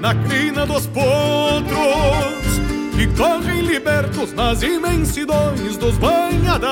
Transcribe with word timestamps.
na 0.00 0.14
crina 0.14 0.66
dos 0.66 0.86
potros 0.86 1.74
E 2.98 3.06
correm 3.16 3.62
libertos 3.62 4.32
nas 4.32 4.62
imensidões 4.62 5.76
dos 5.76 5.96
banhadais. 5.98 6.64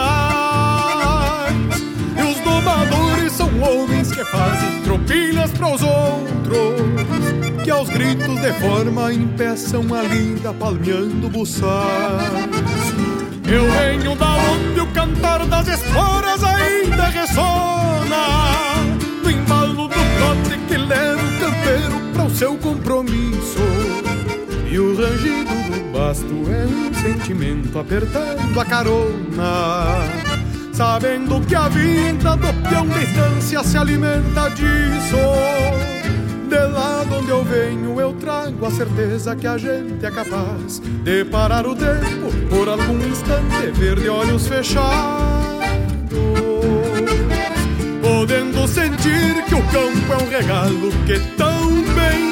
E 2.17 2.23
os 2.23 2.41
domadores 2.41 3.33
são 3.33 3.49
homens 3.61 4.13
que 4.13 4.25
fazem 4.25 4.83
tropilhas 4.83 5.51
para 5.53 5.75
os 5.75 5.83
outros 5.83 7.65
Que 7.65 7.71
aos 7.71 7.89
gritos 7.89 8.41
de 8.41 8.53
forma 8.61 9.13
impeçam 9.13 9.83
a 9.95 10.03
lida 10.03 10.53
palmeando 10.55 11.29
buçais. 11.29 11.73
Eu 13.51 13.71
venho 13.71 14.17
da 14.17 14.37
onde 14.37 14.81
o 14.81 14.87
cantar 14.93 15.47
das 15.47 15.69
esporas 15.69 16.43
ainda 16.45 17.07
ressona 17.07 18.52
seu 22.43 22.59
compromisso. 22.59 23.61
E 24.69 24.77
o 24.77 24.97
rangido 24.97 25.55
do 25.71 25.93
basto 25.93 26.35
é 26.51 26.67
um 26.67 26.93
sentimento 26.93 27.79
apertando 27.79 28.59
a 28.59 28.65
carona. 28.65 30.03
Sabendo 30.73 31.41
que 31.47 31.55
a 31.55 31.69
vida 31.69 32.37
do 32.37 32.69
peão 32.69 32.89
estância 33.01 33.63
se 33.63 33.79
alimenta 33.79 34.49
disso. 34.51 35.23
De 36.49 36.59
lá 36.73 37.05
de 37.05 37.15
onde 37.15 37.31
eu 37.31 37.45
venho, 37.45 38.01
eu 38.01 38.13
trago 38.15 38.67
a 38.67 38.73
certeza 38.73 39.37
que 39.37 39.47
a 39.47 39.57
gente 39.57 40.05
é 40.05 40.11
capaz 40.11 40.81
de 40.81 41.25
parar 41.27 41.65
o 41.65 41.77
tempo 41.77 42.29
por 42.51 42.69
algum 42.69 42.99
instante, 43.07 43.71
ver 43.75 44.01
de 44.01 44.09
olhos 44.09 44.49
fechados. 44.49 44.83
Podendo 48.03 48.67
sentir 48.67 49.45
que 49.47 49.55
o 49.55 49.63
campo 49.69 50.13
é 50.13 50.25
um 50.25 50.29
regalo 50.29 50.91
que 51.07 51.21
tão 51.37 51.71
bem 51.95 52.32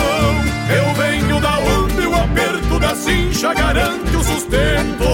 Eu 0.73 0.93
venho 0.93 1.39
da 1.41 1.59
onde 1.59 2.07
o 2.07 2.15
aperto 2.15 2.79
da 2.79 2.95
cincha 2.95 3.53
garante 3.53 4.15
o 4.15 4.23
sustento. 4.23 5.05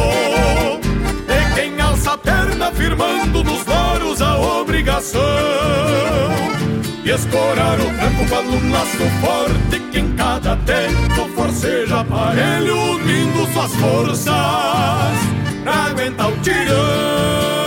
De 1.28 1.56
quem 1.56 1.82
alça 1.82 2.14
a 2.14 2.18
perna 2.18 2.72
firmando 2.72 3.44
nos 3.44 3.66
loros 3.66 4.22
a 4.22 4.38
obrigação 4.38 5.22
e 7.04 7.10
escorar 7.10 7.80
o 7.80 7.86
tranco 7.86 8.26
para 8.30 8.42
um 8.42 8.72
laço 8.72 9.10
forte 9.22 9.80
que 9.92 10.00
em 10.00 10.12
cada 10.14 10.58
tempo 10.58 11.30
forceja 11.36 12.02
aparelho 12.02 12.76
unindo 12.92 13.46
suas 13.54 13.74
forças 13.76 14.28
pra 15.64 15.74
aguentar 15.90 16.30
o 16.30 16.38
tirão. 16.42 17.67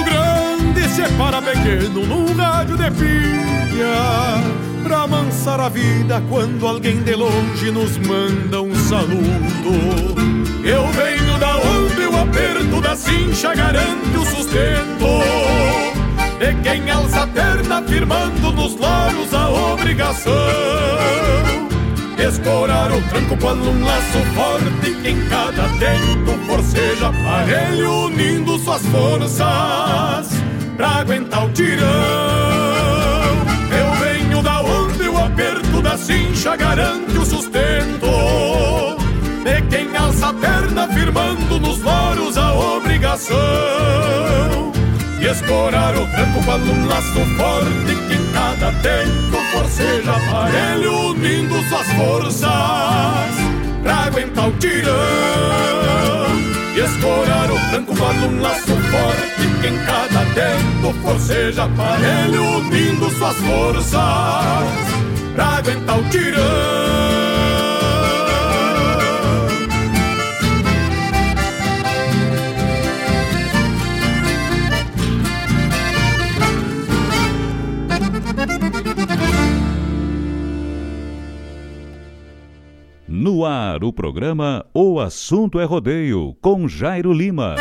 separa 1.01 1.41
pequeno 1.41 2.05
num 2.05 2.35
rádio 2.35 2.77
de 2.77 2.91
pilha 2.91 4.61
Pra 4.83 5.03
amansar 5.03 5.59
a 5.59 5.69
vida 5.69 6.21
quando 6.29 6.67
alguém 6.67 7.01
de 7.01 7.15
longe 7.15 7.71
nos 7.71 7.97
manda 7.99 8.61
um 8.61 8.75
saludo. 8.75 9.71
Eu 10.63 10.85
venho 10.87 11.37
da 11.39 11.57
onde 11.57 12.07
o 12.07 12.19
aperto 12.19 12.81
da 12.81 12.95
cincha 12.95 13.53
garante 13.53 14.17
o 14.17 14.25
sustento. 14.25 15.05
De 16.39 16.53
quem 16.61 16.89
alça 16.89 17.23
a 17.23 17.27
perna 17.27 17.81
firmando 17.83 18.51
nos 18.51 18.75
loros 18.75 19.33
a 19.33 19.49
obrigação. 19.49 20.33
Escorar 22.17 22.91
o 22.91 23.01
tranco 23.03 23.37
quando 23.39 23.69
um 23.69 23.85
laço 23.85 24.17
forte 24.35 24.91
que 25.01 25.09
em 25.09 25.25
cada 25.27 25.69
tempo 25.79 26.37
forceja 26.47 27.07
aparelho 27.07 28.07
unindo 28.07 28.57
suas 28.59 28.81
forças 28.87 30.40
pra 30.77 30.87
aguentar 30.99 31.45
o 31.45 31.49
tirão. 31.49 31.87
Eu 33.71 33.93
venho 34.05 34.41
da 34.41 34.61
onde 34.61 35.07
o 35.07 35.17
aperto 35.17 35.81
da 35.81 35.97
cincha 35.97 36.55
garante 36.55 37.17
o 37.17 37.25
sustento 37.25 38.07
de 39.43 39.61
quem 39.69 39.95
alça 39.95 40.29
a 40.29 40.33
perna 40.33 40.87
firmando 40.87 41.59
nos 41.59 41.79
loros 41.81 42.37
a 42.37 42.53
obrigação. 42.53 43.37
E 45.19 45.25
escorar 45.25 45.95
o 45.95 46.07
tranco 46.07 46.43
quando 46.43 46.71
um 46.71 46.87
laço 46.87 47.25
forte 47.37 47.95
que 48.07 48.13
em 48.15 48.31
cada 48.31 48.71
tempo 48.81 49.37
forceja 49.51 50.11
aparelho 50.11 51.09
unindo 51.09 51.61
suas 51.69 51.87
forças 51.93 52.49
pra 53.83 53.95
aguentar 54.05 54.47
o 54.47 54.51
tirão. 54.53 54.95
E 56.75 56.79
escorar 56.79 57.51
o 57.51 57.59
tranco 57.69 57.95
quando 57.95 58.27
um 58.27 58.41
laço 58.41 58.75
forte 59.41 59.61
que 59.61 59.67
em 59.67 59.77
cada 59.85 60.25
tempo 60.33 60.93
forceja 61.01 61.63
aparelho 61.63 62.43
unindo 62.57 63.09
suas 63.11 63.35
forças 63.37 63.93
pra 65.33 65.45
aguentar 65.57 65.99
o 65.99 66.09
tirão. 66.09 66.41
No 83.07 83.45
ar, 83.45 83.83
o 83.83 83.93
programa 83.93 84.65
O 84.73 84.99
Assunto 84.99 85.59
é 85.59 85.63
Rodeio, 85.63 86.35
com 86.41 86.67
Jairo 86.67 87.13
Lima. 87.13 87.55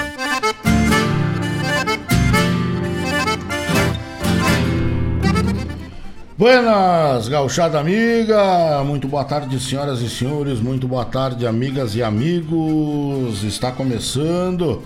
Buenas, 6.40 7.28
gauchada 7.28 7.78
amiga, 7.78 8.82
muito 8.82 9.06
boa 9.06 9.22
tarde 9.22 9.60
senhoras 9.60 10.00
e 10.00 10.08
senhores, 10.08 10.58
muito 10.58 10.88
boa 10.88 11.04
tarde 11.04 11.46
amigas 11.46 11.94
e 11.94 12.02
amigos, 12.02 13.44
está 13.44 13.70
começando 13.70 14.82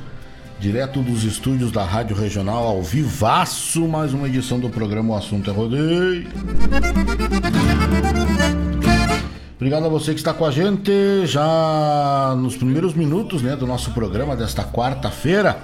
direto 0.58 1.00
dos 1.00 1.22
estúdios 1.22 1.70
da 1.70 1.84
Rádio 1.84 2.16
Regional 2.16 2.64
ao 2.66 2.82
vivaço, 2.82 3.86
mais 3.86 4.12
uma 4.12 4.26
edição 4.26 4.58
do 4.58 4.68
programa 4.68 5.14
O 5.14 5.16
Assunto 5.16 5.48
é 5.48 5.52
Rodeio. 5.52 6.26
Obrigado 9.54 9.86
a 9.86 9.88
você 9.88 10.12
que 10.12 10.18
está 10.18 10.34
com 10.34 10.44
a 10.44 10.50
gente 10.50 11.24
já 11.24 12.34
nos 12.36 12.56
primeiros 12.56 12.94
minutos 12.94 13.42
né, 13.42 13.54
do 13.54 13.64
nosso 13.64 13.92
programa 13.92 14.34
desta 14.34 14.64
quarta-feira 14.64 15.56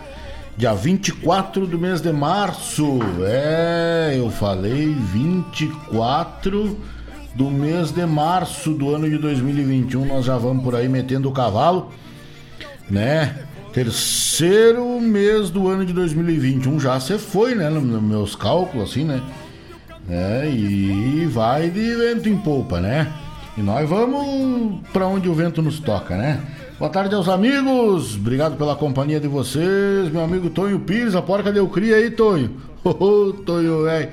dia 0.57 0.75
24 0.75 1.67
do 1.67 1.79
mês 1.79 2.01
de 2.01 2.13
março. 2.13 2.99
É, 3.23 4.15
eu 4.17 4.31
falei 4.31 4.95
24 4.95 6.79
do 7.35 7.51
mês 7.51 7.91
de 7.91 8.05
março 8.05 8.73
do 8.73 8.95
ano 8.95 9.09
de 9.09 9.19
2021. 9.19 10.05
Nós 10.05 10.25
já 10.25 10.37
vamos 10.37 10.63
por 10.63 10.75
aí 10.75 10.89
metendo 10.89 11.29
o 11.29 11.33
cavalo, 11.33 11.91
né? 12.89 13.45
Terceiro 13.73 15.01
mês 15.01 15.49
do 15.49 15.69
ano 15.69 15.87
de 15.87 15.93
2021 15.93 16.81
já 16.81 16.99
se 16.99 17.17
foi, 17.19 17.55
né? 17.55 17.71
Nos 17.71 18.03
meus 18.03 18.35
cálculos, 18.35 18.91
assim, 18.91 19.05
né? 19.05 19.23
É, 20.09 20.51
e 20.51 21.27
vai 21.27 21.71
de 21.71 21.95
vento 21.95 22.29
em 22.29 22.37
polpa, 22.37 22.81
né? 22.81 23.13
E 23.57 23.63
nós 23.63 23.89
vamos 23.89 24.81
para 24.93 25.07
onde 25.07 25.29
o 25.29 25.35
vento 25.35 25.63
nos 25.63 25.79
toca, 25.79 26.17
né? 26.17 26.41
Boa 26.81 26.91
tarde 26.91 27.15
aos 27.15 27.29
amigos, 27.29 28.17
obrigado 28.17 28.57
pela 28.57 28.75
companhia 28.75 29.21
de 29.21 29.29
vocês. 29.29 30.11
Meu 30.11 30.25
amigo 30.25 30.49
Tonho 30.49 30.81
Pires, 30.81 31.15
a 31.15 31.21
porca 31.21 31.53
deu 31.53 31.69
cria 31.69 31.97
aí, 31.97 32.11
Tonho. 32.11 32.57
Ô, 32.83 33.35
Tonho, 33.45 33.85
velho. 33.85 34.09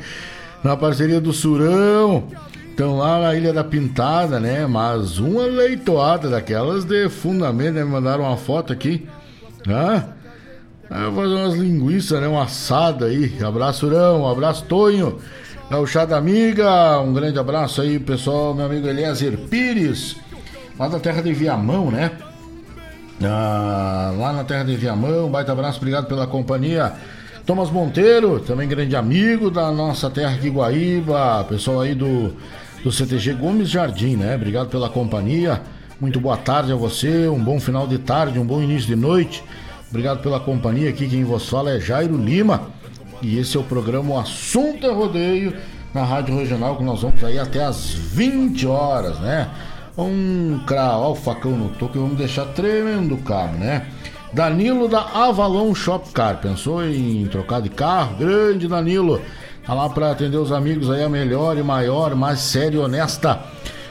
Na 0.62 0.75
parceria 0.75 1.22
do 1.22 1.31
Surão. 1.31 2.28
Estão 2.69 2.98
lá 2.98 3.22
na 3.22 3.36
Ilha 3.36 3.54
da 3.54 3.64
Pintada, 3.64 4.38
né? 4.38 4.68
Mas 4.68 5.18
uma 5.18 5.44
leitoada 5.44 6.30
daquelas 6.30 6.84
de 6.84 7.08
fundamento, 7.08 7.75
né? 7.75 7.86
Me 7.86 7.90
mandaram 7.90 8.25
uma 8.25 8.36
foto 8.36 8.74
aqui. 8.74 9.08
Hã? 9.66 10.04
Ah, 10.90 11.06
vou 11.06 11.24
fazer 11.24 11.36
umas 11.36 11.54
linguiças, 11.54 12.20
né? 12.20 12.28
Um 12.28 12.38
assado 12.38 13.06
aí. 13.06 13.34
Abraço, 13.42 13.80
Surão. 13.80 14.28
Abraço, 14.28 14.66
Tonho. 14.66 15.20
Gauchada 15.72 16.18
amiga, 16.18 17.00
um 17.00 17.13
grande 17.13 17.40
abraço 17.40 17.80
aí, 17.81 17.98
pessoal. 17.98 18.54
Meu 18.54 18.66
amigo 18.66 18.86
Eliezer 18.86 19.38
Pires, 19.38 20.18
lá 20.78 20.90
da 20.90 21.00
terra 21.00 21.22
de 21.22 21.31
Viamão, 21.31 21.90
né? 21.90 22.12
Ah, 23.24 24.14
lá 24.18 24.31
na 24.31 24.44
terra 24.44 24.64
de 24.64 24.75
Viamão, 24.75 25.30
baita 25.30 25.52
abraço, 25.52 25.78
obrigado 25.78 26.06
pela 26.06 26.28
companhia. 26.28 26.94
Thomas 27.46 27.72
Monteiro, 27.72 28.40
também 28.42 28.68
grande 28.68 28.96
amigo 28.96 29.50
da 29.50 29.72
nossa 29.72 30.10
terra 30.10 30.36
aqui, 30.36 30.50
Guaíba, 30.50 31.46
pessoal 31.46 31.81
aí 31.81 31.96
do, 31.96 32.34
do 32.84 32.92
CTG 32.92 33.34
Gomes 33.34 33.69
Jardim, 33.69 34.18
né? 34.18 34.36
Obrigado 34.36 34.68
pela 34.68 34.90
companhia. 34.90 35.62
Muito 36.00 36.19
boa 36.19 36.38
tarde 36.38 36.72
a 36.72 36.75
você, 36.75 37.28
um 37.28 37.44
bom 37.44 37.60
final 37.60 37.88
de 37.88 37.98
tarde, 37.98 38.38
um 38.38 38.46
bom 38.46 38.62
início 38.62 38.88
de 38.88 38.96
noite. 38.96 39.44
Obrigado 39.90 40.22
pela 40.22 40.40
companhia. 40.40 40.90
Aqui 40.90 41.08
quem 41.08 41.24
vos 41.24 41.50
fala 41.50 41.72
é 41.72 41.80
Jairo 41.80 42.18
Lima. 42.18 42.70
E 43.22 43.40
esse 43.40 43.58
é 43.58 43.60
o 43.60 43.63
programa 43.63 44.13
O 44.13 44.20
Assunto 44.20 44.86
é 44.86 44.92
Rodeio 44.92 45.56
na 45.94 46.04
Rádio 46.04 46.38
Regional, 46.38 46.75
que 46.75 46.84
nós 46.84 47.02
vamos 47.02 47.24
aí 47.24 47.40
até 47.40 47.63
as 47.63 47.94
20 47.94 48.68
horas, 48.68 49.20
né? 49.20 49.50
Um 49.98 50.60
cravar 50.68 51.10
o 51.10 51.16
facão 51.16 51.52
no 51.52 51.70
toco 51.70 51.98
e 51.98 52.00
vamos 52.00 52.18
deixar 52.18 52.46
tremendo 52.48 53.18
carro, 53.18 53.58
né? 53.58 53.88
Danilo 54.32 54.88
da 54.88 55.02
Avalon 55.02 55.74
Shop 55.74 56.12
Car. 56.12 56.40
Pensou 56.40 56.86
em 56.86 57.26
trocar 57.28 57.62
de 57.62 57.70
carro? 57.70 58.18
Grande 58.18 58.68
Danilo. 58.68 59.20
Tá 59.66 59.74
lá 59.74 59.90
para 59.90 60.12
atender 60.12 60.38
os 60.38 60.52
amigos 60.52 60.92
aí 60.92 61.04
a 61.04 61.10
melhor 61.10 61.58
e 61.58 61.64
maior, 61.64 62.14
mais 62.16 62.40
séria 62.40 62.78
e 62.78 62.80
honesta. 62.80 63.40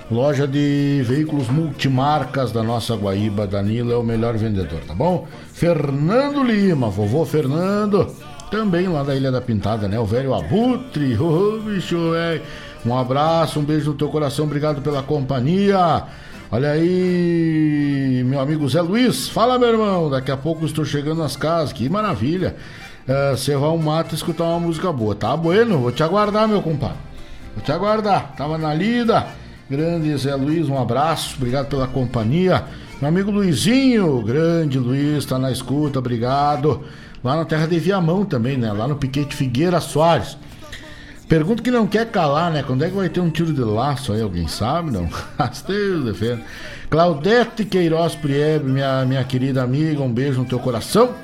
Loja 0.08 0.47
de 0.47 1.03
veículos 1.05 1.49
multimarcas 1.49 2.53
da 2.53 2.62
nossa 2.62 2.94
Guaíba. 2.94 3.44
Danilo 3.44 3.93
é 3.93 3.97
o 3.97 4.05
melhor 4.05 4.37
vendedor, 4.37 4.81
tá 4.87 4.94
bom? 4.94 5.26
Fernando 5.53 6.44
Lima, 6.44 6.88
vovô 6.88 7.26
Fernando. 7.26 8.06
Também 8.50 8.87
lá 8.87 9.03
da 9.03 9.17
Ilha 9.17 9.32
da 9.32 9.41
Pintada, 9.41 9.88
né? 9.88 9.99
O 9.99 10.05
velho 10.05 10.32
Abutre. 10.32 11.17
Ô, 11.19 11.56
oh, 11.56 11.61
bicho, 11.61 12.12
velho. 12.12 12.43
Um 12.86 12.96
abraço, 12.96 13.58
um 13.58 13.64
beijo 13.64 13.90
no 13.90 13.96
teu 13.96 14.08
coração, 14.08 14.44
obrigado 14.44 14.80
pela 14.80 15.02
companhia. 15.02 16.04
Olha 16.52 16.70
aí, 16.70 18.22
meu 18.24 18.38
amigo 18.38 18.68
Zé 18.68 18.80
Luiz. 18.80 19.28
Fala, 19.28 19.58
meu 19.58 19.68
irmão. 19.68 20.08
Daqui 20.08 20.30
a 20.30 20.36
pouco 20.36 20.64
estou 20.64 20.84
chegando 20.84 21.18
nas 21.18 21.36
casas. 21.36 21.72
Que 21.72 21.88
maravilha. 21.88 22.54
Uh, 23.08 23.36
cevar 23.36 23.72
um 23.72 23.78
mato 23.78 24.12
e 24.12 24.14
escutar 24.14 24.44
uma 24.44 24.60
música 24.60 24.92
boa. 24.92 25.14
Tá 25.16 25.36
bueno? 25.36 25.78
Vou 25.78 25.90
te 25.90 26.04
aguardar, 26.04 26.46
meu 26.46 26.62
compadre. 26.62 26.98
Vou 27.54 27.64
te 27.64 27.72
aguardar. 27.72 28.32
Tava 28.36 28.56
na 28.56 28.72
lida. 28.72 29.26
Grande 29.68 30.16
Zé 30.16 30.36
Luiz, 30.36 30.68
um 30.68 30.80
abraço. 30.80 31.34
Obrigado 31.36 31.66
pela 31.66 31.88
companhia. 31.88 32.64
Meu 33.00 33.08
amigo 33.08 33.32
Luizinho, 33.32 34.22
grande 34.22 34.78
Luiz, 34.78 35.26
tá 35.26 35.38
na 35.38 35.50
escuta, 35.50 35.98
obrigado. 35.98 36.84
Lá 37.22 37.36
na 37.36 37.44
terra 37.44 37.66
de 37.66 37.78
Viamão 37.78 38.24
também, 38.24 38.56
né? 38.56 38.72
Lá 38.72 38.86
no 38.86 38.94
Piquete 38.94 39.34
Figueira 39.34 39.80
Soares. 39.80 40.38
Pergunta 41.28 41.61
que 41.61 41.73
não 41.73 41.88
quer 41.88 42.06
calar, 42.06 42.52
né? 42.52 42.62
Quando 42.62 42.84
é 42.84 42.88
que 42.88 42.94
vai 42.94 43.08
ter 43.08 43.19
um 43.19 43.28
tiro 43.28 43.52
de 43.52 43.61
laço 43.61 44.12
aí? 44.12 44.23
Alguém 44.23 44.46
sabe? 44.46 44.93
Não? 44.93 45.08
Deus 45.67 46.05
defenda. 46.05 46.43
Claudete 46.88 47.64
Queiroz 47.64 48.14
Priebe, 48.14 48.70
minha, 48.70 49.05
minha 49.05 49.25
querida 49.25 49.61
amiga, 49.61 50.00
um 50.02 50.12
beijo 50.12 50.38
no 50.38 50.44
teu 50.46 50.61
coração. 50.61 51.14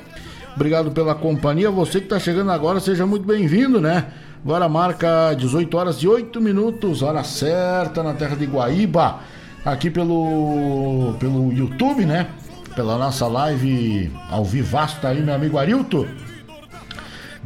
Obrigado 0.55 0.91
pela 0.91 1.15
companhia. 1.15 1.71
Você 1.71 1.99
que 1.99 2.05
está 2.05 2.19
chegando 2.19 2.51
agora, 2.51 2.81
seja 2.81 3.05
muito 3.05 3.25
bem-vindo, 3.25 3.79
né? 3.79 4.07
Agora 4.43 4.67
marca 4.67 5.33
18 5.35 5.77
horas 5.77 5.95
e 5.97 6.07
8 6.07 6.41
minutos, 6.41 7.01
hora 7.01 7.23
certa, 7.23 8.03
na 8.03 8.13
terra 8.13 8.35
de 8.35 8.45
Guaíba. 8.45 9.19
Aqui 9.63 9.89
pelo, 9.89 11.15
pelo 11.17 11.53
YouTube, 11.53 12.05
né? 12.05 12.27
Pela 12.75 12.97
nossa 12.97 13.25
live 13.25 14.11
ao 14.29 14.43
vivaço, 14.43 14.99
tá 14.99 15.09
aí 15.09 15.21
meu 15.21 15.33
amigo 15.33 15.57
Arilto. 15.57 16.05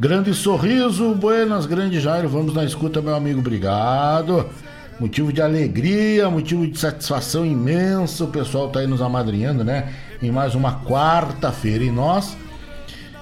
Grande 0.00 0.32
sorriso, 0.32 1.12
buenas, 1.12 1.66
grande 1.66 1.98
Jairo. 1.98 2.28
Vamos 2.28 2.54
na 2.54 2.62
escuta, 2.62 3.02
meu 3.02 3.16
amigo. 3.16 3.40
Obrigado. 3.40 4.46
Motivo 5.00 5.32
de 5.32 5.42
alegria, 5.42 6.30
motivo 6.30 6.64
de 6.68 6.78
satisfação 6.78 7.44
imensa. 7.44 8.22
O 8.22 8.28
pessoal 8.28 8.68
tá 8.68 8.78
aí 8.78 8.86
nos 8.86 9.02
amadrinhando, 9.02 9.64
né? 9.64 9.92
Em 10.22 10.30
mais 10.30 10.54
uma 10.54 10.84
quarta-feira. 10.84 11.82
E 11.82 11.90
nós, 11.90 12.36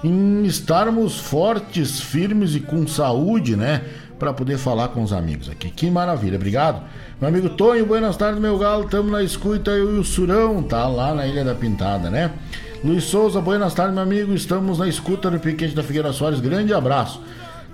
em 0.05 0.45
estarmos 0.45 1.19
fortes, 1.19 1.99
firmes 1.99 2.55
e 2.55 2.61
com 2.61 2.87
saúde, 2.87 3.57
né? 3.57 3.81
Para 4.19 4.35
poder 4.35 4.59
falar 4.59 4.89
com 4.89 5.03
os 5.03 5.15
amigos 5.15 5.49
aqui. 5.49 5.71
Que 5.71 5.91
maravilha, 5.91 6.37
obrigado. 6.37 6.83
Meu 7.19 7.31
amigo 7.31 7.49
Tonho, 7.49 7.87
buenas 7.87 8.19
tardes, 8.19 8.39
meu 8.39 8.59
galo. 8.59 8.87
Tamo 8.87 9.11
na 9.11 9.23
escuta. 9.23 9.71
Eu 9.71 9.97
e 9.97 9.99
o 9.99 10.05
Surão, 10.05 10.63
tá 10.63 10.87
lá 10.87 11.15
na 11.15 11.27
Ilha 11.27 11.43
da 11.43 11.55
Pintada, 11.55 12.11
né? 12.11 12.33
Luiz 12.85 13.05
Souza, 13.05 13.41
buenas 13.41 13.75
tardes, 13.75 13.95
meu 13.95 14.03
amigo. 14.03 14.35
Estamos 14.35 14.79
na 14.79 14.87
escuta 14.87 15.31
do 15.31 15.41
Piquete 15.41 15.75
da 15.75 15.83
Figueira 15.83 16.13
Soares. 16.13 16.41
Grande 16.41 16.75
abraço. 16.75 17.21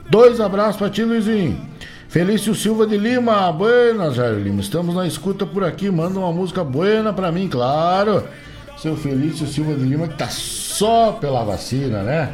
Dois 0.08 0.40
abraços 0.40 0.76
para 0.76 0.90
ti, 0.90 1.02
Luizinho. 1.02 1.60
Felício 2.08 2.54
Silva 2.54 2.86
de 2.86 2.96
Lima, 2.96 3.50
buenas, 3.52 4.14
Jair 4.14 4.36
Lima. 4.36 4.60
Estamos 4.60 4.94
na 4.94 5.06
escuta 5.06 5.44
por 5.44 5.64
aqui. 5.64 5.90
Manda 5.90 6.18
uma 6.18 6.32
música 6.32 6.62
buena 6.62 7.12
para 7.12 7.32
mim, 7.32 7.48
claro. 7.48 8.24
Seu 8.78 8.96
Felício 8.96 9.46
Silva 9.46 9.74
de 9.74 9.84
Lima 9.84 10.06
que 10.06 10.16
tá 10.16 10.28
só 10.28 11.12
pela 11.12 11.42
vacina, 11.42 12.02
né? 12.02 12.30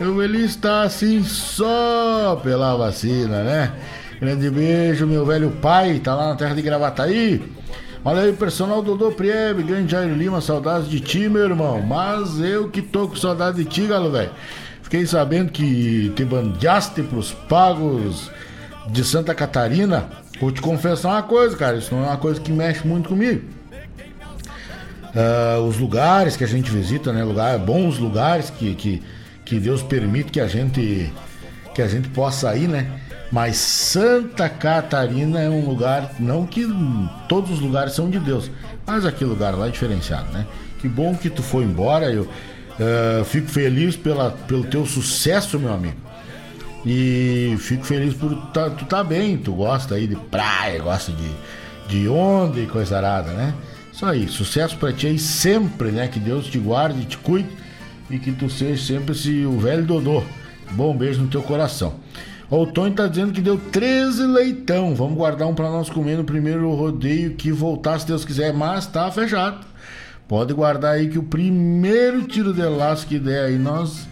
O 0.00 0.20
Eli 0.22 0.44
está 0.44 0.82
assim 0.82 1.22
só 1.22 2.40
pela 2.42 2.74
vacina, 2.74 3.42
né? 3.44 3.72
Grande 4.20 4.50
beijo, 4.50 5.06
meu 5.06 5.24
velho 5.24 5.50
pai, 5.62 6.00
tá 6.00 6.14
lá 6.14 6.30
na 6.30 6.36
terra 6.36 6.54
de 6.54 6.62
Gravataí. 6.62 7.42
Olha 8.04 8.22
aí, 8.22 8.32
personal 8.32 8.82
Dodô 8.82 9.12
Priebe, 9.12 9.62
grande 9.62 9.92
Jair 9.92 10.12
Lima, 10.12 10.40
saudades 10.40 10.88
de 10.88 10.98
ti, 10.98 11.28
meu 11.28 11.44
irmão. 11.44 11.80
Mas 11.80 12.40
eu 12.40 12.68
que 12.68 12.82
tô 12.82 13.06
com 13.06 13.14
saudade 13.14 13.58
de 13.58 13.64
ti, 13.64 13.86
galo, 13.86 14.10
velho. 14.10 14.30
Fiquei 14.82 15.06
sabendo 15.06 15.52
que 15.52 16.12
te 16.16 16.24
bandeaste 16.24 17.00
pros 17.02 17.32
pagos 17.32 18.28
de 18.88 19.04
Santa 19.04 19.32
Catarina. 19.36 20.08
Vou 20.40 20.50
te 20.50 20.60
confessar 20.60 21.10
uma 21.10 21.22
coisa, 21.22 21.56
cara, 21.56 21.76
isso 21.76 21.94
não 21.94 22.02
é 22.02 22.08
uma 22.08 22.16
coisa 22.16 22.40
que 22.40 22.50
mexe 22.50 22.84
muito 22.84 23.08
comigo. 23.08 23.48
Uh, 25.14 25.62
os 25.62 25.78
lugares 25.78 26.36
que 26.36 26.42
a 26.42 26.48
gente 26.48 26.72
visita, 26.72 27.12
né? 27.12 27.22
Lugar, 27.22 27.56
bons 27.60 27.98
lugares 27.98 28.50
que, 28.50 28.74
que, 28.74 29.00
que 29.44 29.60
Deus 29.60 29.80
permite 29.80 30.32
que 30.32 30.40
a 30.40 30.48
gente 30.48 31.12
que 31.72 31.80
a 31.80 31.86
gente 31.86 32.08
possa 32.08 32.54
ir, 32.56 32.68
né? 32.68 33.00
Mas 33.32 33.56
Santa 33.56 34.46
Catarina 34.46 35.40
é 35.40 35.48
um 35.48 35.64
lugar, 35.64 36.12
não 36.20 36.46
que 36.46 36.68
todos 37.26 37.50
os 37.50 37.60
lugares 37.60 37.94
são 37.94 38.10
de 38.10 38.18
Deus, 38.18 38.50
mas 38.86 39.06
aquele 39.06 39.30
lugar 39.30 39.54
lá 39.54 39.68
é 39.68 39.70
diferenciado, 39.70 40.30
né? 40.32 40.46
Que 40.78 40.86
bom 40.86 41.14
que 41.16 41.30
tu 41.30 41.42
foi 41.42 41.64
embora, 41.64 42.12
eu 42.12 42.24
uh, 42.24 43.24
fico 43.24 43.48
feliz 43.48 43.96
pela, 43.96 44.32
pelo 44.32 44.64
teu 44.64 44.84
sucesso, 44.84 45.58
meu 45.58 45.72
amigo. 45.72 45.96
E 46.84 47.56
fico 47.58 47.86
feliz 47.86 48.12
por 48.12 48.34
tá, 48.52 48.68
tu 48.68 48.84
tá 48.84 49.02
bem, 49.02 49.38
tu 49.38 49.52
gosta 49.54 49.94
aí 49.94 50.06
de 50.06 50.16
praia, 50.16 50.82
gosta 50.82 51.10
de, 51.10 51.30
de 51.88 52.08
onda 52.08 52.60
e 52.60 52.66
coisa 52.66 52.98
arada, 52.98 53.32
né? 53.32 53.54
Isso 53.90 54.04
aí, 54.04 54.28
sucesso 54.28 54.76
pra 54.76 54.92
ti 54.92 55.06
aí 55.06 55.18
sempre, 55.18 55.90
né? 55.90 56.06
Que 56.06 56.18
Deus 56.18 56.48
te 56.48 56.58
guarde, 56.58 57.06
te 57.06 57.16
cuide 57.16 57.48
e 58.10 58.18
que 58.18 58.30
tu 58.30 58.50
seja 58.50 58.94
sempre 58.94 59.12
esse, 59.12 59.46
o 59.46 59.58
velho 59.58 59.84
Dodô. 59.84 60.22
Bom 60.72 60.94
beijo 60.94 61.22
no 61.22 61.28
teu 61.28 61.42
coração. 61.42 61.94
O 62.54 62.66
Tony 62.66 62.94
tá 62.94 63.06
dizendo 63.06 63.32
que 63.32 63.40
deu 63.40 63.56
13 63.56 64.26
leitão. 64.26 64.94
Vamos 64.94 65.16
guardar 65.16 65.48
um 65.48 65.54
para 65.54 65.70
nós 65.70 65.88
comer 65.88 66.18
no 66.18 66.24
primeiro 66.24 66.70
rodeio 66.74 67.32
que 67.32 67.50
voltar, 67.50 67.98
se 67.98 68.06
Deus 68.06 68.26
quiser, 68.26 68.52
mas 68.52 68.86
tá 68.86 69.10
fechado. 69.10 69.64
Pode 70.28 70.52
guardar 70.52 70.96
aí 70.96 71.08
que 71.08 71.18
o 71.18 71.22
primeiro 71.22 72.24
tiro 72.24 72.52
de 72.52 72.60
laço 72.60 73.06
que 73.06 73.18
der 73.18 73.46
aí, 73.46 73.56
nós 73.56 74.06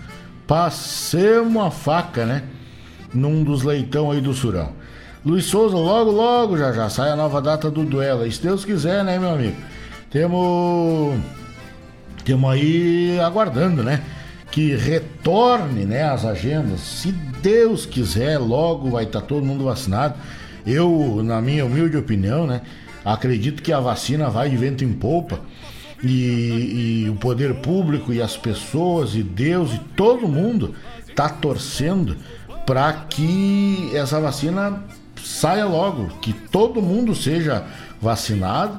passemos 0.47 1.63
a 1.63 1.71
faca, 1.71 2.25
né? 2.25 2.43
Num 3.13 3.45
dos 3.45 3.63
leitão 3.63 4.11
aí 4.11 4.23
do 4.23 4.33
Surão. 4.33 4.73
Luiz 5.23 5.45
Souza, 5.45 5.77
logo, 5.77 6.11
logo, 6.11 6.57
já 6.57 6.73
já 6.73 6.89
sai 6.89 7.11
a 7.11 7.17
nova 7.17 7.43
data 7.43 7.71
do 7.71 7.85
duelo. 7.85 8.25
E 8.25 8.33
se 8.33 8.41
Deus 8.41 8.65
quiser, 8.65 9.05
né, 9.05 9.19
meu 9.19 9.35
amigo? 9.35 9.57
Temos. 10.11 11.21
Temos 12.25 12.51
aí 12.51 13.21
aguardando, 13.21 13.83
né? 13.83 14.01
Que 14.51 14.75
retorne 14.75 15.85
né, 15.85 16.05
as 16.05 16.25
agendas. 16.25 16.81
Se 16.81 17.13
Deus 17.13 17.87
quiser, 17.87 18.39
logo 18.39 18.91
vai 18.91 19.05
estar 19.05 19.21
tá 19.21 19.27
todo 19.27 19.45
mundo 19.45 19.65
vacinado. 19.65 20.15
Eu, 20.67 21.23
na 21.25 21.41
minha 21.41 21.65
humilde 21.65 21.97
opinião, 21.97 22.47
né? 22.47 22.63
Acredito 23.05 23.63
que 23.63 23.73
a 23.73 23.81
vacina 23.81 24.29
vai 24.29 24.51
de 24.51 24.57
vento 24.57 24.85
em 24.85 24.93
polpa 24.93 25.41
e, 26.03 27.05
e 27.05 27.11
o 27.11 27.15
poder 27.15 27.55
público 27.57 28.13
e 28.13 28.21
as 28.21 28.37
pessoas 28.37 29.15
e 29.15 29.23
Deus 29.23 29.73
e 29.73 29.79
todo 29.97 30.29
mundo 30.29 30.75
tá 31.15 31.29
torcendo 31.29 32.17
para 32.67 32.93
que 32.93 33.91
essa 33.95 34.21
vacina 34.21 34.83
saia 35.23 35.65
logo, 35.65 36.09
que 36.21 36.33
todo 36.33 36.81
mundo 36.83 37.15
seja 37.15 37.65
vacinado 38.01 38.79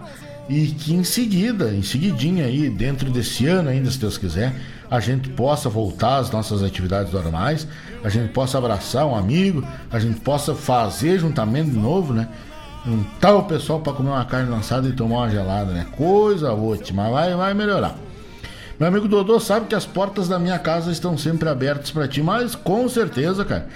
e 0.50 0.68
que 0.68 0.94
em 0.94 1.04
seguida, 1.04 1.74
em 1.74 1.84
seguidinha 1.84 2.46
aí, 2.46 2.70
dentro 2.70 3.10
desse 3.10 3.48
ano 3.48 3.70
ainda, 3.70 3.90
se 3.90 4.00
Deus 4.00 4.18
quiser, 4.18 4.54
a 4.92 5.00
gente 5.00 5.30
possa 5.30 5.70
voltar 5.70 6.18
às 6.18 6.30
nossas 6.30 6.62
atividades 6.62 7.14
normais, 7.14 7.68
a 8.04 8.10
gente 8.10 8.32
possa 8.34 8.58
abraçar 8.58 9.08
um 9.08 9.16
amigo, 9.16 9.66
a 9.90 9.98
gente 9.98 10.20
possa 10.20 10.54
fazer 10.54 11.18
juntamento 11.18 11.72
de 11.72 11.80
novo, 11.80 12.14
né? 12.14 12.28
juntar 12.86 13.36
o 13.36 13.44
pessoal 13.44 13.80
para 13.80 13.94
comer 13.94 14.10
uma 14.10 14.26
carne 14.26 14.50
lançada 14.50 14.88
e 14.88 14.94
tomar 14.94 15.18
uma 15.18 15.30
gelada, 15.30 15.72
né? 15.72 15.86
Coisa 15.96 16.52
ótima, 16.52 17.10
vai, 17.10 17.36
vai 17.36 17.54
melhorar. 17.54 17.96
Meu 18.80 18.88
amigo 18.88 19.08
Dodô 19.08 19.40
sabe 19.40 19.68
que 19.68 19.76
as 19.76 19.86
portas 19.86 20.28
da 20.28 20.40
minha 20.40 20.58
casa 20.58 20.92
estão 20.92 21.18
sempre 21.18 21.48
abertas 21.48 21.92
para 21.92 22.08
ti, 22.08 22.22
mas 22.22 22.56
com 22.56 22.90
certeza, 22.90 23.46
cara, 23.46 23.68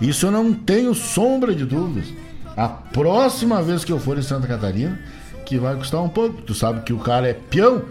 isso 0.00 0.26
eu 0.26 0.30
não 0.30 0.52
tenho 0.52 0.94
sombra 0.94 1.54
de 1.54 1.64
dúvidas. 1.64 2.08
A 2.56 2.68
próxima 2.68 3.60
vez 3.62 3.84
que 3.84 3.92
eu 3.92 3.98
for 3.98 4.16
em 4.16 4.22
Santa 4.22 4.46
Catarina, 4.46 4.98
que 5.44 5.58
vai 5.58 5.74
custar 5.74 6.00
um 6.00 6.08
pouco, 6.08 6.42
tu 6.42 6.54
sabe 6.54 6.82
que 6.82 6.92
o 6.92 6.98
cara 6.98 7.28
é 7.28 7.34
peão, 7.34 7.82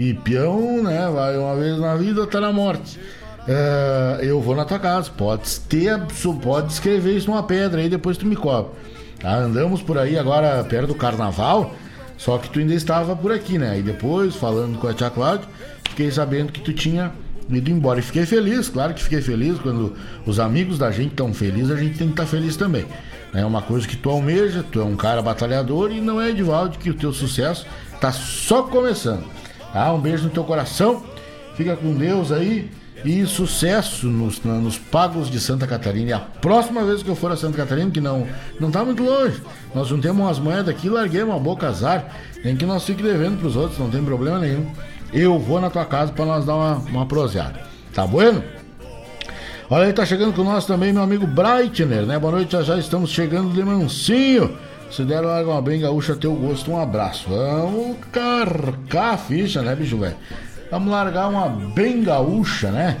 e 0.00 0.14
peão, 0.14 0.82
né, 0.82 1.10
vai 1.12 1.36
uma 1.36 1.54
vez 1.54 1.78
na 1.78 1.94
vida, 1.94 2.22
outra 2.22 2.40
na 2.40 2.50
morte. 2.50 2.98
É, 3.46 4.20
eu 4.22 4.40
vou 4.40 4.56
na 4.56 4.64
tua 4.64 4.78
casa, 4.78 5.10
pode 5.14 5.60
ter, 5.60 6.00
pode 6.42 6.72
escrever 6.72 7.18
isso 7.18 7.28
numa 7.28 7.42
pedra 7.42 7.82
aí, 7.82 7.88
depois 7.90 8.16
tu 8.16 8.24
me 8.24 8.34
cobra. 8.34 8.72
Tá? 9.18 9.36
Andamos 9.36 9.82
por 9.82 9.98
aí 9.98 10.18
agora 10.18 10.64
perto 10.64 10.86
do 10.88 10.94
carnaval, 10.94 11.74
só 12.16 12.38
que 12.38 12.48
tu 12.48 12.60
ainda 12.60 12.72
estava 12.72 13.14
por 13.14 13.30
aqui, 13.30 13.58
né? 13.58 13.78
E 13.78 13.82
depois, 13.82 14.34
falando 14.34 14.78
com 14.78 14.88
a 14.88 14.94
tia 14.94 15.10
Cláudia, 15.10 15.46
fiquei 15.90 16.10
sabendo 16.10 16.50
que 16.50 16.62
tu 16.62 16.72
tinha 16.72 17.12
ido 17.50 17.70
embora. 17.70 17.98
E 17.98 18.02
fiquei 18.02 18.24
feliz, 18.24 18.70
claro 18.70 18.94
que 18.94 19.02
fiquei 19.02 19.20
feliz. 19.20 19.58
Quando 19.58 19.94
os 20.24 20.40
amigos 20.40 20.78
da 20.78 20.90
gente 20.90 21.10
estão 21.10 21.34
felizes, 21.34 21.70
a 21.70 21.76
gente 21.76 21.98
tem 21.98 22.06
que 22.06 22.14
estar 22.14 22.24
tá 22.24 22.28
feliz 22.28 22.56
também. 22.56 22.86
É 23.34 23.44
uma 23.44 23.60
coisa 23.60 23.86
que 23.86 23.96
tu 23.96 24.08
almeja, 24.08 24.64
tu 24.72 24.80
é 24.80 24.84
um 24.84 24.96
cara 24.96 25.20
batalhador 25.20 25.92
e 25.92 26.00
não 26.00 26.18
é, 26.18 26.30
Edivaldo, 26.30 26.78
que 26.78 26.88
o 26.88 26.94
teu 26.94 27.12
sucesso 27.12 27.66
tá 28.00 28.10
só 28.10 28.62
começando. 28.62 29.24
Tá? 29.72 29.92
Um 29.92 30.00
beijo 30.00 30.24
no 30.24 30.30
teu 30.30 30.44
coração, 30.44 31.02
fica 31.54 31.76
com 31.76 31.94
Deus 31.94 32.32
aí 32.32 32.70
e 33.04 33.24
sucesso 33.26 34.06
nos, 34.06 34.42
nos 34.42 34.78
pagos 34.78 35.30
de 35.30 35.40
Santa 35.40 35.66
Catarina. 35.66 36.10
E 36.10 36.12
a 36.12 36.18
próxima 36.18 36.84
vez 36.84 37.02
que 37.02 37.08
eu 37.08 37.16
for 37.16 37.32
a 37.32 37.36
Santa 37.36 37.56
Catarina, 37.56 37.90
que 37.90 38.00
não 38.00 38.26
não 38.58 38.70
tá 38.70 38.84
muito 38.84 39.02
longe, 39.02 39.40
nós 39.74 39.88
juntemos 39.88 40.20
umas 40.20 40.38
moedas 40.38 40.68
aqui 40.68 40.88
e 40.88 41.22
uma 41.22 41.38
boca 41.38 41.68
azar. 41.68 42.06
Tem 42.42 42.56
que 42.56 42.66
nós 42.66 42.84
fique 42.84 43.02
devendo 43.02 43.38
pros 43.38 43.56
outros, 43.56 43.78
não 43.78 43.90
tem 43.90 44.02
problema 44.02 44.38
nenhum. 44.38 44.70
Eu 45.12 45.38
vou 45.38 45.60
na 45.60 45.70
tua 45.70 45.84
casa 45.84 46.12
para 46.12 46.24
nós 46.24 46.44
dar 46.44 46.54
uma, 46.54 46.74
uma 46.76 47.06
proseada. 47.06 47.60
Tá 47.92 48.06
bueno? 48.06 48.42
Olha 49.68 49.86
aí, 49.86 49.92
tá 49.92 50.04
chegando 50.04 50.32
com 50.32 50.42
nós 50.42 50.66
também 50.66 50.92
meu 50.92 51.02
amigo 51.02 51.26
Breitner, 51.26 52.04
né? 52.04 52.18
Boa 52.18 52.32
noite, 52.32 52.52
já, 52.52 52.62
já 52.62 52.76
estamos 52.76 53.10
chegando 53.10 53.52
de 53.52 53.62
mansinho. 53.62 54.56
Se 54.90 55.04
der 55.04 55.22
uma 55.22 55.62
bem 55.62 55.80
gaúcha, 55.80 56.16
teu 56.16 56.34
gosto, 56.34 56.72
um 56.72 56.80
abraço. 56.80 57.28
Vamos 57.28 57.96
carcar 58.10 59.14
a 59.14 59.16
ficha, 59.16 59.62
né, 59.62 59.74
bicho 59.76 59.96
velho? 59.96 60.16
Vamos 60.68 60.90
largar 60.90 61.28
uma 61.28 61.48
bem 61.48 62.02
gaúcha, 62.02 62.72
né? 62.72 62.96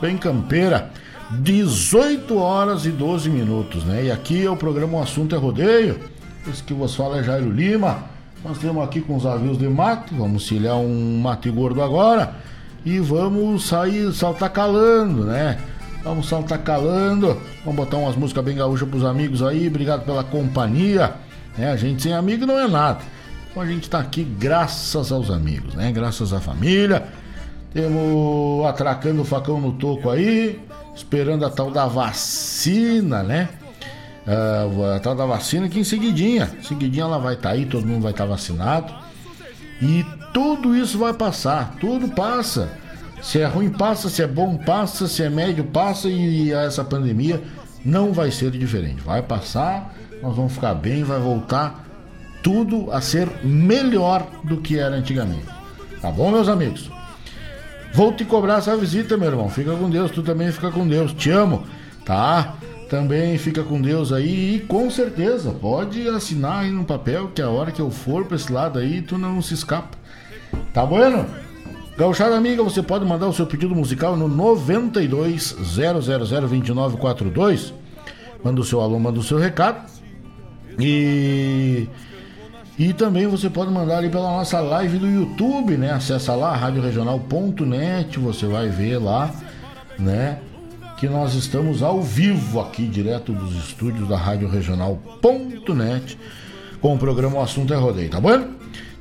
Bem 0.00 0.16
campeira. 0.16 0.90
18 1.32 2.36
horas 2.38 2.86
e 2.86 2.90
12 2.90 3.28
minutos, 3.28 3.84
né? 3.84 4.04
E 4.04 4.10
aqui 4.10 4.44
é 4.44 4.50
o 4.50 4.56
programa 4.56 4.98
O 4.98 5.02
Assunto 5.02 5.34
é 5.34 5.38
Rodeio. 5.38 6.00
Esse 6.48 6.62
que 6.62 6.72
vos 6.72 6.94
fala 6.94 7.18
é 7.18 7.22
Jairo 7.22 7.50
Lima. 7.50 8.04
Nós 8.42 8.58
temos 8.58 8.82
aqui 8.82 9.02
com 9.02 9.16
os 9.16 9.26
avios 9.26 9.58
de 9.58 9.68
mate. 9.68 10.14
Vamos 10.14 10.46
cilhar 10.46 10.76
um 10.76 11.20
mate 11.20 11.50
gordo 11.50 11.82
agora. 11.82 12.36
E 12.86 12.98
vamos 13.00 13.66
sair, 13.66 14.12
saltar 14.14 14.50
calando, 14.50 15.24
né? 15.24 15.58
Vamos 16.02 16.26
saltar 16.26 16.58
calando. 16.58 17.36
Vamos 17.64 17.84
botar 17.84 17.98
umas 17.98 18.16
músicas 18.16 18.44
bem 18.44 18.56
gaúchas 18.56 18.88
pros 18.88 19.04
amigos 19.04 19.42
aí. 19.42 19.68
Obrigado 19.68 20.04
pela 20.04 20.24
companhia. 20.24 21.23
É, 21.58 21.66
a 21.66 21.76
gente 21.76 22.02
sem 22.02 22.12
amigo 22.12 22.46
não 22.46 22.58
é 22.58 22.66
nada. 22.66 23.00
Então 23.50 23.62
a 23.62 23.66
gente 23.66 23.84
está 23.84 24.00
aqui 24.00 24.24
graças 24.24 25.12
aos 25.12 25.30
amigos, 25.30 25.74
né? 25.74 25.92
Graças 25.92 26.32
à 26.32 26.40
família. 26.40 27.06
Temos 27.72 28.66
atracando 28.66 29.22
o 29.22 29.24
facão 29.24 29.60
no 29.60 29.72
toco 29.72 30.10
aí, 30.10 30.60
esperando 30.94 31.44
a 31.44 31.50
tal 31.50 31.70
da 31.70 31.86
vacina, 31.86 33.22
né? 33.22 33.48
Uh, 34.26 34.94
a 34.96 35.00
tal 35.00 35.14
da 35.14 35.26
vacina 35.26 35.68
que 35.68 35.78
em 35.78 35.84
seguidinha, 35.84 36.50
em 36.58 36.62
seguidinha 36.62 37.04
ela 37.04 37.18
vai 37.18 37.34
estar 37.34 37.50
tá 37.50 37.54
aí, 37.54 37.66
todo 37.66 37.86
mundo 37.86 38.02
vai 38.02 38.12
estar 38.12 38.24
tá 38.24 38.30
vacinado. 38.30 38.92
E 39.82 40.04
tudo 40.32 40.74
isso 40.74 40.98
vai 40.98 41.12
passar, 41.12 41.76
tudo 41.80 42.08
passa. 42.08 42.70
Se 43.22 43.40
é 43.40 43.46
ruim, 43.46 43.70
passa, 43.70 44.08
se 44.08 44.22
é 44.22 44.26
bom, 44.26 44.56
passa, 44.56 45.06
se 45.06 45.22
é 45.22 45.30
médio, 45.30 45.64
passa 45.64 46.08
e 46.08 46.52
essa 46.52 46.84
pandemia 46.84 47.42
não 47.84 48.12
vai 48.12 48.30
ser 48.30 48.50
diferente. 48.50 49.00
Vai 49.00 49.22
passar, 49.22 49.94
nós 50.24 50.36
vamos 50.36 50.54
ficar 50.54 50.74
bem, 50.74 51.04
vai 51.04 51.20
voltar 51.20 51.84
tudo 52.42 52.90
a 52.90 53.00
ser 53.02 53.28
melhor 53.44 54.26
do 54.42 54.56
que 54.56 54.78
era 54.78 54.96
antigamente. 54.96 55.46
Tá 56.00 56.10
bom, 56.10 56.30
meus 56.30 56.48
amigos? 56.48 56.90
Vou 57.92 58.12
te 58.12 58.24
cobrar 58.24 58.58
essa 58.58 58.74
visita, 58.74 59.18
meu 59.18 59.28
irmão. 59.28 59.50
Fica 59.50 59.76
com 59.76 59.90
Deus, 59.90 60.10
tu 60.10 60.22
também 60.22 60.50
fica 60.50 60.70
com 60.70 60.88
Deus. 60.88 61.12
Te 61.12 61.30
amo, 61.30 61.64
tá? 62.06 62.54
Também 62.88 63.36
fica 63.36 63.62
com 63.62 63.80
Deus 63.80 64.12
aí 64.12 64.56
e 64.56 64.60
com 64.60 64.90
certeza 64.90 65.52
pode 65.52 66.08
assinar 66.08 66.60
aí 66.60 66.70
no 66.70 66.84
papel 66.84 67.30
que 67.34 67.42
a 67.42 67.50
hora 67.50 67.70
que 67.70 67.80
eu 67.80 67.90
for 67.90 68.24
pra 68.24 68.36
esse 68.36 68.52
lado 68.52 68.78
aí 68.78 69.02
tu 69.02 69.18
não 69.18 69.42
se 69.42 69.52
escapa. 69.52 69.96
Tá 70.72 70.86
bueno? 70.86 71.26
Gauchada 71.98 72.36
amiga, 72.36 72.62
você 72.62 72.82
pode 72.82 73.04
mandar 73.04 73.28
o 73.28 73.32
seu 73.32 73.46
pedido 73.46 73.74
musical 73.74 74.16
no 74.16 74.26
92 74.26 75.54
0002942. 75.60 77.74
Manda 78.42 78.60
o 78.60 78.64
seu 78.64 78.80
alô, 78.80 78.98
manda 78.98 79.18
o 79.18 79.22
seu 79.22 79.38
recado. 79.38 79.93
E 80.78 81.88
e 82.76 82.92
também 82.92 83.28
você 83.28 83.48
pode 83.48 83.70
mandar 83.70 83.98
ali 83.98 84.10
pela 84.10 84.32
nossa 84.32 84.60
live 84.60 84.98
do 84.98 85.06
YouTube, 85.06 85.76
né? 85.76 85.92
Acessa 85.92 86.34
lá, 86.34 86.56
radioregional.net, 86.56 88.18
você 88.18 88.46
vai 88.46 88.68
ver 88.68 88.98
lá, 88.98 89.32
né? 89.96 90.40
Que 90.96 91.08
nós 91.08 91.34
estamos 91.34 91.84
ao 91.84 92.02
vivo 92.02 92.60
aqui, 92.60 92.86
direto 92.86 93.32
dos 93.32 93.54
estúdios 93.54 94.08
da 94.08 94.16
radioregional.net, 94.16 96.18
com 96.80 96.94
o 96.94 96.98
programa 96.98 97.38
O 97.38 97.42
Assunto 97.42 97.72
é 97.72 97.76
Rodeio, 97.76 98.10
tá 98.10 98.20
bom? 98.20 98.44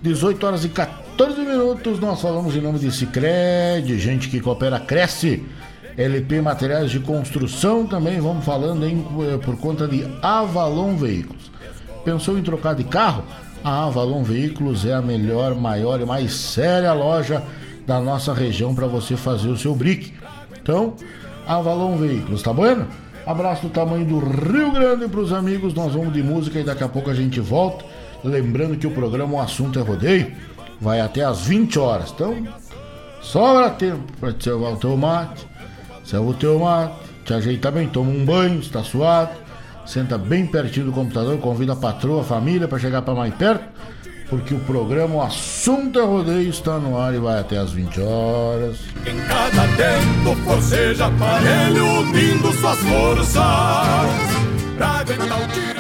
18 0.04 0.46
horas 0.46 0.66
e 0.66 0.70
14 0.70 1.42
minutos, 1.42 2.00
nós 2.00 2.22
falamos 2.22 2.56
em 2.56 2.62
nome 2.62 2.78
de 2.78 2.92
Cicred, 2.92 3.98
gente 3.98 4.30
que 4.30 4.40
coopera, 4.40 4.80
cresce. 4.80 5.44
LP 5.96 6.42
Materiais 6.42 6.90
de 6.90 7.00
Construção 7.00 7.86
também, 7.86 8.20
vamos 8.20 8.44
falando 8.44 8.84
por 9.42 9.56
conta 9.58 9.88
de 9.88 10.04
Avalon 10.24 10.96
Veículos. 10.96 11.53
Pensou 12.04 12.38
em 12.38 12.44
trocar 12.44 12.76
de 12.76 12.84
carro? 12.84 13.24
A 13.64 13.86
Avalon 13.86 14.24
Veículos 14.24 14.86
é 14.86 14.94
a 14.94 15.02
melhor, 15.02 15.56
maior 15.56 16.02
e 16.02 16.06
mais 16.06 16.34
séria 16.34 16.92
loja 16.92 17.42
da 17.88 18.00
nossa 18.00 18.34
região 18.34 18.76
para 18.76 18.88
você 18.88 19.16
fazer 19.16 19.48
o 19.48 19.58
seu 19.58 19.74
brick. 19.74 20.14
Então, 20.62 20.96
Avalon 21.48 21.96
Veículos, 21.96 22.44
tá 22.44 22.52
bueno? 22.52 22.88
Abraço 23.26 23.68
do 23.68 23.70
tamanho 23.70 24.06
do 24.06 24.20
Rio 24.20 24.72
Grande 24.72 25.08
para 25.08 25.20
os 25.22 25.32
amigos. 25.32 25.74
Nós 25.74 25.94
vamos 25.94 26.14
de 26.14 26.22
música 26.22 26.60
e 26.60 26.64
daqui 26.64 26.84
a 26.84 26.90
pouco 26.90 27.10
a 27.10 27.14
gente 27.14 27.40
volta. 27.40 27.86
Lembrando 28.22 28.78
que 28.78 28.88
o 28.88 28.92
programa 28.92 29.36
O 29.36 29.40
Assunto 29.40 29.80
é 29.80 29.82
Rodeio 29.82 30.34
vai 30.82 31.00
até 31.00 31.24
às 31.24 31.46
20 31.46 31.80
horas. 31.80 32.12
Então, 32.14 32.46
sobra 33.22 33.70
tempo 33.70 34.12
para 34.20 34.34
te 34.34 34.44
salvar 34.44 34.74
o 34.74 34.78
teu 34.78 34.98
mate, 34.98 35.48
salva 36.04 36.32
o 36.32 36.34
teu 36.34 36.60
mate, 36.60 36.96
te 37.24 37.34
ajeitar 37.34 37.72
bem, 37.72 37.88
toma 37.88 38.12
um 38.12 38.26
banho, 38.26 38.60
está 38.60 38.84
suado 38.84 39.43
senta 39.86 40.18
bem 40.18 40.46
pertinho 40.46 40.88
do 40.88 40.92
computador, 40.92 41.38
convida 41.40 41.74
a 41.74 41.76
patroa, 41.76 42.22
a 42.22 42.24
família 42.24 42.68
para 42.68 42.80
chegar 42.80 43.02
para 43.02 43.14
mais 43.14 43.34
perto, 43.34 43.64
porque 44.30 44.54
o 44.54 44.60
programa 44.60 45.16
O 45.16 45.22
Assunto 45.22 46.00
é 46.00 46.04
Rodeio 46.04 46.50
está 46.50 46.78
no 46.80 46.98
ar 46.98 47.14
e 47.14 47.20
vai 47.20 47.40
até 47.40 47.58
às 47.58 47.72
20 47.72 48.02
horas. 48.02 48.78
Em 49.06 49.20
cada 49.28 49.68
tempo 49.76 50.36
forceja 50.44 51.08
aparelho 51.08 51.86
unindo 52.00 52.52
suas 52.54 52.80
forças 52.80 53.36
pra 54.78 54.88
aguentar 54.88 55.42
o 55.42 55.48
tiro. 55.48 55.73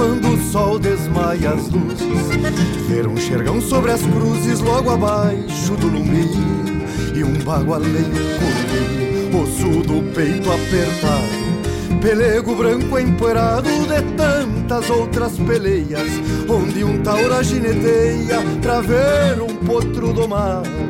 Quando 0.00 0.32
o 0.32 0.50
sol 0.50 0.78
desmaia 0.78 1.50
as 1.50 1.68
luzes, 1.68 2.08
ver 2.88 3.06
um 3.06 3.18
xergão 3.18 3.60
sobre 3.60 3.90
as 3.90 4.00
cruzes 4.00 4.58
logo 4.60 4.88
abaixo 4.88 5.76
do 5.76 5.88
lumbi 5.88 6.26
e 7.14 7.22
um 7.22 7.34
bagualeiro 7.44 8.08
correr, 8.08 9.42
osso 9.42 9.82
do 9.82 10.02
peito 10.14 10.50
apertado, 10.50 12.00
pelego 12.00 12.54
branco 12.54 12.98
empoeirado 12.98 13.68
de 13.68 14.16
tantas 14.16 14.88
outras 14.88 15.36
peleias, 15.36 16.10
onde 16.48 16.82
um 16.82 17.02
taura 17.02 17.44
gineteia 17.44 18.40
pra 18.62 18.80
ver 18.80 19.42
um 19.42 19.54
potro 19.66 20.14
domado. 20.14 20.89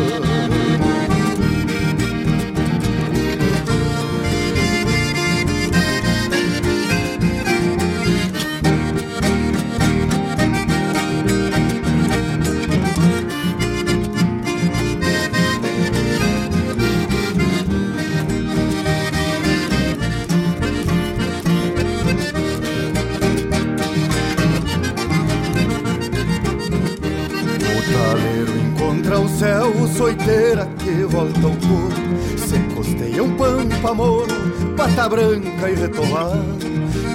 Branca 35.11 35.69
e 35.69 35.75
retovado 35.75 36.39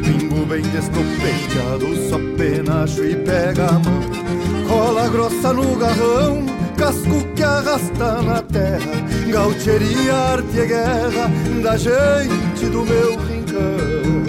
Pingo 0.04 0.44
bem 0.44 0.61
destompeteado, 0.61 1.96
só 2.11 2.18
penacho 2.37 3.02
e 3.02 3.16
pega 3.16 3.68
a 3.68 3.72
mão. 3.72 4.02
Cola 4.68 5.09
grossa 5.09 5.52
no 5.54 5.74
garrão, 5.76 6.44
casco 6.76 7.26
que 7.35 7.42
arrasta 7.42 8.22
na 8.22 8.42
terra. 8.42 8.92
Gaucheria, 9.32 10.14
arte 10.14 10.59
e 10.59 10.66
guerra 10.66 11.30
da 11.62 11.76
gente 11.76 12.66
do 12.66 12.85
meu 12.85 13.16
rincão. 13.16 14.26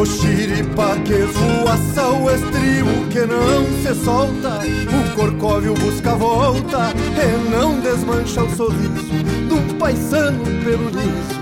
O 0.00 0.06
xiripa 0.06 0.96
que 1.04 1.24
voaça 1.24 2.08
o 2.08 2.30
estribo 2.30 3.06
que 3.10 3.26
não 3.26 3.66
se 3.82 4.04
solta. 4.04 4.60
O 4.64 5.16
corcóvio 5.16 5.74
busca 5.74 6.14
volta 6.14 6.92
e 6.94 7.50
não 7.50 7.80
desmancha 7.80 8.42
o 8.42 8.56
sorriso 8.56 9.32
paisano 9.82 10.44
pelo 10.64 10.88
liso, 10.90 11.41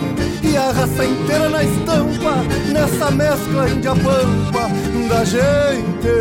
e 0.51 0.57
a 0.57 0.71
raça 0.71 1.05
inteira 1.05 1.49
na 1.49 1.63
estampa, 1.63 2.35
nessa 2.73 3.09
mescla 3.11 3.69
índia-pampa 3.69 4.67
da 5.07 5.23
gente 5.23 6.11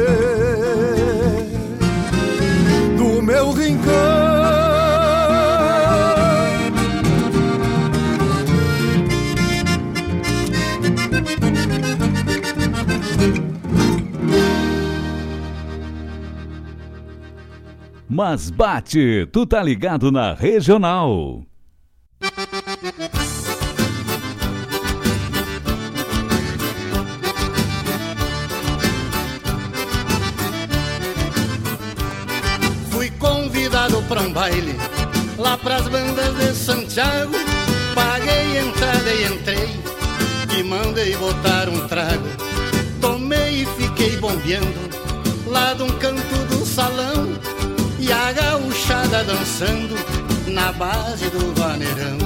do 2.96 3.20
meu 3.22 3.50
rincão. 3.52 3.90
Mas 18.08 18.50
bate, 18.50 19.26
tu 19.32 19.46
tá 19.46 19.62
ligado 19.62 20.12
na 20.12 20.34
regional. 20.34 21.49
Baile 34.50 34.76
lá 35.38 35.56
pras 35.56 35.86
bandas 35.88 36.36
de 36.36 36.54
Santiago. 36.54 37.32
Paguei 37.94 38.58
entrada 38.58 39.12
e 39.12 39.24
entrei 39.24 39.80
e 40.58 40.62
mandei 40.62 41.16
botar 41.16 41.68
um 41.68 41.86
trago. 41.86 42.26
Tomei 43.00 43.62
e 43.62 43.66
fiquei 43.78 44.16
bombeando 44.16 44.90
lá 45.46 45.74
de 45.74 45.82
um 45.82 45.90
canto 45.98 46.36
do 46.48 46.66
salão 46.66 47.28
e 47.98 48.12
a 48.12 48.32
gauchada 48.32 49.24
dançando 49.24 49.94
na 50.48 50.72
base 50.72 51.28
do 51.30 51.54
vaneirão. 51.54 52.18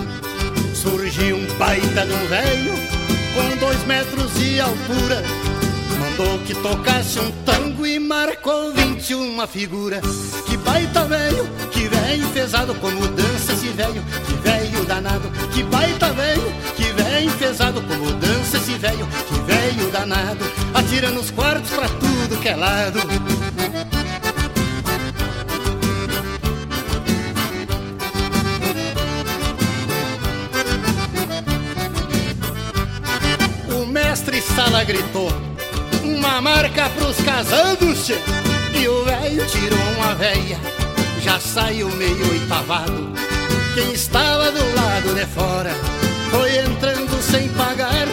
Surgiu 0.74 1.36
um 1.36 1.46
baita 1.58 2.06
de 2.06 2.12
um 2.12 2.26
velho 2.26 2.74
com 3.34 3.56
dois 3.58 3.84
metros 3.84 4.34
de 4.34 4.60
altura, 4.60 5.22
Mandou 6.16 6.38
que 6.46 6.54
tocasse 6.54 7.18
um 7.18 7.28
tango 7.44 7.84
e 7.84 7.98
marcou 7.98 8.72
21 8.72 9.44
figura. 9.48 10.00
Que 10.46 10.56
baita 10.58 11.04
velho, 11.06 11.44
que 11.72 11.88
velho 11.88 12.28
pesado 12.28 12.72
como 12.76 13.04
dança 13.08 13.52
esse 13.52 13.68
velho, 13.70 14.00
que 14.24 14.34
velho 14.34 14.84
danado. 14.84 15.28
Que 15.52 15.64
baita 15.64 16.12
velho, 16.12 16.54
que 16.76 16.84
velho 16.84 17.32
pesado 17.32 17.82
como 17.82 18.12
dança 18.12 18.58
esse 18.58 18.74
velho, 18.74 19.08
que 19.26 19.34
velho 19.40 19.90
danado. 19.90 20.44
Atira 20.72 21.10
nos 21.10 21.32
quartos 21.32 21.70
pra 21.70 21.88
tudo 21.88 22.40
que 22.40 22.48
é 22.48 22.54
lado. 22.54 23.00
Mestre 33.90 34.40
Sala 34.40 34.82
gritou 34.84 35.53
uma 36.24 36.40
marca 36.40 36.88
pros 36.90 37.16
casados. 37.18 38.08
E 38.72 38.88
o 38.88 39.04
velho 39.04 39.46
tirou 39.46 39.78
uma 39.96 40.14
veia, 40.14 40.58
já 41.22 41.38
saiu 41.38 41.88
meio 41.90 42.30
oitavado. 42.30 43.12
Quem 43.74 43.92
estava 43.92 44.50
do 44.50 44.74
lado 44.74 45.14
de 45.14 45.26
fora 45.26 45.70
foi 46.30 46.58
entrando 46.58 47.22
sem 47.22 47.48
pagar. 47.50 48.08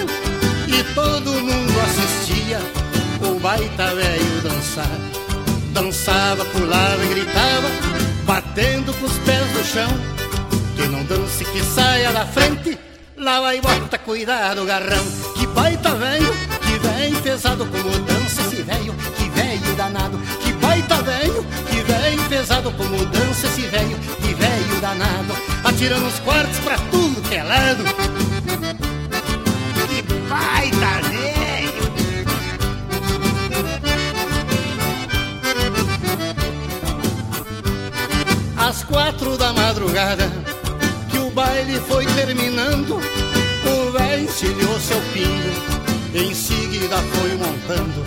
E 0.67 0.83
todo 0.93 1.31
mundo 1.31 1.73
assistia 1.81 2.59
o 3.21 3.39
baita 3.39 3.95
velho 3.95 4.41
dançar. 4.41 4.99
Dançava, 5.73 6.43
pulava 6.45 7.03
e 7.05 7.07
gritava, 7.09 7.69
batendo 8.25 8.93
com 8.93 9.05
os 9.05 9.17
pés 9.19 9.53
no 9.53 9.63
chão. 9.63 9.89
Que 10.75 10.87
não 10.87 11.03
dance, 11.05 11.45
que 11.45 11.63
saia 11.63 12.11
da 12.11 12.25
frente, 12.25 12.77
lá 13.17 13.39
vai 13.39 13.61
bota, 13.61 13.97
cuidado, 13.97 14.65
garrão. 14.65 15.03
Que 15.37 15.47
baita 15.47 15.91
velho, 15.95 16.33
pesado 17.09 17.65
como 17.65 17.89
dança 17.99 18.41
esse 18.41 18.61
velho, 18.61 18.93
que 19.17 19.29
velho 19.29 19.75
danado. 19.75 20.19
Que 20.43 20.53
baita 20.53 21.01
velho, 21.01 21.43
que 21.69 21.81
vem 21.81 22.17
pesado 22.29 22.71
como 22.73 23.05
dança 23.05 23.47
esse 23.47 23.61
velho, 23.61 23.97
que 24.21 24.33
velho 24.33 24.81
danado. 24.81 25.33
Atirando 25.63 26.05
os 26.05 26.19
quartos 26.19 26.59
pra 26.59 26.77
tudo 26.91 27.21
que 27.27 27.35
é 27.35 27.43
lado. 27.43 27.83
Que 29.87 30.01
baita 30.29 31.09
velho! 31.09 31.91
Às 38.57 38.83
quatro 38.83 39.37
da 39.37 39.51
madrugada, 39.53 40.31
que 41.09 41.17
o 41.17 41.31
baile 41.31 41.81
foi 41.87 42.05
terminando, 42.05 42.95
o 42.95 43.91
velho 43.91 44.23
encilhou 44.25 44.79
seu 44.79 45.01
pinho, 45.13 45.80
em 46.13 46.33
seguida 46.33 46.97
foi 46.97 47.35
montando. 47.35 48.03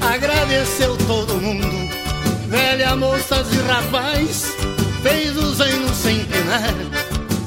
Agradeceu 0.00 0.96
todo 1.06 1.40
mundo, 1.40 1.66
velha, 2.48 2.94
moças 2.96 3.52
e 3.52 3.58
rapaz, 3.62 4.54
fez 5.02 5.36
o 5.36 5.54
zaino 5.54 5.94
sem 5.94 6.24
penar, 6.24 6.74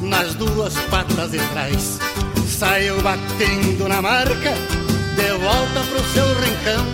nas 0.02 0.34
duas 0.36 0.74
patas 0.90 1.32
de 1.32 1.40
trás. 1.50 2.00
Saiu 2.48 3.02
batendo 3.02 3.88
na 3.88 4.02
marca, 4.02 4.54
de 5.16 5.32
volta 5.38 5.82
pro 5.90 6.04
seu 6.14 6.28
rincão. 6.42 6.86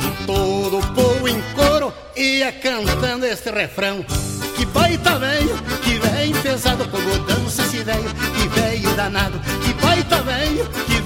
E 0.00 0.26
todo 0.26 0.78
o 0.78 0.94
povo 0.94 1.28
em 1.28 1.42
coro 1.54 1.92
ia 2.16 2.50
cantando 2.52 3.26
este 3.26 3.50
refrão. 3.50 4.04
Que 4.56 4.64
baita 4.66 5.18
velho, 5.18 5.56
que 5.82 5.98
vem 5.98 6.32
pesado 6.42 6.88
como 6.88 7.18
dança 7.26 7.62
esse 7.62 7.82
velho, 7.84 8.10
que 8.34 8.48
velho 8.60 8.96
danado. 8.96 9.38
Que 9.62 9.74
baita 9.74 10.22
velho, 10.22 10.66
que 10.86 10.97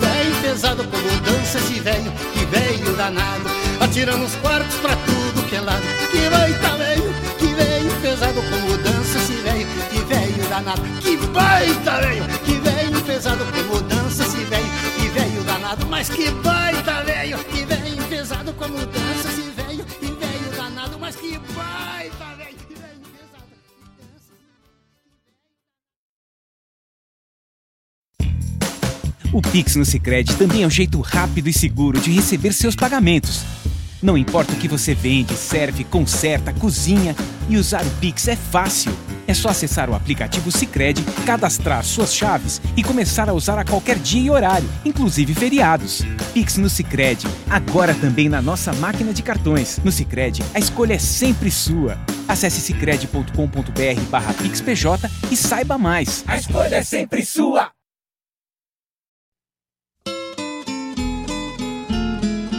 pesado 0.53 0.85
como 0.85 1.21
dança 1.23 1.57
esse 1.57 1.81
velho, 1.81 2.13
que 2.35 2.45
velho 2.45 2.95
danado. 2.95 3.49
Atirando 3.81 4.27
os 4.27 4.35
quartos 4.37 4.75
pra 4.77 4.95
tudo 4.97 5.49
que 5.49 5.57
é 5.57 5.61
lado. 5.63 5.83
Que 6.11 6.29
baita 6.29 6.77
velho, 6.77 7.15
que 7.39 7.47
vem 7.47 8.01
pesado 8.03 8.43
como 8.43 8.77
dança 8.77 9.19
esse 9.19 9.33
velho, 9.33 9.67
que 9.91 9.99
velho 10.05 10.49
danado. 10.51 10.83
Que 11.01 11.17
baita 11.17 12.01
velho, 12.03 12.25
que 12.45 12.53
vem 12.53 13.01
pesado 13.01 13.45
como 13.47 13.81
dança 13.81 14.25
esse 14.25 14.45
velho, 14.45 14.71
que 15.01 15.09
velho 15.09 15.43
danado. 15.45 15.87
Mas 15.87 16.11
que 16.11 16.31
baita 16.31 17.03
velho, 17.03 17.39
que 17.39 17.65
vem 17.65 18.03
pesado 18.11 18.53
como 18.53 18.77
dança 18.77 19.29
esse 19.29 19.51
velho, 19.57 19.85
que 19.87 20.07
velho 20.07 20.51
danado. 20.55 20.99
Mas 20.99 21.17
que 21.17 21.41
baita 21.55 22.32
O 29.33 29.41
Pix 29.41 29.77
no 29.77 29.85
Sicredi 29.85 30.35
também 30.37 30.63
é 30.63 30.67
um 30.67 30.71
jeito 30.71 31.01
rápido 31.01 31.49
e 31.49 31.53
seguro 31.55 31.99
de 31.99 32.11
receber 32.11 32.53
seus 32.53 32.77
pagamentos. 32.77 33.43
Não 34.03 34.19
importa 34.19 34.53
o 34.53 34.57
que 34.57 34.69
você 34.69 34.95
vende, 34.95 35.35
serve, 35.35 35.85
conserta, 35.85 36.53
cozinha 36.53 37.17
e 37.49 37.57
usar 37.57 37.87
o 37.87 37.91
Pix 37.93 38.29
é 38.29 38.37
fácil. 38.37 38.93
É 39.27 39.33
só 39.33 39.49
acessar 39.49 39.89
o 39.89 39.95
aplicativo 39.95 40.53
Sicredi, 40.53 41.03
cadastrar 41.25 41.83
suas 41.83 42.15
chaves 42.15 42.61
e 42.77 42.83
começar 42.83 43.31
a 43.31 43.33
usar 43.33 43.59
a 43.59 43.65
qualquer 43.65 43.99
dia 43.99 44.21
e 44.21 44.29
horário, 44.29 44.69
inclusive 44.85 45.33
feriados. 45.33 46.03
Pix 46.35 46.59
no 46.59 46.69
Sicredi, 46.69 47.27
agora 47.49 47.95
também 47.95 48.29
na 48.29 48.43
nossa 48.43 48.71
máquina 48.75 49.15
de 49.15 49.23
cartões. 49.23 49.81
No 49.83 49.91
Sicredi, 49.91 50.43
a 50.53 50.59
escolha 50.59 50.93
é 50.95 50.99
sempre 50.99 51.51
sua. 51.51 51.99
Acesse 52.29 52.61
sicredi.com.br/pixpj 52.61 55.11
e 55.31 55.37
saiba 55.37 55.79
mais. 55.79 56.23
A 56.27 56.37
escolha 56.37 56.77
é 56.77 56.83
sempre 56.83 57.25
sua. 57.25 57.71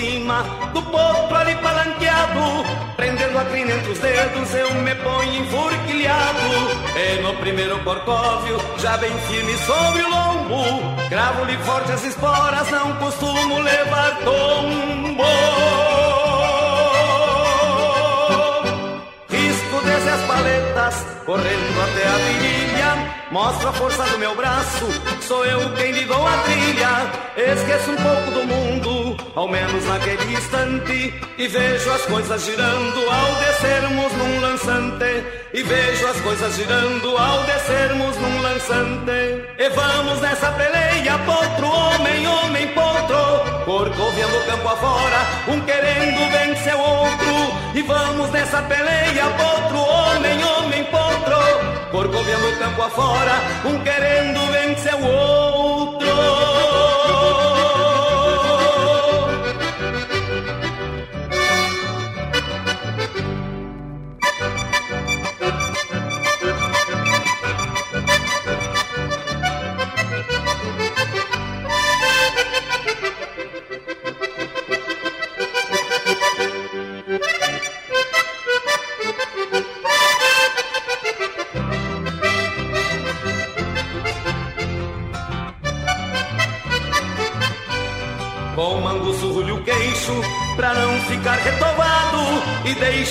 Cima 0.00 0.42
do 0.72 0.82
potro 0.82 1.36
ali 1.36 1.54
palanqueado. 1.56 2.64
Prendendo 2.96 3.38
a 3.38 3.44
crina 3.44 3.72
entre 3.72 3.92
os 3.92 3.98
dedos, 3.98 4.54
eu 4.54 4.74
me 4.74 4.94
ponho 4.94 5.34
enforquilhado. 5.42 6.48
E 6.96 7.22
no 7.22 7.34
primeiro 7.36 7.78
corcóvio, 7.84 8.56
já 8.78 8.96
bem 8.96 9.12
firme 9.28 9.56
sobre 9.58 10.02
o 10.02 10.10
lombo. 10.10 10.64
Cravo-lhe 11.08 11.56
forte 11.58 11.92
as 11.92 12.04
esporas, 12.04 12.70
não 12.70 12.94
costumo 12.96 13.58
levar 13.60 14.16
tombo. 14.24 15.24
Risco 19.28 19.84
desde 19.84 20.08
as 20.08 20.20
paletas, 20.22 21.06
correndo 21.26 21.80
até 21.82 22.08
a 22.08 22.16
virilha. 22.16 23.09
Mostro 23.30 23.68
a 23.68 23.72
força 23.72 24.02
do 24.04 24.18
meu 24.18 24.34
braço, 24.34 24.86
sou 25.22 25.44
eu 25.44 25.72
quem 25.74 25.92
lhe 25.92 26.04
dou 26.04 26.26
a 26.26 26.36
trilha. 26.38 27.52
Esqueço 27.52 27.92
um 27.92 27.96
pouco 27.96 28.30
do 28.32 28.44
mundo, 28.44 29.16
ao 29.36 29.48
menos 29.48 29.84
naquele 29.84 30.32
instante, 30.34 31.14
e 31.38 31.46
vejo 31.46 31.90
as 31.92 32.02
coisas 32.06 32.44
girando 32.44 32.98
ao 33.08 33.34
descermos 33.36 34.12
num 34.14 34.40
lance 34.40 34.50
dançante 34.60 35.24
e 35.52 35.62
vejo 35.62 36.06
as 36.06 36.20
coisas 36.20 36.54
girando 36.54 37.16
ao 37.16 37.44
descermos 37.44 38.16
num 38.16 38.42
lançante. 38.42 39.44
E 39.58 39.68
vamos 39.70 40.20
nessa 40.20 40.52
peleia, 40.52 41.18
potro, 41.18 41.66
homem, 41.66 42.26
homem, 42.26 42.68
potro, 42.68 43.64
corcoviando 43.64 44.36
o 44.36 44.44
campo 44.44 44.68
afora, 44.68 45.18
um 45.48 45.60
querendo 45.62 46.30
vencer 46.30 46.74
o 46.74 46.80
outro. 46.80 47.74
E 47.74 47.82
vamos 47.82 48.30
nessa 48.30 48.62
peleia, 48.62 49.24
potro, 49.36 49.78
homem, 49.78 50.44
homem, 50.44 50.84
potro, 50.84 50.99
corcoviando 51.90 52.48
o 52.48 52.56
campo 52.56 52.82
afora, 52.82 53.32
um 53.64 53.78
querendo 53.82 54.40
vencer 54.52 54.94
o 54.94 55.06
outro. 55.06 55.69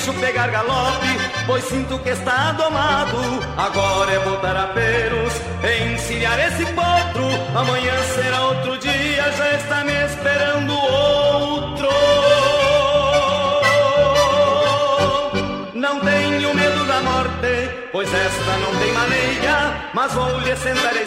Deixo 0.10 0.14
pegar 0.20 0.50
galope, 0.50 1.08
pois 1.46 1.64
sinto 1.66 1.98
que 2.00 2.10
está 2.10 2.52
domado. 2.54 3.18
Agora 3.58 4.12
é 4.12 4.20
botar 4.20 4.56
a 4.56 4.68
peros, 4.68 5.34
encilhar 5.94 6.40
esse 6.40 6.66
potro, 6.68 7.28
amanhã 7.56 7.94
será 8.16 8.42
outro 8.48 8.78
dia, 8.78 9.32
já 9.32 9.52
está 9.54 9.84
me 9.84 9.94
esperando 10.06 10.74
outro. 10.74 11.90
Não 15.74 16.00
tenho 16.00 16.54
medo 16.54 16.86
da 16.86 17.02
morte, 17.02 17.70
pois 17.92 18.14
esta 18.14 18.58
não 18.58 18.80
tem 18.80 18.92
maneira, 18.94 19.90
mas 19.94 20.14
vou 20.14 20.40
lhe 20.40 20.56
sentar 20.56 20.94
a 20.96 21.02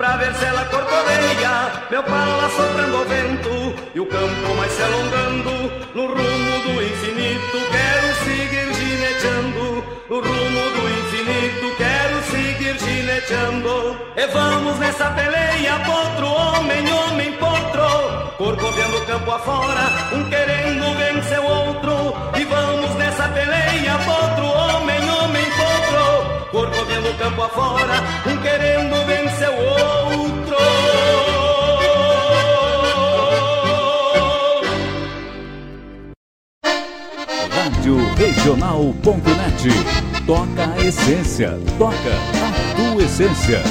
pra 0.00 0.16
ver 0.16 0.34
se 0.34 0.44
ela 0.46 0.64
corcoveia. 0.64 1.52
Meu 1.90 2.02
pala 2.02 2.48
soprando 2.48 3.02
o 3.02 3.04
vento 3.04 3.74
e 3.94 4.00
o 4.00 4.06
campo 4.06 4.54
mais 4.56 4.72
se 4.72 4.82
alongando 4.82 5.50
no 5.94 6.06
rumo 6.06 6.54
do 6.64 6.82
infinito. 6.82 7.58
Quero 7.76 8.08
seguir 8.24 8.68
gineteando 8.80 9.84
no 10.08 10.16
rumo 10.28 10.62
do 10.76 10.82
infinito. 10.98 11.76
Quero 11.76 12.22
seguir 12.32 12.78
gineteando. 12.78 14.00
E 14.16 14.26
vamos 14.28 14.78
nessa 14.78 15.10
peleia, 15.10 15.78
potro, 15.84 16.28
homem, 16.28 16.84
homem, 16.90 17.32
potro. 17.34 17.90
Corcoveando 18.38 18.96
o 18.96 19.06
campo 19.06 19.30
afora, 19.32 19.84
um 20.14 20.24
querendo 20.30 20.96
vencer 20.96 21.40
o 21.40 21.44
outro. 21.44 22.14
E 22.40 22.44
vamos 22.46 22.94
nessa 22.96 23.28
peleia, 23.28 23.98
potro, 24.06 24.46
homem, 24.46 25.10
homem, 25.10 25.44
potro. 25.44 25.89
Corcoveando 26.50 27.10
o 27.10 27.14
campo 27.14 27.42
afora, 27.42 28.02
um 28.26 28.36
querendo 28.42 29.06
vencer 29.06 29.48
o 29.48 29.62
outro. 29.62 30.56
Rádio 37.54 38.14
Regional.net. 38.16 39.68
Toca 40.26 40.72
a 40.72 40.84
essência. 40.84 41.58
Toca 41.78 41.94
a 41.94 42.92
tua 42.92 43.02
essência. 43.04 43.62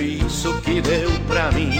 Serviço 0.00 0.54
que 0.62 0.80
deu 0.80 1.10
pra 1.28 1.52
mim. 1.52 1.72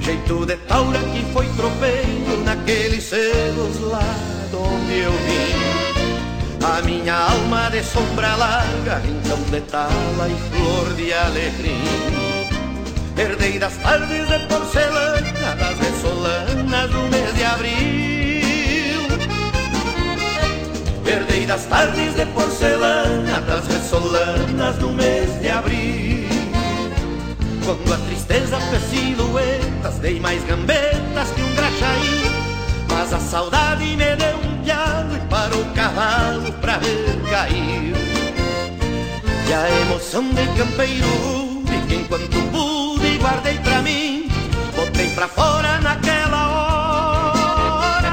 Jeito 0.00 0.46
de 0.46 0.56
taura 0.56 0.98
que 0.98 1.22
foi 1.32 1.46
tropeiro 1.48 2.42
naqueles 2.44 3.04
celos 3.04 3.80
lá 3.80 4.14
de 4.50 4.56
onde 4.56 4.98
eu 5.00 5.12
vim. 5.12 6.64
A 6.64 6.80
minha 6.82 7.14
alma 7.14 7.68
de 7.70 7.82
sombra 7.82 8.34
larga, 8.36 9.02
então 9.04 9.38
de 9.50 9.60
tala 9.62 10.28
e 10.28 10.56
flor 10.56 10.94
de 10.94 11.12
alegria. 11.12 12.26
Herdei 13.18 13.58
das 13.58 13.76
tardes 13.76 14.26
de 14.26 14.38
porcelana, 14.46 15.56
das 15.58 15.78
ressolanas 15.78 16.90
do 16.90 17.02
mês 17.10 17.34
de 17.34 17.44
abril. 17.44 19.06
Herdei 21.06 21.46
das 21.46 21.66
tardes 21.66 22.14
de 22.14 22.26
porcelana, 22.26 23.40
das 23.42 23.66
ressolanas 23.66 24.76
do 24.78 24.90
mês 24.90 25.40
de 25.40 25.48
abril. 25.50 26.05
Quando 27.66 27.92
a 27.92 27.96
tristeza 27.96 28.60
fez 28.60 28.82
silhuetas, 28.84 29.98
dei 29.98 30.20
mais 30.20 30.40
gambetas 30.44 31.32
que 31.34 31.42
um 31.42 31.52
graxaí. 31.56 32.30
Mas 32.88 33.12
a 33.12 33.18
saudade 33.18 33.84
me 33.84 33.96
deu 34.14 34.36
um 34.36 34.62
piano 34.62 35.16
e 35.16 35.20
parou 35.28 35.62
o 35.62 35.74
cavalo 35.74 36.52
pra 36.60 36.78
ver 36.78 37.20
cair. 37.28 37.92
E 39.48 39.52
a 39.52 39.68
emoção 39.80 40.28
de 40.28 40.46
campeiro 40.56 41.08
rude 41.08 41.76
que 41.88 41.96
enquanto 41.96 42.40
pude 42.52 43.18
guardei 43.18 43.58
pra 43.58 43.82
mim, 43.82 44.30
botei 44.76 45.08
pra 45.08 45.26
fora 45.26 45.80
naquela 45.80 46.48
hora 47.98 48.12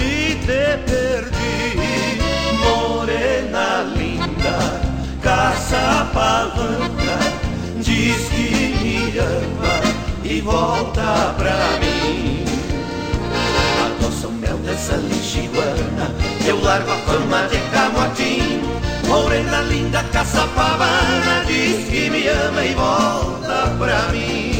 e 0.00 0.34
te 0.34 0.76
perdi, 0.90 1.78
morena 2.58 3.84
linda, 3.96 4.80
caça 5.22 6.10
e 10.34 10.40
volta 10.40 11.34
pra 11.38 11.78
mim. 11.78 12.44
Adoça 13.86 14.26
o 14.26 14.32
mel 14.32 14.56
dessa 14.58 14.96
lixiguana, 14.96 16.10
eu 16.44 16.60
largo 16.60 16.90
a 16.90 16.96
fama 16.96 17.46
de 17.46 17.58
camotim. 17.70 18.62
Morena 19.06 19.60
linda, 19.62 20.02
caça-pavana, 20.12 21.44
diz 21.46 21.88
que 21.88 22.10
me 22.10 22.26
ama 22.26 22.64
e 22.64 22.74
volta 22.74 23.76
pra 23.78 24.08
mim. 24.12 24.53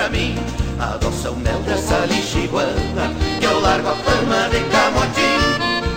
Pra 0.00 0.08
mim. 0.08 0.34
Adoça 0.78 1.30
o 1.30 1.36
mel 1.36 1.58
dessa 1.60 2.06
lixiguana 2.06 3.12
e 3.38 3.44
eu 3.44 3.60
largo 3.60 3.88
a 3.88 3.94
fama 3.96 4.48
de 4.48 4.60
camotim. 4.70 5.40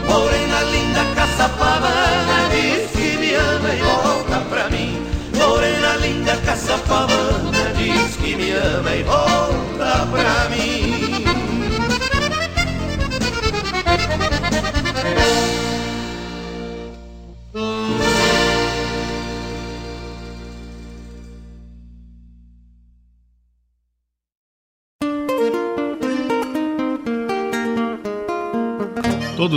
Morena 0.05 0.61
linda, 0.63 1.05
caça 1.15 1.47
pavana, 1.57 2.49
diz 2.51 2.91
que 2.91 3.17
me 3.17 3.33
ama 3.33 3.69
e 3.73 3.81
volta 3.81 4.39
pra 4.49 4.69
mim. 4.69 5.01
Morena 5.37 5.95
linda, 6.01 6.35
caça 6.45 6.77
pavana, 6.79 7.73
diz 7.77 8.15
que 8.17 8.35
me 8.35 8.51
ama 8.51 8.91
e 8.93 9.03
volta 9.03 10.05
pra 10.11 10.49
mim. 10.49 10.92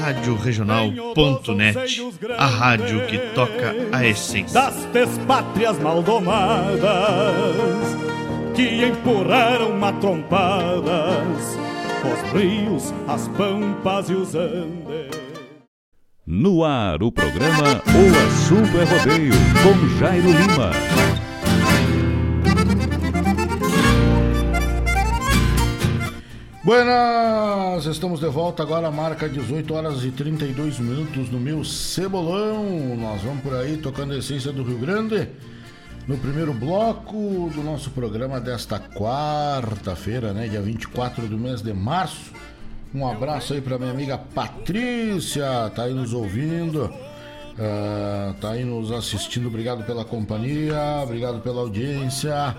Rádio 0.00 0.34
Regional.net, 0.34 2.00
a 2.38 2.46
rádio 2.46 3.06
que 3.06 3.18
toca 3.34 3.74
a 3.92 4.06
essência. 4.06 4.54
das 4.58 4.86
despátrias 4.86 5.78
maldomadas 5.78 6.80
que 8.56 8.86
empurraram 8.86 9.76
matrompadas 9.76 11.58
os 12.02 12.32
rios, 12.32 12.94
as 13.06 13.28
pampas 13.28 14.08
e 14.08 14.14
os 14.14 14.34
andes. 14.34 15.10
No 16.26 16.64
ar, 16.64 17.02
o 17.02 17.12
programa 17.12 17.82
O 17.86 18.26
Assunto 18.26 18.78
é 18.78 18.84
Rodeio, 18.84 19.34
com 19.62 19.98
Jairo 19.98 20.30
Lima. 20.30 20.70
Buenas, 26.62 27.86
estamos 27.86 28.20
de 28.20 28.26
volta 28.26 28.62
agora, 28.62 28.90
marca 28.90 29.26
18 29.26 29.72
horas 29.72 30.04
e 30.04 30.10
32 30.10 30.78
minutos 30.78 31.30
no 31.30 31.40
meu 31.40 31.64
cebolão. 31.64 32.94
Nós 32.98 33.22
vamos 33.22 33.42
por 33.42 33.54
aí 33.54 33.78
tocando 33.78 34.12
a 34.12 34.18
essência 34.18 34.52
do 34.52 34.62
Rio 34.62 34.76
Grande. 34.76 35.26
No 36.06 36.18
primeiro 36.18 36.52
bloco 36.52 37.50
do 37.54 37.62
nosso 37.62 37.90
programa 37.92 38.38
desta 38.38 38.78
quarta-feira, 38.78 40.34
né, 40.34 40.48
dia 40.48 40.60
24 40.60 41.26
do 41.26 41.38
mês 41.38 41.62
de 41.62 41.72
março. 41.72 42.30
Um 42.94 43.08
abraço 43.08 43.54
aí 43.54 43.62
para 43.62 43.78
minha 43.78 43.92
amiga 43.92 44.18
Patrícia, 44.18 45.72
tá 45.74 45.84
aí 45.84 45.94
nos 45.94 46.12
ouvindo, 46.12 46.92
ah, 47.58 48.34
tá 48.38 48.50
aí 48.50 48.66
nos 48.66 48.92
assistindo. 48.92 49.48
Obrigado 49.48 49.82
pela 49.86 50.04
companhia, 50.04 51.00
obrigado 51.02 51.40
pela 51.40 51.62
audiência. 51.62 52.54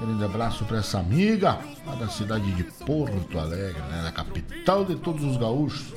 Grande 0.00 0.24
abraço 0.24 0.64
para 0.66 0.78
essa 0.78 0.98
amiga 0.98 1.58
lá 1.86 1.94
da 1.94 2.08
cidade 2.08 2.52
de 2.52 2.64
Porto 2.64 3.38
Alegre, 3.38 3.80
né? 3.90 4.02
Da 4.02 4.12
capital 4.12 4.84
de 4.84 4.96
todos 4.96 5.24
os 5.24 5.36
gaúchos. 5.38 5.94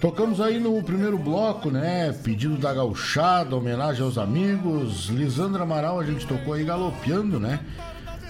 Tocamos 0.00 0.40
aí 0.40 0.58
no 0.60 0.82
primeiro 0.82 1.18
bloco, 1.18 1.70
né? 1.70 2.12
Pedido 2.22 2.56
da 2.56 2.72
gauchada, 2.72 3.56
homenagem 3.56 4.02
aos 4.02 4.16
amigos. 4.16 5.08
Lisandra 5.08 5.64
Amaral, 5.64 5.98
a 5.98 6.04
gente 6.04 6.26
tocou 6.26 6.54
aí 6.54 6.64
galopeando, 6.64 7.40
né? 7.40 7.60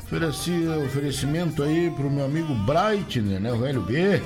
Ofereci, 0.03 0.67
oferecimento 0.87 1.63
aí 1.63 1.91
pro 1.91 2.11
meu 2.11 2.25
amigo 2.25 2.53
Breitner, 2.55 3.39
né? 3.39 3.53
O 3.53 3.59
velho 3.59 3.83
B, 3.83 4.21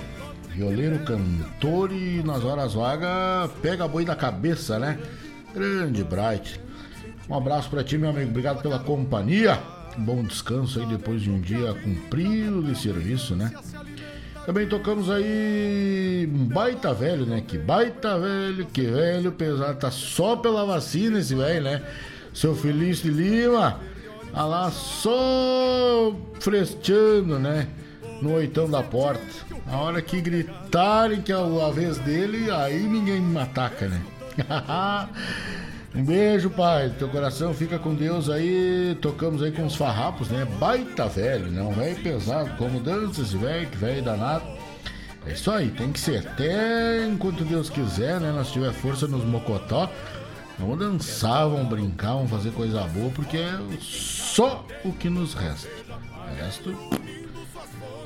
violeiro, 0.51 1.01
cantor 1.01 1.93
e 1.93 2.23
nas 2.23 2.45
horas 2.45 2.75
vagas 2.75 3.51
pega 3.61 3.89
boi 3.89 4.05
da 4.05 4.15
cabeça, 4.15 4.79
né? 4.79 4.99
Grande 5.53 6.05
Bright. 6.05 6.61
Um 7.29 7.35
abraço 7.35 7.69
pra 7.69 7.83
ti, 7.83 7.99
meu 7.99 8.11
amigo. 8.11 8.31
Obrigado 8.31 8.63
pela 8.63 8.79
companhia. 8.79 9.74
Bom 9.99 10.23
descanso 10.23 10.81
aí 10.81 10.87
depois 10.87 11.23
de 11.23 11.31
um 11.31 11.41
dia 11.41 11.75
cumprido 11.75 12.63
de 12.63 12.77
serviço, 12.77 13.37
né? 13.37 13.53
Também 14.45 14.69
tocamos 14.69 15.11
aí 15.11 16.29
baita 16.53 16.93
velho, 16.93 17.25
né? 17.25 17.43
Que 17.47 17.57
baita 17.57 18.19
velho, 18.19 18.67
que 18.67 18.83
velho 18.83 19.33
pesado. 19.33 19.79
Tá 19.79 19.91
só 19.91 20.37
pela 20.37 20.67
vacina 20.67 21.19
esse 21.19 21.35
velho, 21.35 21.65
né? 21.65 21.83
Seu 22.35 22.55
Feliz 22.55 22.99
de 22.99 23.11
Lima. 23.11 23.81
Tá 24.33 24.45
lá 24.45 24.71
só 24.71 26.15
fresteando, 26.41 27.39
né? 27.39 27.69
No 28.21 28.35
oitão 28.35 28.69
da 28.69 28.83
porta. 28.83 29.23
A 29.67 29.79
hora 29.79 30.03
que 30.03 30.21
gritarem 30.21 31.23
que 31.23 31.33
é 31.33 31.37
a 31.37 31.71
vez 31.71 31.99
dele, 31.99 32.51
aí 32.51 32.83
ninguém 32.83 33.21
me 33.21 33.39
ataca, 33.39 33.89
né? 33.89 34.03
um 35.95 36.05
beijo, 36.05 36.51
pai. 36.51 36.93
Teu 36.99 37.09
coração 37.09 37.55
fica 37.55 37.79
com 37.79 37.95
Deus 37.95 38.29
aí. 38.29 38.97
Tocamos 39.01 39.43
aí 39.43 39.53
com 39.53 39.65
os 39.67 39.77
farrapos, 39.77 40.29
né? 40.29 40.45
Baita 40.59 41.07
velho? 41.09 41.47
Um 41.63 41.73
velho 41.73 42.03
pesado. 42.03 42.51
Como 42.57 42.81
dança 42.81 43.23
esse 43.23 43.37
velho, 43.37 43.69
que 43.69 43.77
velho 43.77 44.03
danado. 44.03 44.45
É 45.27 45.33
isso 45.33 45.51
aí, 45.51 45.71
tem 45.71 45.91
que 45.91 46.01
ser. 46.01 46.27
Até 46.27 47.07
enquanto 47.07 47.45
Deus 47.45 47.71
quiser, 47.71 48.21
né? 48.21 48.31
Nós 48.33 48.53
tiver 48.53 48.73
força 48.73 49.07
nos 49.07 49.25
mocotó. 49.25 49.91
Vamos 50.59 50.79
dançar, 50.79 51.49
vamos 51.49 51.69
brincar, 51.69 52.13
vamos 52.13 52.31
fazer 52.31 52.53
coisa 52.53 52.83
boa, 52.83 53.11
porque 53.11 53.39
é 53.39 53.59
só 53.81 54.65
o 54.85 54.93
que 54.93 55.11
nos 55.11 55.35
resta. 55.35 55.69
O 56.31 56.45
resto. 56.45 56.77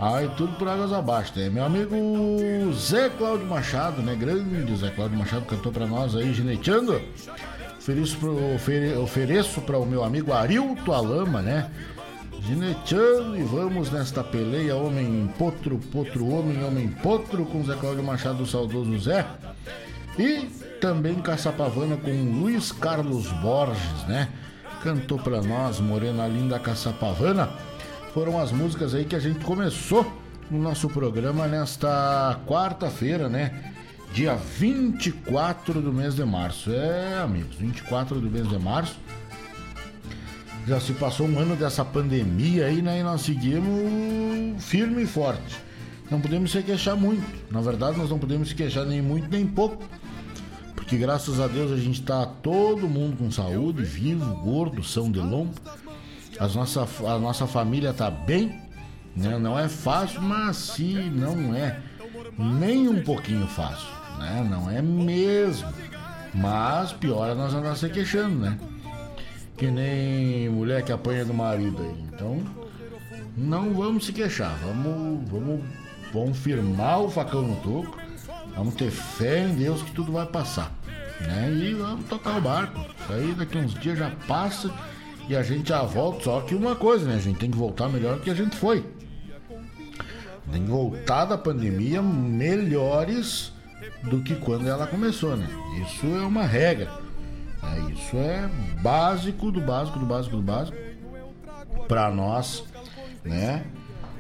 Aí 0.01 0.31
tudo 0.37 0.55
por 0.55 0.69
águas 0.69 0.93
abaixo, 0.93 1.33
né? 1.37 1.51
Meu 1.51 1.65
amigo 1.65 1.97
Zé 2.73 3.11
Cláudio 3.11 3.47
Machado, 3.47 4.01
né? 4.01 4.15
Grande 4.15 4.77
Zé 4.77 4.91
Cláudio 4.91 5.19
Machado 5.19 5.45
cantou 5.45 5.73
pra 5.73 5.87
nós 5.87 6.15
aí, 6.15 6.33
gineteando. 6.33 7.03
Ofereço, 7.89 8.19
pro, 8.19 8.55
ofere, 8.55 8.93
ofereço 8.97 9.61
para 9.63 9.79
o 9.79 9.87
meu 9.87 10.05
amigo 10.05 10.31
Arilto 10.31 10.93
Alama, 10.93 11.41
né? 11.41 11.71
Gineteando 12.43 13.35
e 13.35 13.43
vamos 13.43 13.91
nesta 13.91 14.23
peleia, 14.23 14.77
homem 14.77 15.33
potro, 15.39 15.79
potro, 15.91 16.29
homem, 16.29 16.63
homem 16.63 16.89
potro, 16.89 17.47
com 17.47 17.65
Zé 17.65 17.75
Cláudio 17.77 18.05
Machado, 18.05 18.45
saudoso 18.45 18.99
Zé. 18.99 19.25
E 20.19 20.51
também 20.83 21.15
Caçapavana 21.15 21.97
com 21.97 22.11
Luiz 22.11 22.73
Carlos 22.73 23.33
Borges, 23.41 24.07
né? 24.07 24.29
Cantou 24.83 25.19
pra 25.19 25.41
nós, 25.41 25.81
Morena 25.81 26.29
Linda 26.29 26.59
Caçapavana. 26.59 27.49
Foram 28.13 28.39
as 28.39 28.53
músicas 28.53 28.95
aí 28.95 29.07
que 29.07 29.17
a 29.17 29.21
gente 29.21 29.43
começou 29.43 30.07
no 30.51 30.59
nosso 30.59 30.91
programa 30.91 31.47
nesta 31.47 32.39
quarta-feira, 32.47 33.31
né? 33.31 33.68
Dia 34.13 34.35
24 34.35 35.81
do 35.81 35.93
mês 35.93 36.15
de 36.15 36.25
março. 36.25 36.71
É, 36.73 37.19
amigos, 37.19 37.57
24 37.57 38.21
do 38.21 38.31
mês 38.31 38.49
de 38.49 38.59
março. 38.59 38.97
Já 40.67 40.81
se 40.81 40.93
passou 40.93 41.27
um 41.27 41.39
ano 41.39 41.57
dessa 41.57 41.85
pandemia 41.85 42.67
aí, 42.67 42.83
né? 42.83 43.01
E 43.01 43.03
nós 43.03 43.23
seguimos 43.23 44.63
firme 44.65 45.03
e 45.03 45.07
forte. 45.07 45.57
não 46.11 46.21
podemos 46.21 46.51
se 46.51 46.63
queixar 46.63 46.97
muito. 46.97 47.25
Na 47.51 47.61
verdade, 47.61 47.97
nós 47.97 48.11
não 48.11 48.19
podemos 48.19 48.49
se 48.49 48.55
queixar 48.55 48.85
nem 48.85 49.01
muito 49.01 49.29
nem 49.31 49.47
pouco. 49.47 49.83
Porque 50.75 50.97
graças 50.97 51.39
a 51.39 51.47
Deus 51.47 51.71
a 51.71 51.77
gente 51.77 52.01
está 52.01 52.25
todo 52.25 52.89
mundo 52.89 53.19
com 53.19 53.31
saúde, 53.31 53.83
vivo, 53.83 54.35
gordo, 54.37 54.83
são 54.83 55.11
de 55.13 55.21
lombo. 55.21 55.55
As 56.41 56.55
nossa, 56.55 56.87
a 57.07 57.19
nossa 57.19 57.47
família 57.47 57.91
está 57.91 58.11
bem. 58.11 58.61
Né? 59.15 59.39
Não 59.39 59.59
é 59.59 59.69
fácil, 59.69 60.23
mas 60.23 60.57
se 60.57 60.95
não 60.95 61.55
é 61.55 61.81
nem 62.39 62.89
um 62.89 63.03
pouquinho 63.03 63.47
fácil. 63.47 63.98
Né? 64.19 64.47
Não 64.49 64.71
é 64.71 64.83
mesmo. 64.83 65.69
Mas 66.35 66.93
pior 66.93 67.31
é 67.31 67.35
nós 67.35 67.55
andar 67.55 67.77
se 67.77 67.89
queixando, 67.89 68.37
né? 68.37 68.59
Que 69.57 69.71
nem 69.71 70.49
mulher 70.49 70.83
que 70.85 70.93
apanha 70.93 71.25
do 71.25 71.35
marido 71.35 71.83
aí. 71.83 72.05
Então, 72.13 72.43
não 73.37 73.73
vamos 73.73 74.07
se 74.07 74.13
queixar. 74.13 74.57
Vamos, 74.59 75.29
vamos, 75.29 75.65
vamos 76.13 76.39
firmar 76.39 77.01
o 77.01 77.11
facão 77.11 77.43
no 77.43 77.57
toco. 77.57 77.99
Vamos 78.55 78.75
ter 78.75 78.91
fé 78.91 79.45
em 79.45 79.55
Deus 79.55 79.83
que 79.83 79.93
tudo 79.93 80.13
vai 80.13 80.27
passar. 80.27 80.73
Né? 81.21 81.53
E 81.53 81.75
vamos 81.75 82.07
tocar 82.07 82.39
o 82.39 82.41
barco. 82.41 82.79
Isso 82.81 83.13
aí 83.13 83.35
daqui 83.35 83.59
uns 83.59 83.75
dias 83.75 83.99
já 83.99 84.11
passa 84.27 84.73
e 85.29 85.37
a 85.37 85.43
gente 85.43 85.69
já 85.69 85.83
volta. 85.83 86.25
Só 86.25 86.41
que 86.41 86.55
uma 86.55 86.77
coisa, 86.77 87.07
né? 87.07 87.17
A 87.17 87.21
gente 87.21 87.39
tem 87.39 87.51
que 87.51 87.57
voltar 87.57 87.89
melhor 87.89 88.17
do 88.17 88.23
que 88.23 88.31
a 88.31 88.35
gente 88.35 88.57
foi. 88.57 88.85
Tem 90.53 90.63
que 90.63 90.71
voltar 90.71 91.27
da 91.27 91.37
pandemia 91.37 92.01
melhores 92.01 93.53
do 94.03 94.21
que 94.21 94.35
quando 94.35 94.69
ela 94.69 94.87
começou, 94.87 95.37
né? 95.37 95.49
Isso 95.83 96.07
é 96.07 96.21
uma 96.21 96.45
regra. 96.45 96.91
É, 97.63 97.93
isso 97.93 98.17
é 98.17 98.49
básico 98.81 99.51
do 99.51 99.61
básico 99.61 99.99
do 99.99 100.07
básico 100.07 100.37
do 100.37 100.43
básico 100.43 100.77
para 101.87 102.11
nós, 102.11 102.65
né? 103.25 103.65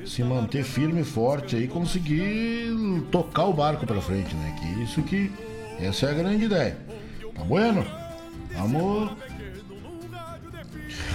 Se 0.04 0.22
manter 0.22 0.64
firme 0.64 1.02
e 1.02 1.04
forte 1.04 1.56
aí, 1.56 1.68
conseguir 1.68 2.72
tocar 3.10 3.44
o 3.44 3.52
barco 3.52 3.86
para 3.86 4.00
frente, 4.00 4.34
né? 4.34 4.56
Que 4.58 4.82
isso 4.82 5.02
que 5.02 5.30
essa 5.78 6.06
é 6.06 6.10
a 6.10 6.14
grande 6.14 6.44
ideia. 6.46 6.76
Tá 7.34 7.44
bueno? 7.44 7.84
Vamos. 8.54 9.12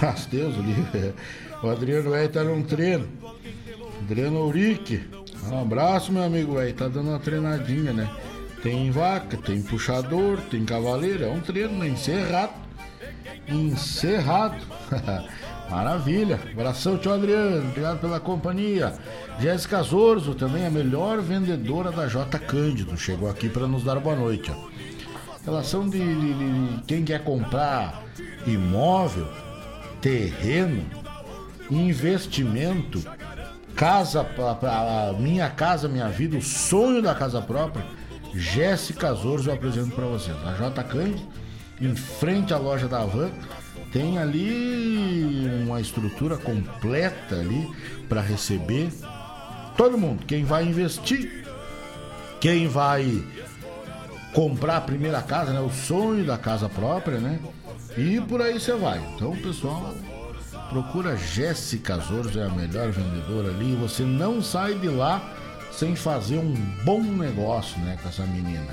As 0.00 0.26
Deus. 0.26 0.54
O 1.62 1.68
Adriano 1.68 2.10
vai 2.10 2.26
estar 2.26 2.44
num 2.44 2.62
treino. 2.62 3.08
Adriano 4.02 4.46
Urique. 4.46 5.02
Um 5.50 5.60
abraço, 5.60 6.12
meu 6.12 6.22
amigo, 6.22 6.58
aí. 6.58 6.72
Tá 6.72 6.88
dando 6.88 7.10
uma 7.10 7.18
treinadinha, 7.18 7.92
né? 7.92 8.10
Tem 8.64 8.90
vaca, 8.90 9.36
tem 9.36 9.60
puxador, 9.60 10.38
tem 10.50 10.64
cavaleiro, 10.64 11.22
é 11.22 11.28
um 11.28 11.38
treino 11.38 11.76
né? 11.76 11.86
encerrado. 11.86 12.54
Encerrado. 13.46 14.56
Maravilha. 15.70 16.40
Abração, 16.50 16.96
tio 16.96 17.12
Adriano. 17.12 17.68
Obrigado 17.68 18.00
pela 18.00 18.18
companhia. 18.18 18.94
Jéssica 19.38 19.82
Zorzo, 19.82 20.34
também 20.34 20.64
a 20.64 20.70
melhor 20.70 21.20
vendedora 21.20 21.92
da 21.92 22.06
J 22.06 22.38
Cândido. 22.38 22.96
Chegou 22.96 23.28
aqui 23.28 23.50
para 23.50 23.66
nos 23.66 23.84
dar 23.84 24.00
boa 24.00 24.16
noite. 24.16 24.50
Ó. 24.50 24.68
Relação 25.44 25.86
de, 25.86 25.98
de, 25.98 26.32
de, 26.32 26.82
quem 26.84 27.04
quer 27.04 27.22
comprar 27.22 28.02
imóvel, 28.46 29.28
terreno, 30.00 30.86
investimento, 31.70 33.02
casa, 33.76 34.26
a, 34.62 35.10
a 35.10 35.12
minha 35.12 35.50
casa, 35.50 35.86
minha 35.86 36.08
vida, 36.08 36.38
o 36.38 36.42
sonho 36.42 37.02
da 37.02 37.14
casa 37.14 37.42
própria 37.42 37.84
Jéssica 38.34 39.12
Zorzo 39.14 39.50
eu 39.50 39.54
apresento 39.54 39.94
para 39.94 40.06
vocês. 40.06 40.36
A 40.44 40.52
J 40.54 40.84
em 41.80 41.94
frente 41.94 42.54
à 42.54 42.58
loja 42.58 42.86
da 42.88 43.04
Van, 43.04 43.30
tem 43.92 44.18
ali 44.18 45.46
uma 45.64 45.80
estrutura 45.80 46.36
completa 46.36 47.36
ali 47.36 47.70
para 48.08 48.20
receber 48.20 48.90
todo 49.76 49.98
mundo. 49.98 50.24
Quem 50.26 50.44
vai 50.44 50.64
investir, 50.64 51.44
quem 52.40 52.66
vai 52.66 53.24
comprar 54.32 54.78
a 54.78 54.80
primeira 54.80 55.22
casa, 55.22 55.52
né? 55.52 55.60
O 55.60 55.70
sonho 55.70 56.24
da 56.24 56.36
casa 56.36 56.68
própria, 56.68 57.18
né? 57.18 57.40
E 57.96 58.20
por 58.20 58.42
aí 58.42 58.58
você 58.58 58.74
vai. 58.74 59.00
Então, 59.14 59.36
pessoal, 59.36 59.94
procura 60.70 61.16
Jéssica 61.16 61.96
Zorzo, 61.98 62.38
é 62.38 62.46
a 62.46 62.50
melhor 62.50 62.90
vendedora 62.90 63.48
ali. 63.48 63.74
Você 63.76 64.02
não 64.02 64.42
sai 64.42 64.74
de 64.74 64.88
lá 64.88 65.22
sem 65.76 65.96
fazer 65.96 66.38
um 66.38 66.54
bom 66.84 67.02
negócio, 67.02 67.78
né, 67.80 67.98
com 68.00 68.08
essa 68.08 68.24
menina. 68.24 68.72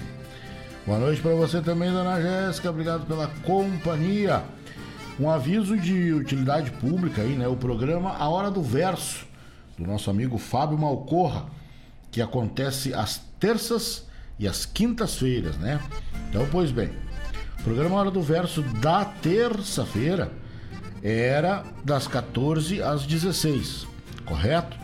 Boa 0.86 1.00
noite 1.00 1.22
para 1.22 1.34
você 1.34 1.62
também, 1.62 1.92
dona 1.92 2.22
Jéssica. 2.22 2.70
Obrigado 2.70 3.06
pela 3.06 3.28
companhia. 3.44 4.44
Um 5.20 5.30
aviso 5.30 5.78
de 5.78 6.14
utilidade 6.14 6.72
pública 6.72 7.22
aí, 7.22 7.36
né? 7.36 7.48
O 7.48 7.56
programa 7.56 8.16
A 8.18 8.28
Hora 8.30 8.50
do 8.50 8.62
Verso, 8.62 9.26
do 9.78 9.86
nosso 9.86 10.10
amigo 10.10 10.38
Fábio 10.38 10.78
Malcorra, 10.78 11.46
que 12.10 12.22
acontece 12.22 12.94
às 12.94 13.22
terças 13.40 14.08
e 14.40 14.48
às 14.48 14.66
quintas-feiras, 14.66 15.58
né? 15.58 15.80
Então, 16.30 16.48
pois 16.52 16.72
bem, 16.72 16.90
o 17.60 17.64
programa 17.64 17.98
A 17.98 18.00
Hora 18.00 18.12
do 18.12 18.22
Verso 18.22 18.62
da 18.62 19.06
terça-feira 19.06 20.32
era 21.04 21.64
das 21.84 22.08
14 22.08 22.82
às 22.82 23.06
16, 23.06 23.88
correto? 24.26 24.78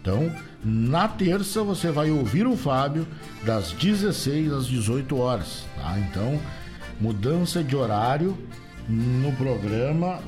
Então, 0.00 0.32
na 0.64 1.08
terça 1.08 1.62
você 1.62 1.90
vai 1.90 2.10
ouvir 2.10 2.46
o 2.46 2.56
Fábio 2.56 3.06
das 3.44 3.72
16 3.72 4.52
às 4.52 4.66
18 4.66 5.16
horas, 5.18 5.64
tá? 5.76 5.98
Então, 5.98 6.38
mudança 7.00 7.64
de 7.64 7.74
horário 7.74 8.36
no 8.88 9.32
programa 9.32 10.20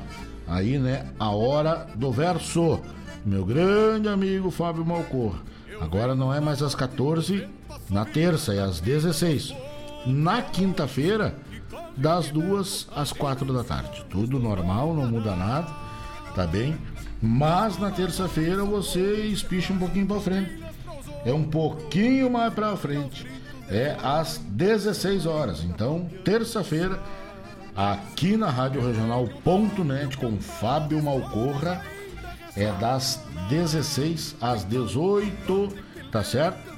aí, 0.47 0.77
né? 0.77 1.05
A 1.19 1.29
hora 1.29 1.87
do 1.95 2.11
verso. 2.11 2.79
Meu 3.25 3.43
grande 3.43 4.07
amigo 4.07 4.51
Fábio 4.51 4.85
Malcor. 4.85 5.35
Agora 5.81 6.13
não 6.13 6.33
é 6.33 6.39
mais 6.39 6.61
às 6.61 6.75
14 6.75 7.47
na 7.89 8.05
terça, 8.05 8.53
é 8.53 8.61
às 8.61 8.79
16. 8.79 9.53
Na 10.05 10.41
quinta-feira, 10.41 11.35
das 11.97 12.29
duas 12.29 12.87
às 12.95 13.11
quatro 13.11 13.51
da 13.53 13.63
tarde. 13.63 14.05
Tudo 14.09 14.39
normal, 14.39 14.93
não 14.93 15.07
muda 15.07 15.35
nada, 15.35 15.67
tá 16.35 16.45
bem? 16.45 16.77
Mas 17.25 17.79
na 17.79 17.89
terça-feira 17.89 18.63
você 18.63 18.99
espicha 19.25 19.73
um 19.73 19.79
pouquinho 19.79 20.05
para 20.05 20.19
frente. 20.19 20.63
É 21.25 21.33
um 21.33 21.43
pouquinho 21.43 22.29
mais 22.29 22.53
para 22.53 22.77
frente. 22.77 23.25
É 23.67 23.97
às 24.03 24.37
16 24.37 25.25
horas. 25.25 25.63
Então, 25.63 26.07
terça-feira, 26.23 27.01
aqui 27.75 28.37
na 28.37 28.51
Rádio 28.51 28.85
Regional.net 28.85 30.15
com 30.17 30.39
Fábio 30.39 31.01
Malcorra, 31.01 31.81
é 32.55 32.71
das 32.73 33.19
16 33.49 34.35
às 34.39 34.63
18, 34.63 35.73
tá 36.11 36.23
certo? 36.23 36.75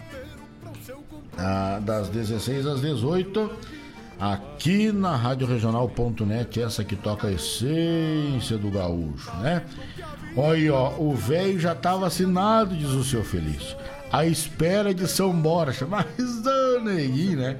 Ah, 1.37 1.81
das 1.83 2.07
16 2.07 2.65
às 2.67 2.79
18 2.79 3.51
aqui 4.19 4.91
na 4.91 5.15
Rádio 5.15 5.47
Regional.net, 5.47 6.61
essa 6.61 6.83
que 6.83 6.95
toca 6.95 7.27
a 7.27 7.31
essência 7.31 8.57
do 8.57 8.69
gaúcho, 8.69 9.31
né? 9.37 9.63
Olha, 10.35 10.73
ó, 10.73 10.93
o 10.97 11.13
velho 11.15 11.59
já 11.59 11.73
tá 11.73 11.95
vacinado, 11.95 12.75
diz 12.75 12.89
o 12.89 13.03
seu 13.03 13.23
Feliz. 13.23 13.75
A 14.11 14.25
espera 14.25 14.93
de 14.93 15.07
São 15.07 15.33
Borja. 15.33 15.85
Mas, 15.89 16.45
ô, 16.45 16.79
neguinho, 16.81 17.37
né? 17.39 17.57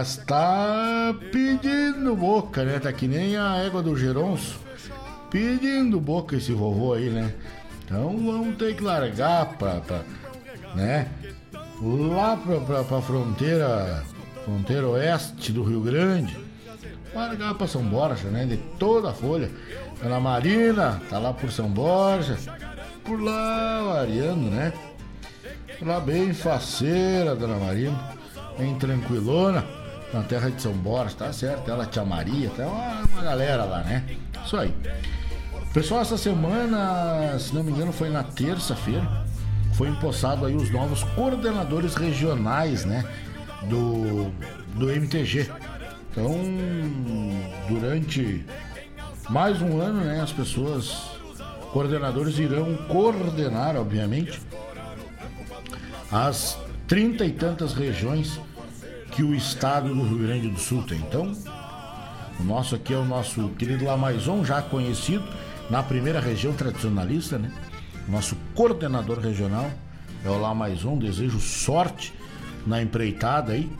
Está 0.00 1.14
pedindo 1.30 2.16
boca, 2.16 2.64
né? 2.64 2.78
Tá 2.78 2.92
que 2.92 3.06
nem 3.06 3.36
a 3.36 3.56
égua 3.58 3.82
do 3.82 3.96
Geronço. 3.96 4.58
Pedindo 5.30 6.00
boca 6.00 6.36
esse 6.36 6.52
vovô 6.52 6.94
aí, 6.94 7.10
né? 7.10 7.34
Então 7.84 8.16
vamos 8.16 8.56
ter 8.56 8.74
que 8.76 8.82
largar 8.82 9.58
pra, 9.58 9.80
pra 9.80 10.00
né? 10.74 11.08
Lá 11.82 12.36
pra, 12.36 12.60
pra, 12.60 12.84
pra 12.84 13.02
fronteira, 13.02 14.02
fronteira 14.44 14.86
oeste 14.88 15.52
do 15.52 15.62
Rio 15.62 15.80
Grande. 15.80 16.36
Largar 17.14 17.54
pra 17.54 17.66
São 17.66 17.82
Borja, 17.82 18.28
né? 18.28 18.44
De 18.44 18.56
toda 18.78 19.10
a 19.10 19.12
folha. 19.12 19.50
Ana 20.02 20.20
Marina, 20.20 21.00
tá 21.08 21.18
lá 21.18 21.32
por 21.32 21.50
São 21.50 21.68
Borja. 21.68 22.36
Por 23.04 23.20
lá, 23.20 23.82
variando, 23.94 24.50
né? 24.50 24.72
Por 25.78 25.88
lá 25.88 26.00
bem 26.00 26.32
faceira, 26.34 27.34
Dona 27.34 27.56
Marina. 27.56 27.98
Bem 28.58 28.74
tranquilona. 28.76 29.64
Na 30.12 30.22
terra 30.22 30.50
de 30.50 30.62
São 30.62 30.72
Borja, 30.72 31.16
tá 31.16 31.32
certo? 31.32 31.68
Ela, 31.70 31.86
Tia 31.86 32.04
Maria, 32.04 32.50
tá 32.50 32.66
uma, 32.66 33.02
uma 33.12 33.22
galera 33.22 33.64
lá, 33.64 33.82
né? 33.82 34.04
Isso 34.44 34.56
aí. 34.56 34.72
Pessoal, 35.72 36.02
essa 36.02 36.16
semana, 36.16 37.36
se 37.38 37.52
não 37.52 37.64
me 37.64 37.72
engano, 37.72 37.92
foi 37.92 38.08
na 38.08 38.22
terça-feira. 38.22 39.24
Foi 39.72 39.88
empossado 39.88 40.46
aí 40.46 40.54
os 40.54 40.70
novos 40.70 41.02
coordenadores 41.16 41.96
regionais, 41.96 42.84
né? 42.84 43.04
Do, 43.68 44.30
do 44.74 44.90
MTG. 44.90 45.50
Então, 46.10 46.30
durante 47.68 48.44
mais 49.28 49.60
um 49.60 49.80
ano, 49.80 50.04
né? 50.04 50.20
As 50.20 50.32
pessoas, 50.32 50.94
coordenadores 51.72 52.38
irão 52.38 52.76
coordenar, 52.88 53.76
obviamente, 53.76 54.40
as 56.10 56.58
trinta 56.86 57.24
e 57.24 57.32
tantas 57.32 57.72
regiões 57.72 58.38
que 59.10 59.22
o 59.22 59.34
estado 59.34 59.88
do 59.94 60.02
Rio 60.02 60.18
Grande 60.18 60.48
do 60.48 60.60
Sul 60.60 60.82
tem. 60.82 60.98
Então, 60.98 61.32
o 62.38 62.42
nosso 62.44 62.74
aqui 62.74 62.92
é 62.92 62.96
o 62.96 63.04
nosso 63.04 63.48
querido 63.50 63.84
Lamaison, 63.84 64.44
já 64.44 64.60
conhecido 64.60 65.24
na 65.70 65.82
primeira 65.82 66.20
região 66.20 66.52
tradicionalista, 66.52 67.38
né? 67.38 67.50
Nosso 68.08 68.36
coordenador 68.54 69.18
regional 69.18 69.70
é 70.24 70.28
o 70.28 70.38
Lá 70.38 70.54
Mais 70.54 70.84
Um. 70.84 70.98
Desejo 70.98 71.40
sorte 71.40 72.12
na 72.66 72.82
empreitada 72.82 73.52
aí, 73.52 73.70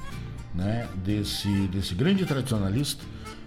né? 0.55 0.89
Desse, 0.97 1.49
desse 1.69 1.95
grande 1.95 2.25
tradicionalista 2.25 3.05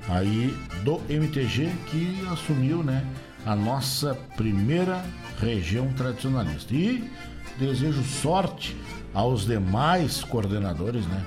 aí 0.10 0.56
do 0.84 1.02
MTG 1.10 1.70
que 1.88 2.28
assumiu, 2.32 2.84
né? 2.84 3.06
A 3.46 3.56
nossa 3.56 4.16
primeira 4.36 5.04
região 5.40 5.88
tradicionalista. 5.94 6.74
E 6.74 7.10
desejo 7.58 8.04
sorte 8.04 8.76
aos 9.14 9.46
demais 9.46 10.24
coordenadores, 10.24 11.06
né? 11.08 11.26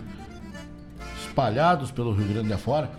Espalhados 1.27 1.91
pelo 1.91 2.13
Rio 2.13 2.29
Grande 2.29 2.53
afora, 2.53 2.91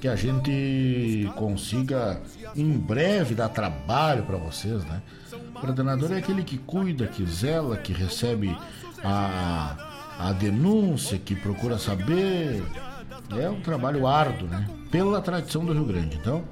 que 0.00 0.08
a 0.08 0.16
gente 0.16 1.30
consiga 1.36 2.20
em 2.54 2.72
breve 2.72 3.34
dar 3.34 3.48
trabalho 3.48 4.24
para 4.24 4.36
vocês, 4.36 4.84
né? 4.84 5.02
O 5.32 5.60
coordenador 5.60 6.12
é 6.12 6.18
aquele 6.18 6.42
que 6.42 6.58
cuida, 6.58 7.06
que 7.06 7.24
zela, 7.26 7.76
que 7.76 7.92
recebe 7.92 8.56
a, 9.04 9.89
a 10.20 10.32
denúncia, 10.32 11.18
que 11.18 11.34
procura 11.34 11.78
saber. 11.78 12.62
É 13.38 13.48
um 13.48 13.60
trabalho 13.60 14.06
árduo, 14.06 14.48
né? 14.48 14.68
Pela 14.90 15.20
tradição 15.22 15.64
do 15.64 15.72
Rio 15.72 15.84
Grande. 15.84 16.16
Então, 16.16 16.44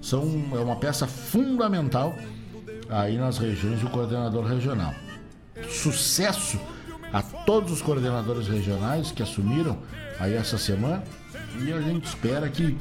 são, 0.00 0.22
é 0.52 0.58
uma 0.58 0.76
peça 0.76 1.06
fundamental 1.06 2.14
aí 2.88 3.16
nas 3.16 3.38
regiões 3.38 3.80
do 3.80 3.90
coordenador 3.90 4.44
regional. 4.44 4.94
Sucesso 5.68 6.60
a 7.12 7.22
todos 7.22 7.72
os 7.72 7.82
coordenadores 7.82 8.46
regionais 8.46 9.10
que 9.10 9.22
assumiram 9.22 9.78
aí 10.20 10.34
essa 10.34 10.58
semana 10.58 11.02
e 11.60 11.72
a 11.72 11.80
gente 11.80 12.04
espera 12.04 12.48
que 12.48 12.76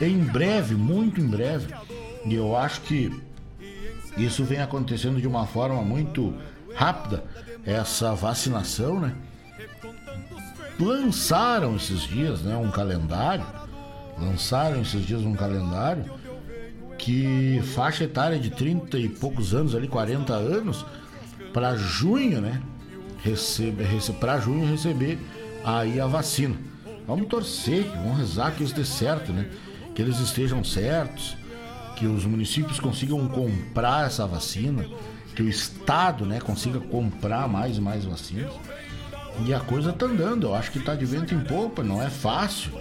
em 0.00 0.18
breve, 0.18 0.74
muito 0.74 1.20
em 1.20 1.26
breve, 1.26 1.74
e 2.24 2.34
eu 2.34 2.56
acho 2.56 2.82
que 2.82 3.10
isso 4.16 4.44
vem 4.44 4.60
acontecendo 4.60 5.20
de 5.20 5.26
uma 5.26 5.46
forma 5.46 5.82
muito 5.82 6.34
rápida, 6.74 7.24
essa 7.64 8.14
vacinação, 8.14 9.00
né? 9.00 9.14
Lançaram 10.80 11.76
esses 11.76 12.00
dias, 12.00 12.40
né, 12.40 12.56
um 12.56 12.70
calendário, 12.70 13.44
lançaram 14.18 14.80
esses 14.80 15.04
dias 15.04 15.20
um 15.22 15.34
calendário 15.34 16.04
que 16.96 17.60
faixa 17.74 18.04
etária 18.04 18.38
de 18.38 18.50
30 18.50 18.98
e 18.98 19.08
poucos 19.08 19.54
anos, 19.54 19.74
ali 19.74 19.88
40 19.88 20.32
anos, 20.32 20.84
para 21.52 21.76
junho, 21.76 22.40
né? 22.40 22.62
Recebe, 23.22 23.82
recebe, 23.84 24.18
para 24.18 24.38
junho 24.38 24.70
receber 24.70 25.18
aí 25.64 26.00
a 26.00 26.06
vacina. 26.06 26.56
Vamos 27.06 27.28
torcer, 27.28 27.84
vamos 27.96 28.18
rezar 28.18 28.52
que 28.52 28.62
isso 28.62 28.74
dê 28.74 28.84
certo, 28.84 29.32
né? 29.32 29.50
Que 29.94 30.02
eles 30.02 30.18
estejam 30.18 30.62
certos, 30.64 31.36
que 31.96 32.06
os 32.06 32.24
municípios 32.24 32.80
consigam 32.80 33.26
comprar 33.28 34.06
essa 34.06 34.26
vacina, 34.26 34.86
que 35.34 35.42
o 35.42 35.48
Estado, 35.48 36.24
né, 36.24 36.40
consiga 36.40 36.80
comprar 36.80 37.48
mais 37.48 37.76
e 37.76 37.80
mais 37.80 38.04
vacinas. 38.04 38.52
E 39.46 39.54
a 39.54 39.60
coisa 39.60 39.92
tá 39.92 40.06
andando, 40.06 40.46
eu 40.48 40.54
acho 40.54 40.70
que 40.70 40.80
tá 40.80 40.94
de 40.94 41.04
vento 41.04 41.34
em 41.34 41.40
popa, 41.40 41.82
não 41.82 42.02
é 42.02 42.10
fácil. 42.10 42.72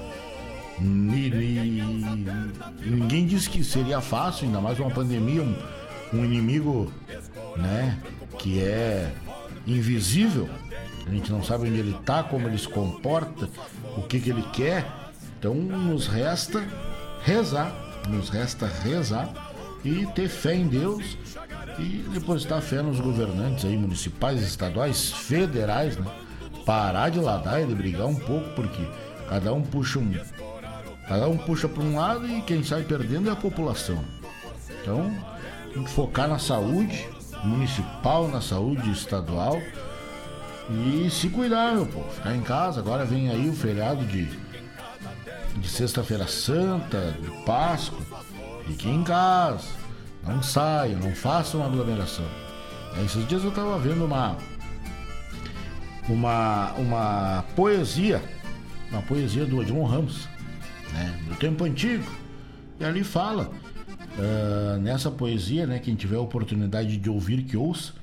ninguém 2.86 3.26
disse 3.26 3.50
que 3.50 3.64
seria 3.64 4.02
fácil, 4.02 4.46
ainda 4.46 4.62
mais 4.62 4.80
uma 4.80 4.90
pandemia, 4.90 5.42
um, 5.42 5.56
um 6.14 6.24
inimigo, 6.26 6.92
né, 7.58 7.98
que 8.38 8.62
é 8.62 9.12
invisível. 9.66 10.50
A 11.06 11.10
gente 11.10 11.32
não 11.32 11.44
sabe 11.44 11.68
onde 11.68 11.80
ele 11.80 11.98
tá, 12.06 12.24
como 12.24 12.48
ele 12.48 12.58
se 12.58 12.68
comporta, 12.68 13.50
o 13.98 14.04
que, 14.04 14.20
que 14.20 14.30
ele 14.30 14.44
quer. 14.54 14.86
Então 15.38 15.56
nos 15.56 16.08
resta 16.08 16.64
rezar, 17.24 17.74
nos 18.08 18.30
resta 18.30 18.68
rezar 18.68 19.52
e 19.84 20.06
ter 20.08 20.28
fé 20.28 20.54
em 20.54 20.68
Deus 20.68 21.18
e 21.80 22.06
depositar 22.14 22.62
fé 22.62 22.82
nos 22.82 23.00
governantes 23.00 23.66
aí, 23.66 23.78
municipais, 23.78 24.42
estaduais, 24.42 25.12
federais, 25.12 25.98
né? 25.98 26.06
Parar 26.66 27.10
de 27.10 27.20
ladar 27.20 27.62
e 27.62 27.66
de 27.66 27.74
brigar 27.74 28.08
um 28.08 28.16
pouco, 28.16 28.50
porque 28.56 28.88
cada 29.28 29.54
um 29.54 29.62
puxa 29.62 30.00
um. 30.00 30.14
Cada 31.08 31.28
um 31.28 31.38
puxa 31.38 31.68
para 31.68 31.84
um 31.84 31.96
lado 31.96 32.28
e 32.28 32.42
quem 32.42 32.64
sai 32.64 32.84
perdendo 32.84 33.30
é 33.30 33.34
a 33.34 33.36
população. 33.36 34.04
Então, 34.82 35.12
tem 35.74 35.84
que 35.84 35.90
focar 35.90 36.28
na 36.28 36.38
saúde 36.38 37.08
municipal, 37.44 38.28
na 38.28 38.42
saúde 38.42 38.92
estadual 38.92 39.60
e 40.70 41.10
se 41.10 41.30
cuidar, 41.30 41.74
meu 41.74 41.86
povo. 41.88 42.10
Ficar 42.12 42.36
em 42.36 42.42
casa. 42.42 42.80
Agora 42.80 43.04
vem 43.04 43.30
aí 43.30 43.50
o 43.50 43.54
feriado 43.54 44.06
de, 44.06 44.30
de 45.56 45.68
Sexta-feira 45.68 46.28
Santa, 46.28 47.16
de 47.20 47.30
Páscoa. 47.44 48.00
Fique 48.68 48.88
em 48.88 49.04
casa. 49.04 49.68
Não 50.24 50.44
saia, 50.44 50.96
não 50.96 51.16
faça 51.16 51.58
uma 51.58 51.66
aglomeração. 51.66 52.26
Esses 53.04 53.28
dias 53.28 53.44
eu 53.44 53.50
estava 53.50 53.80
vendo 53.80 54.06
uma, 54.06 54.38
uma, 56.14 56.74
uma 56.74 57.46
poesia, 57.56 58.22
uma 58.92 59.02
poesia 59.02 59.46
do 59.46 59.62
Edmond 59.62 59.92
Ramos, 59.92 60.28
né, 60.94 61.20
do 61.28 61.36
tempo 61.36 61.64
antigo. 61.64 62.06
E 62.80 62.84
ali 62.84 63.04
fala, 63.04 63.52
uh, 64.18 64.80
nessa 64.80 65.12
poesia, 65.12 65.68
né, 65.68 65.80
quem 65.80 65.96
tiver 65.96 66.16
a 66.16 66.22
oportunidade 66.22 66.98
de 66.98 67.10
ouvir, 67.10 67.44
que 67.44 67.58
ouça, 67.58 67.94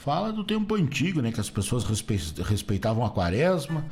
fala 0.00 0.32
do 0.32 0.42
tempo 0.42 0.74
antigo, 0.74 1.20
né? 1.20 1.30
Que 1.30 1.40
as 1.40 1.50
pessoas 1.50 1.84
respeitavam 1.84 3.04
a 3.04 3.10
quaresma, 3.10 3.84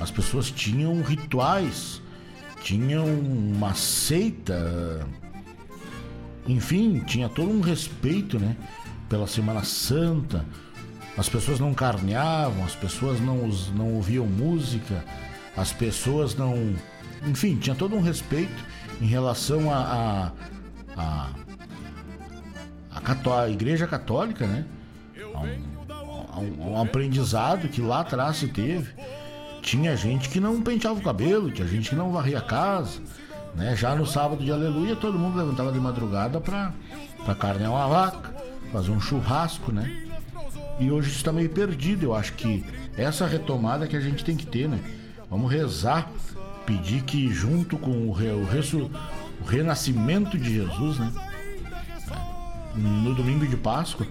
as 0.00 0.10
pessoas 0.10 0.50
tinham 0.50 1.02
rituais, 1.02 2.00
tinham 2.62 3.04
uma 3.06 3.74
seita, 3.74 5.06
enfim, 6.46 7.00
tinha 7.00 7.28
todo 7.28 7.50
um 7.50 7.60
respeito, 7.60 8.38
né? 8.38 8.56
Pela 9.08 9.26
Semana 9.26 9.64
Santa. 9.64 10.46
As 11.18 11.28
pessoas 11.28 11.58
não 11.58 11.74
carneavam, 11.74 12.64
as 12.64 12.76
pessoas 12.76 13.20
não, 13.20 13.48
não 13.74 13.94
ouviam 13.94 14.24
música, 14.24 15.04
as 15.56 15.72
pessoas 15.72 16.36
não. 16.36 16.76
Enfim, 17.26 17.56
tinha 17.56 17.74
todo 17.74 17.96
um 17.96 18.00
respeito 18.00 18.64
em 19.00 19.06
relação 19.06 19.68
a. 19.68 20.32
a, 20.96 20.96
a, 20.96 21.30
a, 22.94 23.42
a 23.42 23.50
Igreja 23.50 23.88
Católica, 23.88 24.46
né? 24.46 24.64
a 25.34 25.40
um, 25.40 26.32
a 26.32 26.38
um, 26.38 26.72
um 26.72 26.80
aprendizado 26.80 27.68
que 27.68 27.82
lá 27.82 28.00
atrás 28.00 28.36
se 28.36 28.46
teve. 28.46 28.94
Tinha 29.60 29.96
gente 29.96 30.28
que 30.28 30.38
não 30.38 30.62
penteava 30.62 31.00
o 31.00 31.02
cabelo, 31.02 31.50
tinha 31.50 31.66
gente 31.66 31.90
que 31.90 31.96
não 31.96 32.12
varria 32.12 32.38
a 32.38 32.42
casa. 32.42 33.00
Né? 33.56 33.74
Já 33.74 33.96
no 33.96 34.06
sábado 34.06 34.44
de 34.44 34.52
aleluia, 34.52 34.94
todo 34.94 35.18
mundo 35.18 35.36
levantava 35.36 35.72
de 35.72 35.80
madrugada 35.80 36.40
para 36.40 36.72
carnear 37.34 37.72
uma 37.72 37.88
vaca, 37.88 38.36
fazer 38.72 38.92
um 38.92 39.00
churrasco, 39.00 39.72
né? 39.72 40.07
E 40.78 40.90
hoje 40.90 41.10
está 41.10 41.32
meio 41.32 41.50
perdido. 41.50 42.06
Eu 42.06 42.14
acho 42.14 42.34
que 42.34 42.64
essa 42.96 43.26
retomada 43.26 43.86
que 43.86 43.96
a 43.96 44.00
gente 44.00 44.24
tem 44.24 44.36
que 44.36 44.46
ter, 44.46 44.68
né? 44.68 44.78
Vamos 45.30 45.50
rezar, 45.50 46.10
pedir 46.64 47.02
que 47.02 47.30
junto 47.32 47.76
com 47.76 48.08
o, 48.08 48.12
re, 48.12 48.30
o, 48.30 48.44
resu, 48.44 48.90
o 49.40 49.44
renascimento 49.44 50.38
de 50.38 50.54
Jesus, 50.54 50.98
né? 50.98 51.12
No 52.76 53.14
domingo 53.14 53.46
de 53.46 53.56
Páscoa, 53.56 54.06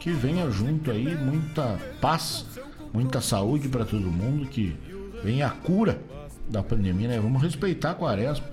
que 0.00 0.10
venha 0.10 0.50
junto 0.50 0.90
aí 0.90 1.16
muita 1.16 1.78
paz, 2.00 2.44
muita 2.92 3.20
saúde 3.20 3.68
para 3.68 3.84
todo 3.84 4.02
mundo, 4.02 4.46
que 4.46 4.76
venha 5.24 5.46
a 5.46 5.50
cura 5.50 6.00
da 6.48 6.62
pandemia, 6.62 7.08
né? 7.08 7.20
Vamos 7.20 7.40
respeitar 7.42 7.92
a 7.92 7.94
quaresma. 7.94 8.46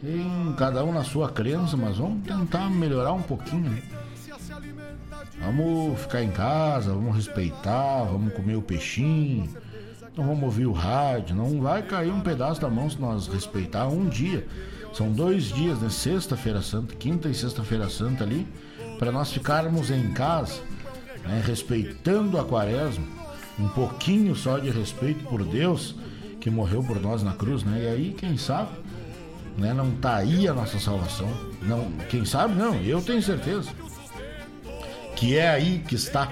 Tem 0.00 0.54
cada 0.56 0.82
um 0.82 0.92
na 0.92 1.04
sua 1.04 1.28
crença, 1.28 1.76
mas 1.76 1.98
vamos 1.98 2.24
tentar 2.26 2.70
melhorar 2.70 3.12
um 3.12 3.22
pouquinho, 3.22 3.68
né? 3.68 3.82
Vamos 5.40 5.98
ficar 6.00 6.22
em 6.22 6.30
casa, 6.30 6.92
vamos 6.92 7.16
respeitar, 7.16 8.04
vamos 8.04 8.32
comer 8.34 8.56
o 8.56 8.62
peixinho, 8.62 9.48
não 10.16 10.26
vamos 10.26 10.44
ouvir 10.44 10.66
o 10.66 10.72
rádio, 10.72 11.34
não 11.34 11.60
vai 11.62 11.82
cair 11.82 12.12
um 12.12 12.20
pedaço 12.20 12.60
da 12.60 12.68
mão 12.68 12.90
se 12.90 13.00
nós 13.00 13.26
respeitar 13.26 13.88
um 13.88 14.06
dia. 14.06 14.46
São 14.92 15.10
dois 15.10 15.44
dias, 15.44 15.80
né? 15.80 15.88
Sexta-feira 15.88 16.60
Santa, 16.60 16.94
quinta 16.94 17.28
e 17.28 17.34
sexta-feira 17.34 17.88
Santa 17.88 18.24
ali 18.24 18.46
para 18.98 19.10
nós 19.10 19.32
ficarmos 19.32 19.90
em 19.90 20.12
casa, 20.12 20.60
né, 21.24 21.42
respeitando 21.46 22.38
a 22.38 22.44
quaresma, 22.44 23.04
um 23.58 23.68
pouquinho 23.68 24.36
só 24.36 24.58
de 24.58 24.68
respeito 24.68 25.24
por 25.24 25.42
Deus 25.42 25.94
que 26.38 26.50
morreu 26.50 26.82
por 26.82 27.00
nós 27.00 27.22
na 27.22 27.32
cruz, 27.32 27.62
né? 27.62 27.82
E 27.82 27.86
aí, 27.86 28.14
quem 28.16 28.36
sabe, 28.36 28.70
né, 29.56 29.72
não 29.72 29.90
tá 29.92 30.16
aí 30.16 30.46
a 30.48 30.52
nossa 30.52 30.78
salvação. 30.78 31.28
Não, 31.62 31.90
quem 32.08 32.24
sabe 32.24 32.54
não, 32.54 32.74
eu 32.76 33.00
tenho 33.00 33.22
certeza 33.22 33.70
que 35.20 35.36
é 35.36 35.48
aí 35.48 35.84
que 35.86 35.94
está. 35.94 36.28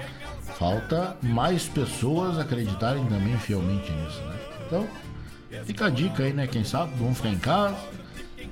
Falta 0.57 1.15
mais 1.21 1.69
pessoas 1.69 2.37
acreditarem 2.37 3.05
também 3.05 3.37
fielmente 3.37 3.89
nisso, 3.89 4.19
né? 4.23 4.35
Então, 4.67 4.87
fica 5.63 5.85
a 5.85 5.89
dica 5.89 6.23
aí, 6.23 6.33
né? 6.33 6.47
Quem 6.47 6.65
sabe, 6.65 6.91
vamos 6.97 7.15
ficar 7.17 7.29
em 7.29 7.37
casa, 7.37 7.77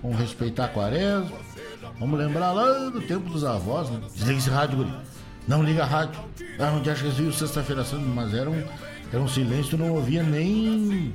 vamos 0.01 0.17
respeitar 0.17 0.65
a 0.65 0.69
quaresma, 0.69 1.35
Vamos 1.99 2.19
lembrar 2.19 2.51
lá 2.51 2.89
do 2.89 3.01
tempo 3.01 3.27
dos 3.29 3.43
avós, 3.43 3.89
né? 3.89 3.99
Desliga 4.13 4.37
esse 4.37 4.49
rádio, 4.49 4.77
guri. 4.77 4.93
Não 5.47 5.63
liga 5.63 5.83
a 5.83 5.85
rádio. 5.85 6.19
Ah, 6.59 6.73
onde 6.75 6.89
acha 6.89 7.01
que 7.01 7.07
eles 7.07 7.17
viram 7.17 7.33
sexta-feira 7.33 7.83
santa? 7.83 8.05
Mas 8.05 8.33
era 8.33 8.49
um, 8.49 8.63
era 9.11 9.21
um 9.21 9.27
silêncio, 9.27 9.77
não 9.77 9.91
ouvia 9.91 10.21
nem 10.21 11.13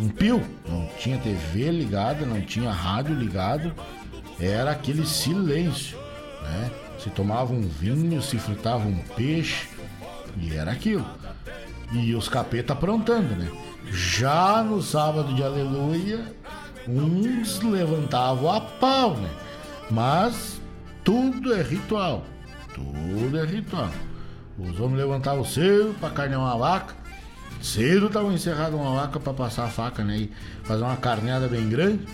um 0.00 0.08
pio. 0.08 0.42
Não 0.68 0.88
tinha 0.98 1.18
TV 1.18 1.70
ligada, 1.70 2.26
não 2.26 2.40
tinha 2.40 2.72
rádio 2.72 3.14
ligado. 3.14 3.72
Era 4.40 4.72
aquele 4.72 5.06
silêncio, 5.06 5.96
né? 6.42 6.70
Se 6.98 7.10
tomava 7.10 7.52
um 7.52 7.62
vinho, 7.62 8.20
se 8.22 8.38
fritava 8.38 8.86
um 8.86 8.98
peixe. 9.16 9.68
E 10.36 10.54
era 10.54 10.72
aquilo. 10.72 11.06
E 11.92 12.14
os 12.14 12.28
capeta 12.28 12.72
aprontando, 12.72 13.34
né? 13.36 13.50
Já 13.90 14.62
no 14.62 14.82
sábado 14.82 15.34
de 15.34 15.42
aleluia, 15.42 16.20
uns 16.86 17.60
levantavam 17.62 18.50
a 18.50 18.60
pau, 18.60 19.16
né? 19.16 19.30
Mas 19.90 20.60
tudo 21.02 21.54
é 21.54 21.62
ritual. 21.62 22.24
Tudo 22.74 23.38
é 23.38 23.44
ritual. 23.44 23.90
Os 24.58 24.78
homens 24.80 24.98
levantavam 24.98 25.44
cedo 25.44 25.94
para 26.00 26.10
carnear 26.10 26.40
uma 26.40 26.58
vaca. 26.58 26.94
Cedo 27.62 28.06
estavam 28.06 28.32
encerrados 28.32 28.78
uma 28.78 28.94
vaca 29.00 29.18
para 29.18 29.32
passar 29.32 29.64
a 29.64 29.68
faca, 29.68 30.04
né? 30.04 30.16
E 30.16 30.32
fazer 30.64 30.82
uma 30.82 30.96
carneada 30.96 31.48
bem 31.48 31.68
grande. 31.68 32.06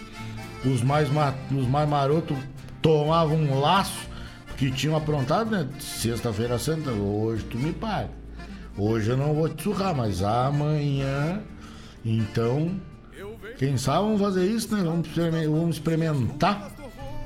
Os 0.64 0.82
mais, 0.82 1.08
os 1.50 1.66
mais 1.66 1.88
marotos 1.88 2.36
tomavam 2.80 3.36
um 3.36 3.60
laço, 3.60 4.08
porque 4.54 4.70
tinham 4.70 4.96
aprontado, 4.96 5.50
né? 5.50 5.68
Sexta-feira 5.80 6.58
santa, 6.58 6.90
hoje 6.90 7.44
tu 7.44 7.58
me 7.58 7.72
paga. 7.72 8.10
Hoje 8.78 9.10
eu 9.10 9.16
não 9.16 9.34
vou 9.34 9.48
te 9.48 9.64
surrar, 9.64 9.94
mas 9.94 10.22
amanhã. 10.22 11.42
Então, 12.04 12.80
quem 13.58 13.76
sabe 13.76 14.04
vamos 14.04 14.20
fazer 14.20 14.46
isso, 14.46 14.74
né? 14.74 14.82
Vamos, 14.84 15.76
experimentar, 15.76 16.70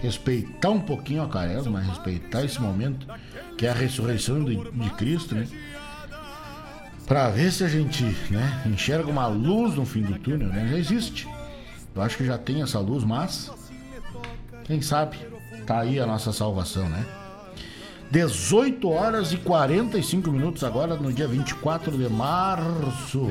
respeitar 0.00 0.70
um 0.70 0.80
pouquinho 0.80 1.22
a 1.22 1.28
mas 1.70 1.86
respeitar 1.86 2.44
esse 2.44 2.60
momento 2.60 3.06
que 3.58 3.66
é 3.66 3.70
a 3.70 3.74
ressurreição 3.74 4.42
de, 4.42 4.56
de 4.56 4.90
Cristo, 4.90 5.34
né? 5.34 5.46
Pra 7.06 7.28
ver 7.28 7.52
se 7.52 7.62
a 7.64 7.68
gente 7.68 8.04
né, 8.30 8.62
enxerga 8.66 9.10
uma 9.10 9.26
luz 9.26 9.74
no 9.74 9.84
fim 9.84 10.02
do 10.02 10.18
túnel, 10.18 10.48
né? 10.48 10.68
Já 10.70 10.78
existe. 10.78 11.28
Eu 11.94 12.02
acho 12.02 12.16
que 12.16 12.24
já 12.24 12.38
tem 12.38 12.62
essa 12.62 12.78
luz, 12.78 13.04
mas 13.04 13.50
quem 14.64 14.80
sabe 14.80 15.18
tá 15.68 15.80
aí 15.80 16.00
a 16.00 16.06
nossa 16.06 16.32
salvação, 16.32 16.88
né? 16.88 17.04
18 18.10 18.88
horas 18.88 19.34
e 19.34 19.36
45 19.36 20.30
minutos 20.30 20.64
agora 20.64 20.94
no 20.96 21.12
dia 21.12 21.28
24 21.28 21.96
de 21.98 22.08
março. 22.08 23.30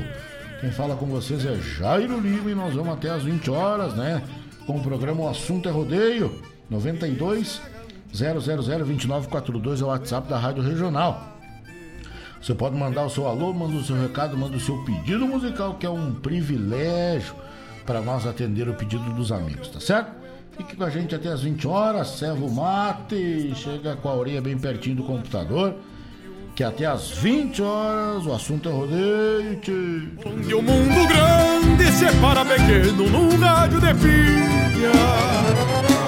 Quem 0.61 0.71
fala 0.71 0.95
com 0.95 1.07
vocês 1.07 1.43
é 1.47 1.55
Jairo 1.55 2.19
Lima 2.19 2.51
e 2.51 2.53
nós 2.53 2.75
vamos 2.75 2.93
até 2.93 3.09
as 3.09 3.23
20 3.23 3.49
horas, 3.49 3.95
né? 3.95 4.21
Com 4.67 4.77
o 4.77 4.83
programa 4.83 5.23
O 5.23 5.27
Assunto 5.27 5.67
é 5.67 5.71
Rodeio 5.71 6.31
92 6.69 7.59
0002942 8.13 9.81
é 9.81 9.83
o 9.83 9.87
WhatsApp 9.87 10.29
da 10.29 10.37
Rádio 10.37 10.61
Regional. 10.61 11.35
Você 12.39 12.53
pode 12.53 12.75
mandar 12.75 13.03
o 13.03 13.09
seu 13.09 13.27
alô, 13.27 13.51
manda 13.51 13.75
o 13.75 13.83
seu 13.83 13.99
recado, 13.99 14.37
manda 14.37 14.55
o 14.55 14.59
seu 14.59 14.77
pedido 14.83 15.25
musical, 15.25 15.73
que 15.75 15.87
é 15.87 15.89
um 15.89 16.13
privilégio 16.13 17.33
para 17.83 17.99
nós 17.99 18.27
atender 18.27 18.69
o 18.69 18.75
pedido 18.75 19.11
dos 19.13 19.31
amigos, 19.31 19.69
tá 19.69 19.79
certo? 19.79 20.26
Fique 20.57 20.75
com 20.75 20.83
a 20.83 20.89
gente 20.89 21.13
até 21.13 21.29
as 21.29 21.43
20 21.43 21.67
horas, 21.67 22.07
serva 22.17 22.43
o 22.43 22.51
mate, 22.51 23.53
chega 23.55 23.95
com 23.95 24.09
a 24.09 24.15
orelha 24.15 24.41
bem 24.41 24.57
pertinho 24.57 24.95
do 24.95 25.03
computador, 25.03 25.75
que 26.55 26.63
até 26.63 26.87
as 26.87 27.11
20 27.11 27.61
horas 27.61 28.25
o 28.25 28.33
assunto 28.33 28.67
é 28.67 28.71
rodeio. 28.71 30.11
Onde 30.25 30.55
o 30.55 30.61
mundo 30.63 31.07
grande 31.07 31.91
separa 31.91 32.43
pequeno 32.43 33.07
num 33.07 33.37
rádio 33.37 33.79
de 33.79 33.93
pilha. 33.93 34.91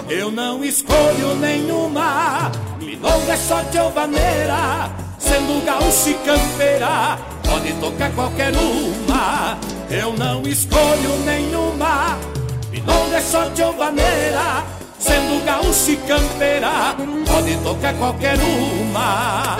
Eu 0.09 0.31
não 0.31 0.63
escolho 0.65 1.35
nenhuma, 1.39 2.51
milonga 2.79 3.33
é 3.33 3.37
só 3.37 3.61
de 3.61 3.77
alvaneira, 3.77 4.89
sendo 5.19 5.63
gaúcho 5.63 6.09
e 6.09 6.13
campeira, 6.25 7.19
pode 7.45 7.73
tocar 7.73 8.11
qualquer 8.13 8.51
uma. 8.55 9.59
Eu 9.91 10.13
não 10.13 10.41
escolho 10.41 11.19
nenhuma, 11.25 12.17
milonga 12.71 13.17
é 13.17 13.21
só 13.21 13.45
de 13.49 13.61
alvaneira, 13.61 14.63
sendo 14.97 15.43
gaúcho 15.45 15.91
e 15.91 15.97
campeira, 15.97 16.95
pode 17.27 17.57
tocar 17.57 17.93
qualquer 17.95 18.37
uma. 18.39 19.57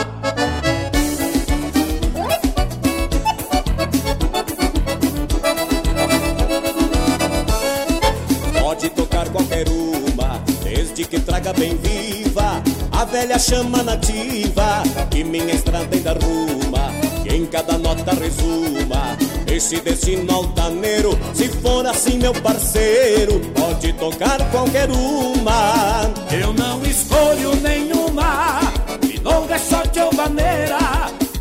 Pode 8.61 8.89
tocar 8.89 9.29
qualquer 9.29 9.67
uma, 9.69 10.41
desde 10.63 11.05
que 11.05 11.19
traga 11.19 11.53
bem 11.53 11.75
viva 11.77 12.61
a 12.99 13.05
velha 13.05 13.39
chama 13.39 13.81
nativa 13.81 14.83
que 15.09 15.23
minha 15.23 15.53
estrada 15.53 15.87
ainda 15.95 16.11
ruma, 16.11 16.91
que 17.23 17.33
em 17.33 17.45
cada 17.45 17.77
nota 17.77 18.11
resuma 18.11 19.15
esse 19.51 19.79
destino 19.81 20.31
altaneiro. 20.33 21.17
Se 21.33 21.49
for 21.49 21.85
assim, 21.85 22.17
meu 22.17 22.33
parceiro, 22.33 23.39
pode 23.55 23.93
tocar 23.93 24.39
qualquer 24.51 24.89
uma. 24.89 26.09
Eu 26.31 26.53
não 26.53 26.81
escolho 26.83 27.55
nenhuma, 27.57 28.59
milonga 29.05 29.55
é 29.55 29.59
só 29.59 29.83
maneira, 30.15 30.77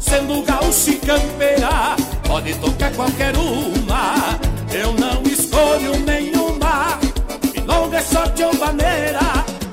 sendo 0.01 0.43
gaúcho 0.43 0.91
e 0.91 0.97
campeira, 0.97 1.97
pode 2.27 2.55
tocar 2.55 2.93
qualquer 2.93 3.37
uma. 3.37 4.39
Eu 4.73 4.93
não 4.95 5.23
escolho 5.23 5.99
nenhuma, 6.01 6.99
milonga 7.55 7.99
é 7.99 8.03
só 8.03 8.25
maneira, 8.59 9.21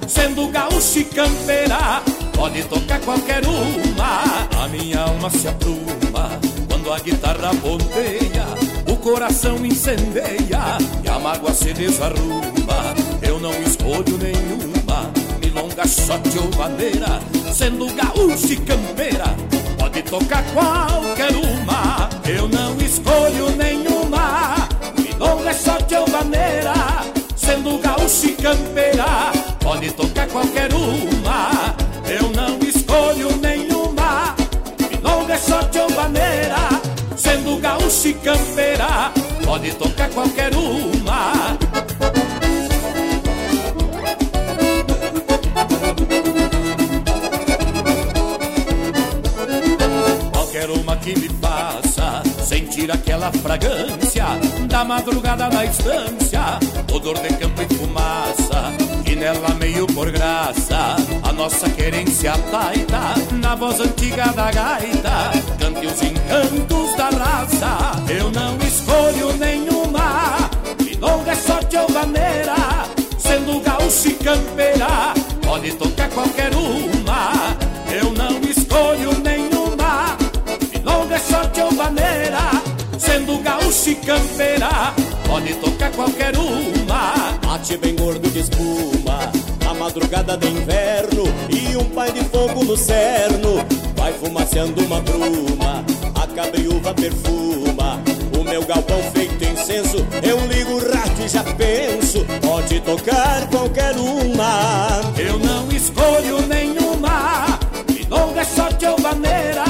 sendo 0.07 0.47
gaúcho 0.49 0.99
e 0.99 1.05
campeira, 1.05 2.01
pode 2.33 2.63
tocar 2.63 2.99
qualquer 3.01 3.41
uma. 3.45 4.63
A 4.63 4.67
minha 4.67 5.01
alma 5.01 5.29
se 5.29 5.47
apruma 5.47 6.39
quando 6.85 6.93
a 6.93 6.99
guitarra 6.99 7.49
ponteia, 7.61 8.45
o 8.87 8.95
coração 8.97 9.65
incendeia 9.65 10.77
e 11.03 11.09
a 11.09 11.19
mágoa 11.19 11.51
se 11.51 11.73
desarruma. 11.73 12.93
Eu 13.23 13.39
não 13.39 13.51
escolho 13.63 14.17
nenhuma, 14.19 15.11
milonga 15.43 15.87
só 15.87 16.17
de 16.17 16.57
maneira, 16.57 17.19
sendo 17.51 17.87
gaúcho 17.91 18.53
e 18.53 18.57
campeira, 18.57 19.35
pode 19.79 20.03
tocar 20.03 20.43
qualquer 20.53 21.31
uma. 21.35 22.09
Eu 22.29 22.47
não 22.49 22.77
escolho 22.77 23.49
nenhuma, 23.57 24.55
milonga 24.95 25.53
só 25.53 25.77
de 25.79 26.11
maneira, 26.11 26.73
sendo 27.35 27.79
gaúcho 27.79 28.27
e 28.27 28.31
campeira, 28.33 29.31
pode 29.59 29.91
tocar 29.91 30.27
qualquer 30.27 30.71
uma. 30.71 31.75
Eu 32.07 32.29
não 32.29 32.59
escolho 32.59 32.84
sendo 37.85 37.89
gaúcho 37.89 38.07
e 38.07 38.13
campeira, 38.15 39.11
pode 39.43 39.73
tocar 39.73 40.09
qualquer 40.09 40.53
uma. 40.55 41.57
Qualquer 50.31 50.69
uma 50.69 50.95
que 50.97 51.19
me 51.19 51.29
faça 51.29 51.84
sentir 52.45 52.91
aquela 52.91 53.31
fragrância 53.31 54.25
da 54.67 54.83
madrugada 54.83 55.49
na 55.49 55.65
estância, 55.65 56.59
odor 56.93 57.17
de 57.17 57.29
campo 57.29 57.59
e 57.63 57.75
fumaça, 57.75 58.71
e 59.03 59.15
nela 59.15 59.49
meio 59.55 59.87
por 59.87 60.11
graça, 60.11 60.95
a 61.23 61.33
nossa 61.33 61.67
querência 61.71 62.33
taita, 62.51 63.15
na 63.41 63.55
voz 63.55 63.79
antiga 63.79 64.27
da 64.27 64.51
gaita, 64.51 65.31
cante 65.59 65.87
os 65.87 66.03
encantos 66.03 66.95
da 66.95 67.09
raça. 67.09 67.77
Eu 68.07 68.29
não 68.29 68.57
escolho 68.59 69.33
nenhuma, 69.37 70.37
milonga 70.83 71.31
é 71.31 71.35
só 71.35 71.59
de 71.61 71.93
maneira, 71.93 72.55
sendo 73.17 73.59
gaúcho 73.61 74.09
e 74.09 74.13
campeira, 74.13 75.15
pode 75.43 75.71
tocar 75.73 76.09
qualquer 76.11 76.53
uma. 76.53 77.55
Eu 77.91 78.11
não 78.11 78.39
escolho 78.41 79.14
sendo 83.15 83.37
gaúcho 83.39 83.91
e 83.91 83.95
campeira, 83.95 84.93
pode 85.27 85.53
tocar 85.55 85.91
qualquer 85.91 86.33
uma. 86.37 87.13
Bate 87.45 87.77
bem 87.77 87.95
gordo 87.95 88.29
de 88.29 88.39
espuma, 88.39 89.31
a 89.69 89.73
madrugada 89.73 90.37
de 90.37 90.47
inverno 90.47 91.23
e 91.49 91.77
um 91.77 91.85
pai 91.85 92.11
de 92.11 92.23
fogo 92.25 92.63
no 92.63 92.75
cerno. 92.75 93.65
Vai 93.95 94.11
fumaceando 94.13 94.83
uma 94.83 95.01
bruma, 95.01 95.83
a 96.15 96.27
cabriúva 96.27 96.93
perfuma. 96.93 98.01
O 98.37 98.43
meu 98.43 98.63
galpão 98.65 99.01
feito 99.13 99.43
incenso, 99.43 100.05
eu 100.21 100.39
ligo 100.47 100.73
o 100.73 100.91
rato 100.91 101.21
e 101.23 101.27
já 101.27 101.43
penso. 101.43 102.25
Pode 102.41 102.79
tocar 102.81 103.47
qualquer 103.49 103.95
uma. 103.97 105.01
Eu 105.17 105.39
não 105.39 105.69
escolho 105.71 106.41
nenhuma, 106.47 107.59
milonga 107.89 108.41
é 108.41 108.45
só 108.45 108.69
de 108.69 108.85
maneira, 109.01 109.64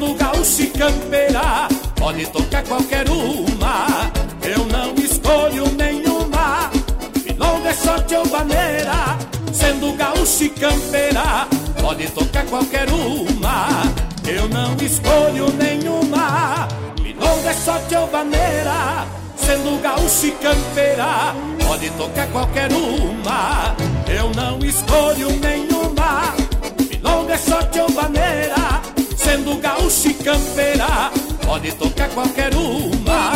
sendo 0.00 0.14
gaúcho 0.14 0.62
e 0.62 0.66
campeira, 0.68 1.68
pode 1.96 2.26
tocar 2.28 2.64
qualquer 2.64 3.06
uma. 3.10 4.10
Eu 4.42 4.64
não 4.66 4.94
escolho 4.94 5.70
nenhuma, 5.76 6.70
milonga 7.22 7.68
é 7.68 7.74
só 7.74 7.98
de 7.98 8.30
maneira, 8.30 9.18
sendo 9.52 9.92
gaúcho 9.92 10.44
e 10.44 10.48
campeira, 10.48 11.46
pode 11.82 12.06
tocar 12.08 12.46
qualquer 12.46 12.88
uma. 12.90 13.66
Eu 14.26 14.48
não 14.48 14.74
escolho 14.76 15.52
nenhuma, 15.58 16.66
milonga 17.02 17.50
é 17.50 17.54
só 17.54 17.76
de 17.76 18.10
maneira, 18.10 19.06
sendo 19.36 19.82
gaúcho 19.82 20.26
e 20.26 20.30
campeira, 20.32 21.34
pode 21.66 21.90
tocar 21.90 22.26
qualquer 22.28 22.72
uma. 22.72 23.76
Eu 24.08 24.30
não 24.34 24.58
escolho 24.60 25.30
nenhuma, 25.40 26.34
milonga 26.88 27.34
é 27.34 27.38
só 27.38 27.60
de 27.60 27.92
maneira, 27.92 28.69
sendo 29.30 29.54
gaúcho 29.58 30.08
e 30.08 30.14
campeira, 30.14 31.12
pode 31.46 31.70
tocar 31.76 32.08
qualquer 32.10 32.52
uma. 32.52 33.30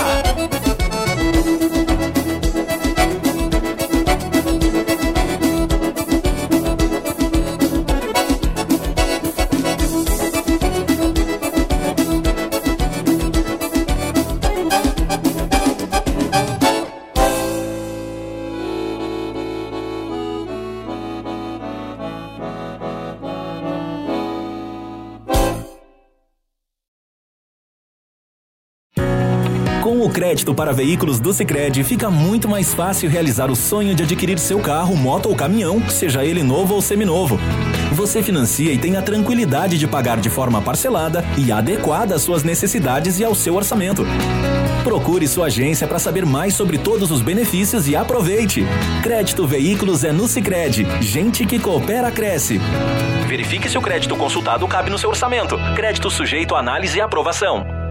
Crédito 30.14 30.54
para 30.54 30.72
veículos 30.72 31.18
do 31.18 31.32
Sicredi 31.32 31.82
fica 31.82 32.08
muito 32.08 32.48
mais 32.48 32.72
fácil 32.72 33.10
realizar 33.10 33.50
o 33.50 33.56
sonho 33.56 33.96
de 33.96 34.04
adquirir 34.04 34.38
seu 34.38 34.60
carro, 34.60 34.96
moto 34.96 35.28
ou 35.28 35.34
caminhão, 35.34 35.82
seja 35.90 36.24
ele 36.24 36.40
novo 36.40 36.74
ou 36.74 36.80
seminovo. 36.80 37.36
Você 37.90 38.22
financia 38.22 38.72
e 38.72 38.78
tem 38.78 38.96
a 38.96 39.02
tranquilidade 39.02 39.76
de 39.76 39.88
pagar 39.88 40.20
de 40.20 40.30
forma 40.30 40.62
parcelada 40.62 41.24
e 41.36 41.50
adequada 41.50 42.14
às 42.14 42.22
suas 42.22 42.44
necessidades 42.44 43.18
e 43.18 43.24
ao 43.24 43.34
seu 43.34 43.56
orçamento. 43.56 44.06
Procure 44.84 45.26
sua 45.26 45.46
agência 45.46 45.88
para 45.88 45.98
saber 45.98 46.24
mais 46.24 46.54
sobre 46.54 46.78
todos 46.78 47.10
os 47.10 47.20
benefícios 47.20 47.88
e 47.88 47.96
aproveite. 47.96 48.64
Crédito 49.02 49.44
Veículos 49.48 50.04
é 50.04 50.12
no 50.12 50.28
Sicredi. 50.28 50.86
Gente 51.00 51.44
que 51.44 51.58
coopera 51.58 52.12
cresce. 52.12 52.60
Verifique 53.26 53.68
se 53.68 53.76
o 53.76 53.82
crédito 53.82 54.14
consultado 54.14 54.68
cabe 54.68 54.90
no 54.90 54.98
seu 54.98 55.10
orçamento. 55.10 55.56
Crédito 55.74 56.08
sujeito 56.08 56.54
a 56.54 56.60
análise 56.60 56.98
e 56.98 57.00
aprovação. 57.00 57.83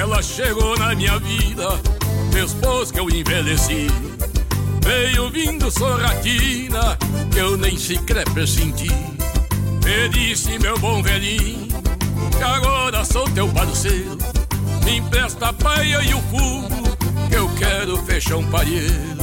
Ela 0.00 0.22
chegou 0.22 0.78
na 0.78 0.94
minha 0.94 1.18
vida 1.18 1.68
depois 2.32 2.90
que 2.90 2.98
eu 2.98 3.10
envelheci. 3.10 3.88
Veio 4.82 5.30
vindo 5.30 5.70
sorratina 5.70 6.96
que 7.30 7.38
eu 7.38 7.56
nem 7.56 7.76
sequer 7.76 8.24
pressenti. 8.30 8.90
Me 9.84 10.08
disse, 10.08 10.58
meu 10.58 10.78
bom 10.78 11.02
velhinho, 11.02 11.68
que 12.36 12.42
agora 12.42 13.04
sou 13.04 13.28
teu 13.30 13.48
parceiro. 13.48 14.16
Me 14.84 14.96
empresta 14.96 15.48
a 15.48 15.52
paia 15.52 16.02
e 16.02 16.14
o 16.14 16.22
fogo, 16.22 16.96
que 17.28 17.36
eu 17.36 17.48
quero 17.56 17.96
fechar 17.98 18.36
um 18.36 18.50
palheiro. 18.50 19.18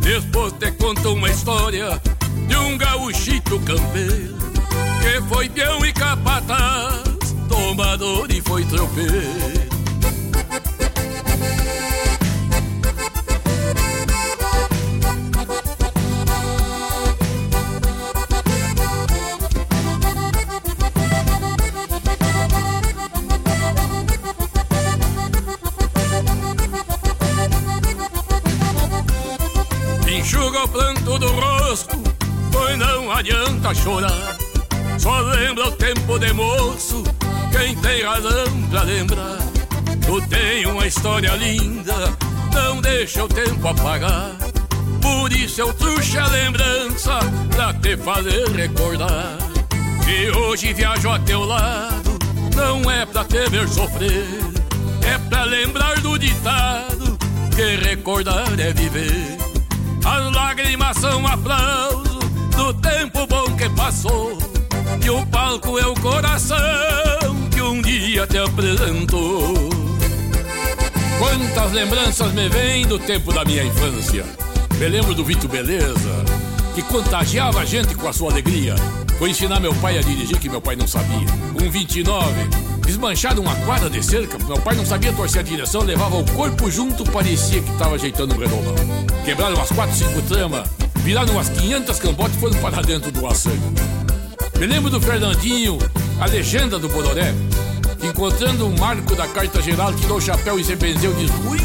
Depois 0.00 0.52
te 0.54 0.70
conto 0.72 1.14
uma 1.14 1.30
história 1.30 2.00
de 2.46 2.56
um 2.56 2.76
gauchito 2.76 3.58
campeiro 3.60 4.40
que 5.00 5.20
foi 5.28 5.48
peão 5.48 5.84
e 5.84 5.92
capataz, 5.92 7.02
tomador 7.50 8.30
e 8.30 8.40
foi 8.40 8.64
tropeiro. 8.64 9.68
Enxuga 30.08 30.64
o 30.64 30.68
planto 30.68 31.18
do 31.18 31.28
rosto 31.32 31.98
Pois 32.52 32.78
não 32.78 33.10
adianta 33.10 33.74
chorar 33.74 34.36
Só 34.98 35.18
lembra 35.20 35.68
o 35.68 35.72
tempo 35.72 36.18
de 36.18 36.32
moço 36.32 37.02
Quem 37.60 37.76
tem 37.76 38.02
razão 38.02 38.62
pra 38.70 38.82
lembrar. 38.84 39.36
Tu 40.06 40.28
tem 40.28 40.64
uma 40.64 40.86
história 40.86 41.30
linda 41.36 41.94
Não 42.54 42.80
deixa 42.80 43.22
o 43.22 43.28
tempo 43.28 43.68
apagar. 43.68 44.32
Por 45.02 45.30
isso 45.30 45.60
eu 45.60 45.72
trouxe 45.74 46.16
a 46.16 46.26
lembrança 46.26 47.18
Pra 47.50 47.74
te 47.74 47.98
fazer 47.98 48.48
recordar. 48.52 49.36
Que 50.06 50.30
hoje 50.30 50.72
viajo 50.72 51.10
a 51.10 51.18
teu 51.18 51.44
lado 51.44 52.18
Não 52.56 52.90
é 52.90 53.04
pra 53.04 53.24
te 53.24 53.46
ver 53.50 53.68
sofrer. 53.68 54.26
É 55.02 55.18
pra 55.28 55.44
lembrar 55.44 56.00
do 56.00 56.18
ditado 56.18 57.18
Que 57.54 57.76
recordar 57.76 58.58
é 58.58 58.72
viver. 58.72 59.36
As 60.02 60.34
lágrimas 60.34 60.96
são 60.96 61.26
aplausos 61.26 62.24
do 62.56 62.72
tempo 62.72 63.26
bom 63.26 63.54
que 63.54 63.68
passou. 63.70 64.38
E 65.04 65.10
o 65.10 65.26
palco 65.26 65.78
é 65.78 65.86
o 65.86 65.94
coração 65.96 67.39
que 67.60 67.62
um 67.62 67.82
dia 67.82 68.26
te 68.26 68.38
apresentou. 68.38 69.54
Quantas 71.18 71.72
lembranças 71.72 72.32
me 72.32 72.48
vêm 72.48 72.86
do 72.86 72.98
tempo 72.98 73.34
da 73.34 73.44
minha 73.44 73.62
infância. 73.62 74.24
Me 74.78 74.88
lembro 74.88 75.14
do 75.14 75.22
Vito 75.22 75.46
Beleza, 75.46 76.24
que 76.74 76.80
contagiava 76.80 77.60
a 77.60 77.64
gente 77.66 77.94
com 77.94 78.08
a 78.08 78.14
sua 78.14 78.30
alegria. 78.30 78.74
Foi 79.18 79.28
ensinar 79.28 79.60
meu 79.60 79.74
pai 79.74 79.98
a 79.98 80.00
dirigir 80.00 80.38
que 80.38 80.48
meu 80.48 80.62
pai 80.62 80.74
não 80.74 80.86
sabia. 80.86 81.26
Um 81.62 81.70
29, 81.70 82.32
desmanchado 82.86 83.42
uma 83.42 83.54
quadra 83.56 83.90
de 83.90 84.02
cerca, 84.02 84.38
meu 84.38 84.58
pai 84.62 84.74
não 84.74 84.86
sabia 84.86 85.12
torcer 85.12 85.40
a 85.40 85.44
direção, 85.44 85.82
levava 85.82 86.16
o 86.16 86.24
corpo 86.32 86.70
junto, 86.70 87.04
parecia 87.12 87.60
que 87.60 87.70
estava 87.72 87.96
ajeitando 87.96 88.34
um 88.34 88.38
redomão. 88.38 88.74
Quebraram 89.22 89.56
umas 89.56 89.68
4, 89.68 89.96
5 89.96 90.22
tramas 90.22 90.66
viraram 91.00 91.32
umas 91.32 91.48
500 91.50 91.98
cambotes 91.98 92.36
e 92.36 92.40
foram 92.40 92.60
para 92.60 92.82
dentro 92.82 93.10
do 93.10 93.26
açougue. 93.26 93.58
Me 94.58 94.66
lembro 94.66 94.90
do 94.90 95.00
Fernandinho, 95.00 95.78
a 96.20 96.26
legenda 96.26 96.78
do 96.78 96.88
Bororé, 96.88 97.34
encontrando 98.02 98.66
um 98.66 98.78
marco 98.78 99.14
da 99.14 99.26
carta 99.26 99.62
geral, 99.62 99.94
tirou 99.94 100.18
o 100.18 100.20
chapéu 100.20 100.58
e 100.58 100.64
se 100.64 100.76
benzeu 100.76 101.12
e 101.12 101.26
disse: 101.26 101.34
Ui, 101.46 101.60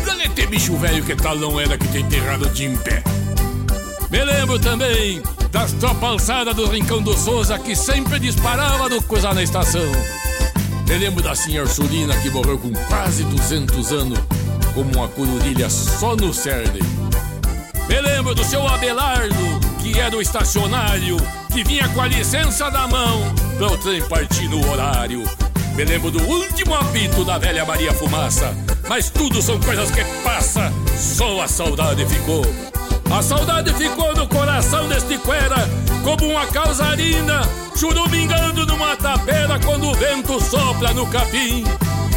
bicho 0.47 0.77
velho, 0.77 1.03
que 1.03 1.15
tal 1.15 1.35
não 1.37 1.59
era 1.59 1.77
que 1.77 1.87
tem 1.89 2.01
enterrado 2.01 2.49
de 2.49 2.65
em 2.65 2.77
pé. 2.77 3.03
Me 4.09 4.23
lembro 4.23 4.57
também 4.57 5.21
das 5.51 5.73
tropas 5.73 6.09
alçadas 6.09 6.55
do 6.55 6.67
Rincão 6.67 7.01
do 7.01 7.17
Souza 7.17 7.59
que 7.59 7.75
sempre 7.75 8.19
disparava 8.19 8.87
do 8.87 9.01
cruzar 9.01 9.33
na 9.33 9.43
estação. 9.43 9.91
Me 10.87 10.97
lembro 10.97 11.21
da 11.21 11.35
senhora 11.35 11.67
Ursulina 11.67 12.15
que 12.17 12.29
morreu 12.29 12.57
com 12.57 12.71
quase 12.87 13.23
200 13.23 13.91
anos, 13.91 14.19
como 14.73 14.89
uma 14.95 15.09
corurilha 15.09 15.69
só 15.69 16.15
no 16.15 16.33
cerne. 16.33 16.79
Me 17.89 18.01
lembro 18.01 18.33
do 18.33 18.43
seu 18.43 18.65
Abelardo, 18.65 19.59
que 19.81 19.99
era 19.99 20.15
o 20.15 20.21
estacionário, 20.21 21.17
que 21.51 21.63
vinha 21.63 21.89
com 21.89 22.01
a 22.01 22.07
licença 22.07 22.69
na 22.69 22.87
mão 22.87 23.44
pra 23.57 23.67
o 23.67 23.77
trem 23.77 24.01
partir 24.07 24.47
no 24.47 24.65
horário. 24.69 25.23
Me 25.75 25.83
lembro 25.83 26.11
do 26.11 26.23
último 26.23 26.73
apito 26.73 27.25
da 27.25 27.37
velha 27.37 27.65
Maria 27.65 27.93
Fumaça, 27.93 28.55
mas 28.87 29.09
tudo 29.09 29.41
são 29.41 29.59
coisas 29.59 29.91
que 29.91 30.03
passa, 30.23 30.71
só 30.97 31.41
a 31.41 31.47
saudade 31.47 32.05
ficou. 32.05 32.45
A 33.11 33.21
saudade 33.21 33.73
ficou 33.73 34.15
no 34.15 34.27
coração 34.27 34.87
deste 34.87 35.17
cuera, 35.17 35.69
como 36.03 36.31
uma 36.31 36.45
causarina, 36.47 37.41
churumingando 37.75 38.65
numa 38.65 38.95
tapera 38.95 39.59
quando 39.59 39.89
o 39.89 39.93
vento 39.93 40.41
sopra 40.41 40.93
no 40.93 41.05
capim 41.07 41.63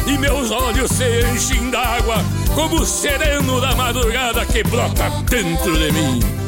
e 0.07 0.17
meus 0.17 0.49
olhos 0.49 0.91
se 0.91 1.21
enchem 1.31 1.69
d'água 1.69 2.17
como 2.55 2.81
o 2.81 2.85
sereno 2.85 3.61
da 3.61 3.75
madrugada 3.75 4.45
que 4.45 4.63
brota 4.63 5.09
dentro 5.29 5.77
de 5.77 5.91
mim. 5.91 6.38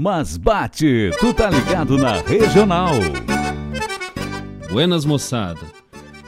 Mas 0.00 0.38
bate, 0.38 1.10
tu 1.20 1.34
tá 1.34 1.50
ligado 1.50 1.98
na 1.98 2.22
regional. 2.22 2.94
Buenas 4.70 5.04
moçada. 5.04 5.60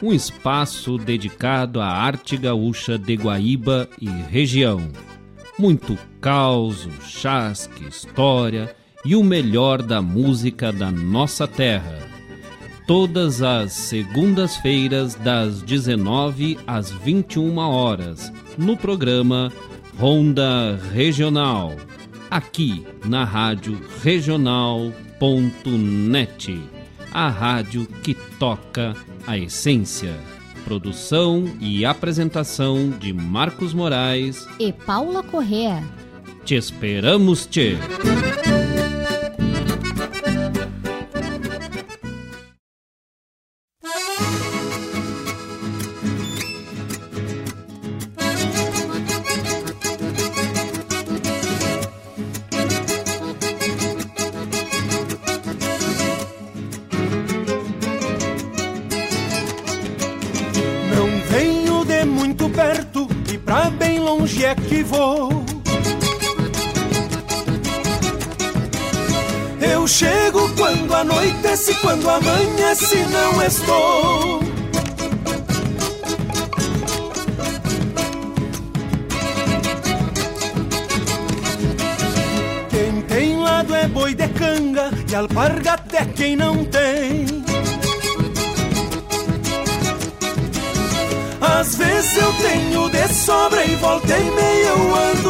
um 0.02 0.12
espaço 0.12 0.98
dedicado 0.98 1.80
à 1.80 1.86
arte 1.86 2.36
gaúcha 2.36 2.98
de 2.98 3.14
Guaíba 3.14 3.88
e 3.98 4.10
região. 4.10 4.90
Muito 5.58 5.96
caos, 6.20 6.86
chasque, 7.00 7.88
história 7.88 8.76
e 9.06 9.16
o 9.16 9.24
melhor 9.24 9.80
da 9.80 10.02
música 10.02 10.70
da 10.70 10.90
nossa 10.90 11.48
terra. 11.48 11.98
Todas 12.86 13.40
as 13.40 13.72
segundas-feiras, 13.72 15.14
das 15.14 15.62
19 15.62 16.58
às 16.66 16.90
21 16.90 17.56
horas, 17.56 18.30
no 18.58 18.76
programa 18.76 19.50
Ronda 19.98 20.78
Regional, 20.92 21.74
aqui 22.32 22.84
na 23.04 23.24
Rádio 23.24 23.78
Regional.net, 24.02 25.20
a 27.12 27.28
rádio 27.28 27.86
que 28.02 28.14
toca 28.14 28.96
a 29.26 29.36
essência. 29.36 30.18
Produção 30.64 31.44
e 31.60 31.84
apresentação 31.84 32.88
de 32.88 33.12
Marcos 33.12 33.74
Moraes 33.74 34.46
e 34.58 34.72
Paula 34.72 35.22
Correa. 35.22 35.84
Te 36.44 36.54
esperamos, 36.54 37.44
te. 37.44 37.76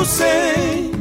Eu 0.02 0.06
sem. 0.06 0.92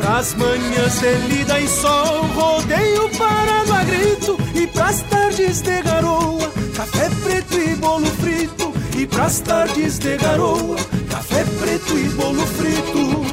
Nas 0.00 0.34
manhãs 0.34 1.00
de 1.00 1.14
lida 1.28 1.60
e 1.60 1.68
sol, 1.68 2.26
rodeio 2.34 3.08
parado 3.18 3.72
a 3.72 3.84
grito. 3.84 4.38
E 4.54 4.66
pras 4.68 5.02
tardes 5.02 5.62
de 5.62 5.82
garoa, 5.82 6.50
café 6.74 7.10
preto 7.22 7.54
e 7.58 7.74
bolo 7.76 8.06
frito. 8.06 8.72
E 8.96 9.06
pras 9.06 9.40
tardes 9.40 9.98
de 9.98 10.16
garoa, 10.16 10.76
café 11.10 11.44
preto 11.60 11.98
e 11.98 12.08
bolo 12.10 12.46
frito. 12.46 13.26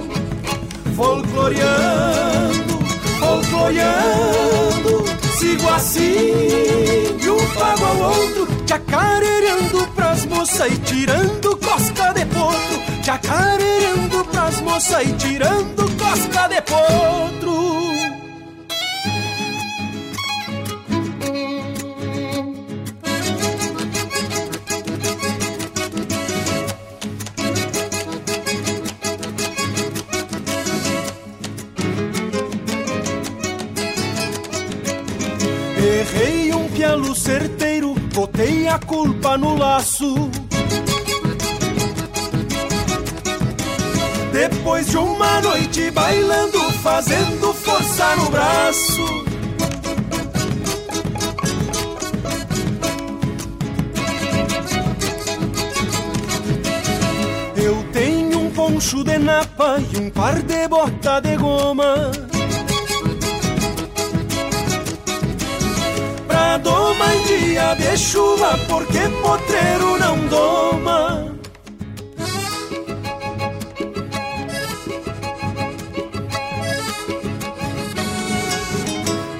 Folcloreando, 0.95 2.79
folcloreando, 3.19 5.04
sigo 5.36 5.69
assim 5.69 7.17
de 7.19 7.29
um 7.29 7.47
pago 7.55 7.86
ao 7.86 7.97
outro. 8.11 8.47
Chacareando 8.67 9.88
pras 9.95 10.25
moças 10.25 10.71
e 10.71 10.77
tirando 10.79 11.57
cosca 11.57 12.13
de 12.13 12.25
potro. 12.25 13.03
Chacareando 13.03 14.25
pras 14.31 14.61
moças 14.61 15.07
e 15.07 15.13
tirando 15.13 15.97
casca 15.97 16.47
de 16.47 16.61
potro. 16.61 17.94
No 39.38 39.57
laço. 39.57 40.29
Depois 44.31 44.88
de 44.88 44.97
uma 44.97 45.41
noite 45.41 45.91
bailando, 45.91 46.59
fazendo 46.83 47.53
força 47.53 48.15
no 48.17 48.29
braço. 48.29 49.25
Eu 57.55 57.83
tenho 57.93 58.39
um 58.39 58.51
poncho 58.51 59.03
de 59.03 59.17
napa 59.17 59.77
e 59.79 59.97
um 59.97 60.09
par 60.09 60.41
de 60.41 60.67
bota 60.67 61.19
de 61.21 61.36
goma. 61.38 62.11
De 67.74 67.97
chuva, 67.97 68.57
porque 68.68 68.99
potreiro 69.22 69.97
não 69.97 70.18
doma. 70.28 71.36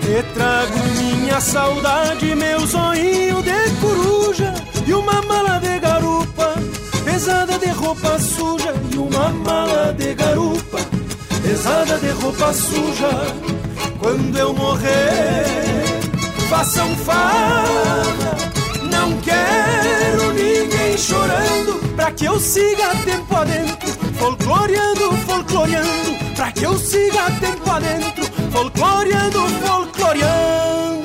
Te 0.02 0.24
trago 0.34 0.80
minha 0.98 1.42
saudade, 1.42 2.36
meu 2.36 2.66
zoinho 2.66 3.42
de 3.44 3.72
coruja 3.82 4.54
E 4.88 4.94
uma 4.94 5.22
mala 5.24 5.60
de 5.60 5.78
garupa, 5.80 6.54
pesada 7.04 7.60
de 7.60 7.68
roupa 7.72 8.18
suja 8.20 8.74
E 8.94 8.98
uma 8.98 9.30
mala 9.30 9.94
de 9.94 10.14
garupa, 10.14 10.80
pesada 11.44 11.98
de 11.98 12.12
roupa 12.12 12.54
suja 12.54 13.10
Quando 14.00 14.38
eu 14.38 14.54
morrer, 14.54 15.75
façam 16.50 16.96
farra 16.98 18.36
Não 18.84 19.18
quero 19.22 20.34
ninguém 20.34 20.98
chorando 20.98 21.96
Pra 21.96 22.12
que 22.12 22.26
eu 22.26 22.40
siga 22.40 22.96
tempo 23.04 23.36
adentro 23.36 23.90
Folcloreando, 24.18 25.12
folcloreando 25.28 26.36
Pra 26.36 26.52
que 26.52 26.64
eu 26.64 26.78
siga 26.78 27.32
tempo 27.40 27.70
adentro 27.70 28.26
folcloreando, 28.56 29.50
folcloreando. 29.66 31.05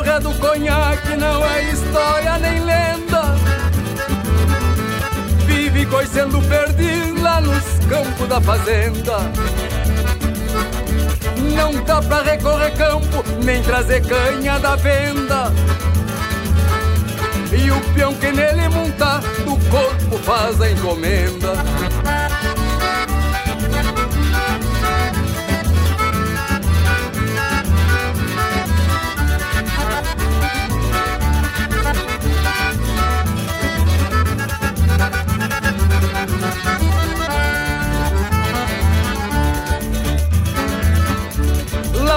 porra 0.00 0.18
do 0.18 0.32
conhaque 0.36 1.14
não 1.14 1.44
é 1.44 1.64
história 1.64 2.38
nem 2.38 2.60
lenda. 2.64 3.34
Vive 5.44 5.84
coisando 5.86 6.40
perdido 6.42 7.22
lá 7.22 7.40
nos 7.42 7.62
campos 7.86 8.26
da 8.26 8.40
fazenda. 8.40 9.18
Não 11.54 11.84
dá 11.84 12.00
pra 12.00 12.22
recorrer 12.22 12.74
campo, 12.76 13.22
nem 13.44 13.62
trazer 13.62 14.00
canha 14.06 14.58
da 14.58 14.74
venda. 14.76 15.52
E 17.52 17.70
o 17.70 17.80
peão 17.94 18.14
que 18.14 18.32
nele 18.32 18.70
montar, 18.70 19.20
do 19.44 19.56
corpo 19.68 20.16
faz 20.24 20.60
a 20.62 20.70
encomenda. 20.70 21.52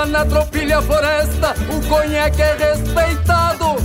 Na 0.07 0.25
tropilha 0.25 0.81
floresta, 0.81 1.55
o 1.69 1.87
conhaque 1.87 2.41
é 2.41 2.55
respeitado. 2.55 3.77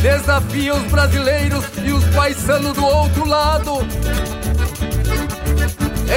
Desafia 0.00 0.74
os 0.74 0.82
brasileiros 0.90 1.64
e 1.84 1.92
os 1.92 2.04
paisanos 2.14 2.72
do 2.72 2.84
outro 2.84 3.26
lado. 3.26 3.86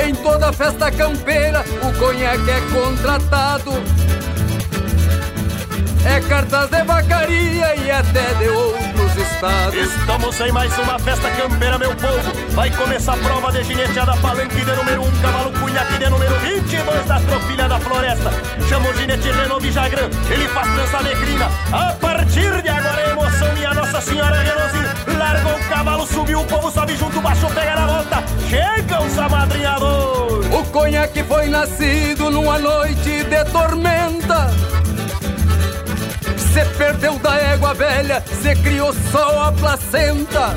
Em 0.06 0.16
toda 0.16 0.54
festa 0.54 0.90
campeira, 0.90 1.66
o 1.84 2.00
conhaque 2.00 2.50
é 2.50 2.62
contratado. 2.72 3.72
É 6.04 6.20
cartas 6.22 6.70
de 6.70 6.84
vacaria 6.84 7.76
e 7.76 7.92
até 7.92 8.34
de 8.34 8.50
outros 8.50 9.16
estados. 9.18 9.76
Estamos 9.76 10.40
em 10.40 10.52
mais 10.52 10.76
uma 10.80 10.98
festa 10.98 11.30
campeira, 11.30 11.78
meu 11.78 11.96
povo. 11.96 12.32
Vai 12.52 12.72
começar 12.72 13.14
a 13.14 13.18
prova 13.18 13.52
de 13.52 13.64
gineteada 13.64 14.16
palanque 14.18 14.66
de 14.66 14.76
número 14.76 15.04
1, 15.04 15.06
um, 15.06 15.22
cavalo 15.22 15.52
cunhaque 15.60 15.98
de 16.00 16.10
número 16.10 16.40
22 16.40 17.06
da 17.06 17.20
tropilha 17.52 17.68
da 17.68 17.80
floresta. 17.80 18.32
Chama 18.68 18.90
o 18.90 18.94
ginete 18.94 19.32
Renault 19.32 19.62
Vijagrã, 19.62 20.10
ele 20.30 20.48
faz 20.50 20.68
trança 20.74 21.04
negrina. 21.04 21.50
A 21.72 21.94
partir 21.94 22.62
de 22.62 22.70
agora 22.70 23.02
é 23.02 23.10
emoção, 23.12 23.54
minha 23.54 23.74
Nossa 23.74 24.02
Senhora 24.02 24.42
Renaultzinho. 24.42 25.18
Largou 25.18 25.54
o 25.54 25.70
cavalo, 25.70 26.08
subiu, 26.08 26.42
o 26.42 26.46
povo 26.46 26.72
sobe 26.72 26.96
junto, 26.96 27.22
baixo, 27.22 27.48
pega 27.54 27.76
na 27.76 27.88
volta. 27.88 28.24
Chega 28.50 29.02
o 29.02 29.10
samadrinhador. 29.10 30.46
O 30.54 30.66
conhaque 30.66 31.24
foi 31.24 31.48
nascido 31.48 32.32
numa 32.32 32.58
noite 32.60 33.24
de 33.24 33.46
tormenta. 33.52 34.50
Se 36.38 36.66
perdeu 36.78 37.18
da 37.20 37.38
égua 37.38 37.74
velha, 37.74 38.24
se 38.42 38.56
criou 38.56 38.94
só 39.12 39.48
a 39.48 39.52
placenta. 39.52 40.54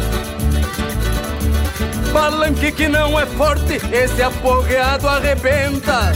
Palanque 2.13 2.71
que 2.71 2.89
não 2.89 3.19
é 3.19 3.27
forte, 3.27 3.81
esse 3.93 4.23
apogueado 4.23 5.09
arrebenta. 5.09 6.13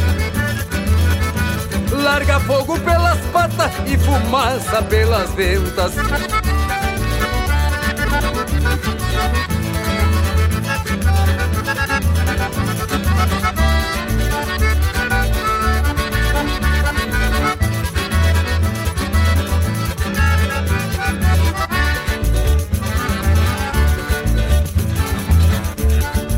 Larga 1.91 2.41
fogo 2.41 2.78
pelas 2.80 3.18
patas 3.32 3.72
e 3.86 3.97
fumaça 3.99 4.82
pelas 4.82 5.30
ventas. 5.30 5.95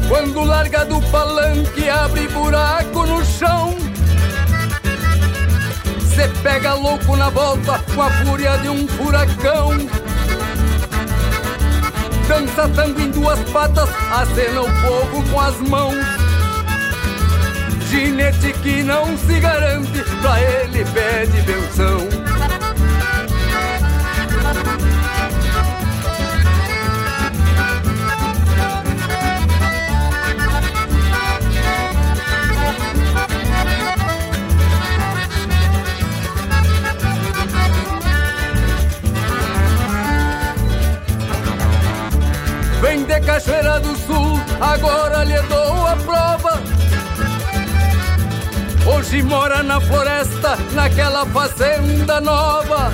Quando 0.08 0.44
larga 0.44 0.84
do 0.84 1.00
palanque, 1.10 1.88
abre 1.88 2.28
buraco 2.28 3.06
no 3.06 3.24
chão. 3.24 3.79
Cê 6.20 6.28
pega 6.42 6.74
louco 6.74 7.16
na 7.16 7.30
volta 7.30 7.82
com 7.94 8.02
a 8.02 8.10
fúria 8.10 8.58
de 8.58 8.68
um 8.68 8.86
furacão. 8.86 9.70
Dança 12.28 12.68
tango 12.76 13.00
em 13.00 13.10
duas 13.10 13.38
patas, 13.48 13.88
acena 14.12 14.60
o 14.60 14.68
povo 14.82 15.30
com 15.30 15.40
as 15.40 15.56
mãos. 15.62 15.94
Ginete 17.88 18.52
que 18.62 18.82
não 18.82 19.16
se 19.16 19.40
garante, 19.40 20.04
pra 20.20 20.38
ele 20.42 20.84
pede 20.92 21.40
benção. 21.40 22.19
Cachoeira 43.40 43.80
do 43.80 43.96
Sul, 43.96 44.38
agora 44.60 45.24
lhe 45.24 45.40
dou 45.42 45.86
a 45.86 45.94
prova. 45.96 46.60
Hoje 48.86 49.22
mora 49.22 49.62
na 49.62 49.80
floresta, 49.80 50.58
naquela 50.72 51.24
fazenda 51.24 52.20
nova. 52.20 52.92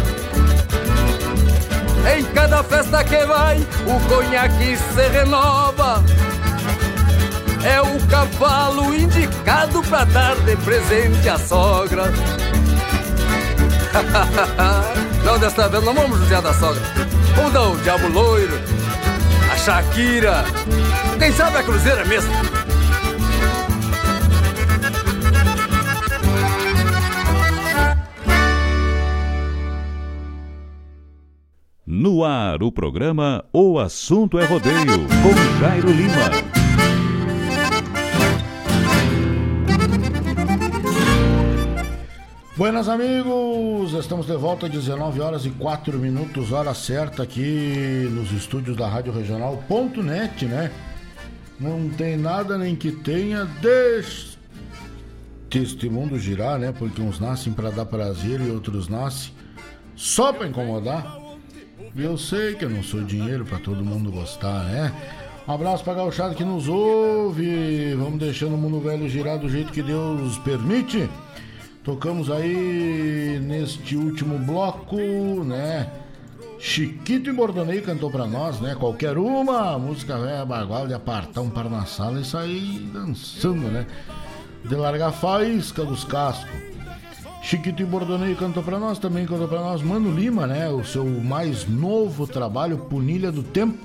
Em 2.16 2.22
cada 2.26 2.62
festa 2.62 3.02
que 3.02 3.26
vai, 3.26 3.58
o 3.58 3.98
conhaque 4.08 4.76
se 4.76 5.08
renova. 5.08 6.04
É 7.64 7.82
o 7.82 7.98
cavalo 8.06 8.94
indicado 8.94 9.82
pra 9.82 10.04
dar 10.04 10.36
de 10.36 10.54
presente 10.58 11.28
à 11.28 11.36
sogra. 11.38 12.04
não, 15.24 15.38
desta 15.40 15.68
vez 15.68 15.82
não 15.82 15.92
vamos 15.92 16.20
judiar 16.20 16.42
da 16.42 16.54
sogra. 16.54 16.80
Vamos 17.34 17.52
dar 17.52 17.62
o 17.62 17.76
diabo 17.78 18.06
loiro, 18.08 18.75
Shakira, 19.66 20.44
quem 21.18 21.32
sabe 21.32 21.58
a 21.58 21.62
cruzeira 21.64 22.04
mesmo. 22.04 22.32
No 31.84 32.22
ar, 32.22 32.62
o 32.62 32.70
programa 32.70 33.44
O 33.52 33.80
Assunto 33.80 34.38
é 34.38 34.44
Rodeio, 34.44 34.76
com 35.20 35.58
Jairo 35.58 35.90
Lima. 35.90 36.65
Buenas 42.56 42.88
amigos, 42.88 43.92
estamos 43.92 44.26
de 44.26 44.34
volta 44.34 44.64
às 44.64 44.72
19 44.72 45.20
horas 45.20 45.44
e 45.44 45.50
4 45.50 45.98
minutos, 45.98 46.52
hora 46.52 46.72
certa 46.72 47.22
aqui 47.22 48.08
nos 48.10 48.32
estúdios 48.32 48.74
da 48.78 48.88
Rádio 48.88 49.12
Regional.net, 49.12 50.46
né? 50.46 50.72
Não 51.60 51.90
tem 51.90 52.16
nada 52.16 52.56
nem 52.56 52.74
que 52.74 52.90
tenha, 52.90 53.44
deixe 53.60 54.38
este 55.54 55.90
mundo 55.90 56.18
girar, 56.18 56.58
né? 56.58 56.72
Porque 56.72 57.02
uns 57.02 57.20
nascem 57.20 57.52
para 57.52 57.68
dar 57.70 57.84
prazer 57.84 58.40
e 58.40 58.50
outros 58.50 58.88
nascem 58.88 59.32
só 59.94 60.32
para 60.32 60.48
incomodar. 60.48 61.14
E 61.94 62.02
eu 62.02 62.16
sei 62.16 62.54
que 62.54 62.64
eu 62.64 62.70
não 62.70 62.82
sou 62.82 63.02
dinheiro 63.02 63.44
para 63.44 63.58
todo 63.58 63.84
mundo 63.84 64.10
gostar, 64.10 64.64
né? 64.64 64.94
Um 65.46 65.52
abraço 65.52 65.84
pra 65.84 65.92
gauchada 65.92 66.34
que 66.34 66.42
nos 66.42 66.68
ouve. 66.68 67.94
Vamos 67.96 68.18
deixando 68.18 68.54
o 68.54 68.58
mundo 68.58 68.80
velho 68.80 69.06
girar 69.10 69.38
do 69.38 69.46
jeito 69.46 69.70
que 69.74 69.82
Deus 69.82 70.38
permite. 70.38 71.06
Tocamos 71.86 72.32
aí 72.32 73.38
neste 73.40 73.94
último 73.94 74.40
bloco, 74.40 74.96
né? 75.44 75.88
Chiquito 76.58 77.30
e 77.30 77.32
Bordonei 77.32 77.80
cantou 77.80 78.10
pra 78.10 78.26
nós, 78.26 78.60
né? 78.60 78.74
Qualquer 78.74 79.16
uma, 79.16 79.78
música 79.78 80.18
velha, 80.18 80.44
bagual 80.44 80.88
de 80.88 80.94
apartar 80.94 81.42
um 81.42 81.48
par 81.48 81.70
na 81.70 81.86
sala 81.86 82.20
e 82.20 82.24
sair 82.24 82.80
dançando, 82.92 83.68
né? 83.68 83.86
De 84.64 84.74
largar 84.74 85.12
faísca 85.12 85.84
dos 85.84 86.02
cascos. 86.02 86.50
Chiquito 87.40 87.80
e 87.82 87.86
Bordonei 87.86 88.34
cantou 88.34 88.64
pra 88.64 88.80
nós, 88.80 88.98
também 88.98 89.24
cantou 89.24 89.46
pra 89.46 89.60
nós 89.60 89.80
Mano 89.80 90.10
Lima, 90.10 90.44
né? 90.44 90.68
O 90.68 90.82
seu 90.82 91.04
mais 91.04 91.68
novo 91.68 92.26
trabalho, 92.26 92.78
Punilha 92.78 93.30
do 93.30 93.44
Tempo. 93.44 93.78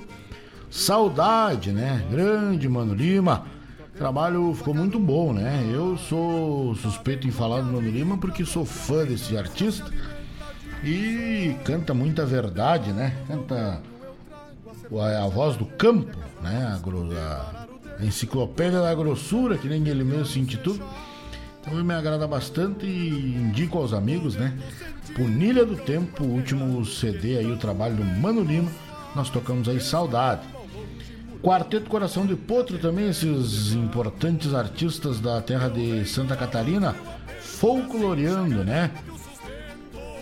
Saudade, 0.68 1.70
né? 1.70 2.04
Grande 2.10 2.68
Mano 2.68 2.94
Lima. 2.94 3.46
O 3.94 3.98
trabalho 3.98 4.54
ficou 4.54 4.74
muito 4.74 4.98
bom, 4.98 5.32
né? 5.32 5.70
Eu 5.72 5.96
sou 5.98 6.74
suspeito 6.76 7.26
em 7.26 7.30
falar 7.30 7.60
do 7.60 7.72
Mano 7.72 7.90
Lima 7.90 8.16
porque 8.16 8.44
sou 8.44 8.64
fã 8.64 9.04
desse 9.04 9.36
artista 9.36 9.90
e 10.82 11.54
canta 11.64 11.92
muita 11.92 12.24
verdade, 12.24 12.92
né? 12.92 13.14
Canta 13.28 13.80
a, 14.98 15.24
a 15.24 15.28
voz 15.28 15.56
do 15.56 15.66
campo, 15.66 16.16
né? 16.42 16.80
A, 17.18 17.64
a 18.00 18.04
enciclopédia 18.04 18.80
da 18.80 18.94
grossura, 18.94 19.58
que 19.58 19.68
nem 19.68 19.86
ele 19.86 20.04
mesmo 20.04 20.26
se 20.26 20.40
intitula. 20.40 20.78
Então 21.60 21.74
me 21.84 21.94
agrada 21.94 22.26
bastante 22.26 22.86
e 22.86 23.36
indico 23.36 23.78
aos 23.78 23.92
amigos, 23.92 24.34
né? 24.34 24.58
Punilha 25.14 25.64
do 25.64 25.76
Tempo, 25.76 26.24
o 26.24 26.34
último 26.34 26.84
CD 26.84 27.38
aí, 27.38 27.52
o 27.52 27.58
trabalho 27.58 27.94
do 27.94 28.04
Mano 28.04 28.42
Lima. 28.42 28.70
Nós 29.14 29.28
tocamos 29.30 29.68
aí 29.68 29.78
Saudade. 29.80 30.40
Quarteto 31.42 31.90
Coração 31.90 32.24
de 32.24 32.36
Potro 32.36 32.78
também, 32.78 33.08
esses 33.08 33.72
importantes 33.72 34.54
artistas 34.54 35.18
da 35.18 35.40
terra 35.40 35.68
de 35.68 36.04
Santa 36.06 36.36
Catarina, 36.36 36.94
folcloreando, 37.40 38.62
né? 38.62 38.92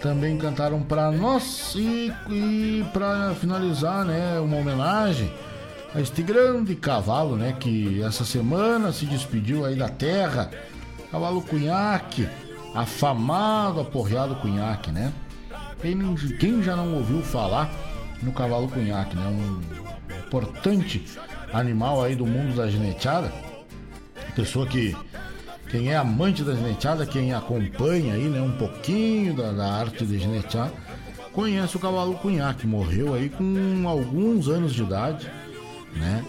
Também 0.01 0.39
cantaram 0.39 0.81
para 0.83 1.13
nós 1.13 1.75
e, 1.77 2.11
e 2.31 2.87
para 2.95 3.35
finalizar, 3.35 4.07
né, 4.07 4.41
uma 4.41 4.57
homenagem 4.57 5.31
a 5.95 6.01
este 6.01 6.23
grande 6.23 6.75
cavalo, 6.75 7.37
né, 7.37 7.55
que 7.59 8.03
essa 8.03 8.25
semana 8.25 8.91
se 8.91 9.05
despediu 9.05 9.67
aí 9.67 9.75
da 9.75 9.91
terra, 9.91 10.51
cavalo 11.11 11.43
Cunhaque, 11.43 12.27
afamado, 12.75 13.81
aporreado 13.81 14.37
Cunhaque, 14.37 14.91
né? 14.91 15.13
Quem, 15.83 15.99
quem 16.39 16.63
já 16.63 16.75
não 16.75 16.95
ouviu 16.95 17.21
falar 17.21 17.71
no 18.23 18.33
cavalo 18.33 18.69
Cunhaque, 18.69 19.15
né? 19.17 19.27
Um 19.27 19.90
importante 20.31 21.05
animal 21.53 22.05
aí 22.05 22.15
do 22.15 22.25
mundo 22.25 22.55
da 22.55 22.71
geneteada. 22.71 23.33
Pessoa 24.37 24.65
que 24.65 24.97
quem 25.69 25.91
é 25.91 25.97
amante 25.97 26.45
da 26.45 26.55
geneteada, 26.55 27.05
quem 27.05 27.35
acompanha 27.35 28.15
aí, 28.15 28.29
né, 28.29 28.41
um 28.41 28.53
pouquinho 28.53 29.35
da, 29.35 29.51
da 29.51 29.73
arte 29.73 30.07
de 30.07 30.21
genetear, 30.21 30.71
conhece 31.33 31.77
o 31.77 31.81
cavalo 31.81 32.15
Cunhaque, 32.15 32.65
morreu 32.65 33.15
aí 33.15 33.29
com 33.29 33.89
alguns 33.89 34.49
anos 34.49 34.73
de 34.73 34.83
idade, 34.83 35.29
né? 35.97 36.25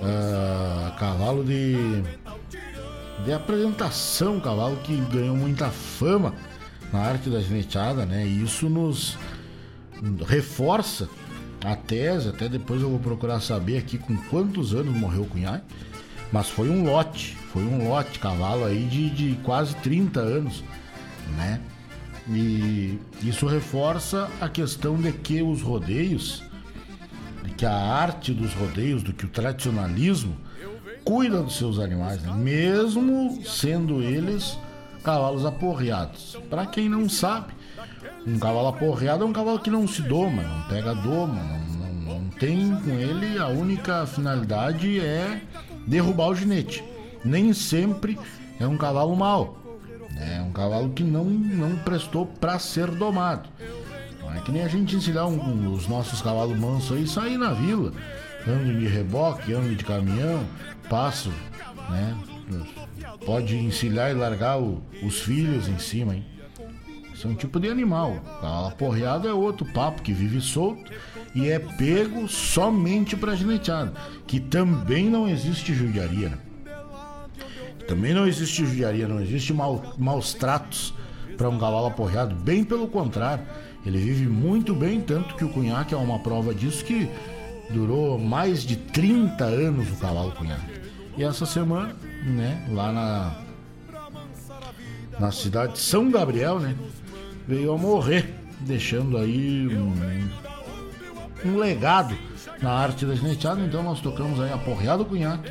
Uh, 0.00 0.96
cavalo 0.98 1.44
de 1.44 2.02
de 3.24 3.32
apresentação, 3.34 4.40
cavalo 4.40 4.76
que 4.76 4.96
ganhou 5.12 5.36
muita 5.36 5.68
fama 5.68 6.32
na 6.90 7.00
arte 7.00 7.28
da 7.28 7.40
geneteada, 7.40 8.06
né? 8.06 8.26
E 8.26 8.42
isso 8.42 8.68
nos 8.68 9.18
reforça 10.26 11.06
a 11.64 11.76
tese, 11.76 12.28
até 12.28 12.48
depois 12.48 12.80
eu 12.80 12.90
vou 12.90 12.98
procurar 12.98 13.40
saber 13.40 13.78
aqui 13.78 13.98
com 13.98 14.16
quantos 14.16 14.74
anos 14.74 14.96
morreu 14.96 15.22
o 15.22 15.26
Cunhaque, 15.26 15.64
mas 16.32 16.48
foi 16.48 16.70
um 16.70 16.84
lote, 16.84 17.36
foi 17.52 17.62
um 17.62 17.88
lote, 17.88 18.18
cavalo 18.18 18.64
aí 18.64 18.84
de, 18.84 19.10
de 19.10 19.36
quase 19.42 19.74
30 19.76 20.20
anos, 20.20 20.64
né? 21.36 21.60
E 22.28 22.98
isso 23.22 23.46
reforça 23.46 24.30
a 24.40 24.48
questão 24.48 24.96
de 24.96 25.12
que 25.12 25.42
os 25.42 25.62
rodeios, 25.62 26.42
de 27.42 27.50
que 27.50 27.66
a 27.66 27.74
arte 27.74 28.32
dos 28.32 28.52
rodeios, 28.54 29.02
do 29.02 29.12
que 29.12 29.24
o 29.24 29.28
tradicionalismo 29.28 30.36
cuida 31.04 31.42
dos 31.42 31.56
seus 31.56 31.78
animais, 31.78 32.22
né? 32.22 32.32
mesmo 32.34 33.42
sendo 33.44 34.02
eles 34.02 34.56
cavalos 35.02 35.44
aporreados. 35.44 36.38
Para 36.48 36.66
quem 36.66 36.88
não 36.88 37.08
sabe, 37.08 37.52
um 38.26 38.38
cavalo 38.38 38.68
aporreado 38.68 39.24
é 39.24 39.26
um 39.26 39.32
cavalo 39.32 39.58
que 39.58 39.70
não 39.70 39.86
se 39.86 40.02
doma, 40.02 40.42
não 40.42 40.62
pega 40.68 40.94
doma, 40.94 41.42
não, 41.42 41.86
não, 41.86 42.20
não 42.20 42.30
tem 42.30 42.74
com 42.76 42.90
ele 42.90 43.38
a 43.38 43.48
única 43.48 44.06
finalidade 44.06 45.00
é 45.00 45.42
derrubar 45.86 46.28
o 46.28 46.34
ginete. 46.34 46.84
Nem 47.24 47.52
sempre 47.52 48.18
é 48.58 48.66
um 48.66 48.76
cavalo 48.76 49.14
mau. 49.16 49.58
É 50.16 50.40
um 50.42 50.52
cavalo 50.52 50.90
que 50.90 51.02
não, 51.02 51.24
não 51.24 51.76
prestou 51.76 52.26
para 52.26 52.58
ser 52.58 52.90
domado. 52.90 53.48
Não 54.20 54.34
é 54.34 54.40
que 54.40 54.52
nem 54.52 54.62
a 54.62 54.68
gente 54.68 54.94
ensinar 54.94 55.26
um, 55.26 55.40
um, 55.40 55.72
os 55.72 55.88
nossos 55.88 56.20
cavalos 56.20 56.58
mansos 56.58 56.96
aí 56.96 57.06
sair 57.06 57.38
na 57.38 57.52
vila, 57.52 57.92
andam 58.46 58.78
de 58.78 58.86
reboque, 58.86 59.52
andam 59.52 59.74
de 59.74 59.84
caminhão, 59.84 60.44
passo, 60.88 61.30
né? 61.88 62.16
Pode 63.24 63.56
encilhar 63.56 64.10
e 64.10 64.14
largar 64.14 64.60
o, 64.60 64.82
os 65.02 65.20
filhos 65.20 65.68
em 65.68 65.78
cima, 65.78 66.14
hein? 66.14 66.24
Isso 67.20 67.28
é 67.28 67.30
um 67.32 67.34
tipo 67.34 67.60
de 67.60 67.68
animal. 67.68 68.18
A 68.42 68.68
aporreado 68.68 69.28
é 69.28 69.34
outro 69.34 69.66
papo 69.74 70.00
que 70.00 70.10
vive 70.10 70.40
solto 70.40 70.90
e 71.34 71.50
é 71.50 71.58
pego 71.58 72.26
somente 72.26 73.14
para 73.14 73.36
gineteada, 73.36 73.92
que 74.26 74.40
também 74.40 75.10
não 75.10 75.28
existe 75.28 75.74
judiaria. 75.74 76.30
Né? 76.30 76.38
Também 77.86 78.14
não 78.14 78.26
existe 78.26 78.64
judiaria, 78.64 79.06
não 79.06 79.20
existe 79.20 79.52
mal, 79.52 79.94
maus 79.98 80.32
tratos 80.32 80.94
para 81.36 81.50
um 81.50 81.58
cavalo 81.58 81.88
aporreado. 81.88 82.34
Bem 82.34 82.64
pelo 82.64 82.88
contrário, 82.88 83.44
ele 83.84 83.98
vive 83.98 84.26
muito 84.26 84.74
bem, 84.74 84.98
tanto 84.98 85.34
que 85.34 85.44
o 85.44 85.50
cunhaque 85.50 85.92
é 85.92 85.98
uma 85.98 86.20
prova 86.20 86.54
disso 86.54 86.82
que 86.82 87.06
durou 87.68 88.18
mais 88.18 88.62
de 88.62 88.76
30 88.76 89.44
anos 89.44 89.90
o 89.90 89.96
cavalo 89.96 90.32
cunhaque. 90.32 90.80
E 91.18 91.22
essa 91.22 91.44
semana, 91.44 91.94
né, 92.24 92.66
lá 92.72 92.90
na 92.90 93.50
na 95.20 95.30
cidade 95.30 95.74
de 95.74 95.80
São 95.80 96.10
Gabriel, 96.10 96.58
né, 96.58 96.74
veio 97.50 97.72
a 97.72 97.76
morrer, 97.76 98.32
deixando 98.60 99.18
aí 99.18 99.66
um, 99.76 101.50
um 101.50 101.56
legado 101.56 102.16
na 102.62 102.70
arte 102.70 103.04
da 103.04 103.16
geneteada. 103.16 103.60
Então 103.60 103.82
nós 103.82 104.00
tocamos 104.00 104.40
aí 104.40 104.52
a 104.52 104.56
Porreado 104.56 105.04
Cunhaque 105.04 105.50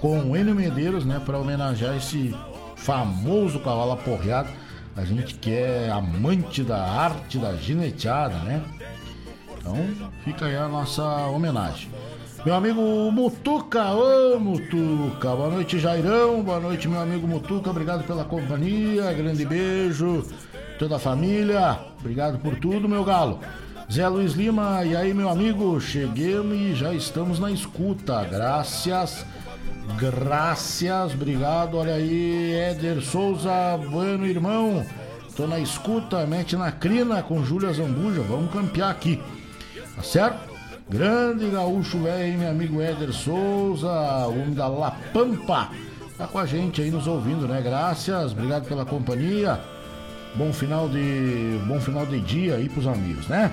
com 0.00 0.32
o 0.32 0.36
Enio 0.36 0.56
Medeiros, 0.56 1.04
né, 1.04 1.22
para 1.24 1.38
homenagear 1.38 1.96
esse 1.96 2.34
famoso 2.74 3.60
cavalo 3.60 3.92
aporreado. 3.92 4.48
A 4.96 5.04
gente 5.04 5.34
que 5.34 5.52
é 5.52 5.88
amante 5.88 6.64
da 6.64 6.82
arte 6.82 7.38
da 7.38 7.54
gineteada, 7.54 8.38
né? 8.38 8.62
Então 9.56 9.76
fica 10.24 10.46
aí 10.46 10.56
a 10.56 10.66
nossa 10.66 11.04
homenagem. 11.28 11.88
Meu 12.44 12.54
amigo 12.54 12.80
Mutuca, 13.12 13.92
ô 13.92 14.38
Mutuca, 14.38 15.34
boa 15.34 15.50
noite 15.50 15.78
Jairão, 15.78 16.42
boa 16.42 16.60
noite 16.60 16.88
meu 16.88 17.00
amigo 17.00 17.26
Mutuca, 17.26 17.70
obrigado 17.70 18.04
pela 18.04 18.24
companhia, 18.24 19.12
grande 19.12 19.44
beijo, 19.44 20.24
toda 20.78 20.96
a 20.96 20.98
família, 20.98 21.78
obrigado 21.98 22.38
por 22.38 22.56
tudo 22.56 22.88
meu 22.88 23.04
galo. 23.04 23.40
Zé 23.90 24.06
Luiz 24.08 24.32
Lima, 24.32 24.84
e 24.84 24.96
aí 24.96 25.14
meu 25.14 25.28
amigo, 25.28 25.80
cheguemos 25.80 26.56
e 26.56 26.74
já 26.74 26.92
estamos 26.92 27.38
na 27.38 27.50
escuta, 27.50 28.24
graças, 28.24 29.24
graças, 29.96 31.14
obrigado, 31.14 31.76
olha 31.76 31.94
aí, 31.94 32.52
Éder 32.52 33.00
Souza, 33.00 33.78
bueno 33.90 34.26
irmão, 34.26 34.84
tô 35.36 35.46
na 35.46 35.60
escuta, 35.60 36.26
mete 36.26 36.56
na 36.56 36.72
crina 36.72 37.22
com 37.22 37.44
Júlia 37.44 37.72
Zambuja, 37.72 38.22
vamos 38.22 38.52
campear 38.52 38.90
aqui, 38.90 39.22
tá 39.94 40.02
certo? 40.02 40.54
Grande 40.90 41.48
gaúcho 41.48 41.98
velho, 42.00 42.38
meu 42.38 42.50
amigo 42.50 42.82
Éder 42.82 43.12
Souza, 43.12 43.90
homem 44.26 44.52
da 44.52 44.66
La 44.66 44.90
Pampa, 45.12 45.70
tá 46.18 46.26
com 46.26 46.38
a 46.38 46.46
gente 46.46 46.82
aí 46.82 46.90
nos 46.90 47.06
ouvindo, 47.06 47.46
né? 47.46 47.62
Graças, 47.62 48.32
obrigado 48.32 48.66
pela 48.66 48.84
companhia. 48.84 49.60
Bom 50.36 50.52
final 50.52 50.88
de 50.88 51.58
bom 51.66 51.80
final 51.80 52.04
de 52.04 52.20
dia 52.20 52.56
aí 52.56 52.68
pros 52.68 52.86
amigos, 52.86 53.26
né? 53.26 53.50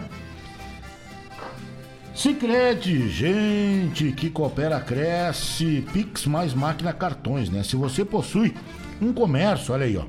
Sicredi, 2.13 3.09
gente 3.09 4.11
que 4.11 4.29
coopera 4.29 4.79
cresce, 4.79 5.83
Pix 5.93 6.25
mais 6.25 6.53
máquina 6.53 6.93
cartões, 6.93 7.49
né? 7.49 7.63
Se 7.63 7.75
você 7.75 8.03
possui 8.03 8.53
um 9.01 9.13
comércio, 9.13 9.73
olha 9.73 9.85
aí, 9.85 9.97
ó. 9.97 10.03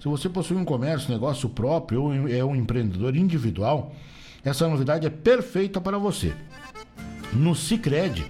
Se 0.00 0.08
você 0.08 0.28
possui 0.28 0.56
um 0.56 0.64
comércio, 0.64 1.10
negócio 1.10 1.48
próprio 1.48 2.02
ou 2.02 2.28
é 2.28 2.44
um 2.44 2.56
empreendedor 2.56 3.14
individual, 3.14 3.92
essa 4.44 4.66
novidade 4.66 5.06
é 5.06 5.10
perfeita 5.10 5.80
para 5.80 5.98
você. 5.98 6.32
No 7.32 7.54
Cicred, 7.54 8.26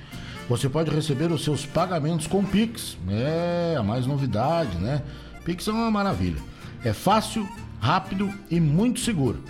você 0.49 0.69
pode 0.69 0.91
receber 0.91 1.31
os 1.31 1.45
seus 1.45 1.65
pagamentos 1.65 2.27
com 2.27 2.45
Pix. 2.45 2.99
É 3.09 3.77
a 3.79 3.83
mais 3.83 4.07
novidade, 4.07 4.77
né? 4.79 5.03
Pix 5.45 5.69
é 5.69 5.73
uma 5.73 5.91
maravilha. 5.91 6.41
É 6.85 6.93
fácil, 6.93 7.49
rápido 7.81 8.33
e 8.51 8.61
muito 8.61 9.01
seguro. 9.01 9.43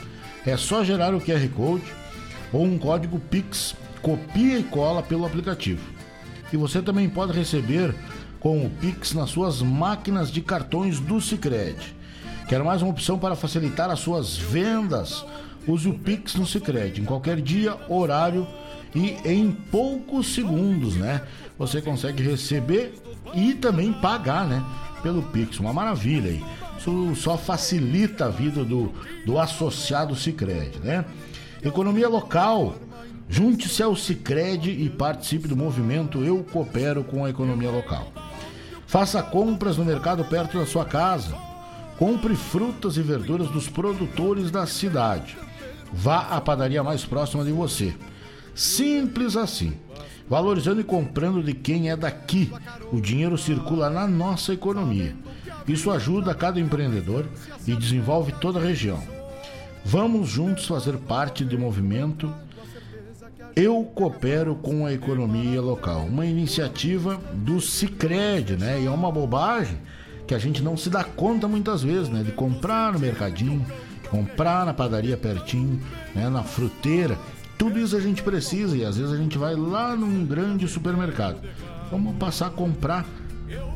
É 0.47 0.57
só 0.57 0.85
gerar 0.85 1.15
o 1.15 1.21
QR 1.21 1.47
Code 1.51 1.85
ou 2.53 2.65
um 2.65 2.79
código 2.79 3.19
Pix, 3.19 3.75
copia 4.01 4.59
e 4.59 4.63
cola 4.63 5.03
pelo 5.03 5.27
aplicativo. 5.27 5.83
E 6.53 6.57
você 6.57 6.81
também 6.81 7.09
pode 7.09 7.33
receber 7.33 7.95
com 8.41 8.65
o 8.65 8.71
Pix 8.71 9.13
nas 9.13 9.31
suas 9.31 9.61
máquinas 9.61 10.31
de 10.31 10.41
cartões 10.41 11.01
do 11.01 11.21
Cicred. 11.21 11.77
Quer 12.49 12.63
mais 12.63 12.81
uma 12.81 12.91
opção 12.91 13.19
para 13.19 13.37
facilitar 13.37 13.91
as 13.91 14.01
suas 14.01 14.37
vendas? 14.37 15.25
Use 15.67 15.87
o 15.89 15.95
Pix 15.99 16.35
no 16.35 16.47
Cicred 16.47 17.01
em 17.01 17.05
qualquer 17.05 17.43
dia, 17.43 17.77
horário 17.89 18.47
e 18.95 19.17
em 19.25 19.53
poucos 19.53 20.33
segundos, 20.35 20.97
né? 20.97 21.21
Você 21.59 21.83
consegue 21.83 22.23
receber 22.23 22.95
e 23.35 23.53
também 23.53 23.93
pagar, 23.93 24.47
né? 24.47 24.65
Pelo 25.03 25.23
Pix, 25.25 25.61
uma 25.61 25.73
maravilha 25.73 26.31
aí. 26.31 26.43
Isso 26.79 27.17
só 27.17 27.37
facilita 27.37 28.27
a 28.27 28.29
vida 28.31 28.65
do, 28.65 28.93
do 29.27 29.37
associado 29.39 30.15
Cicred, 30.15 30.79
né? 30.79 31.05
Economia 31.63 32.09
local. 32.09 32.77
Junte-se 33.29 33.83
ao 33.83 33.97
Cicred 33.97 34.71
e 34.71 34.89
participe 34.89 35.49
do 35.49 35.57
movimento 35.57 36.25
Eu 36.25 36.43
Coopero 36.45 37.03
com 37.03 37.25
a 37.25 37.31
Economia 37.31 37.71
Local. 37.71 38.11
Faça 38.87 39.23
compras 39.23 39.77
no 39.77 39.85
mercado 39.85 40.25
perto 40.25 40.57
da 40.57 40.65
sua 40.65 40.85
casa. 40.85 41.35
Compre 41.99 42.37
frutas 42.37 42.97
e 42.97 43.03
verduras 43.03 43.51
dos 43.51 43.69
produtores 43.69 44.51
da 44.51 44.65
cidade. 44.67 45.37
Vá 45.93 46.21
à 46.31 46.41
padaria 46.41 46.83
mais 46.83 47.05
próxima 47.05 47.45
de 47.45 47.51
você. 47.51 47.93
Simples 48.55 49.37
assim. 49.37 49.75
Valorizando 50.29 50.81
e 50.81 50.85
comprando 50.85 51.43
de 51.43 51.55
quem 51.55 51.91
é 51.91 51.97
daqui. 51.97 52.51
O 52.93 53.01
dinheiro 53.01 53.37
circula 53.37 53.91
na 53.91 54.07
nossa 54.07 54.55
economia. 54.55 55.15
Isso 55.69 55.91
ajuda 55.91 56.35
cada 56.35 56.59
empreendedor 56.59 57.27
e 57.67 57.77
desenvolve 57.77 58.33
toda 58.33 58.59
a 58.59 58.63
região. 58.63 59.03
Vamos 59.85 60.29
juntos 60.29 60.67
fazer 60.67 60.97
parte 60.99 61.45
do 61.45 61.59
movimento 61.59 62.33
Eu 63.57 63.83
coopero 63.95 64.55
com 64.55 64.87
a 64.87 64.93
economia 64.93 65.61
local, 65.61 66.07
uma 66.07 66.25
iniciativa 66.25 67.21
do 67.33 67.61
Cicred, 67.61 68.57
né? 68.57 68.81
E 68.81 68.87
é 68.87 68.91
uma 68.91 69.11
bobagem 69.11 69.79
que 70.27 70.35
a 70.35 70.39
gente 70.39 70.63
não 70.63 70.77
se 70.77 70.89
dá 70.89 71.03
conta 71.03 71.49
muitas 71.49 71.83
vezes, 71.83 72.09
né? 72.09 72.23
De 72.23 72.31
comprar 72.31 72.93
no 72.93 73.01
mercadinho, 73.01 73.65
comprar 74.11 74.65
na 74.65 74.73
padaria 74.73 75.17
pertinho, 75.17 75.81
né? 76.15 76.29
Na 76.29 76.45
fruteira. 76.45 77.19
Tudo 77.57 77.81
isso 77.81 77.97
a 77.97 78.01
gente 78.01 78.23
precisa 78.23 78.77
e 78.77 78.85
às 78.85 78.97
vezes 78.97 79.13
a 79.13 79.17
gente 79.17 79.37
vai 79.37 79.57
lá 79.57 79.97
num 79.97 80.25
grande 80.25 80.69
supermercado. 80.69 81.41
Vamos 81.91 82.15
passar 82.17 82.47
a 82.47 82.51
comprar 82.51 83.05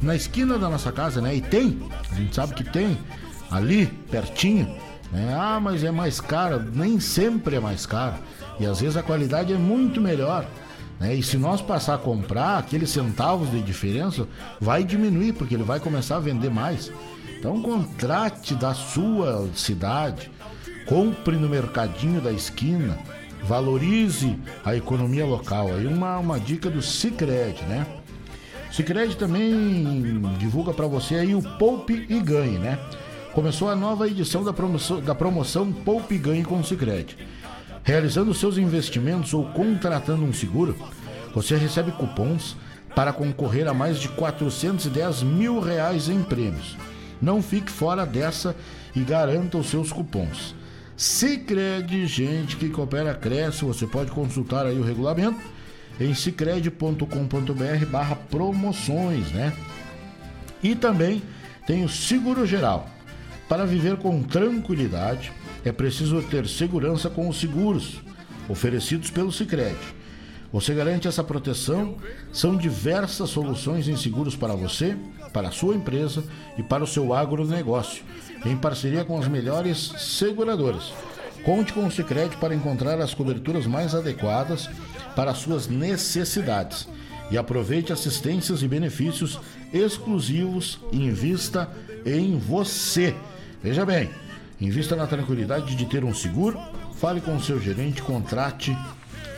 na 0.01 0.17
esquina 0.17 0.59
da 0.59 0.69
nossa 0.69 0.91
casa, 0.93 1.21
né? 1.21 1.35
E 1.35 1.41
tem, 1.41 1.81
a 2.11 2.15
gente 2.15 2.35
sabe 2.35 2.55
que 2.55 2.65
tem 2.65 2.99
ali 3.51 3.87
pertinho, 4.11 4.67
né? 5.13 5.35
Ah, 5.39 5.61
mas 5.61 5.85
é 5.85 5.91
mais 5.91 6.21
caro, 6.21 6.63
nem 6.75 6.99
sempre 6.99 7.57
é 7.57 7.61
mais 7.61 7.87
caro. 7.87 8.15
E 8.59 8.67
às 8.67 8.81
vezes 8.81 8.97
a 8.97 9.03
qualidade 9.03 9.53
é 9.53 9.59
muito 9.59 10.01
melhor. 10.01 10.47
Né? 10.99 11.17
E 11.17 11.23
se 11.23 11.37
nós 11.37 11.61
passar 11.61 11.95
a 11.95 11.99
comprar, 11.99 12.59
aqueles 12.59 12.91
centavos 12.91 13.51
de 13.51 13.61
diferença 13.61 14.27
vai 14.61 14.85
diminuir, 14.85 15.33
porque 15.33 15.55
ele 15.55 15.65
vai 15.65 15.81
começar 15.81 16.17
a 16.17 16.21
vender 16.21 16.51
mais. 16.51 16.93
Então 17.39 17.61
contrate 17.61 18.55
da 18.55 18.73
sua 18.73 19.49
cidade, 19.55 20.31
compre 20.87 21.37
no 21.37 21.49
mercadinho 21.49 22.21
da 22.21 22.31
esquina, 22.31 22.97
valorize 23.43 24.39
a 24.65 24.77
economia 24.77 25.27
local. 25.27 25.75
Aí 25.75 25.87
uma, 25.87 26.19
uma 26.19 26.39
dica 26.39 26.71
do 26.71 26.81
Cicred, 26.81 27.61
né? 27.65 27.85
Cicred 28.73 29.19
também 29.19 30.23
divulga 30.39 30.73
para 30.73 30.87
você 30.87 31.17
aí 31.17 31.35
o 31.35 31.43
Poupe 31.43 32.07
e 32.09 32.19
Ganhe, 32.19 32.57
né? 32.57 32.79
Começou 33.35 33.69
a 33.69 33.77
nova 33.77 34.09
edição 34.09 34.43
da 34.43 34.51
promoção, 34.51 34.99
da 34.99 35.15
promoção 35.15 35.71
Poupe 35.71 36.15
e 36.15 36.19
Ganhe 36.19 36.43
com 36.43 36.59
o 36.59 36.65
Cicred. 36.65 37.19
Realizando 37.85 38.33
seus 38.33 38.57
investimentos 38.57 39.35
ou 39.35 39.45
contratando 39.45 40.25
um 40.25 40.33
seguro, 40.33 40.75
você 41.35 41.55
recebe 41.55 41.93
cupons 41.93 42.57
para 42.97 43.13
concorrer 43.13 43.69
a 43.69 43.75
mais 43.75 44.01
de 44.01 44.09
410 44.09 45.23
mil 45.23 45.61
reais 45.61 46.09
em 46.09 46.23
prêmios. 46.23 46.75
Não 47.21 47.43
fique 47.43 47.71
fora 47.71 48.07
dessa 48.07 48.57
e 48.97 49.01
garanta 49.01 49.59
os 49.59 49.67
seus 49.67 49.93
cupons. 49.93 50.55
Cicred, 50.97 52.07
gente 52.07 52.57
que 52.57 52.71
coopera 52.71 53.13
cresce, 53.13 53.67
você 53.67 53.87
pode 53.87 54.11
consultar 54.13 54.65
aí 54.65 54.79
o 54.79 54.83
regulamento 54.83 55.43
em 56.01 56.15
cicred.com.br 56.15 57.87
barra 57.91 58.17
promoções, 58.17 59.31
né? 59.33 59.53
E 60.63 60.75
também 60.75 61.23
tem 61.67 61.85
o 61.85 61.89
seguro 61.89 62.47
geral. 62.47 62.89
Para 63.49 63.67
viver 63.67 63.97
com 63.97 64.23
tranquilidade, 64.23 65.33
é 65.65 65.71
preciso 65.71 66.23
ter 66.23 66.47
segurança 66.49 67.11
com 67.11 67.29
os 67.29 67.39
seguros 67.39 68.01
oferecidos 68.49 69.11
pelo 69.11 69.31
Cicred. 69.31 69.77
Você 70.53 70.75
garante 70.75 71.09
essa 71.09 71.25
proteção? 71.25 71.97
São 72.33 72.57
diversas 72.57 73.31
soluções 73.31 73.89
em 73.89 73.97
seguros 73.97 74.37
para 74.37 74.55
você, 74.55 74.97
para 75.33 75.49
a 75.49 75.53
sua 75.53 75.75
empresa 75.75 76.25
e 76.59 76.63
para 76.63 76.85
o 76.85 76.87
seu 76.87 77.15
agronegócio, 77.15 78.05
em 78.45 78.57
parceria 78.57 79.05
com 79.05 79.19
as 79.19 79.29
melhores 79.29 79.93
seguradoras. 79.99 80.93
Conte 81.45 81.73
com 81.73 81.87
o 81.87 81.91
Cicred 81.91 82.37
para 82.37 82.55
encontrar 82.55 83.01
as 83.01 83.15
coberturas 83.15 83.67
mais 83.67 83.95
adequadas 83.95 84.69
para 85.15 85.35
suas 85.35 85.69
necessidades. 85.69 86.89
E 87.31 87.39
aproveite 87.39 87.93
assistências 87.93 88.63
e 88.63 88.69
benefícios 88.69 89.41
exclusivos 89.73 90.79
invista 90.93 91.69
em 92.05 92.39
você. 92.39 93.15
Veja 93.63 93.87
bem, 93.87 94.11
invista 94.61 94.95
na 94.95 95.07
tranquilidade 95.07 95.75
de 95.75 95.87
ter 95.87 96.05
um 96.05 96.15
seguro, 96.15 96.61
fale 96.95 97.21
com 97.21 97.37
o 97.37 97.43
seu 97.43 97.61
gerente, 97.61 98.03
contrate 98.03 98.77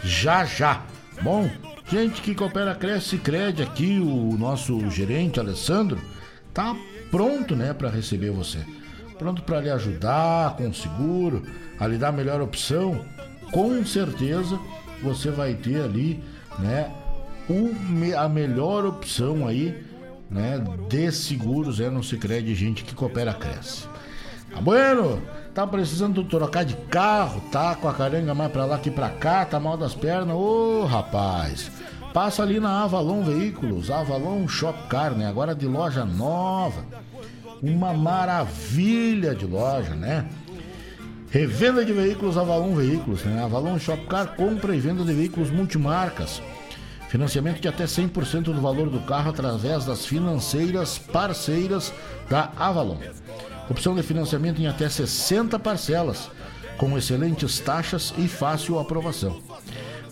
já 0.03 0.45
já. 0.45 0.83
Bom, 1.23 1.49
gente 1.91 2.21
que 2.21 2.35
coopera 2.35 2.75
Cresce 2.75 3.19
Cred 3.19 3.63
aqui, 3.63 4.01
o 4.01 4.37
nosso 4.37 4.91
gerente 4.91 5.39
Alessandro, 5.39 6.01
tá 6.53 6.75
pronto, 7.11 7.55
né, 7.55 7.73
para 7.73 7.91
receber 7.91 8.31
você. 8.31 8.59
Pronto 9.19 9.43
para 9.43 9.61
lhe 9.61 9.71
ajudar 9.71 10.57
com 10.57 10.69
o 10.69 10.75
seguro, 10.75 11.45
a 11.79 11.87
lhe 11.87 11.97
dar 11.97 12.09
a 12.09 12.13
melhor 12.13 12.41
opção. 12.41 13.05
Com 13.53 13.85
certeza 13.87 14.59
você 15.05 15.31
vai 15.31 15.55
ter 15.55 15.83
ali, 15.83 16.23
né, 16.59 16.91
o, 17.49 17.71
a 18.19 18.29
melhor 18.29 18.87
opção 18.87 19.47
aí, 19.47 19.85
né, 20.31 20.63
de 20.89 21.13
seguros 21.13 21.79
é 21.79 21.91
no 21.91 22.03
Sicredi 22.03 22.55
gente 22.55 22.83
que 22.83 22.95
coopera 22.95 23.35
cresce. 23.35 23.87
Tá 24.53 24.61
bueno? 24.61 25.23
Tá 25.55 25.67
precisando 25.67 26.25
trocar 26.25 26.65
de 26.65 26.75
carro, 26.89 27.41
tá 27.53 27.77
com 27.77 27.89
a 27.89 27.95
caranga 27.95 28.35
mais 28.35 28.51
pra 28.51 28.65
lá 28.65 28.79
que 28.79 28.91
pra 28.91 29.09
cá, 29.11 29.45
tá 29.45 29.61
mal 29.61 29.77
das 29.77 29.95
pernas, 29.95 30.35
ô 30.35 30.85
rapaz. 30.85 31.71
Passa 32.13 32.43
ali 32.43 32.61
na 32.61 32.85
Avalon 32.85 33.23
Veículos, 33.23 33.91
Avalon 33.91 34.47
Shop 34.47 34.89
Car, 34.89 35.13
né? 35.17 35.27
Agora 35.27 35.55
de 35.55 35.67
loja 35.67 36.05
nova. 36.05 36.85
Uma 37.61 37.93
maravilha 37.93 39.35
de 39.35 39.47
loja, 39.47 39.95
né? 39.95 40.29
Revenda 41.35 41.85
de 41.85 41.93
veículos 41.93 42.39
Avalon 42.39 42.77
Veículos, 42.77 43.25
né? 43.25 43.43
Avalon 43.43 43.77
Shopcar 43.77 44.37
compra 44.37 44.73
e 44.73 44.79
venda 44.79 45.03
de 45.03 45.13
veículos 45.13 45.51
multimarcas. 45.51 46.41
Financiamento 47.09 47.61
de 47.61 47.67
até 47.67 47.87
100% 47.87 48.43
do 48.45 48.61
valor 48.61 48.89
do 48.89 49.01
carro 49.01 49.31
através 49.31 49.85
das 49.85 50.07
financeiras 50.07 50.97
parceiras 50.97 51.93
da 52.31 52.53
Avalon. 52.57 52.99
Opção 53.69 53.97
de 53.97 54.03
financiamento 54.05 54.63
em 54.63 54.69
até 54.69 54.89
60 54.89 55.59
parcelas, 55.59 56.31
com 56.79 56.97
excelentes 56.97 57.59
taxas 57.59 58.15
e 58.17 58.29
fácil 58.29 58.79
aprovação. 58.79 59.43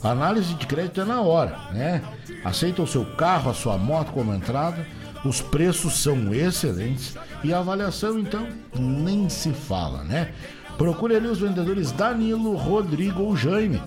Análise 0.03 0.55
de 0.55 0.67
crédito 0.67 1.03
é 1.03 1.05
na 1.05 1.21
hora, 1.21 1.57
né? 1.73 2.03
Aceita 2.45 2.83
o 2.83 2.87
seu 2.87 3.05
carro, 3.15 3.49
a 3.49 3.55
sua 3.55 3.79
moto 3.79 4.11
como 4.11 4.35
entrada, 4.35 4.85
os 5.25 5.41
preços 5.41 6.03
são 6.03 6.35
excelentes 6.35 7.15
e 7.45 7.55
a 7.55 7.61
avaliação 7.61 8.19
então 8.19 8.49
nem 8.77 9.29
se 9.29 9.53
fala, 9.53 10.03
né? 10.03 10.33
Procure 10.77 11.17
ali 11.17 11.29
os 11.29 11.39
vendedores 11.39 11.93
Danilo, 11.93 12.57
Rodrigo 12.57 13.23
ou 13.23 13.37
Jaime. 13.37 13.81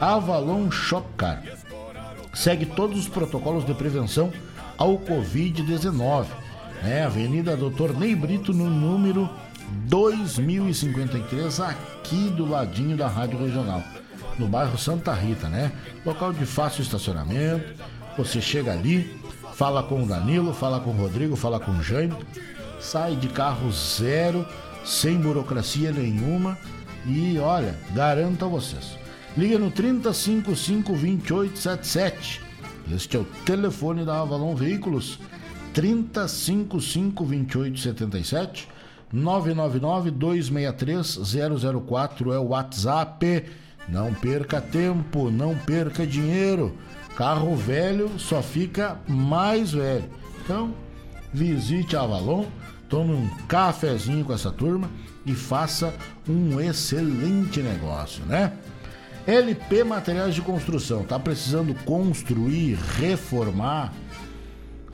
Avalon 0.00 0.70
Shopcar. 0.70 1.42
Segue 2.32 2.66
todos 2.66 2.98
os 2.98 3.08
protocolos 3.08 3.64
de 3.64 3.72
prevenção 3.74 4.32
ao 4.76 4.98
Covid-19. 4.98 6.26
É, 6.82 7.04
Avenida 7.04 7.56
Doutor 7.56 7.96
Ney 7.96 8.14
Brito, 8.14 8.52
no 8.52 8.68
número 8.68 9.30
2053, 9.86 11.60
aqui 11.60 12.28
do 12.30 12.44
ladinho 12.44 12.96
da 12.96 13.08
Rádio 13.08 13.38
Regional, 13.38 13.82
no 14.38 14.46
bairro 14.46 14.76
Santa 14.76 15.12
Rita, 15.14 15.48
né? 15.48 15.72
Local 16.04 16.32
de 16.32 16.44
fácil 16.44 16.82
estacionamento. 16.82 17.82
Você 18.18 18.40
chega 18.40 18.72
ali, 18.72 19.18
fala 19.54 19.82
com 19.82 20.02
o 20.02 20.06
Danilo, 20.06 20.52
fala 20.52 20.80
com 20.80 20.90
o 20.90 20.96
Rodrigo, 20.96 21.36
fala 21.36 21.58
com 21.58 21.72
o 21.72 21.82
Jaime, 21.82 22.14
sai 22.80 23.16
de 23.16 23.28
carro 23.28 23.70
zero 23.72 24.46
sem 24.84 25.18
burocracia 25.18 25.90
nenhuma 25.92 26.58
e 27.06 27.38
olha, 27.38 27.74
garanto 27.92 28.44
a 28.44 28.48
vocês. 28.48 28.96
Liga 29.36 29.58
no 29.58 29.70
355 29.70 30.92
2877. 30.92 32.40
Este 32.92 33.16
é 33.16 33.20
o 33.20 33.24
telefone 33.44 34.04
da 34.04 34.20
Avalon 34.20 34.54
Veículos. 34.54 35.18
355 35.72 37.24
2877 37.24 38.68
999 39.12 40.10
263 40.12 41.18
004 41.86 42.32
é 42.32 42.38
o 42.38 42.48
WhatsApp. 42.48 43.44
Não 43.88 44.14
perca 44.14 44.60
tempo, 44.60 45.30
não 45.30 45.56
perca 45.56 46.06
dinheiro. 46.06 46.76
Carro 47.16 47.54
velho 47.54 48.10
só 48.18 48.42
fica 48.42 48.98
mais 49.06 49.72
velho. 49.72 50.04
Então, 50.42 50.74
visite 51.32 51.96
a 51.96 52.02
Avalon 52.02 52.46
tome 52.94 53.12
um 53.12 53.28
cafezinho 53.48 54.24
com 54.24 54.32
essa 54.32 54.52
turma 54.52 54.88
e 55.26 55.34
faça 55.34 55.92
um 56.28 56.60
excelente 56.60 57.60
negócio, 57.60 58.24
né? 58.24 58.52
LP 59.26 59.82
Materiais 59.82 60.32
de 60.32 60.40
Construção, 60.40 61.02
tá 61.02 61.18
precisando 61.18 61.74
construir, 61.84 62.78
reformar? 62.96 63.92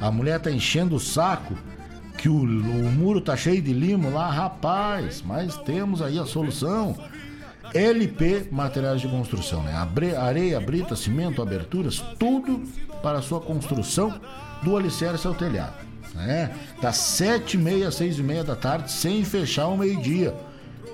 A 0.01 0.11
mulher 0.11 0.41
tá 0.41 0.51
enchendo 0.51 0.97
o 0.97 1.01
saco 1.01 1.55
que 2.17 2.27
o, 2.27 2.41
o 2.41 2.91
muro 2.91 3.21
tá 3.21 3.37
cheio 3.37 3.61
de 3.61 3.75
limo 3.75 4.11
lá, 4.11 4.31
rapaz, 4.31 5.23
mas 5.23 5.59
temos 5.59 6.01
aí 6.01 6.19
a 6.19 6.25
solução. 6.25 6.97
LP 7.75 8.49
Materiais 8.51 9.03
de 9.03 9.09
Construção, 9.09 9.63
né? 9.63 9.75
Areia, 10.19 10.59
brita, 10.59 10.97
cimento, 10.97 11.43
aberturas, 11.43 12.03
tudo 12.19 12.63
para 13.03 13.19
a 13.19 13.23
sua 13.23 13.43
construção 13.43 14.19
do 14.63 14.75
alicerce 14.75 15.27
ao 15.27 15.35
telhado 15.35 15.90
né? 16.15 16.51
Das 16.81 16.97
sete 16.97 17.55
e 17.55 17.61
meia 17.61 17.91
seis 17.91 18.19
e 18.19 18.23
meia 18.23 18.45
da 18.45 18.57
tarde, 18.57 18.91
sem 18.91 19.25
fechar 19.25 19.69
o 19.69 19.77
meio-dia. 19.77 20.35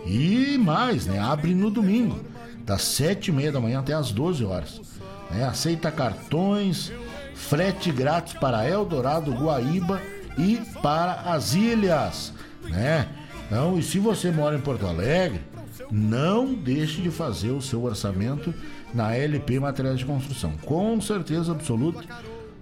E 0.06 0.56
mais, 0.59 1.06
né? 1.06 1.18
Abre 1.18 1.55
no 1.55 1.70
domingo, 1.70 2.20
das 2.64 2.82
sete 2.82 3.28
e 3.28 3.32
meia 3.32 3.51
da 3.51 3.60
manhã 3.60 3.80
até 3.80 3.93
as 3.93 4.12
12 4.12 4.44
horas. 4.44 4.80
Né? 5.30 5.44
Aceita 5.44 5.90
cartões, 5.90 6.93
frete 7.34 7.90
grátis 7.90 8.34
para 8.34 8.68
Eldorado, 8.68 9.32
Guaíba 9.32 10.01
e 10.38 10.60
para 10.82 11.32
as 11.32 11.55
ilhas, 11.55 12.32
né? 12.64 13.09
Então, 13.47 13.78
e 13.78 13.82
se 13.82 13.98
você 13.98 14.30
mora 14.30 14.56
em 14.56 14.60
Porto 14.60 14.86
Alegre, 14.86 15.40
não 15.90 16.52
deixe 16.52 17.01
de 17.01 17.10
fazer 17.10 17.51
o 17.51 17.62
seu 17.62 17.84
orçamento 17.84 18.52
na 18.93 19.14
LP 19.14 19.60
Materiais 19.60 19.98
de 19.98 20.05
Construção. 20.05 20.52
Com 20.64 21.01
certeza 21.01 21.52
absoluta, 21.52 22.02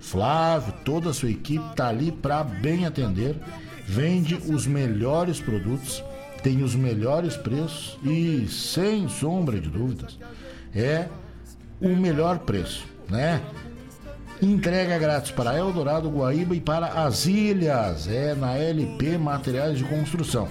Flávio, 0.04 0.72
toda 0.84 1.10
a 1.10 1.14
sua 1.14 1.30
equipe 1.30 1.64
está 1.70 1.88
ali 1.88 2.12
para 2.12 2.44
bem 2.44 2.86
atender, 2.86 3.36
vende 3.86 4.34
os 4.34 4.66
melhores 4.66 5.40
produtos, 5.40 6.02
tem 6.42 6.62
os 6.62 6.74
melhores 6.74 7.36
preços 7.36 7.98
e 8.04 8.46
sem 8.48 9.08
sombra 9.08 9.58
de 9.58 9.68
dúvidas 9.68 10.18
é 10.74 11.08
o 11.80 11.90
melhor 11.90 12.40
preço, 12.40 12.84
né? 13.08 13.40
Entrega 14.42 14.98
grátis 14.98 15.30
para 15.30 15.56
Eldorado, 15.56 16.10
Guaíba 16.10 16.56
e 16.56 16.60
para 16.60 17.04
as 17.04 17.24
ilhas. 17.26 18.08
É 18.08 18.34
na 18.34 18.56
LP 18.56 19.16
Materiais 19.16 19.78
de 19.78 19.84
Construção. 19.84 20.48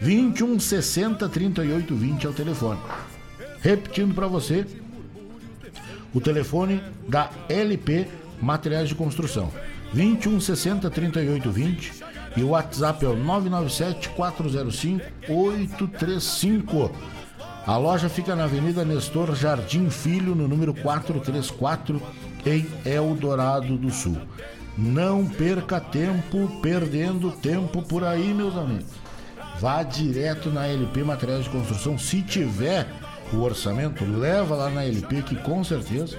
21 0.00 0.60
60 0.60 1.28
38 1.28 1.94
20 1.94 2.26
é 2.26 2.30
o 2.30 2.32
telefone. 2.32 2.80
Repetindo 3.60 4.14
para 4.14 4.28
você, 4.28 4.64
o 6.14 6.20
telefone 6.20 6.80
da 7.08 7.30
LP 7.48 8.06
Materiais 8.40 8.88
de 8.88 8.94
Construção. 8.94 9.50
21 9.92 10.40
60 10.40 10.90
38 10.90 11.50
20 11.50 11.92
e 12.36 12.42
o 12.42 12.50
WhatsApp 12.50 13.04
é 13.04 13.08
o 13.08 13.16
997 13.16 14.10
405 14.10 15.04
835. 15.28 16.90
A 17.66 17.76
loja 17.76 18.08
fica 18.08 18.36
na 18.36 18.44
Avenida 18.44 18.84
Nestor 18.84 19.34
Jardim 19.34 19.90
Filho, 19.90 20.34
no 20.34 20.46
número 20.46 20.72
434, 20.72 22.00
em 22.44 22.64
Eldorado 22.84 23.76
do 23.76 23.90
Sul. 23.90 24.16
Não 24.78 25.26
perca 25.26 25.80
tempo 25.80 26.60
perdendo 26.62 27.32
tempo 27.32 27.82
por 27.82 28.04
aí, 28.04 28.32
meus 28.32 28.56
amigos. 28.56 28.92
Vá 29.58 29.82
direto 29.82 30.50
na 30.50 30.66
LP 30.66 31.02
Materiais 31.02 31.44
de 31.44 31.50
Construção. 31.50 31.98
Se 31.98 32.22
tiver 32.22 32.86
o 33.32 33.38
orçamento, 33.38 34.04
leva 34.04 34.54
lá 34.54 34.70
na 34.70 34.84
LP 34.84 35.22
que 35.22 35.34
com 35.34 35.64
certeza 35.64 36.16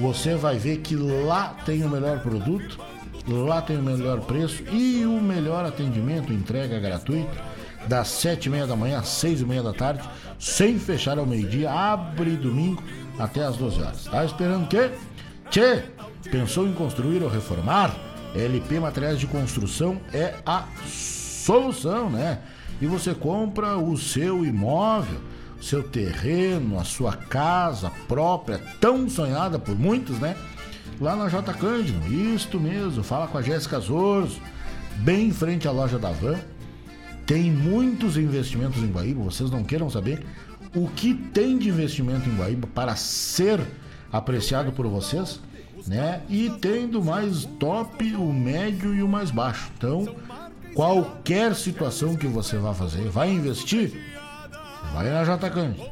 você 0.00 0.34
vai 0.34 0.56
ver 0.56 0.78
que 0.78 0.96
lá 0.96 1.56
tem 1.64 1.84
o 1.84 1.88
melhor 1.88 2.20
produto, 2.20 2.78
lá 3.26 3.62
tem 3.62 3.76
o 3.76 3.82
melhor 3.82 4.20
preço 4.20 4.62
e 4.72 5.04
o 5.04 5.20
melhor 5.20 5.64
atendimento, 5.64 6.32
entrega 6.32 6.80
gratuita 6.80 7.52
das 7.86 8.08
sete 8.08 8.46
e 8.46 8.50
meia 8.50 8.66
da 8.66 8.76
manhã 8.76 8.98
às 8.98 9.08
seis 9.08 9.40
e 9.40 9.44
meia 9.44 9.62
da 9.62 9.72
tarde, 9.72 10.08
sem 10.38 10.78
fechar 10.78 11.18
ao 11.18 11.26
meio-dia, 11.26 11.70
abre 11.70 12.36
domingo 12.36 12.82
até 13.18 13.44
às 13.44 13.56
12 13.56 13.82
horas. 13.82 14.04
Tá 14.04 14.24
esperando 14.24 14.64
o 14.64 14.68
quê? 14.68 14.90
Tchê, 15.50 15.82
pensou 16.30 16.66
em 16.66 16.72
construir 16.72 17.22
ou 17.22 17.28
reformar? 17.28 17.94
LP 18.34 18.80
Materiais 18.80 19.18
de 19.18 19.26
Construção 19.26 20.00
é 20.12 20.34
a 20.46 20.64
solução, 20.86 22.08
né? 22.08 22.38
E 22.80 22.86
você 22.86 23.14
compra 23.14 23.76
o 23.76 23.96
seu 23.96 24.44
imóvel, 24.44 25.20
seu 25.62 25.82
terreno, 25.82 26.78
a 26.78 26.84
sua 26.84 27.12
casa 27.12 27.90
própria, 28.08 28.58
tão 28.80 29.08
sonhada 29.08 29.58
por 29.58 29.78
muitos, 29.78 30.18
né? 30.18 30.36
Lá 31.00 31.16
na 31.16 31.28
J 31.28 31.54
Cândido, 31.54 32.12
isto 32.12 32.60
mesmo, 32.60 33.02
fala 33.02 33.28
com 33.28 33.38
a 33.38 33.42
Jéssica 33.42 33.78
Zorzo, 33.80 34.40
bem 34.98 35.28
em 35.28 35.32
frente 35.32 35.66
à 35.66 35.70
loja 35.70 35.98
da 35.98 36.10
Van. 36.10 36.38
Tem 37.24 37.50
muitos 37.50 38.16
investimentos 38.16 38.82
em 38.82 38.90
Guaíba, 38.90 39.22
vocês 39.22 39.50
não 39.50 39.62
queiram 39.62 39.88
saber 39.88 40.24
o 40.74 40.88
que 40.88 41.14
tem 41.14 41.56
de 41.56 41.68
investimento 41.68 42.28
em 42.28 42.36
Guaíba 42.36 42.66
para 42.74 42.96
ser 42.96 43.60
apreciado 44.12 44.72
por 44.72 44.86
vocês, 44.86 45.40
né? 45.86 46.22
E 46.28 46.50
tem 46.60 46.88
do 46.88 47.02
mais 47.02 47.44
top, 47.58 48.14
o 48.14 48.32
médio 48.32 48.94
e 48.94 49.02
o 49.02 49.08
mais 49.08 49.30
baixo. 49.30 49.70
Então, 49.76 50.14
qualquer 50.74 51.54
situação 51.54 52.16
que 52.16 52.26
você 52.26 52.56
vá 52.56 52.74
fazer, 52.74 53.08
vai 53.08 53.30
investir, 53.30 54.11
vai 54.92 55.10
na 55.10 55.24
J 55.24 55.50
Cândido. 55.50 55.90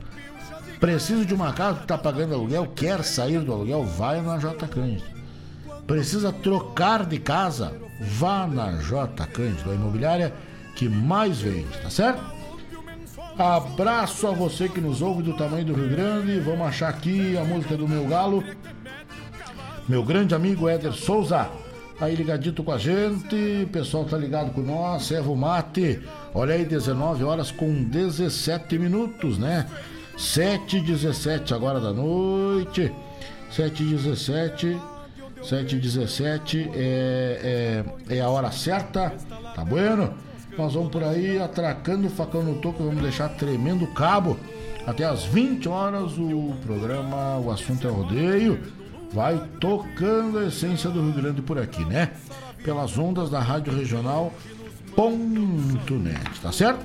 Precisa 0.79 1.25
de 1.25 1.35
uma 1.35 1.53
casa 1.53 1.77
que 1.77 1.85
está 1.85 1.99
pagando 1.99 2.35
aluguel, 2.35 2.67
quer 2.75 3.05
sair 3.05 3.41
do 3.41 3.53
aluguel, 3.53 3.85
vai 3.85 4.21
na 4.23 4.39
J 4.39 4.67
Cândido. 4.67 5.05
Precisa 5.87 6.33
trocar 6.33 7.05
de 7.05 7.19
casa, 7.19 7.75
vá 8.01 8.47
na 8.47 8.73
J 8.73 9.27
Cândido, 9.27 9.71
a 9.71 9.75
imobiliária 9.75 10.33
que 10.75 10.89
mais 10.89 11.41
vende, 11.41 11.79
tá 11.83 11.91
certo? 11.91 12.23
Abraço 13.39 14.27
a 14.27 14.33
você 14.33 14.69
que 14.69 14.81
nos 14.81 15.01
ouve 15.01 15.23
do 15.23 15.35
tamanho 15.35 15.65
do 15.65 15.75
Rio 15.75 15.89
Grande. 15.89 16.41
Vamos 16.41 16.67
achar 16.67 16.89
aqui 16.89 17.37
a 17.39 17.45
música 17.45 17.77
do 17.77 17.89
meu 17.89 18.07
galo. 18.07 18.45
Meu 19.89 20.03
grande 20.03 20.35
amigo 20.35 20.69
Éder 20.69 20.93
Souza. 20.93 21.49
Aí 22.01 22.15
ligadito 22.15 22.63
com 22.63 22.73
a 22.73 22.79
gente, 22.79 23.65
o 23.65 23.69
pessoal 23.69 24.05
tá 24.05 24.17
ligado 24.17 24.53
com 24.53 24.61
nós, 24.63 25.05
servo 25.05 25.35
mate. 25.37 26.01
Olha 26.33 26.55
aí, 26.55 26.65
19 26.65 27.25
horas 27.25 27.51
com 27.51 27.83
17 27.85 28.79
minutos, 28.79 29.37
né? 29.37 29.67
7 30.17 30.77
e 30.77 30.81
17 30.81 31.53
agora 31.53 31.81
da 31.81 31.93
noite. 31.93 32.93
7 33.51 33.83
e 33.83 33.87
17. 33.87 34.81
7 35.43 35.77
e 35.77 35.79
17 35.79 36.71
é, 36.75 37.85
é, 38.09 38.17
é 38.17 38.21
a 38.21 38.29
hora 38.29 38.53
certa, 38.53 39.13
tá 39.55 39.65
bueno? 39.65 40.15
Nós 40.57 40.75
vamos 40.75 40.91
por 40.91 41.03
aí 41.03 41.41
atracando 41.41 42.07
o 42.07 42.11
facão 42.11 42.43
no 42.43 42.57
toco, 42.57 42.85
vamos 42.85 43.03
deixar 43.03 43.31
tremendo 43.31 43.87
cabo. 43.89 44.39
Até 44.87 45.05
às 45.05 45.25
20 45.25 45.69
horas 45.69 46.19
o 46.19 46.55
programa 46.63 47.39
O 47.39 47.51
Assunto 47.51 47.87
é 47.87 47.91
Rodeio 47.91 48.61
vai 49.13 49.41
tocando 49.61 50.39
a 50.39 50.47
essência 50.47 50.89
do 50.91 51.03
Rio 51.03 51.15
Grande 51.15 51.43
por 51.43 51.59
aqui, 51.59 51.85
né? 51.85 52.13
Pelas 52.63 52.97
ondas 52.97 53.31
da 53.31 53.41
Rádio 53.41 53.75
Regional 53.75 54.33
.net, 54.97 56.41
tá 56.41 56.53
certo? 56.53 56.85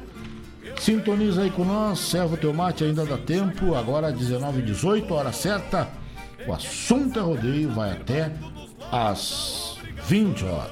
Sintoniza 0.79 1.43
aí 1.43 1.49
com 1.49 1.63
nós, 1.63 1.99
serva 1.99 2.35
teu 2.35 2.53
mate, 2.53 2.83
ainda 2.83 3.05
dá 3.05 3.17
tempo, 3.17 3.75
agora 3.75 4.11
19 4.11 4.59
h 4.59 4.65
18 4.65 5.13
hora 5.13 5.31
certa. 5.31 5.87
O 6.47 6.53
assunto 6.53 7.17
é 7.17 7.21
rodeio, 7.21 7.71
vai 7.71 7.91
até 7.91 8.31
às 8.91 9.77
20 10.07 10.45
horas. 10.45 10.71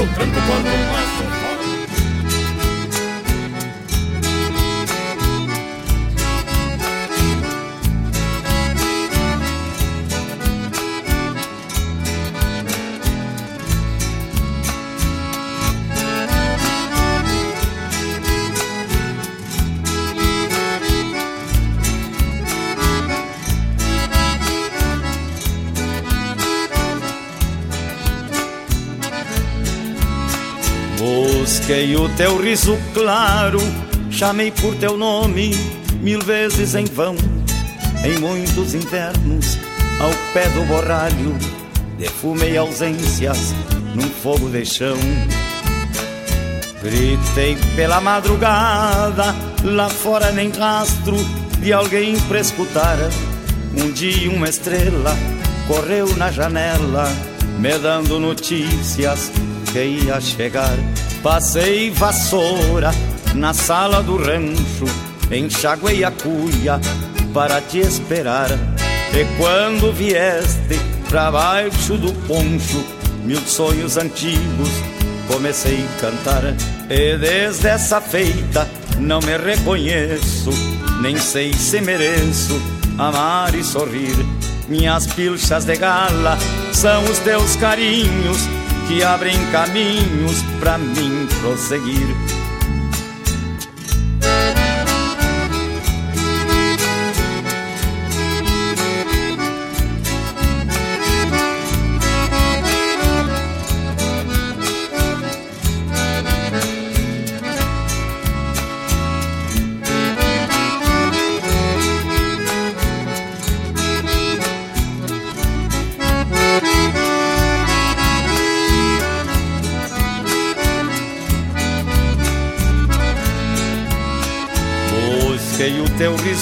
O 0.00 0.14
tranco 0.14 0.34
quando 0.46 0.66
o 0.66 0.92
maço 0.92 1.71
Busquei 31.72 31.96
o 31.96 32.06
teu 32.10 32.36
riso 32.36 32.78
claro, 32.92 33.58
chamei 34.10 34.50
por 34.50 34.74
teu 34.74 34.94
nome 34.94 35.52
mil 36.02 36.20
vezes 36.20 36.74
em 36.74 36.84
vão. 36.84 37.16
Em 38.04 38.20
muitos 38.20 38.74
invernos, 38.74 39.56
ao 39.98 40.10
pé 40.34 40.50
do 40.50 40.66
borralho, 40.66 41.34
defumei 41.96 42.58
ausências 42.58 43.54
num 43.94 44.02
fogo 44.02 44.50
de 44.50 44.66
chão. 44.66 44.98
Gritei 46.82 47.56
pela 47.74 48.02
madrugada, 48.02 49.34
lá 49.64 49.88
fora 49.88 50.30
nem 50.30 50.50
rastro 50.50 51.16
de 51.58 51.72
alguém 51.72 52.20
pra 52.28 52.40
escutar. 52.40 52.98
Um 53.78 53.90
dia 53.92 54.30
uma 54.30 54.50
estrela 54.50 55.16
correu 55.66 56.14
na 56.16 56.30
janela, 56.30 57.10
me 57.58 57.78
dando 57.78 58.20
notícias 58.20 59.32
que 59.72 59.82
ia 59.82 60.20
chegar. 60.20 60.76
Passei 61.22 61.88
vassoura 61.90 62.90
na 63.34 63.54
sala 63.54 64.02
do 64.02 64.16
rancho, 64.16 64.84
enxaguei 65.30 66.02
a 66.02 66.10
cuia 66.10 66.80
para 67.32 67.60
te 67.60 67.78
esperar. 67.78 68.50
E 69.14 69.24
quando 69.36 69.92
vieste 69.92 70.80
pra 71.08 71.30
baixo 71.30 71.96
do 71.96 72.12
poncho, 72.26 72.84
mil 73.24 73.40
sonhos 73.42 73.96
antigos 73.96 74.68
comecei 75.28 75.84
a 75.84 76.00
cantar. 76.00 76.42
E 76.90 77.16
desde 77.16 77.68
essa 77.68 78.00
feita 78.00 78.68
não 78.98 79.20
me 79.20 79.36
reconheço, 79.36 80.50
nem 81.00 81.16
sei 81.16 81.52
se 81.52 81.80
mereço 81.80 82.60
amar 82.98 83.54
e 83.54 83.62
sorrir. 83.62 84.16
Minhas 84.68 85.06
pilchas 85.06 85.64
de 85.64 85.76
gala 85.76 86.36
são 86.72 87.04
os 87.04 87.18
teus 87.20 87.54
carinhos 87.54 88.48
que 88.86 89.02
abrem 89.02 89.38
caminhos 89.50 90.42
para 90.60 90.78
mim 90.78 91.26
prosseguir. 91.40 92.41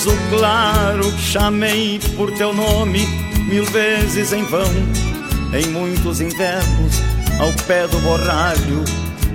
Teu 0.00 0.12
riso 0.12 0.12
claro, 0.30 1.18
chamei 1.18 2.00
por 2.16 2.30
teu 2.32 2.52
nome 2.52 3.06
mil 3.48 3.64
vezes 3.66 4.32
em 4.32 4.44
vão. 4.44 4.70
Em 5.52 5.66
muitos 5.68 6.20
invernos, 6.20 7.02
ao 7.38 7.52
pé 7.66 7.86
do 7.86 7.98
borralho, 8.00 8.84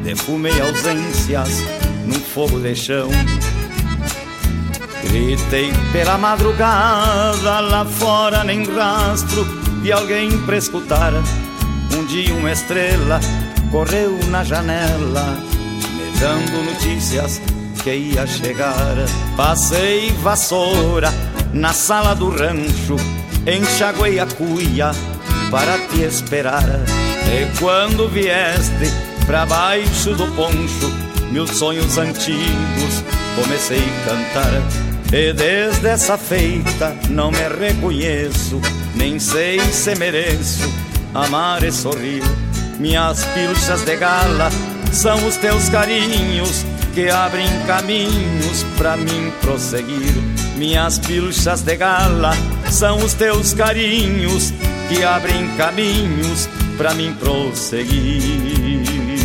defumei 0.03 0.59
ausências 0.61 1.61
num 2.05 2.19
fogo 2.19 2.59
de 2.59 2.75
chão. 2.75 3.09
Gritei 5.03 5.71
pela 5.91 6.17
madrugada, 6.17 7.59
lá 7.59 7.85
fora 7.85 8.43
nem 8.43 8.65
rastro 8.65 9.45
de 9.83 9.91
alguém 9.91 10.37
pra 10.45 10.57
escutar. 10.57 11.13
Um 11.93 12.05
dia 12.05 12.33
uma 12.33 12.51
estrela 12.51 13.19
correu 13.71 14.17
na 14.29 14.43
janela, 14.43 15.37
me 15.95 16.19
dando 16.19 16.63
notícias 16.65 17.41
que 17.85 17.93
ia 17.93 18.25
chegar. 18.25 18.95
Passei 19.37 20.11
vassoura 20.23 21.13
na 21.53 21.71
sala 21.71 22.15
do 22.15 22.31
rancho, 22.31 22.95
enxaguei 23.45 24.19
a 24.19 24.25
cuia 24.25 24.91
para 25.51 25.77
te 25.89 26.01
esperar. 26.01 26.63
E 26.63 27.59
quando 27.59 28.09
vieste 28.09 28.91
pra 29.27 29.45
baixo 29.45 30.15
do 30.15 30.25
poncho, 30.35 30.91
meus 31.31 31.51
sonhos 31.51 31.95
antigos 31.99 33.03
comecei 33.35 33.83
a 33.83 34.09
cantar. 34.09 34.63
E 35.13 35.31
desde 35.31 35.87
essa 35.87 36.17
feita 36.17 36.95
não 37.11 37.29
me 37.29 37.47
reconheço, 37.47 38.59
nem 38.95 39.19
sei 39.19 39.59
se 39.59 39.93
mereço 39.93 40.67
amar 41.13 41.63
e 41.63 41.71
sorrir. 41.71 42.23
Minhas 42.79 43.23
pilchas 43.25 43.85
de 43.85 43.95
gala 43.95 44.49
são 44.91 45.15
os 45.27 45.37
teus 45.37 45.69
carinhos 45.69 46.65
que 46.95 47.09
abrem 47.09 47.45
caminhos 47.67 48.63
para 48.77 48.95
mim 48.95 49.29
prosseguir. 49.41 50.13
Minhas 50.55 50.97
pilchas 50.97 51.61
de 51.61 51.75
gala 51.75 52.31
são 52.71 52.97
os 52.99 53.13
teus 53.13 53.53
carinhos 53.53 54.53
que 54.87 55.03
abrem 55.03 55.45
caminhos 55.57 56.47
para 56.77 56.93
mim 56.93 57.13
prosseguir. 57.19 59.24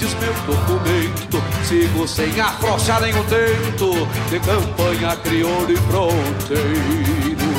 Diz 0.00 0.14
meu 0.14 0.32
documento. 0.46 1.42
Sigo 1.64 2.08
sem 2.08 2.40
afrouxar 2.40 3.00
nenhum 3.02 3.22
tento 3.24 3.92
De 4.30 4.40
campanha 4.40 5.14
crioulo 5.16 5.70
e 5.70 5.76
fronteiro. 5.76 7.50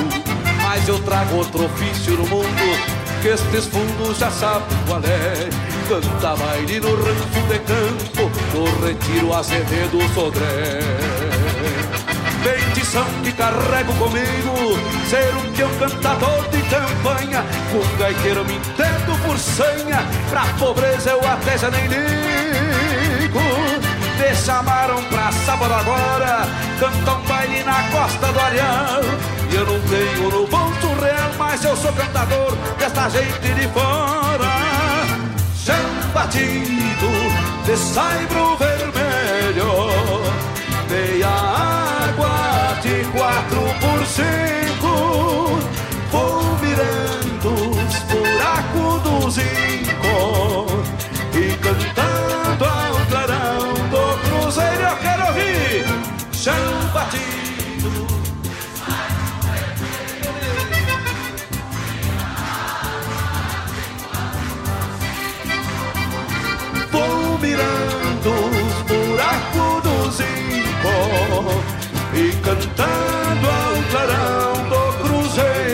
Mas 0.64 0.88
eu 0.88 1.00
trago 1.04 1.36
outro 1.36 1.66
ofício 1.66 2.14
no 2.14 2.26
mundo 2.28 3.02
Que 3.22 3.30
estes 3.30 3.66
fundos 3.68 4.18
já 4.18 4.32
sabem 4.32 4.78
qual 4.88 5.02
é. 5.04 5.50
Canta 5.88 6.36
baile 6.36 6.80
no 6.80 6.96
rancho 6.96 7.42
de 7.48 7.60
campo 7.60 8.32
No 8.54 8.86
retiro 8.86 9.34
Azevedo 9.34 10.00
Sodré 10.14 11.11
bendição 12.82 13.06
que 13.24 13.32
carrego 13.34 13.94
comigo. 13.94 14.80
Ser 15.08 15.36
um 15.36 15.52
peão 15.54 15.70
cantador 15.78 16.48
de 16.50 16.62
campanha. 16.64 17.46
Com 17.72 17.98
gaiteiro 17.98 18.44
me 18.46 18.56
entendo 18.56 19.20
por 19.24 19.38
senha. 19.38 20.04
Pra 20.30 20.46
pobreza 20.60 21.12
eu 21.12 21.20
até 21.20 21.58
já 21.58 21.70
nem 21.70 21.88
ligo. 21.88 23.40
Me 24.20 24.36
chamaram 24.36 25.04
pra 25.06 25.32
sábado 25.32 25.74
agora. 25.74 26.48
Cantar 26.80 27.18
um 27.18 27.22
baile 27.28 27.64
na 27.64 27.84
costa 27.92 28.32
do 28.32 28.40
Areal. 28.40 29.02
E 29.52 29.56
eu 29.56 29.66
não 29.66 29.80
tenho 29.82 30.30
no 30.32 30.48
bolso 30.48 30.88
real 31.02 31.32
Mas 31.38 31.64
eu 31.66 31.76
sou 31.76 31.92
cantador 31.92 32.56
desta 32.80 33.10
gente 33.10 33.54
de 33.54 33.68
fora. 33.68 34.52
Chão 35.56 35.76
batido 36.14 37.12
de 37.66 37.78
saibro 37.78 38.58
vermelho. 38.58 40.22
Meia 40.90 41.61
de 42.82 43.06
quatro 43.12 43.62
por 43.80 44.06
cinco. 44.06 45.60
Vou 46.12 46.56
virando 46.58 47.54
os 47.72 48.00
buracos 48.10 49.02
do 49.04 49.30
zinco 49.30 50.84
E 51.34 51.56
cantando 51.58 52.66
ao 52.66 53.06
clarão 53.08 53.74
do 53.90 54.04
cruzeiro. 54.24 54.82
Eu 54.82 54.98
quero 54.98 55.28
ouvir. 55.28 55.86
Chão 56.34 56.54
batido. 56.94 58.08
Vou 66.92 67.38
mirando 67.40 68.30
os 68.50 68.82
buracos 68.88 69.84
do 69.84 70.12
zinco 70.12 71.81
e 72.14 72.32
cantando 72.42 73.50
ao 73.50 73.84
clarão 73.90 74.70
do 74.70 74.94
cruzeiro. 75.04 75.72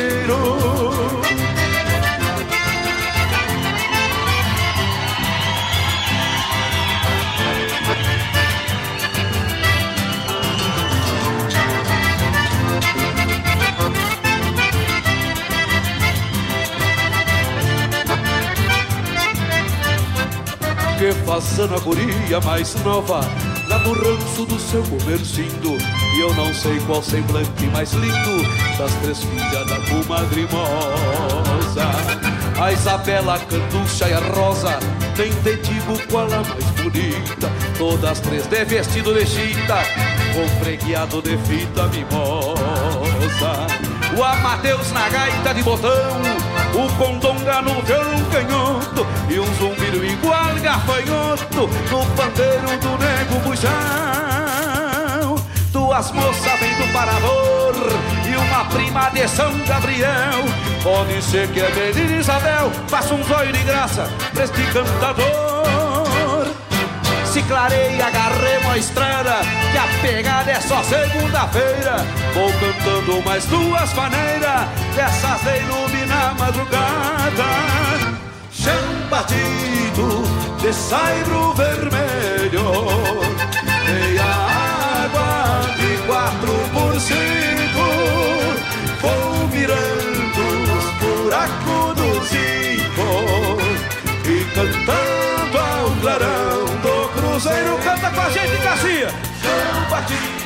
Que 20.98 21.14
faça 21.26 21.68
na 21.68 21.78
guria 21.78 22.42
mais 22.42 22.74
nova 22.84 23.22
Lá 23.68 23.78
no 23.80 23.94
ranço 23.94 24.46
do 24.46 24.58
seu 24.60 24.82
comercindo 24.84 25.97
E 26.18 26.20
eu 26.20 26.34
não 26.34 26.52
sei 26.52 26.80
qual 26.88 27.04
semblante 27.04 27.68
mais 27.68 27.94
lindo 27.94 28.42
Das 28.76 28.92
três 29.04 29.20
filhas 29.20 29.68
da 29.68 29.76
comadre 29.82 30.48
moça 30.52 31.92
A 32.60 32.72
Isabela, 32.72 33.36
a 33.36 33.40
Canducha 33.40 34.10
e 34.10 34.14
a 34.14 34.20
Rosa 34.20 34.80
Nem 35.16 35.32
te 35.32 35.58
digo 35.58 36.08
qual 36.10 36.26
a 36.26 36.44
mais 36.44 36.66
bonita. 36.72 37.52
Todas 37.78 38.20
três 38.22 38.48
de 38.48 38.66
vestido 38.66 39.14
de 39.14 39.28
chita 39.28 39.78
Com 40.34 40.64
fregueado 40.64 41.22
de 41.22 41.38
fita 41.38 41.84
mimosa. 41.84 43.68
O 44.18 44.24
Amadeus 44.24 44.92
na 44.94 45.08
gaita 45.10 45.54
de 45.54 45.62
botão 45.62 45.92
O 46.74 46.92
Condonga 46.98 47.62
no 47.62 47.80
violão 47.84 48.26
canhoto 48.32 49.06
E 49.30 49.40
um 49.40 49.54
zumbido 49.54 50.04
igual 50.04 50.56
gafanhoto 50.64 51.70
No 51.92 52.06
pandeiro 52.16 52.80
do 52.82 52.98
nego 52.98 53.40
buchão 53.48 54.47
Duas 55.98 56.12
moças 56.12 56.60
vêm 56.60 56.76
do 56.76 56.94
parador 56.94 57.74
E 58.24 58.36
uma 58.36 58.66
prima 58.66 59.10
de 59.10 59.28
São 59.28 59.52
Gabriel. 59.66 60.46
Pode 60.84 61.20
ser 61.24 61.48
que 61.48 61.60
a 61.60 61.70
menina 61.72 62.18
Isabel 62.18 62.72
faça 62.88 63.16
um 63.16 63.24
zóio 63.24 63.52
de 63.52 63.64
graça 63.64 64.08
pra 64.32 64.44
este 64.44 64.62
cantador. 64.66 66.46
Se 67.26 67.42
clareia, 67.42 68.06
agarremos 68.06 68.74
a 68.74 68.78
estrada, 68.78 69.38
que 69.72 69.78
a 69.80 69.88
pegada 70.04 70.52
é 70.52 70.62
só 70.62 70.84
segunda-feira. 70.84 72.06
Vou 72.36 72.54
cantando 72.54 73.24
mais 73.24 73.46
duas 73.46 73.92
maneiras, 73.96 74.68
dessas 74.96 75.42
de 75.42 75.62
iluminar 75.62 76.30
a 76.30 76.34
madrugada. 76.36 77.44
Chão 78.52 79.10
batido 79.10 80.22
de 80.62 80.72
saibro 80.72 81.54
vermelho, 81.54 82.72
meia 83.84 84.57
quatro 86.08 86.54
por 86.74 87.00
cinco. 87.00 87.86
Vou 89.02 89.48
mirando 89.50 90.44
os 90.78 90.86
buracos 91.00 91.96
do 91.96 92.10
zinco 92.26 93.10
e 94.26 94.44
cantando 94.56 95.58
ao 95.58 95.92
clarão 96.02 96.66
do 96.82 97.10
cruzeiro. 97.10 97.78
Canta 97.84 98.10
com 98.10 98.22
a 98.22 98.30
gente, 98.30 98.64
Garcia! 98.64 99.10
Chão 99.42 99.90
batido. 99.90 100.38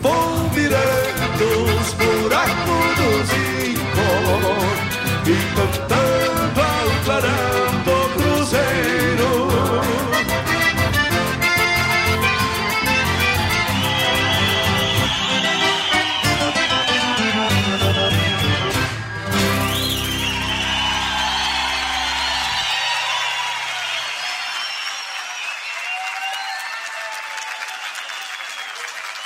Vou 0.00 0.50
mirando 0.54 1.71
cantando 5.54 6.60
ao 6.60 7.04
clarão 7.04 7.82
do 7.84 8.22
cruzeiro. 8.22 9.52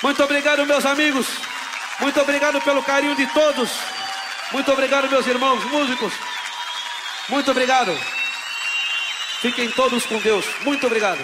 Muito 0.03 0.23
obrigado, 0.23 0.65
meus 0.67 0.87
amigos. 0.87 1.27
Muito 2.01 2.21
obrigado 2.21 2.61
pelo 2.61 2.83
carinho 2.83 3.17
de 3.17 3.27
todos. 3.29 3.96
Muito 4.53 4.73
obrigado, 4.73 5.09
meus 5.09 5.27
irmãos 5.27 5.63
músicos. 5.65 6.13
Muito 7.29 7.51
obrigado. 7.51 7.97
Fiquem 9.41 9.71
todos 9.71 10.07
com 10.07 10.19
Deus. 10.19 10.45
Muito 10.63 10.87
obrigado. 10.87 11.21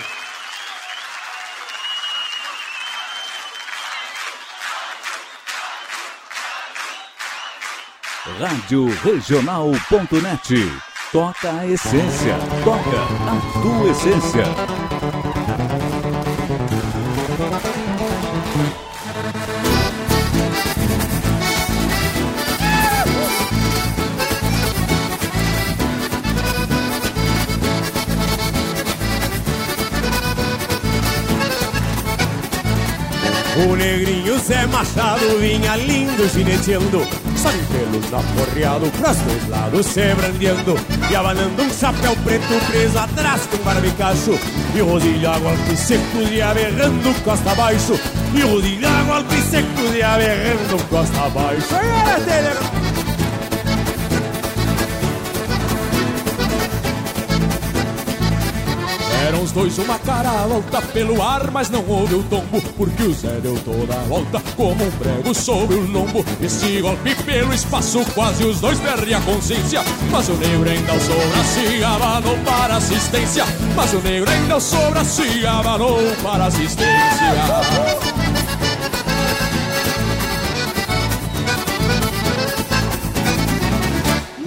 Rádio. 8.38 8.86
Toca 11.12 11.52
a 11.60 11.66
essência. 11.66 12.36
Toca 12.64 13.02
a 13.28 13.62
tua 13.62 13.90
essência. 13.90 15.21
O 33.68 33.76
negrinho 33.76 34.38
Zé 34.40 34.66
Machado 34.66 35.38
vinha 35.38 35.76
lindo 35.76 36.28
gineteando 36.28 37.06
de 37.50 37.58
pelos 37.66 38.12
aporreado 38.12 38.90
pros 38.92 39.16
dois 39.18 39.48
lados 39.48 39.86
se 39.86 40.14
brandeando 40.14 40.76
E 41.10 41.16
abanando 41.16 41.62
um 41.62 41.70
chapéu 41.70 42.16
preto 42.24 42.66
preso 42.70 42.98
atrás 42.98 43.46
com 43.46 43.58
barbicacho 43.58 44.38
E 44.74 44.82
o 44.82 44.86
rodilho 44.86 45.40
golpe 45.40 45.76
seco 45.76 46.22
e 46.30 46.42
aberrando 46.42 47.14
costa 47.22 47.50
abaixo 47.52 47.98
E 48.34 48.42
o 48.42 48.48
rodilho 48.48 48.88
golpe 49.06 49.36
seco 49.42 49.94
e 49.94 50.02
aberrando 50.02 50.88
costa 50.88 51.20
abaixo 51.20 52.91
Aí, 59.22 59.28
Eram 59.28 59.42
os 59.42 59.52
dois 59.52 59.78
uma 59.78 59.98
cara 59.98 60.30
alta 60.30 60.82
pelo 60.82 61.22
ar, 61.22 61.50
mas 61.50 61.70
não 61.70 61.84
houve 61.86 62.14
o 62.14 62.22
tombo, 62.24 62.60
porque 62.76 63.02
o 63.04 63.14
Zé 63.14 63.38
deu 63.40 63.56
toda 63.64 63.94
a 63.94 64.04
volta 64.04 64.42
como 64.56 64.84
um 64.84 64.90
prego 64.90 65.34
sobre 65.34 65.76
o 65.76 65.90
lombo. 65.90 66.24
Esse 66.40 66.80
golpe 66.80 67.14
pelo 67.24 67.54
espaço, 67.54 68.04
quase 68.14 68.44
os 68.44 68.60
dois 68.60 68.78
perdem 68.80 69.14
a 69.14 69.20
consciência. 69.20 69.82
Mas 70.10 70.28
o 70.28 70.34
negro 70.34 70.68
ainda 70.68 70.92
sobra 70.92 71.44
se 71.44 71.84
abanou 71.84 72.36
para 72.44 72.76
assistência. 72.76 73.44
Mas 73.76 73.92
o 73.92 74.00
negro 74.00 74.30
ainda 74.30 74.60
sobra 74.60 75.04
se 75.04 75.46
abanou 75.46 75.98
para 76.22 76.46
assistência. 76.46 78.51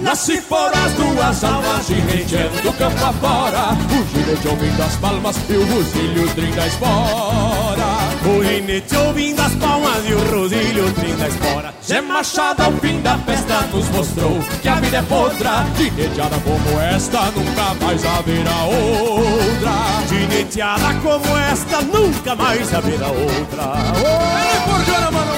Nasce 0.06 0.40
por 0.42 0.72
as 0.72 0.92
duas 0.92 1.42
almas, 1.42 1.84
gineteando 1.88 2.72
campo 2.74 3.04
afora 3.04 3.72
O 3.90 4.06
ginete 4.06 4.46
ouvindo 4.46 4.80
as 4.80 4.94
palmas 4.98 5.36
e 5.48 5.52
o 5.54 5.66
rosilho 5.66 6.28
trinda 6.32 6.62
a 6.62 6.66
espora 6.68 7.88
O 8.24 8.44
ginete 8.44 8.96
ouvindo 8.96 9.40
as 9.40 9.52
palmas 9.56 10.08
e 10.08 10.12
o 10.12 10.30
rosilho 10.30 10.92
trinda 10.92 11.24
a 11.24 11.28
espora 11.28 11.74
Zé 11.84 12.00
Machado 12.00 12.62
ao 12.62 12.72
fim 12.74 13.00
da 13.02 13.18
festa 13.18 13.62
nos 13.62 13.88
mostrou 13.88 14.38
que 14.62 14.68
a 14.68 14.76
vida 14.76 14.98
é 14.98 15.02
podra 15.02 15.66
Gineteada 15.76 16.36
como 16.38 16.80
esta 16.80 17.22
nunca 17.32 17.74
mais 17.84 18.06
haverá 18.06 18.62
outra 18.62 20.06
Gineteada 20.08 20.94
como 21.02 21.36
esta 21.36 21.80
nunca 21.80 22.36
mais 22.36 22.72
haverá 22.72 23.08
outra 23.08 23.72
oh! 23.98 25.10
mano! 25.10 25.32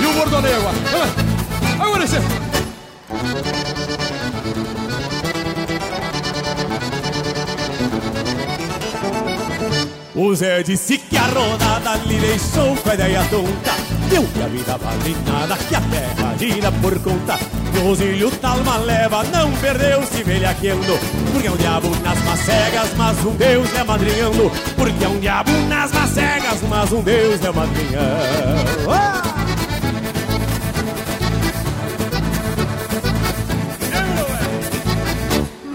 E 0.00 0.06
o 0.06 0.12
bordoneio, 0.14 0.60
Agora 0.60 1.06
sim! 1.08 1.19
O 10.14 10.34
Zé 10.34 10.62
disse 10.62 10.98
que 10.98 11.16
a 11.16 11.26
rodada 11.26 11.96
lhe 12.04 12.18
deixou 12.18 12.76
com 12.76 12.90
a 12.90 12.94
ideia 12.94 13.24
tonta 13.30 13.90
Deu 14.10 14.24
que 14.24 14.42
a 14.42 14.48
vida 14.48 14.76
vale 14.76 15.16
nada, 15.24 15.56
que 15.56 15.74
a 15.74 15.80
terra 15.80 16.34
gira 16.36 16.72
por 16.72 16.98
conta. 16.98 17.38
E 17.72 17.78
o 17.78 17.82
Rosilho 17.82 18.30
Talma 18.32 18.76
leva, 18.78 19.22
não 19.24 19.52
perdeu-se 19.52 20.24
velhaqueando 20.24 20.98
Porque 21.32 21.46
é 21.46 21.50
um 21.50 21.56
diabo 21.56 21.88
nas 22.02 22.18
macegas, 22.24 22.90
mas 22.96 23.24
um 23.24 23.36
Deus 23.36 23.72
é 23.72 23.84
madrinhando. 23.84 24.50
Porque 24.76 25.04
é 25.04 25.08
um 25.08 25.20
diabo 25.20 25.52
nas 25.68 25.92
macegas, 25.92 26.60
mas 26.68 26.92
um 26.92 27.02
Deus 27.02 27.40
é 27.44 27.52
madrinhando 27.52 29.29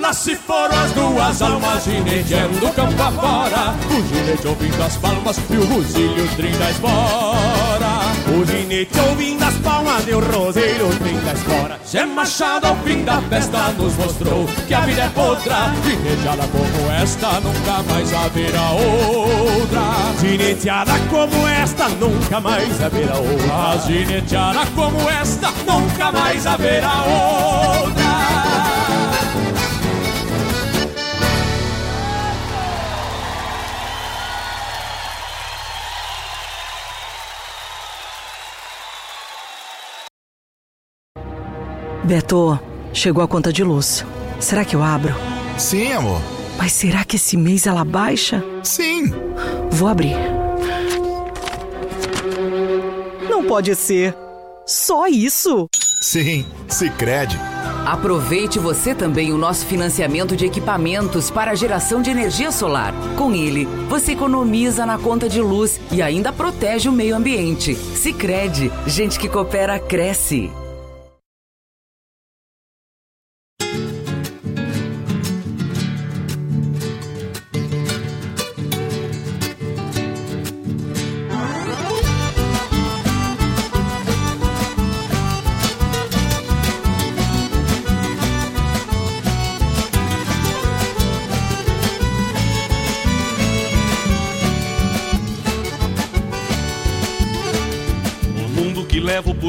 Lá 0.05 0.13
se 0.13 0.35
foram 0.35 0.79
as 0.83 0.91
duas 0.91 1.41
almas 1.41 1.83
gineteando 1.83 2.69
campo 2.75 3.01
afora 3.01 3.73
O 3.89 4.07
ginete 4.07 4.47
ouvindo 4.47 4.83
as 4.83 4.95
palmas 4.97 5.35
e 5.49 5.57
o 5.57 5.65
rosilho 5.65 6.27
trinta 6.35 6.69
espora. 6.69 8.13
O 8.29 8.45
ginete 8.45 8.99
ouvindo 8.99 9.43
as 9.43 9.55
palmas 9.55 10.07
e 10.07 10.11
o 10.11 10.19
rosilho 10.19 10.89
trinta 10.99 11.31
espora. 11.33 11.79
Zé 11.89 12.05
Machado 12.05 12.67
ao 12.67 12.75
fim 12.83 13.03
da 13.03 13.19
festa 13.23 13.71
nos 13.79 13.95
mostrou 13.97 14.45
que 14.67 14.75
a 14.75 14.81
vida 14.81 15.11
é 15.15 15.19
outra 15.19 15.73
Gineteada 15.83 16.47
como 16.49 16.91
esta 16.91 17.39
nunca 17.39 17.83
mais 17.91 18.13
haverá 18.13 18.69
outra. 18.73 20.19
Gineteada 20.21 20.93
como 21.09 21.47
esta 21.47 21.89
nunca 21.89 22.39
mais 22.41 22.79
haverá 22.79 23.15
outra. 23.15 23.87
Gineteada 23.87 24.65
como 24.75 25.09
esta 25.09 25.51
nunca 25.65 26.11
mais 26.11 26.45
haverá 26.45 26.93
outra 26.93 28.04
Beto, 42.05 42.59
chegou 42.93 43.23
a 43.23 43.27
conta 43.27 43.51
de 43.51 43.63
luz. 43.63 44.05
Será 44.39 44.63
que 44.63 44.75
eu 44.75 44.83
abro? 44.83 45.15
Sim, 45.57 45.91
amor. 45.91 46.21
Mas 46.55 46.71
será 46.71 47.03
que 47.03 47.15
esse 47.15 47.35
mês 47.35 47.65
ela 47.65 47.83
baixa? 47.83 48.43
Sim. 48.63 49.11
Vou 49.71 49.87
abrir. 49.87 50.15
Não 53.27 53.43
pode 53.45 53.73
ser. 53.75 54.15
Só 54.67 55.07
isso? 55.07 55.67
Sim, 56.01 56.45
Sicredi 56.67 57.39
Aproveite 57.85 58.59
você 58.59 58.93
também 58.93 59.31
o 59.31 59.37
nosso 59.37 59.65
financiamento 59.65 60.35
de 60.35 60.45
equipamentos 60.45 61.31
para 61.31 61.51
a 61.51 61.55
geração 61.55 62.01
de 62.01 62.09
energia 62.09 62.51
solar. 62.51 62.93
Com 63.15 63.33
ele, 63.33 63.65
você 63.87 64.13
economiza 64.13 64.85
na 64.85 64.97
conta 64.97 65.27
de 65.27 65.39
luz 65.39 65.79
e 65.91 66.01
ainda 66.01 66.33
protege 66.33 66.89
o 66.89 66.91
meio 66.91 67.15
ambiente. 67.15 67.75
Sicredi, 67.75 68.71
gente 68.87 69.19
que 69.19 69.29
coopera 69.29 69.79
cresce. 69.79 70.51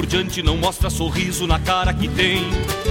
Diante 0.06 0.42
não 0.42 0.56
mostra 0.56 0.88
sorriso 0.88 1.46
na 1.46 1.58
cara 1.58 1.92
que 1.92 2.08
tem. 2.08 2.42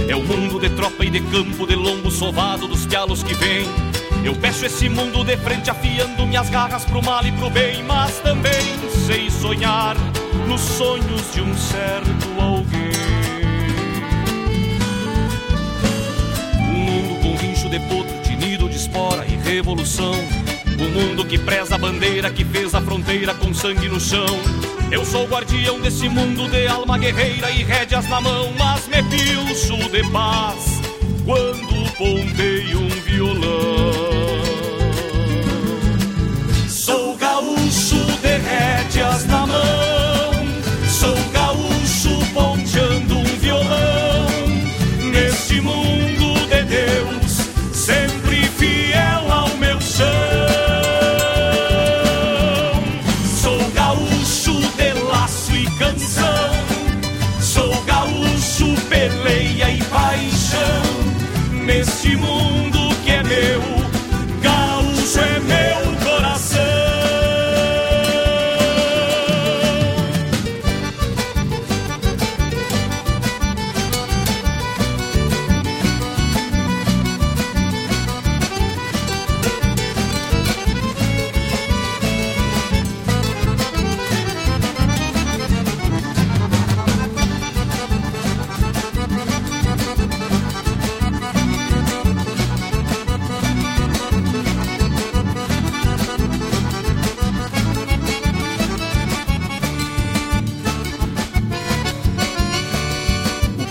É 0.08 0.14
o 0.14 0.22
mundo 0.22 0.60
de 0.60 0.70
tropa 0.70 1.04
e 1.04 1.10
de 1.10 1.20
campo, 1.20 1.66
de 1.66 1.74
lombo 1.74 2.10
sovado 2.10 2.68
dos 2.68 2.86
pialos 2.86 3.22
que 3.22 3.34
vem. 3.34 3.66
Eu 4.24 4.34
peço 4.34 4.66
esse 4.66 4.88
mundo 4.88 5.24
de 5.24 5.36
frente, 5.36 5.70
afiando 5.70 6.26
minhas 6.26 6.50
garras 6.50 6.84
pro 6.84 7.02
mal 7.02 7.24
e 7.24 7.32
pro 7.32 7.50
bem, 7.50 7.82
mas 7.84 8.18
também 8.18 8.76
sei 9.06 9.30
sonhar 9.30 9.96
nos 10.46 10.60
sonhos 10.60 11.32
de 11.32 11.40
um 11.40 11.56
certo 11.56 12.40
alguém. 12.40 12.92
Um 16.68 16.74
mundo 16.74 17.22
com 17.22 17.36
rincho 17.36 17.68
de 17.68 17.80
potro, 17.80 18.22
tinido 18.22 18.68
de 18.68 18.76
espora 18.76 19.24
e 19.26 19.36
revolução. 19.36 20.45
Um 20.78 20.90
mundo 20.90 21.24
que 21.24 21.38
preza 21.38 21.74
a 21.74 21.78
bandeira 21.78 22.30
que 22.30 22.44
fez 22.44 22.74
a 22.74 22.82
fronteira 22.82 23.34
com 23.34 23.54
sangue 23.54 23.88
no 23.88 23.98
chão. 23.98 24.26
Eu 24.90 25.04
sou 25.04 25.24
o 25.24 25.28
guardião 25.28 25.80
desse 25.80 26.08
mundo 26.08 26.48
de 26.50 26.66
alma 26.66 26.98
guerreira 26.98 27.50
e 27.50 27.64
rédeas 27.64 28.08
na 28.08 28.20
mão, 28.20 28.52
mas 28.58 28.86
me 28.86 29.02
pilcho 29.04 29.76
de 29.90 30.02
paz 30.10 30.80
quando 31.24 31.92
ponteio 31.96 32.80
um 32.80 32.88
violão. 32.88 33.92
Sou 36.68 37.16
gaúcho 37.16 37.96
de 38.22 38.36
rédeas 38.36 39.26
na 39.26 39.46
mão, 39.46 40.32
sou 40.88 41.16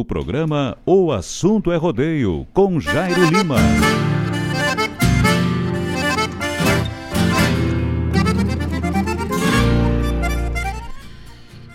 No 0.00 0.04
ar, 0.04 0.04
o 0.04 0.04
programa 0.04 0.78
O 0.86 1.12
Assunto 1.12 1.70
é 1.70 1.76
Rodeio, 1.76 2.46
com 2.52 2.80
Jairo 2.80 3.24
Lima. 3.26 3.56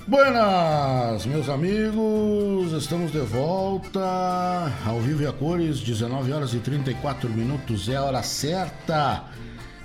Buenas, 0.08 1.26
meus 1.26 1.50
amigos, 1.50 2.72
estamos 2.74 3.12
de 3.12 3.20
volta 3.20 4.72
ao 4.86 5.00
vivo 5.00 5.24
e 5.24 5.28
a 5.28 5.34
cores, 5.34 5.80
19 5.80 6.32
horas 6.32 6.54
e 6.54 6.60
34 6.60 7.30
minutos, 7.30 7.90
é 7.90 7.96
a 7.96 8.04
hora 8.04 8.24
certa, 8.24 9.24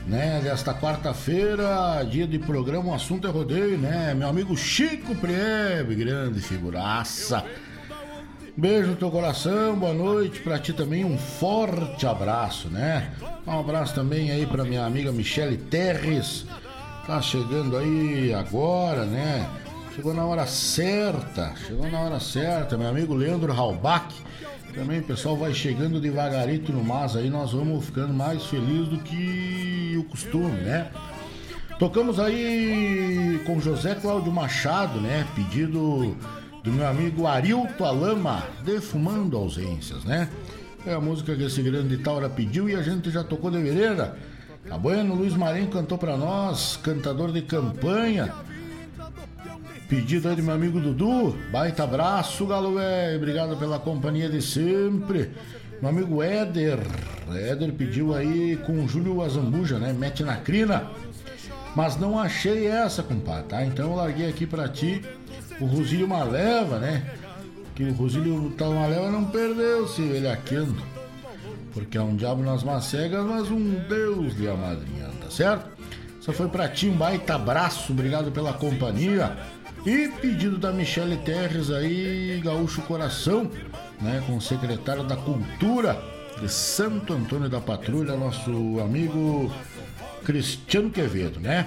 né, 0.07 0.41
desta 0.43 0.75
quarta-feira, 0.75 2.03
dia 2.05 2.27
de 2.27 2.39
programa, 2.39 2.93
o 2.93 2.95
assunto 2.95 3.27
é 3.27 3.31
rodeio, 3.31 3.79
né, 3.79 4.15
meu 4.15 4.29
amigo 4.29 4.57
Chico 4.57 5.15
Priebe, 5.15 5.95
grande 5.95 6.41
figuraça, 6.41 7.45
Beijo 8.61 8.91
no 8.91 8.97
teu 8.97 9.11
coração, 9.11 9.74
boa 9.74 9.95
noite 9.95 10.41
para 10.41 10.59
ti 10.59 10.74
também, 10.74 11.03
um 11.03 11.16
forte 11.16 12.07
abraço, 12.07 12.69
né? 12.69 13.11
Um 13.47 13.59
abraço 13.59 13.95
também 13.95 14.31
aí 14.31 14.45
para 14.45 14.65
minha 14.65 14.85
amiga 14.85 15.11
Michele 15.11 15.57
Terres, 15.57 16.45
tá 17.07 17.23
chegando 17.23 17.78
aí 17.78 18.35
agora, 18.35 19.07
né? 19.07 19.49
Chegou 19.97 20.12
na 20.12 20.27
hora 20.27 20.47
certa, 20.47 21.55
chegou 21.66 21.91
na 21.91 22.01
hora 22.01 22.20
certa, 22.20 22.77
meu 22.77 22.87
amigo 22.87 23.15
Leandro 23.15 23.51
Halbach. 23.51 24.15
Também 24.74 25.01
o 25.01 25.05
pessoal 25.05 25.39
vai 25.39 25.55
chegando 25.55 25.99
devagarito 25.99 26.70
no 26.70 26.85
mas 26.85 27.16
aí, 27.16 27.31
nós 27.31 27.53
vamos 27.53 27.87
ficando 27.87 28.12
mais 28.12 28.45
felizes 28.45 28.89
do 28.89 28.99
que 28.99 29.97
o 29.99 30.05
costume, 30.05 30.61
né? 30.61 30.91
Tocamos 31.78 32.20
aí 32.20 33.41
com 33.47 33.59
José 33.59 33.95
Cláudio 33.95 34.31
Machado, 34.31 35.01
né? 35.01 35.27
Pedido 35.35 36.15
do 36.62 36.70
meu 36.70 36.87
amigo 36.87 37.27
Arilto 37.27 37.85
Alama, 37.85 38.45
Defumando 38.65 39.37
Ausências, 39.37 40.05
né? 40.05 40.28
É 40.87 40.93
a 40.93 41.01
música 41.01 41.35
que 41.35 41.45
esse 41.45 41.62
grande 41.62 41.99
Taura 41.99 42.28
pediu 42.28 42.69
e 42.69 42.74
a 42.74 42.82
gente 42.82 43.11
já 43.11 43.23
tocou 43.23 43.51
de 43.51 43.59
vereira. 43.59 44.16
Tá 44.69 44.78
bueno, 44.78 45.15
Luiz 45.15 45.35
Marinho 45.35 45.69
cantou 45.69 45.99
para 45.99 46.16
nós, 46.16 46.78
cantador 46.82 47.32
de 47.32 47.43
campanha. 47.43 48.32
Pedido 49.89 50.28
aí 50.28 50.37
do 50.37 50.43
meu 50.43 50.55
amigo 50.55 50.81
Dudu. 50.81 51.37
Baita 51.51 51.85
abraço, 51.85 52.47
galo 52.47 52.74
velho. 52.74 53.16
Obrigado 53.16 53.57
pela 53.57 53.78
companhia 53.78 54.28
de 54.28 54.41
sempre. 54.41 55.32
Meu 55.81 55.91
amigo 55.91 56.23
Éder. 56.23 56.78
Éder 57.35 57.73
pediu 57.73 58.15
aí 58.15 58.57
com 58.65 58.85
o 58.85 58.89
Júlio 58.89 59.23
Azambuja, 59.23 59.78
né? 59.78 59.93
Mete 59.93 60.23
na 60.23 60.37
crina. 60.37 60.91
Mas 61.74 61.97
não 61.97 62.19
achei 62.19 62.66
essa, 62.66 63.03
compadre, 63.03 63.45
tá? 63.49 63.65
Então 63.65 63.91
eu 63.91 63.97
larguei 63.97 64.28
aqui 64.28 64.47
para 64.47 64.69
ti 64.69 65.03
o 65.61 65.66
Rosilho 65.66 66.09
Maleva, 66.09 66.78
né? 66.78 67.05
Que 67.74 67.85
o 67.85 67.93
Rosilho 67.93 68.51
tá 68.57 68.69
Maleva 68.69 69.11
não 69.11 69.24
perdeu-se 69.27 70.03
ele 70.03 70.28
aquendo. 70.28 70.82
Porque 71.73 71.97
é 71.97 72.03
um 72.03 72.16
diabo 72.16 72.43
nas 72.43 72.65
macegas, 72.65 73.24
mas 73.24 73.51
um 73.51 73.74
Deus 73.89 74.35
lhe 74.35 74.49
amadrinhando, 74.49 75.15
tá 75.23 75.31
certo? 75.31 75.70
Só 76.20 76.32
foi 76.32 76.49
pra 76.49 76.69
ti 76.69 76.89
um 76.89 76.97
baita 76.97 77.35
abraço, 77.35 77.93
obrigado 77.93 78.31
pela 78.32 78.53
companhia. 78.53 79.37
E 79.87 80.09
pedido 80.20 80.59
da 80.59 80.73
Michele 80.73 81.16
Terres 81.19 81.70
aí, 81.70 82.41
Gaúcho 82.45 82.82
Coração, 82.82 83.51
né? 84.01 84.23
Com 84.27 84.37
o 84.37 84.41
secretário 84.41 85.05
da 85.05 85.16
Cultura 85.16 86.03
de 86.41 86.49
Santo 86.49 87.12
Antônio 87.12 87.49
da 87.49 87.61
Patrulha, 87.61 88.16
nosso 88.16 88.78
amigo 88.81 89.51
Cristiano 90.24 90.91
Quevedo, 90.91 91.41
né? 91.41 91.66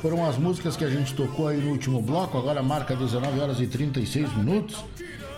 Foram 0.00 0.24
as 0.28 0.36
músicas 0.36 0.76
que 0.76 0.84
a 0.84 0.90
gente 0.90 1.12
tocou 1.14 1.48
aí 1.48 1.58
no 1.58 1.70
último 1.70 2.00
bloco, 2.00 2.38
agora 2.38 2.62
marca 2.62 2.94
19 2.94 3.40
horas 3.40 3.60
e 3.60 3.66
36 3.66 4.32
minutos. 4.36 4.84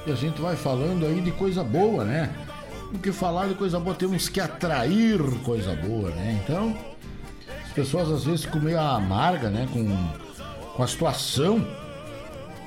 E 0.06 0.12
a 0.12 0.14
gente 0.14 0.40
vai 0.40 0.54
falando 0.54 1.06
aí 1.06 1.20
de 1.20 1.30
coisa 1.32 1.64
boa, 1.64 2.04
né? 2.04 2.30
Porque 2.90 3.10
falar 3.12 3.48
de 3.48 3.54
coisa 3.54 3.78
boa 3.78 3.94
temos 3.94 4.28
que 4.28 4.40
atrair 4.40 5.20
coisa 5.44 5.74
boa, 5.74 6.10
né? 6.10 6.40
Então, 6.42 6.76
as 7.64 7.72
pessoas 7.72 8.10
às 8.10 8.24
vezes 8.24 8.44
ficam 8.44 8.60
meio 8.60 8.78
amarga, 8.78 9.48
né? 9.48 9.66
Com, 9.72 9.96
com 10.74 10.82
a 10.82 10.86
situação. 10.86 11.66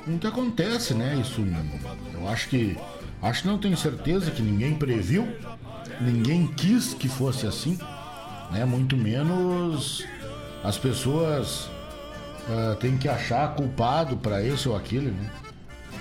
O 0.06 0.18
que 0.18 0.26
acontece, 0.26 0.94
né? 0.94 1.16
Isso 1.20 1.40
eu 2.14 2.28
acho 2.28 2.48
que. 2.48 2.76
Acho 3.22 3.42
que 3.42 3.48
não 3.48 3.58
tenho 3.58 3.76
certeza 3.76 4.30
que 4.30 4.42
ninguém 4.42 4.74
previu, 4.74 5.26
ninguém 5.98 6.46
quis 6.46 6.92
que 6.92 7.08
fosse 7.08 7.46
assim, 7.46 7.78
né? 8.50 8.64
Muito 8.64 8.96
menos 8.96 10.04
as 10.62 10.76
pessoas 10.76 11.70
uh, 12.48 12.76
têm 12.76 12.96
que 12.96 13.08
achar 13.08 13.54
culpado 13.54 14.16
para 14.16 14.42
esse 14.42 14.68
ou 14.68 14.76
aquele, 14.76 15.10
né? 15.10 15.30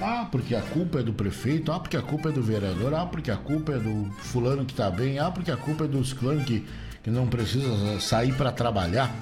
Ah, 0.01 0.27
porque 0.29 0.55
a 0.55 0.61
culpa 0.61 0.99
é 0.99 1.03
do 1.03 1.13
prefeito, 1.13 1.71
ah, 1.71 1.79
porque 1.79 1.95
a 1.95 2.01
culpa 2.01 2.29
é 2.29 2.31
do 2.31 2.41
vereador, 2.41 2.93
ah, 2.93 3.05
porque 3.05 3.31
a 3.31 3.37
culpa 3.37 3.73
é 3.73 3.77
do 3.77 4.11
fulano 4.19 4.65
que 4.65 4.73
tá 4.73 4.89
bem, 4.89 5.19
ah, 5.19 5.31
porque 5.31 5.51
a 5.51 5.57
culpa 5.57 5.85
é 5.85 5.87
dos 5.87 6.13
clãs 6.13 6.43
que, 6.43 6.65
que 7.01 7.09
não 7.09 7.27
precisa 7.27 7.99
sair 7.99 8.33
para 8.33 8.51
trabalhar. 8.51 9.13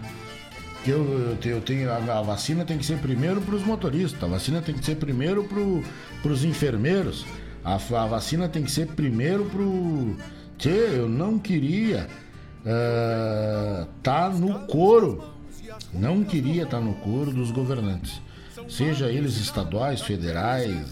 Eu, 0.86 1.38
eu, 1.44 1.52
eu 1.52 1.62
tenho 1.62 1.92
a, 1.92 2.22
vacina 2.24 2.66
tem 2.66 2.78
que 2.78 2.86
ser 2.86 2.98
primeiro 2.98 3.40
para 3.42 3.56
os 3.56 3.64
motoristas, 3.64 4.24
a 4.24 4.28
vacina 4.28 4.62
tem 4.62 4.74
que 4.74 4.84
ser 4.84 4.96
primeiro 4.96 5.44
para 5.44 6.32
os 6.32 6.44
enfermeiros, 6.44 7.26
a, 7.64 7.76
a, 7.76 8.08
vacina 8.08 8.50
tem 8.50 8.64
que 8.64 8.72
ser 8.72 8.88
primeiro 8.88 9.46
para 9.46 9.62
o. 9.62 10.16
Eu 10.64 11.10
não 11.10 11.40
queria 11.40 12.08
uh, 12.66 13.88
tá 14.04 14.30
no 14.30 14.60
coro, 14.68 15.24
não 15.94 16.24
queria 16.24 16.64
estar 16.64 16.80
no 16.80 16.94
coro 16.96 17.32
dos 17.32 17.52
governantes 17.52 18.22
seja 18.70 19.08
eles 19.08 19.38
estaduais, 19.38 20.02
federais, 20.02 20.88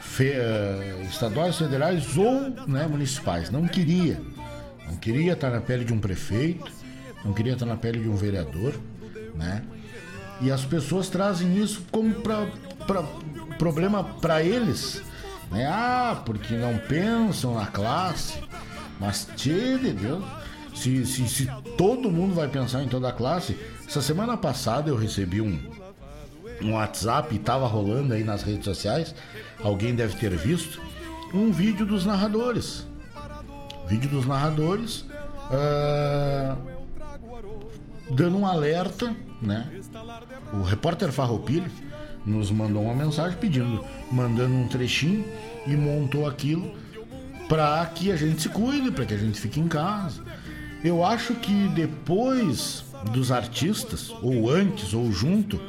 fe, 0.00 0.30
uh, 0.30 1.02
estaduais, 1.04 1.56
federais 1.56 2.16
ou 2.16 2.50
né, 2.66 2.86
municipais. 2.86 3.50
Não 3.50 3.66
queria. 3.66 4.20
Não 4.86 4.96
queria 4.96 5.32
estar 5.32 5.50
na 5.50 5.60
pele 5.60 5.84
de 5.84 5.92
um 5.92 5.98
prefeito, 5.98 6.70
não 7.24 7.32
queria 7.32 7.54
estar 7.54 7.66
na 7.66 7.76
pele 7.76 8.00
de 8.00 8.08
um 8.08 8.16
vereador, 8.16 8.74
né? 9.34 9.62
E 10.40 10.50
as 10.50 10.64
pessoas 10.64 11.08
trazem 11.08 11.56
isso 11.56 11.82
como 11.90 12.12
pra, 12.16 12.46
pra 12.86 13.02
problema 13.58 14.02
para 14.02 14.42
eles, 14.42 15.00
né? 15.50 15.66
Ah, 15.66 16.20
porque 16.26 16.54
não 16.54 16.76
pensam 16.76 17.54
na 17.54 17.66
classe. 17.66 18.38
Mas, 19.00 19.26
tchê 19.36 19.78
de 19.78 19.92
Deus, 19.92 20.24
se, 20.82 21.06
se, 21.06 21.28
se 21.28 21.48
todo 21.76 22.10
mundo 22.10 22.34
vai 22.34 22.48
pensar 22.48 22.82
em 22.82 22.88
toda 22.88 23.08
a 23.08 23.12
classe, 23.12 23.56
essa 23.86 24.02
semana 24.02 24.36
passada 24.36 24.90
eu 24.90 24.96
recebi 24.96 25.40
um, 25.40 25.58
um 26.60 26.72
WhatsApp 26.74 27.34
estava 27.34 27.66
rolando 27.66 28.14
aí 28.14 28.24
nas 28.24 28.42
redes 28.42 28.64
sociais, 28.64 29.14
alguém 29.62 29.94
deve 29.94 30.16
ter 30.16 30.36
visto, 30.36 30.80
um 31.32 31.52
vídeo 31.52 31.86
dos 31.86 32.04
narradores. 32.04 32.86
Vídeo 33.86 34.10
dos 34.10 34.26
narradores 34.26 35.04
uh, 35.50 36.56
dando 38.10 38.38
um 38.38 38.46
alerta, 38.46 39.14
né? 39.40 39.68
O 40.52 40.62
repórter 40.62 41.12
Farroupilha 41.12 41.70
nos 42.26 42.50
mandou 42.50 42.82
uma 42.82 42.94
mensagem 42.94 43.38
pedindo, 43.38 43.84
mandando 44.10 44.54
um 44.54 44.68
trechinho 44.68 45.24
e 45.66 45.76
montou 45.76 46.26
aquilo 46.26 46.74
para 47.48 47.84
que 47.86 48.10
a 48.10 48.16
gente 48.16 48.42
se 48.42 48.48
cuide, 48.48 48.90
para 48.90 49.04
que 49.04 49.14
a 49.14 49.18
gente 49.18 49.38
fique 49.40 49.60
em 49.60 49.68
casa. 49.68 50.22
Eu 50.84 51.04
acho 51.04 51.34
que 51.34 51.68
depois 51.68 52.84
dos 53.12 53.30
artistas, 53.30 54.12
ou 54.22 54.50
antes, 54.50 54.94
ou 54.94 55.10
junto, 55.12 55.60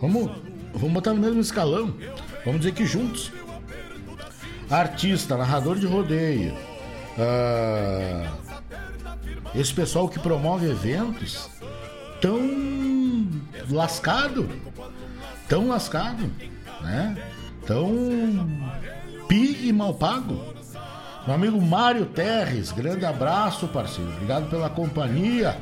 vamos, 0.00 0.30
vamos 0.72 0.92
botar 0.92 1.12
no 1.12 1.20
mesmo 1.20 1.40
escalão. 1.40 1.94
Vamos 2.44 2.60
dizer 2.60 2.72
que 2.72 2.86
juntos. 2.86 3.32
Artista, 4.70 5.36
narrador 5.36 5.76
de 5.76 5.86
rodeio, 5.86 6.54
uh, 7.18 8.30
esse 9.52 9.74
pessoal 9.74 10.08
que 10.08 10.16
promove 10.20 10.70
eventos, 10.70 11.50
tão 12.20 13.28
lascado, 13.68 14.48
tão 15.48 15.66
lascado, 15.66 16.30
né? 16.82 17.16
Tão 17.66 18.48
pi 19.26 19.66
e 19.66 19.72
mal 19.72 19.92
pago. 19.94 20.59
Meu 21.26 21.34
amigo 21.34 21.60
Mário 21.60 22.06
Terres, 22.06 22.72
grande 22.72 23.04
abraço, 23.04 23.68
parceiro. 23.68 24.10
Obrigado 24.12 24.48
pela 24.48 24.70
companhia. 24.70 25.56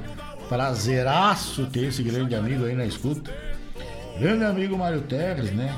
Prazeraço 0.48 1.66
ter 1.66 1.86
esse 1.86 2.02
grande 2.02 2.34
amigo 2.34 2.64
aí 2.64 2.74
na 2.74 2.86
escuta. 2.86 3.32
Grande 4.18 4.44
amigo 4.44 4.78
Mário 4.78 5.02
Terres, 5.02 5.52
né? 5.52 5.74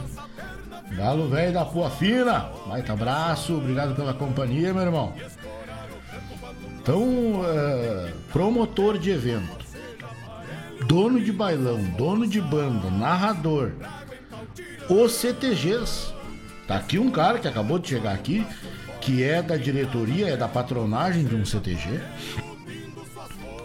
Galo 0.92 1.28
velho 1.28 1.52
da 1.52 1.64
Pua 1.64 1.88
Fina. 1.90 2.50
Baita 2.66 2.92
abraço, 2.92 3.56
obrigado 3.56 3.94
pela 3.94 4.12
companhia, 4.12 4.72
meu 4.72 4.82
irmão. 4.82 5.12
Então, 6.80 7.02
uh, 7.02 8.10
promotor 8.32 8.98
de 8.98 9.10
evento, 9.10 9.64
dono 10.86 11.20
de 11.20 11.30
bailão, 11.30 11.78
dono 11.96 12.26
de 12.26 12.40
banda, 12.40 12.90
narrador, 12.90 13.72
os 14.88 15.12
CTGs. 15.12 16.12
Tá 16.66 16.76
aqui 16.76 16.98
um 16.98 17.10
cara 17.10 17.38
que 17.38 17.48
acabou 17.48 17.78
de 17.78 17.88
chegar 17.88 18.12
aqui, 18.12 18.46
que 19.00 19.22
é 19.22 19.42
da 19.42 19.56
diretoria, 19.56 20.28
é 20.28 20.36
da 20.36 20.48
patronagem 20.48 21.24
de 21.24 21.34
um 21.34 21.44
CTG 21.44 22.00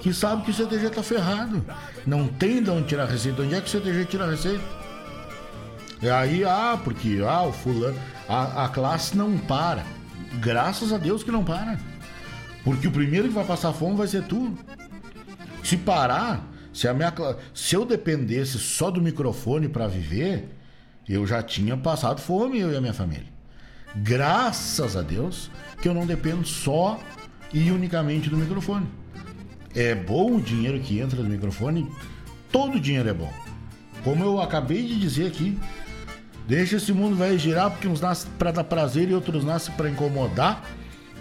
que 0.05 0.13
sabe 0.13 0.43
que 0.43 0.51
o 0.51 0.53
CTG 0.53 0.91
tá 0.91 1.01
ferrado. 1.01 1.65
Não 2.05 2.27
tem 2.27 2.61
de 2.61 2.69
onde 2.69 2.89
tirar 2.89 3.05
receita. 3.05 3.41
Onde 3.41 3.55
é 3.55 3.59
que 3.59 3.65
o 3.65 3.69
CTG 3.71 4.05
tira 4.05 4.29
receita? 4.29 4.63
E 5.99 6.07
aí, 6.07 6.45
ah, 6.45 6.79
porque 6.83 7.23
ah, 7.27 7.41
o 7.41 7.51
fulano. 7.51 7.97
A, 8.29 8.65
a 8.65 8.69
classe 8.69 9.17
não 9.17 9.35
para. 9.35 9.83
Graças 10.39 10.93
a 10.93 10.99
Deus 10.99 11.23
que 11.23 11.31
não 11.31 11.43
para. 11.43 11.79
Porque 12.63 12.87
o 12.87 12.91
primeiro 12.91 13.27
que 13.27 13.33
vai 13.33 13.45
passar 13.45 13.73
fome 13.73 13.97
vai 13.97 14.07
ser 14.07 14.23
tu. 14.25 14.55
Se 15.63 15.75
parar, 15.75 16.45
se, 16.71 16.87
a 16.87 16.93
minha, 16.93 17.11
se 17.51 17.75
eu 17.75 17.83
dependesse 17.83 18.59
só 18.59 18.91
do 18.91 19.01
microfone 19.01 19.67
para 19.67 19.87
viver, 19.87 20.55
eu 21.09 21.25
já 21.25 21.41
tinha 21.41 21.75
passado 21.75 22.21
fome, 22.21 22.59
eu 22.59 22.71
e 22.71 22.77
a 22.77 22.81
minha 22.81 22.93
família. 22.93 23.34
Graças 23.97 24.95
a 24.95 25.01
Deus 25.01 25.49
que 25.81 25.87
eu 25.87 25.93
não 25.93 26.05
dependo 26.05 26.45
só 26.45 26.99
e 27.53 27.71
unicamente 27.71 28.29
do 28.29 28.37
microfone. 28.37 28.87
É 29.73 29.93
bom 29.95 30.35
o 30.35 30.41
dinheiro 30.41 30.79
que 30.79 30.99
entra 30.99 31.21
no 31.21 31.29
microfone? 31.29 31.89
Todo 32.51 32.79
dinheiro 32.79 33.09
é 33.09 33.13
bom. 33.13 33.31
Como 34.03 34.23
eu 34.23 34.41
acabei 34.41 34.83
de 34.83 34.99
dizer 34.99 35.27
aqui, 35.27 35.57
deixa 36.47 36.77
esse 36.77 36.93
mundo 36.93 37.15
vai 37.15 37.37
girar 37.37 37.71
porque 37.71 37.87
uns 37.87 38.01
nascem 38.01 38.29
para 38.37 38.51
dar 38.51 38.63
prazer 38.63 39.09
e 39.09 39.13
outros 39.13 39.43
nascem 39.43 39.73
para 39.75 39.89
incomodar. 39.89 40.63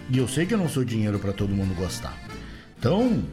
E 0.09 0.17
eu 0.17 0.27
sei 0.27 0.45
que 0.45 0.53
eu 0.53 0.57
não 0.57 0.69
sou 0.69 0.83
dinheiro 0.83 1.19
para 1.19 1.33
todo 1.33 1.49
mundo 1.49 1.75
gostar. 1.75 2.15
Então, 2.77 3.23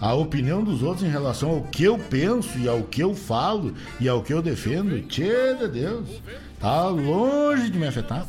a 0.00 0.14
opinião 0.14 0.62
dos 0.62 0.82
outros 0.82 1.06
em 1.06 1.10
relação 1.10 1.50
ao 1.50 1.62
que 1.62 1.84
eu 1.84 1.98
penso 1.98 2.58
e 2.58 2.68
ao 2.68 2.82
que 2.82 3.02
eu 3.02 3.14
falo 3.14 3.74
e 4.00 4.08
ao 4.08 4.22
que 4.22 4.32
eu 4.32 4.40
defendo, 4.40 5.00
tchê 5.06 5.54
de 5.54 5.68
Deus, 5.68 6.22
tá 6.60 6.86
longe 6.86 7.68
de 7.68 7.78
me 7.78 7.86
afetar. 7.86 8.26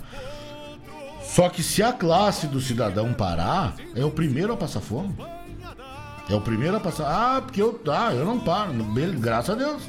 Só 1.36 1.50
que 1.50 1.62
se 1.62 1.84
a 1.84 1.94
classe 1.94 2.48
do 2.48 2.60
cidadão 2.60 3.14
parar, 3.14 3.76
é 3.96 4.04
o 4.04 4.12
primeiro 4.12 4.54
a 4.54 4.58
passar 4.58 4.82
fome. 4.82 5.16
É 6.30 6.36
o 6.36 6.42
primeiro 6.42 6.78
a 6.78 6.80
passar. 6.80 7.06
Ah, 7.08 7.42
porque 7.42 7.62
eu. 7.62 7.80
Ah, 7.88 8.14
eu 8.14 8.26
não 8.26 8.40
paro. 8.40 8.74
Graças 9.20 9.50
a 9.50 9.56
Deus. 9.56 9.84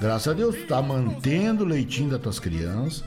Graças 0.00 0.28
a 0.28 0.32
Deus, 0.32 0.56
tá 0.68 0.82
mantendo 0.82 1.64
o 1.64 1.66
leitinho 1.66 2.10
das 2.10 2.20
tuas 2.20 2.38
crianças, 2.38 3.04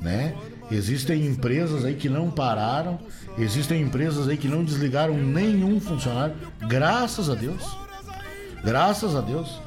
né? 0.00 0.34
Existem 0.70 1.26
empresas 1.26 1.84
aí 1.84 1.94
que 1.94 2.08
não 2.08 2.30
pararam, 2.30 2.98
existem 3.38 3.82
empresas 3.82 4.26
aí 4.26 4.36
que 4.36 4.48
não 4.48 4.64
desligaram 4.64 5.16
nenhum 5.16 5.78
funcionário. 5.78 6.34
Graças 6.66 7.30
a 7.30 7.34
Deus. 7.34 7.76
Graças 8.64 9.14
a 9.14 9.20
Deus. 9.20 9.60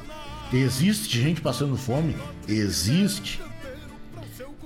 Existe 0.52 1.22
gente 1.22 1.40
passando 1.40 1.78
fome? 1.78 2.18
Existe. 2.48 3.40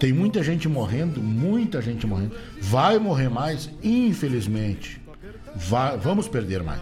Tem 0.04 0.12
muita 0.12 0.44
gente 0.44 0.68
morrendo, 0.68 1.24
muita 1.24 1.82
gente 1.82 2.06
morrendo. 2.06 2.36
Vai 2.60 3.00
morrer 3.00 3.30
mais, 3.30 3.70
infelizmente. 3.82 5.02
Vai, 5.56 5.98
vamos 5.98 6.28
perder 6.28 6.62
mais. 6.62 6.82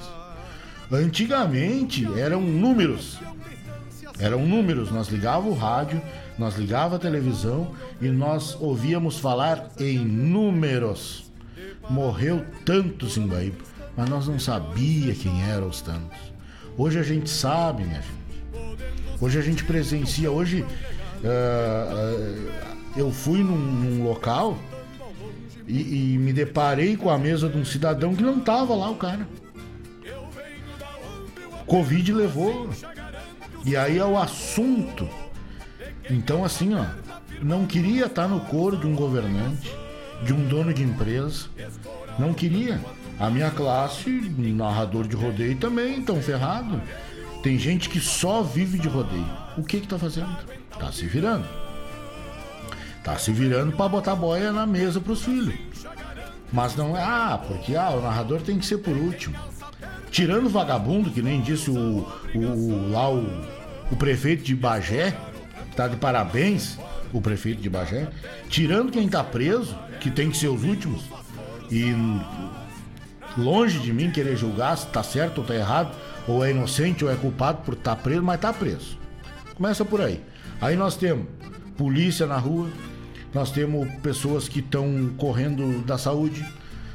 Antigamente 0.91 2.03
eram 2.17 2.41
números. 2.41 3.19
Eram 4.17 4.43
números. 4.43 4.89
Nós 4.89 5.07
ligava 5.09 5.47
o 5.47 5.53
rádio, 5.53 6.01
nós 6.35 6.55
ligava 6.55 6.95
a 6.95 6.99
televisão 6.99 7.75
e 8.01 8.07
nós 8.07 8.57
ouvíamos 8.59 9.19
falar 9.19 9.69
em 9.79 9.99
números. 9.99 11.31
Morreu 11.91 12.43
tantos 12.65 13.17
em 13.17 13.27
Guaíba, 13.27 13.63
mas 13.95 14.09
nós 14.09 14.27
não 14.27 14.39
sabia 14.39 15.13
quem 15.13 15.43
eram 15.43 15.67
os 15.67 15.79
tantos. 15.79 16.17
Hoje 16.75 16.97
a 16.97 17.03
gente 17.03 17.29
sabe, 17.29 17.83
minha 17.83 18.01
gente. 18.01 19.21
Hoje 19.21 19.37
a 19.37 19.43
gente 19.43 19.63
presencia. 19.63 20.31
Hoje 20.31 20.63
uh, 20.63 21.27
uh, 21.27 22.80
eu 22.95 23.11
fui 23.11 23.39
num, 23.43 23.57
num 23.57 24.03
local 24.03 24.57
e, 25.67 26.13
e, 26.13 26.17
me 26.17 26.33
deparei 26.33 26.97
com 26.97 27.09
a 27.09 27.17
mesa 27.17 27.47
de 27.47 27.57
um 27.57 27.63
cidadão 27.63 28.15
que 28.15 28.23
não 28.23 28.39
tava 28.39 28.75
lá, 28.75 28.89
o 28.89 28.95
cara. 28.95 29.27
Covid 31.65 32.11
levou. 32.11 32.69
E 33.65 33.77
aí 33.77 33.97
é 33.97 34.05
o 34.05 34.17
assunto. 34.17 35.07
Então, 36.09 36.43
assim, 36.43 36.73
ó, 36.73 36.85
não 37.41 37.65
queria 37.65 38.07
estar 38.07 38.27
no 38.27 38.41
coro 38.41 38.75
de 38.75 38.85
um 38.85 38.95
governante, 38.95 39.71
de 40.25 40.33
um 40.33 40.45
dono 40.47 40.73
de 40.73 40.83
empresa. 40.83 41.45
Não 42.19 42.33
queria. 42.33 42.81
A 43.17 43.29
minha 43.29 43.51
classe, 43.51 44.09
narrador 44.09 45.07
de 45.07 45.15
rodeio 45.15 45.55
também, 45.57 45.99
estão 45.99 46.21
ferrado. 46.21 46.81
Tem 47.41 47.57
gente 47.57 47.87
que 47.87 47.99
só 47.99 48.41
vive 48.41 48.77
de 48.77 48.87
rodeio. 48.87 49.25
O 49.57 49.63
que 49.63 49.79
que 49.79 49.87
tá 49.87 49.97
fazendo? 49.97 50.35
Tá 50.77 50.91
se 50.91 51.05
virando. 51.05 51.47
Tá 53.03 53.17
se 53.17 53.31
virando 53.31 53.75
para 53.75 53.89
botar 53.89 54.15
boia 54.15 54.51
na 54.51 54.65
mesa 54.65 54.99
pros 54.99 55.23
filhos. 55.23 55.55
Mas 56.51 56.75
não 56.75 56.97
é, 56.97 57.01
ah, 57.01 57.41
porque 57.47 57.75
ah, 57.75 57.91
o 57.91 58.01
narrador 58.01 58.41
tem 58.41 58.59
que 58.59 58.65
ser 58.65 58.77
por 58.79 58.95
último. 58.95 59.35
Tirando 60.11 60.47
o 60.47 60.49
vagabundo, 60.49 61.09
que 61.09 61.21
nem 61.21 61.41
disse 61.41 61.71
o, 61.71 62.07
o, 62.35 62.91
lá 62.91 63.09
o, 63.09 63.25
o 63.89 63.95
prefeito 63.95 64.43
de 64.43 64.53
Bagé, 64.53 65.15
tá 65.75 65.87
de 65.87 65.95
parabéns, 65.95 66.77
o 67.13 67.21
prefeito 67.21 67.61
de 67.61 67.69
Bagé, 67.69 68.09
tirando 68.49 68.91
quem 68.91 69.07
tá 69.07 69.23
preso, 69.23 69.75
que 70.01 70.11
tem 70.11 70.29
que 70.29 70.37
ser 70.37 70.49
os 70.49 70.63
últimos, 70.63 71.03
e 71.69 71.95
longe 73.37 73.79
de 73.79 73.93
mim 73.93 74.11
querer 74.11 74.35
julgar 74.35 74.77
se 74.77 74.87
tá 74.87 75.01
certo 75.01 75.39
ou 75.39 75.43
tá 75.45 75.55
errado, 75.55 75.95
ou 76.27 76.43
é 76.43 76.51
inocente 76.51 77.05
ou 77.05 77.11
é 77.11 77.15
culpado 77.15 77.59
por 77.63 77.73
estar 77.73 77.95
tá 77.95 78.01
preso, 78.01 78.21
mas 78.21 78.39
tá 78.39 78.51
preso. 78.51 78.97
Começa 79.55 79.85
por 79.85 80.01
aí. 80.01 80.21
Aí 80.59 80.75
nós 80.75 80.97
temos 80.97 81.25
polícia 81.77 82.27
na 82.27 82.37
rua, 82.37 82.69
nós 83.33 83.51
temos 83.51 83.87
pessoas 84.01 84.47
que 84.47 84.59
estão 84.59 85.11
correndo 85.17 85.81
da 85.85 85.97
saúde, 85.97 86.45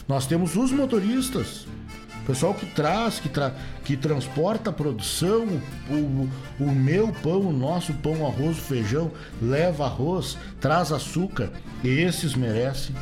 nós 0.09 0.27
temos 0.27 0.57
os 0.57 0.71
motoristas, 0.71 1.67
pessoal 2.27 2.55
que 2.55 2.67
traz, 2.67 3.19
que, 3.19 3.29
tra 3.29 3.55
que 3.85 3.97
transporta 3.97 4.71
a 4.71 4.73
produção, 4.73 5.47
o, 5.89 6.29
o 6.61 6.71
meu 6.73 7.09
pão, 7.23 7.41
o 7.41 7.53
nosso 7.53 7.95
pão, 7.95 8.27
arroz, 8.27 8.59
feijão, 8.59 9.11
leva 9.41 9.85
arroz, 9.85 10.37
traz 10.61 10.93
açúcar, 10.93 11.51
esses 11.85 12.35
merecem. 12.35 12.95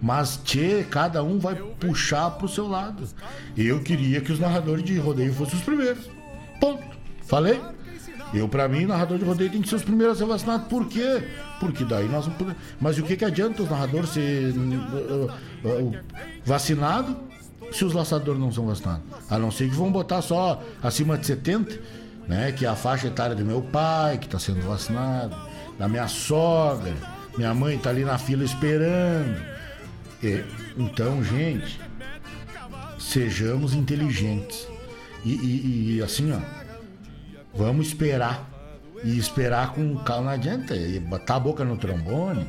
Mas, 0.00 0.40
tchê, 0.44 0.86
cada 0.88 1.24
um 1.24 1.40
vai 1.40 1.56
puxar 1.56 2.30
pro 2.32 2.48
seu 2.48 2.68
lado. 2.68 3.08
Eu 3.56 3.82
queria 3.82 4.20
que 4.20 4.30
os 4.30 4.38
narradores 4.38 4.84
de 4.84 4.96
rodeio 4.96 5.34
fossem 5.34 5.58
os 5.58 5.64
primeiros. 5.64 6.04
Ponto. 6.60 6.84
Falei? 7.24 7.60
Eu, 8.32 8.48
para 8.48 8.68
mim, 8.68 8.84
narrador 8.84 9.18
de 9.18 9.24
rodeio 9.24 9.50
tem 9.50 9.62
que 9.62 9.68
ser 9.68 9.76
os 9.76 9.82
primeiros 9.82 10.16
a 10.16 10.18
ser 10.18 10.26
vacinado. 10.26 10.66
Por 10.66 10.86
quê? 10.86 11.22
Porque 11.58 11.84
daí 11.84 12.08
nós. 12.08 12.28
Mas 12.80 12.98
o 12.98 13.02
que, 13.02 13.16
que 13.16 13.24
adianta 13.24 13.62
os 13.62 13.70
narradores 13.70 14.10
ser 14.10 14.52
uh, 14.54 15.30
uh, 15.64 15.88
uh, 15.88 15.98
vacinado 16.44 17.16
se 17.72 17.84
os 17.84 17.92
laçadores 17.94 18.38
não 18.38 18.52
são 18.52 18.66
vacinados? 18.66 19.02
A 19.30 19.38
não 19.38 19.50
ser 19.50 19.68
que 19.70 19.74
vão 19.74 19.90
botar 19.90 20.20
só 20.20 20.62
acima 20.82 21.16
de 21.16 21.26
70, 21.26 21.80
né? 22.28 22.52
Que 22.52 22.66
é 22.66 22.68
a 22.68 22.76
faixa 22.76 23.06
etária 23.06 23.34
do 23.34 23.44
meu 23.44 23.62
pai, 23.62 24.18
que 24.18 24.26
está 24.26 24.38
sendo 24.38 24.60
vacinado, 24.60 25.34
da 25.78 25.88
minha 25.88 26.06
sogra, 26.06 26.94
minha 27.36 27.54
mãe 27.54 27.76
está 27.76 27.88
ali 27.90 28.04
na 28.04 28.18
fila 28.18 28.44
esperando. 28.44 29.40
E, 30.22 30.44
então, 30.76 31.24
gente, 31.24 31.80
sejamos 32.98 33.72
inteligentes. 33.72 34.68
E, 35.24 35.30
e, 35.30 35.96
e 35.96 36.02
assim, 36.02 36.32
ó, 36.32 36.57
vamos 37.58 37.88
esperar. 37.88 38.48
E 39.04 39.18
esperar 39.18 39.74
com 39.74 39.96
calma 39.98 40.24
não 40.24 40.30
adianta. 40.32 40.74
E 40.74 40.98
botar 40.98 41.36
a 41.36 41.40
boca 41.40 41.64
no 41.64 41.76
trombone 41.76 42.46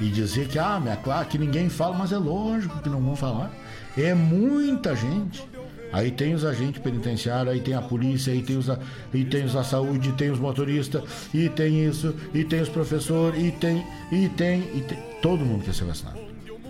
e 0.00 0.08
dizer 0.08 0.48
que, 0.48 0.58
ah, 0.58 0.80
minha 0.80 0.96
claro, 0.96 1.28
que 1.28 1.36
ninguém 1.36 1.68
fala, 1.68 1.96
mas 1.96 2.12
é 2.12 2.16
lógico 2.16 2.80
que 2.80 2.88
não 2.88 3.00
vão 3.00 3.16
falar. 3.16 3.50
É 3.96 4.14
muita 4.14 4.96
gente. 4.96 5.46
Aí 5.92 6.10
tem 6.10 6.34
os 6.34 6.44
agentes 6.44 6.80
penitenciários, 6.80 7.52
aí 7.52 7.60
tem 7.60 7.74
a 7.74 7.82
polícia, 7.82 8.32
aí 8.32 8.42
tem 8.42 8.56
os, 8.56 8.70
aí 8.70 9.24
tem 9.24 9.44
os 9.44 9.54
da 9.54 9.64
saúde, 9.64 10.12
tem 10.12 10.30
os 10.30 10.38
motoristas, 10.38 11.02
e 11.34 11.48
tem 11.48 11.84
isso, 11.84 12.14
e 12.32 12.44
tem 12.44 12.60
os 12.60 12.68
professores, 12.68 13.42
e 13.42 13.50
tem, 13.50 13.84
e 14.12 14.28
tem, 14.28 14.60
e 14.74 14.84
tem. 14.86 14.98
Todo 15.20 15.44
mundo 15.44 15.64
quer 15.64 15.74
ser 15.74 15.84
vacinado. 15.84 16.18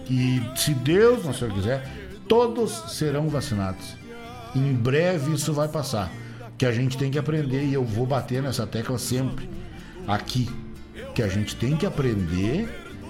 E 0.08 0.42
se 0.56 0.72
Deus, 0.72 1.24
não 1.24 1.34
Senhor 1.34 1.52
quiser, 1.52 1.86
todos 2.26 2.72
serão 2.94 3.28
vacinados. 3.28 3.94
Em 4.56 4.72
breve 4.72 5.34
isso 5.34 5.52
vai 5.52 5.68
passar. 5.68 6.10
Que 6.60 6.66
a 6.66 6.72
gente 6.72 6.98
tem 6.98 7.10
que 7.10 7.18
aprender, 7.18 7.64
e 7.64 7.72
eu 7.72 7.82
vou 7.82 8.04
bater 8.04 8.42
nessa 8.42 8.66
tecla 8.66 8.98
sempre, 8.98 9.48
aqui. 10.06 10.46
Que 11.14 11.22
a 11.22 11.26
gente 11.26 11.56
tem 11.56 11.74
que 11.74 11.86
aprender 11.86 12.68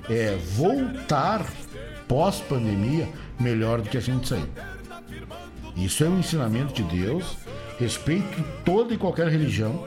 é 0.09 0.37
voltar 0.55 1.45
pós-pandemia 2.07 3.09
melhor 3.41 3.83
do 3.83 3.89
que 3.89 3.99
a 3.99 4.01
gente 4.01 4.29
saiu. 4.29 4.49
Isso 5.77 6.05
é 6.05 6.09
um 6.09 6.21
ensinamento 6.21 6.73
de 6.73 6.85
Deus. 6.85 7.39
Respeito 7.77 8.41
toda 8.65 8.95
e 8.95 8.97
qualquer 8.97 9.27
religião. 9.27 9.85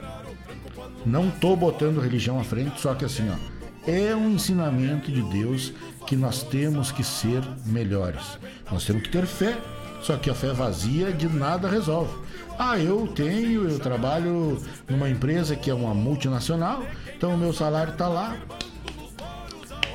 Não 1.06 1.30
tô 1.30 1.56
botando 1.56 2.02
religião 2.02 2.38
à 2.38 2.44
frente, 2.44 2.78
só 2.78 2.94
que 2.94 3.06
assim, 3.06 3.30
ó. 3.30 3.90
É 3.90 4.14
um 4.14 4.32
ensinamento 4.32 5.10
de 5.10 5.22
Deus 5.22 5.72
que 6.06 6.16
nós 6.16 6.42
temos 6.42 6.92
que 6.92 7.02
ser 7.02 7.42
melhores. 7.64 8.38
Nós 8.70 8.84
temos 8.84 9.04
que 9.04 9.08
ter 9.08 9.24
fé. 9.24 9.56
Só 10.02 10.18
que 10.18 10.28
a 10.28 10.34
fé 10.34 10.52
vazia 10.52 11.10
de 11.10 11.26
nada 11.30 11.66
resolve. 11.66 12.23
Ah, 12.58 12.78
eu 12.78 13.06
tenho, 13.08 13.68
eu 13.68 13.78
trabalho 13.78 14.62
numa 14.88 15.08
empresa 15.08 15.56
que 15.56 15.70
é 15.70 15.74
uma 15.74 15.92
multinacional, 15.92 16.84
então 17.16 17.34
o 17.34 17.38
meu 17.38 17.52
salário 17.52 17.92
está 17.92 18.08
lá. 18.08 18.36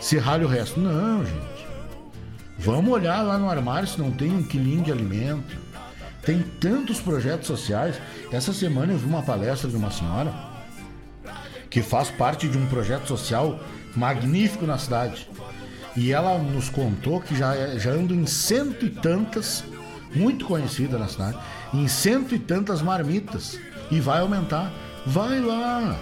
Se 0.02 0.18
ralha 0.18 0.46
o 0.46 0.50
resto. 0.50 0.80
Não, 0.80 1.26
gente. 1.26 1.60
Vamos 2.58 2.92
olhar 2.92 3.22
lá 3.22 3.38
no 3.38 3.50
armário 3.50 3.88
se 3.88 4.00
não 4.00 4.12
tem 4.12 4.32
um 4.32 4.44
quilinho 4.44 4.84
de 4.84 4.92
alimento. 4.92 5.58
Tem 6.22 6.42
tantos 6.60 7.00
projetos 7.00 7.48
sociais. 7.48 7.96
Essa 8.32 8.54
semana 8.54 8.92
eu 8.92 8.98
vi 8.98 9.06
uma 9.06 9.24
palestra 9.24 9.70
de 9.70 9.76
uma 9.76 9.92
senhora 9.92 10.34
que 11.70 11.82
faz 11.82 12.10
parte 12.10 12.48
de 12.48 12.58
um 12.58 12.66
projeto 12.66 13.08
social 13.08 13.60
magnífico 13.96 14.66
na 14.66 14.78
cidade. 14.78 15.30
E 15.96 16.12
ela 16.12 16.38
nos 16.38 16.70
contou 16.70 17.22
que 17.22 17.36
já, 17.36 17.78
já 17.78 17.92
anda 17.92 18.14
em 18.14 18.26
cento 18.26 18.86
e 18.86 18.90
tantas, 18.90 19.64
muito 20.14 20.46
conhecida 20.46 20.98
na 20.98 21.08
cidade, 21.08 21.38
em 21.74 21.88
cento 21.88 22.36
e 22.36 22.40
tantas 22.40 22.82
marmitas. 22.82 23.60
E 23.92 24.00
vai 24.00 24.20
aumentar. 24.20 24.72
Vai 25.06 25.40
lá, 25.40 25.98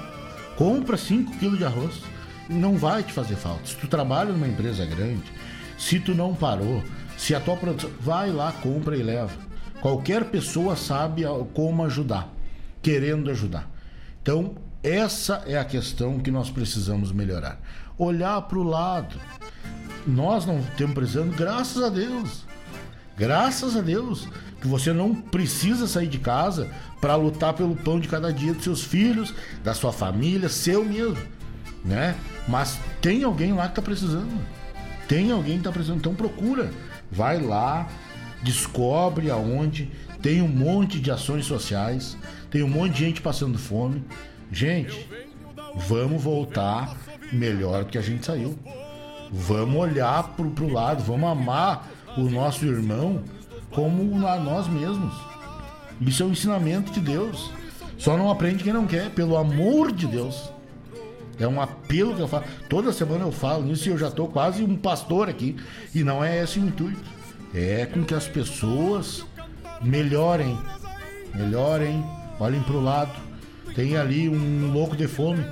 compra 0.58 0.98
5 0.98 1.38
quilos 1.38 1.58
de 1.58 1.66
arroz. 1.66 2.02
Não 2.50 2.78
vai 2.78 3.04
te 3.04 3.14
fazer 3.14 3.36
falta. 3.36 3.66
Se 3.66 3.76
tu 3.76 3.88
trabalha 3.88 4.32
numa 4.32 4.48
empresa 4.48 4.86
grande, 4.86 5.32
se 5.78 6.00
tu 6.00 6.16
não 6.16 6.34
parou, 6.34 6.84
se 7.18 7.36
a 7.36 7.40
tua 7.40 7.56
produção. 7.56 7.92
Vai 8.00 8.32
lá, 8.32 8.52
compra 8.52 8.98
e 8.98 9.04
leva. 9.04 9.32
Qualquer 9.82 10.26
pessoa 10.26 10.76
sabe 10.76 11.24
como 11.54 11.84
ajudar, 11.86 12.34
querendo 12.82 13.30
ajudar. 13.30 13.70
Então, 14.22 14.56
essa 14.82 15.44
é 15.46 15.58
a 15.58 15.66
questão 15.66 16.20
que 16.20 16.32
nós 16.32 16.50
precisamos 16.50 17.12
melhorar. 17.12 17.60
Olhar 17.98 18.42
para 18.42 18.58
o 18.58 18.64
lado. 18.64 19.16
Nós 20.06 20.46
não 20.46 20.62
temos 20.78 20.96
precisando, 20.96 21.36
graças 21.36 21.84
a 21.84 21.90
Deus. 21.90 22.47
Graças 23.18 23.76
a 23.76 23.82
Deus 23.82 24.28
que 24.62 24.68
você 24.68 24.94
não 24.94 25.14
precisa 25.14 25.88
sair 25.88 26.08
de 26.08 26.20
casa 26.20 26.70
para 27.02 27.16
lutar 27.16 27.54
pelo 27.54 27.76
pão 27.76 28.00
de 28.00 28.08
cada 28.08 28.32
dia 28.32 28.54
dos 28.54 28.64
seus 28.64 28.84
filhos, 28.84 29.34
da 29.64 29.74
sua 29.74 29.92
família, 29.92 30.50
seu 30.50 30.86
mesmo, 30.86 31.18
né? 31.84 32.16
Mas 32.48 32.80
tem 33.02 33.24
alguém 33.24 33.54
lá 33.54 33.64
que 33.64 33.72
está 33.72 33.82
precisando. 33.82 34.40
Tem 35.08 35.32
alguém 35.32 35.54
que 35.54 35.60
está 35.60 35.72
precisando, 35.72 36.00
então 36.00 36.16
procura. 36.16 36.72
Vai 37.12 37.40
lá, 37.40 37.88
descobre 38.44 39.30
aonde. 39.30 39.92
Tem 40.22 40.42
um 40.42 40.48
monte 40.48 41.00
de 41.00 41.12
ações 41.12 41.46
sociais, 41.46 42.18
tem 42.50 42.64
um 42.64 42.70
monte 42.70 42.94
de 42.94 43.00
gente 43.00 43.22
passando 43.22 43.58
fome. 43.58 44.04
Gente, 44.52 45.08
Vamos 45.78 46.24
voltar 46.24 46.98
melhor 47.32 47.84
do 47.84 47.92
que 47.92 47.98
a 47.98 48.02
gente 48.02 48.26
saiu. 48.26 48.58
Vamos 49.32 49.76
olhar 49.76 50.36
pro, 50.36 50.50
pro 50.50 50.68
lado, 50.68 51.04
vamos 51.04 51.30
amar 51.30 51.88
o 52.18 52.30
nosso 52.30 52.66
irmão 52.66 53.24
como 53.72 54.26
a 54.28 54.40
nós 54.40 54.68
mesmos. 54.68 55.14
Isso 56.02 56.24
é 56.24 56.26
o 56.26 56.32
ensinamento 56.32 56.92
de 56.92 57.00
Deus. 57.00 57.52
Só 57.98 58.18
não 58.18 58.30
aprende 58.30 58.64
quem 58.64 58.74
não 58.74 58.86
quer, 58.86 59.10
pelo 59.12 59.38
amor 59.38 59.92
de 59.92 60.06
Deus. 60.08 60.52
É 61.40 61.48
um 61.48 61.62
apelo 61.62 62.16
que 62.16 62.22
eu 62.22 62.28
falo. 62.28 62.46
Toda 62.70 62.92
semana 62.92 63.24
eu 63.24 63.32
falo 63.32 63.64
nisso 63.64 63.88
e 63.88 63.92
eu 63.92 63.98
já 63.98 64.08
estou 64.08 64.28
quase 64.28 64.64
um 64.64 64.76
pastor 64.76 65.30
aqui. 65.30 65.56
E 65.94 66.04
não 66.04 66.24
é 66.24 66.44
esse 66.44 66.60
o 66.60 66.66
intuito. 66.66 67.00
É 67.54 67.86
com 67.86 68.04
que 68.04 68.14
as 68.14 68.28
pessoas 68.28 69.26
melhorem. 69.82 70.58
Melhorem, 71.34 72.04
olhem 72.40 72.62
para 72.62 72.76
o 72.76 72.84
lado. 72.84 73.12
Tem 73.76 73.96
ali 73.96 74.28
um 74.28 74.72
louco 74.72 74.96
de 74.96 75.08
fome. 75.08 75.44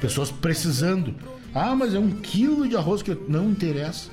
Pessoas 0.00 0.30
precisando. 0.30 1.14
Ah, 1.54 1.74
mas 1.74 1.94
é 1.94 1.98
um 1.98 2.10
quilo 2.10 2.68
de 2.68 2.76
arroz 2.76 3.02
que 3.02 3.16
não 3.28 3.50
interessa. 3.50 4.10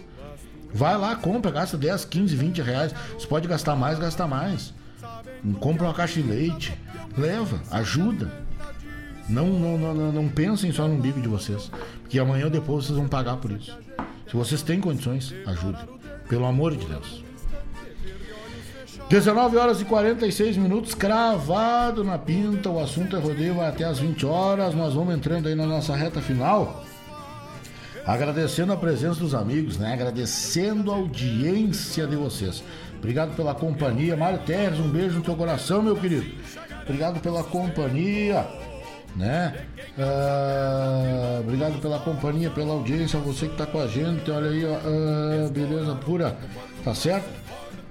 Vai 0.74 0.98
lá, 0.98 1.16
compra, 1.16 1.52
gasta 1.52 1.78
10, 1.78 2.06
15, 2.06 2.36
20 2.36 2.62
reais. 2.62 2.94
Você 3.14 3.28
pode 3.28 3.48
gastar 3.48 3.76
mais, 3.76 3.98
gasta 3.98 4.28
mais. 4.28 4.74
Compra 5.60 5.86
uma 5.86 5.94
caixa 5.94 6.22
de 6.22 6.28
leite. 6.28 6.74
Leva, 7.18 7.60
ajuda. 7.72 8.32
Não, 9.28 9.48
não, 9.48 9.78
não, 9.78 10.12
não 10.12 10.30
pensem 10.30 10.72
só 10.72 10.88
no 10.88 10.96
umbigo 10.96 11.22
de 11.22 11.28
vocês. 11.28 11.72
Porque 12.02 12.20
amanhã 12.20 12.46
ou 12.46 12.52
depois 12.52 12.86
vocês 12.86 12.98
vão 12.98 13.08
pagar 13.08 13.38
por 13.38 13.52
isso. 13.52 13.78
Se 14.28 14.36
vocês 14.36 14.62
têm 14.62 14.80
condições, 14.80 15.34
ajudem. 15.46 15.88
Pelo 16.28 16.46
amor 16.46 16.76
de 16.76 16.86
Deus. 16.86 17.24
19 19.10 19.58
horas 19.58 19.82
e 19.82 19.86
46 19.86 20.58
minutos, 20.58 20.94
cravado 20.94 22.04
na 22.04 22.20
pinta. 22.20 22.70
O 22.70 22.80
assunto 22.80 23.16
é 23.16 23.20
rodeio, 23.20 23.56
vai 23.56 23.68
até 23.68 23.84
as 23.84 23.98
20 23.98 24.24
horas. 24.26 24.76
Nós 24.76 24.94
vamos 24.94 25.16
entrando 25.16 25.48
aí 25.48 25.56
na 25.56 25.66
nossa 25.66 25.96
reta 25.96 26.22
final. 26.22 26.84
Agradecendo 28.06 28.74
a 28.74 28.78
presença 28.78 29.20
dos 29.20 29.34
amigos, 29.34 29.78
né? 29.78 29.94
Agradecendo 29.94 30.92
a 30.92 30.96
audiência 30.96 32.08
de 32.08 32.16
vocês. 32.16 32.64
Obrigado 32.98 33.36
pela 33.36 33.56
companhia. 33.56 34.16
Mário 34.16 34.40
Terres, 34.40 34.80
um 34.80 34.90
beijo 34.90 35.18
no 35.18 35.22
teu 35.22 35.36
coração, 35.36 35.82
meu 35.82 35.96
querido. 35.96 36.30
Obrigado 36.84 37.20
pela 37.20 37.44
companhia, 37.44 38.48
né? 39.16 39.54
Uh, 39.98 41.42
obrigado 41.42 41.80
pela 41.82 42.00
companhia, 42.00 42.50
pela 42.50 42.74
audiência, 42.74 43.20
você 43.20 43.48
que 43.48 43.56
tá 43.56 43.66
com 43.66 43.80
a 43.80 43.88
gente. 43.88 44.30
Olha 44.32 44.50
aí, 44.50 44.66
uh, 44.66 45.50
beleza 45.52 45.96
pura, 45.96 46.38
tá 46.84 46.94
certo? 46.94 47.30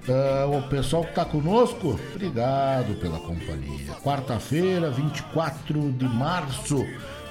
Uh, 0.08 0.58
o 0.58 0.62
pessoal 0.68 1.04
que 1.04 1.14
tá 1.14 1.24
conosco, 1.24 2.00
obrigado 2.14 2.98
pela 2.98 3.18
companhia. 3.18 3.92
Quarta-feira, 4.02 4.90
24 4.90 5.92
de 5.92 6.06
março 6.06 6.84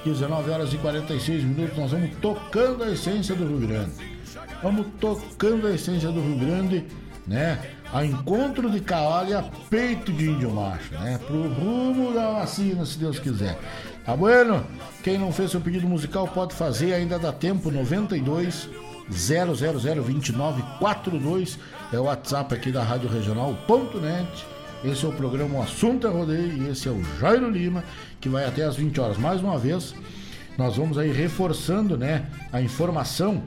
19 0.06 0.52
horas 0.52 0.74
e 0.74 0.78
46 0.78 1.44
minutos, 1.44 1.78
nós 1.78 1.92
vamos 1.92 2.12
tocando 2.22 2.84
a 2.84 2.92
essência 2.92 3.36
do 3.36 3.48
Rio 3.48 3.68
Grande. 3.68 3.92
Vamos 4.64 4.88
tocando 5.00 5.68
a 5.68 5.72
essência 5.72 6.10
do 6.10 6.22
Rio 6.22 6.38
Grande, 6.38 6.86
né? 7.26 7.60
A 7.94 8.06
encontro 8.06 8.70
de 8.70 8.80
cavalo 8.80 9.30
e 9.30 9.34
a 9.34 9.44
peito 9.70 10.12
de 10.12 10.30
índio 10.30 10.52
macho, 10.52 10.94
né? 10.94 11.20
Pro 11.26 11.48
rumo 11.48 12.14
da 12.14 12.32
vacina, 12.32 12.86
se 12.86 12.98
Deus 12.98 13.20
quiser. 13.20 13.58
Tá 14.06 14.16
bueno? 14.16 14.66
Quem 15.04 15.18
não 15.18 15.32
fez 15.32 15.52
seu 15.52 15.62
pedido 15.62 15.88
musical 15.88 16.28
pode 16.28 16.56
fazer, 16.56 16.94
ainda 16.94 17.20
dá 17.20 17.32
tempo, 17.32 17.70
92 17.70 18.70
0002942 19.12 21.58
é 21.94 22.00
o 22.00 22.04
WhatsApp 22.04 22.54
aqui 22.54 22.72
da 22.72 22.84
Rádio 22.84 23.10
Regional.net. 23.10 24.46
Esse 24.84 25.06
é 25.06 25.08
o 25.08 25.14
programa 25.14 25.60
O 25.60 25.62
Assunto 25.62 26.06
é 26.06 26.10
Rodeio 26.10 26.54
e 26.54 26.70
esse 26.70 26.88
é 26.88 26.92
o 26.92 27.04
Jairo 27.20 27.50
Lima 27.50 27.84
que 28.20 28.30
vai 28.30 28.46
até 28.46 28.64
às 28.64 28.76
20 28.76 29.00
horas. 29.00 29.18
Mais 29.18 29.42
uma 29.42 29.58
vez, 29.58 29.94
nós 30.58 30.78
vamos 30.78 30.98
aí 30.98 31.12
reforçando, 31.12 31.98
né, 31.98 32.26
a 32.52 32.62
informação. 32.62 33.44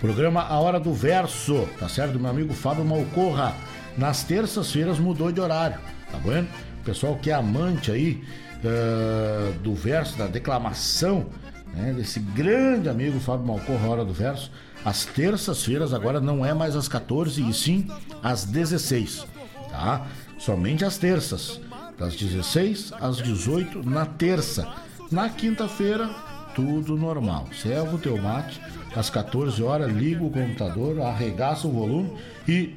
Programa 0.00 0.42
A 0.42 0.58
Hora 0.58 0.80
do 0.80 0.92
Verso, 0.92 1.68
tá 1.78 1.88
certo? 1.88 2.14
Do 2.14 2.20
meu 2.20 2.30
amigo 2.30 2.52
Fábio 2.52 2.84
Malcorra. 2.84 3.54
Nas 3.96 4.24
terças-feiras 4.24 4.98
mudou 4.98 5.30
de 5.30 5.40
horário, 5.40 5.78
tá 6.10 6.18
bom? 6.18 6.44
Pessoal 6.84 7.16
que 7.16 7.30
é 7.30 7.34
amante 7.34 7.90
aí 7.90 8.24
uh, 8.64 9.52
do 9.60 9.74
verso, 9.74 10.18
da 10.18 10.26
declamação, 10.26 11.26
né, 11.74 11.92
desse 11.92 12.18
grande 12.18 12.88
amigo 12.88 13.20
Fábio 13.20 13.46
Malcorra, 13.46 13.88
Hora 13.88 14.04
do 14.04 14.12
Verso. 14.12 14.50
As 14.84 15.04
terças-feiras 15.04 15.94
agora 15.94 16.20
não 16.20 16.44
é 16.44 16.52
mais 16.52 16.74
às 16.74 16.88
14 16.88 17.48
e 17.48 17.54
sim 17.54 17.86
às 18.22 18.44
16, 18.44 19.24
tá? 19.70 20.06
Somente 20.38 20.84
às 20.84 20.98
terças 20.98 21.60
das 21.98 22.16
16 22.16 22.92
às 23.00 23.18
18 23.18 23.88
na 23.88 24.06
terça. 24.06 24.66
Na 25.10 25.28
quinta-feira, 25.28 26.08
tudo 26.54 26.96
normal. 26.96 27.48
Serva 27.52 27.96
o 27.96 27.98
teu 27.98 28.16
mate, 28.20 28.60
às 28.94 29.10
14 29.10 29.62
horas, 29.62 29.92
liga 29.92 30.22
o 30.22 30.30
computador, 30.30 31.00
arregaça 31.00 31.66
o 31.66 31.72
volume 31.72 32.12
e, 32.46 32.74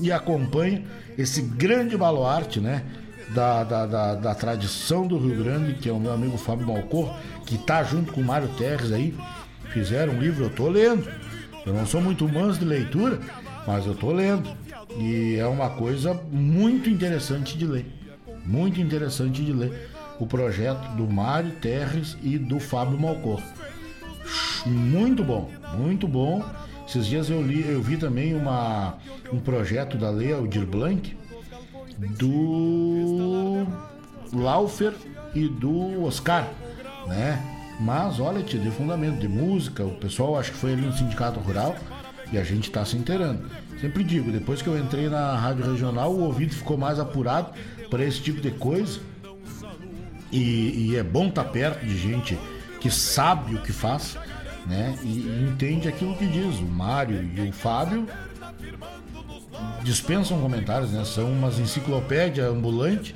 e 0.00 0.12
acompanha 0.12 0.84
esse 1.16 1.42
grande 1.42 1.96
baluarte, 1.96 2.60
né? 2.60 2.84
Da, 3.30 3.64
da, 3.64 3.86
da, 3.86 4.14
da, 4.14 4.34
tradição 4.36 5.04
do 5.04 5.18
Rio 5.18 5.42
Grande, 5.42 5.74
que 5.74 5.88
é 5.88 5.92
o 5.92 5.98
meu 5.98 6.12
amigo 6.12 6.38
Fábio 6.38 6.68
Malcor, 6.68 7.12
que 7.44 7.58
tá 7.58 7.82
junto 7.82 8.12
com 8.12 8.20
o 8.20 8.24
Mário 8.24 8.48
Terres 8.56 8.92
aí, 8.92 9.16
fizeram 9.72 10.12
um 10.12 10.20
livro, 10.20 10.44
eu 10.44 10.50
tô 10.50 10.68
lendo. 10.68 11.10
Eu 11.66 11.74
não 11.74 11.84
sou 11.84 12.00
muito 12.00 12.28
manso 12.28 12.60
de 12.60 12.64
leitura, 12.64 13.18
mas 13.66 13.84
eu 13.84 13.96
tô 13.96 14.12
lendo. 14.12 14.48
E 14.96 15.34
é 15.34 15.46
uma 15.46 15.70
coisa 15.70 16.14
muito 16.30 16.88
interessante 16.88 17.58
de 17.58 17.66
ler. 17.66 17.86
Muito 18.46 18.80
interessante 18.80 19.44
de 19.44 19.52
ler 19.52 19.90
o 20.18 20.26
projeto 20.26 20.96
do 20.96 21.06
Mário 21.06 21.52
Terres 21.56 22.16
e 22.22 22.38
do 22.38 22.58
Fábio 22.58 22.98
Malcor. 22.98 23.42
Muito 24.64 25.22
bom, 25.22 25.50
muito 25.76 26.08
bom. 26.08 26.44
Esses 26.88 27.06
dias 27.06 27.28
eu 27.28 27.42
li, 27.42 27.68
eu 27.68 27.82
vi 27.82 27.96
também 27.96 28.34
uma, 28.34 28.94
um 29.32 29.40
projeto 29.40 29.98
da 29.98 30.08
Lea 30.10 30.36
Aldir 30.36 30.64
Blanc 30.64 31.16
do 31.98 33.66
Laufer 34.32 34.94
e 35.34 35.48
do 35.48 36.04
Oscar, 36.04 36.48
né? 37.06 37.42
Mas 37.80 38.20
olha, 38.20 38.42
te 38.42 38.58
de 38.58 38.70
fundamento 38.70 39.18
de 39.18 39.28
música, 39.28 39.84
o 39.84 39.94
pessoal 39.96 40.38
acho 40.38 40.52
que 40.52 40.58
foi 40.58 40.72
ali 40.72 40.82
no 40.82 40.92
Sindicato 40.92 41.40
Rural 41.40 41.76
e 42.32 42.38
a 42.38 42.44
gente 42.44 42.68
está 42.68 42.84
se 42.84 42.96
inteirando. 42.96 43.50
Sempre 43.80 44.02
digo, 44.02 44.32
depois 44.32 44.62
que 44.62 44.68
eu 44.68 44.78
entrei 44.78 45.08
na 45.08 45.36
rádio 45.36 45.70
regional, 45.70 46.12
o 46.12 46.22
ouvido 46.22 46.54
ficou 46.54 46.76
mais 46.78 46.98
apurado 46.98 47.50
para 47.90 48.04
esse 48.04 48.20
tipo 48.20 48.40
de 48.40 48.50
coisa. 48.50 49.00
E, 50.30 50.90
e 50.90 50.96
é 50.96 51.02
bom 51.02 51.28
estar 51.28 51.44
tá 51.44 51.50
perto 51.50 51.84
de 51.84 51.96
gente 51.96 52.38
que 52.80 52.90
sabe 52.90 53.54
o 53.54 53.62
que 53.62 53.72
faz, 53.72 54.18
né? 54.66 54.96
E, 55.02 55.06
e 55.06 55.48
entende 55.48 55.88
aquilo 55.88 56.16
que 56.16 56.26
diz. 56.26 56.58
O 56.58 56.66
Mário 56.66 57.22
e 57.22 57.48
o 57.48 57.52
Fábio 57.52 58.06
dispensam 59.82 60.40
comentários, 60.40 60.90
né? 60.90 61.04
São 61.04 61.30
umas 61.30 61.58
enciclopédia 61.58 62.46
ambulante 62.46 63.14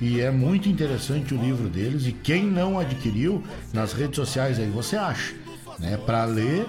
e 0.00 0.20
é 0.20 0.30
muito 0.30 0.68
interessante 0.68 1.34
o 1.34 1.38
livro 1.38 1.68
deles. 1.68 2.06
E 2.06 2.12
quem 2.12 2.44
não 2.44 2.78
adquiriu 2.78 3.42
nas 3.72 3.92
redes 3.92 4.16
sociais 4.16 4.58
aí 4.58 4.68
você 4.68 4.96
acha, 4.96 5.34
né? 5.78 5.96
Para 5.96 6.24
ler, 6.24 6.66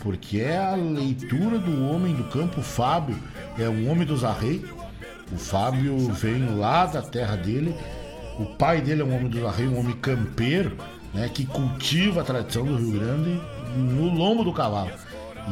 porque 0.00 0.38
é 0.38 0.56
a 0.56 0.74
leitura 0.74 1.58
do 1.58 1.84
homem 1.88 2.14
do 2.14 2.24
campo. 2.24 2.62
Fábio 2.62 3.18
é 3.58 3.68
um 3.68 3.90
homem 3.90 4.06
dos 4.06 4.22
arreios 4.22 4.77
o 5.32 5.36
Fábio 5.36 5.96
vem 6.12 6.56
lá 6.56 6.86
da 6.86 7.02
terra 7.02 7.36
dele. 7.36 7.74
O 8.38 8.46
pai 8.46 8.80
dele 8.80 9.02
é 9.02 9.04
um 9.04 9.14
homem 9.14 9.28
do 9.28 9.46
arreio, 9.46 9.72
um 9.72 9.80
homem 9.80 9.96
campeiro, 9.96 10.76
né, 11.12 11.28
que 11.32 11.44
cultiva 11.44 12.20
a 12.20 12.24
tradição 12.24 12.64
do 12.64 12.76
Rio 12.76 12.92
Grande 12.92 13.40
no 13.76 14.14
lombo 14.14 14.44
do 14.44 14.52
cavalo. 14.52 14.90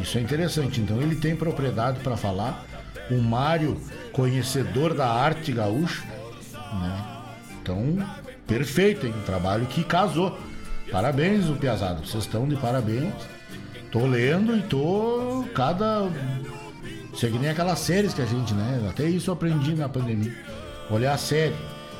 Isso 0.00 0.18
é 0.18 0.20
interessante. 0.20 0.80
Então 0.80 1.00
ele 1.00 1.16
tem 1.16 1.36
propriedade 1.36 2.00
para 2.00 2.16
falar. 2.16 2.64
O 3.10 3.20
Mário, 3.20 3.80
conhecedor 4.12 4.94
da 4.94 5.08
arte 5.08 5.52
gaúcha, 5.52 6.02
né? 6.80 7.04
Então, 7.62 7.98
perfeito, 8.46 9.06
hein? 9.06 9.14
Um 9.16 9.22
trabalho 9.22 9.66
que 9.66 9.84
casou. 9.84 10.36
Parabéns, 10.90 11.48
o 11.48 11.54
Piazado. 11.54 12.04
Vocês 12.06 12.24
estão 12.24 12.48
de 12.48 12.56
parabéns. 12.56 13.12
Tô 13.92 14.04
lendo 14.06 14.56
e 14.56 14.62
tô 14.62 15.44
cada 15.54 16.08
isso 17.16 17.24
é 17.24 17.30
que 17.30 17.38
nem 17.38 17.48
aquelas 17.48 17.78
séries 17.78 18.12
que 18.12 18.20
a 18.20 18.26
gente, 18.26 18.52
né? 18.52 18.86
Até 18.90 19.04
isso 19.04 19.30
eu 19.30 19.34
aprendi 19.34 19.74
na 19.74 19.88
pandemia. 19.88 20.34
Olhar 20.90 21.14
a 21.14 21.18
série. 21.18 21.56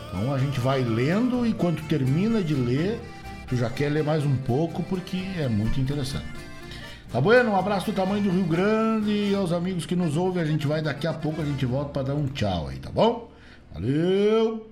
Então 0.09 0.33
a 0.35 0.39
gente 0.39 0.61
vai 0.61 0.83
lendo 0.83 1.47
e 1.47 1.55
quando 1.55 1.81
termina 1.89 2.43
de 2.43 2.53
ler, 2.53 3.01
tu 3.49 3.57
já 3.57 3.71
quer 3.71 3.89
ler 3.89 4.05
mais 4.05 4.27
um 4.27 4.37
pouco 4.37 4.83
porque 4.83 5.17
é 5.39 5.49
muito 5.49 5.81
interessante. 5.81 6.27
Tá 7.11 7.19
bueno? 7.19 7.53
Um 7.53 7.57
abraço 7.57 7.87
do 7.87 7.95
tamanho 7.95 8.25
do 8.25 8.31
Rio 8.31 8.45
Grande 8.45 9.11
e 9.11 9.35
aos 9.35 9.53
amigos 9.53 9.87
que 9.87 9.97
nos 9.97 10.19
ouvem. 10.19 10.43
A 10.43 10.47
gente 10.47 10.67
vai 10.67 10.83
daqui 10.83 11.07
a 11.07 11.15
pouco, 11.15 11.41
a 11.41 11.47
gente 11.47 11.65
volta 11.65 11.91
para 11.93 12.03
dar 12.09 12.15
um 12.15 12.27
tchau 12.27 12.69
aí, 12.69 12.77
tá 12.77 12.91
bom? 12.91 13.31
Valeu! 13.73 14.67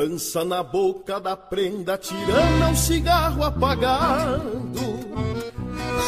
Pança 0.00 0.42
na 0.46 0.62
boca 0.62 1.20
da 1.20 1.36
prenda, 1.36 1.98
tirando 1.98 2.70
um 2.70 2.74
cigarro 2.74 3.44
apagado. 3.44 4.80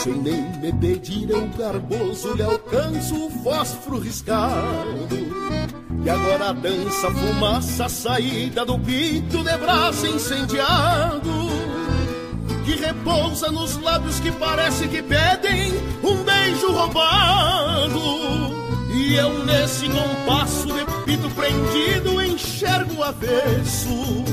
Sem 0.03 0.15
nem 0.15 0.43
me 0.61 0.73
pedir, 0.73 1.29
eu 1.29 1.47
garboso 1.49 2.33
lhe 2.33 2.43
alcanço 2.43 3.27
o 3.27 3.31
fósforo 3.43 3.99
riscado. 3.99 5.15
E 6.07 6.09
agora 6.09 6.55
dança 6.55 7.11
fumaça 7.11 7.87
saída 7.91 8.65
do 8.65 8.79
pito 8.79 9.45
de 9.45 9.57
braço 9.59 10.07
incendiado 10.07 11.31
Que 12.65 12.75
repousa 12.75 13.53
nos 13.53 13.77
lábios 13.77 14.19
que 14.19 14.33
parece 14.33 14.89
que 14.89 15.03
pedem 15.03 15.71
um 16.03 16.25
beijo 16.25 16.73
roubado 16.73 18.62
E 18.93 19.15
eu 19.15 19.45
nesse 19.45 19.89
compasso 19.89 20.67
de 20.67 20.85
pito 21.05 21.31
prendido 21.31 22.23
enxergo 22.23 22.97
o 22.99 23.03
avesso 23.03 24.25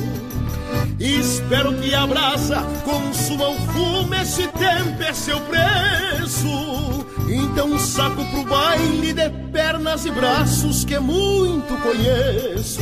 Espero 0.99 1.73
que 1.75 1.95
a 1.95 2.05
brasa 2.05 2.61
consuma 2.83 3.49
o 3.49 3.55
fumo, 3.55 4.13
esse 4.15 4.45
tempo 4.47 5.01
é 5.01 5.13
seu 5.13 5.39
preço. 5.41 7.05
Então 7.29 7.79
saco 7.79 8.25
pro 8.25 8.43
baile 8.43 9.13
de 9.13 9.29
pernas 9.51 10.05
e 10.05 10.11
braços 10.11 10.83
que 10.83 10.99
muito 10.99 11.73
conheço. 11.81 12.81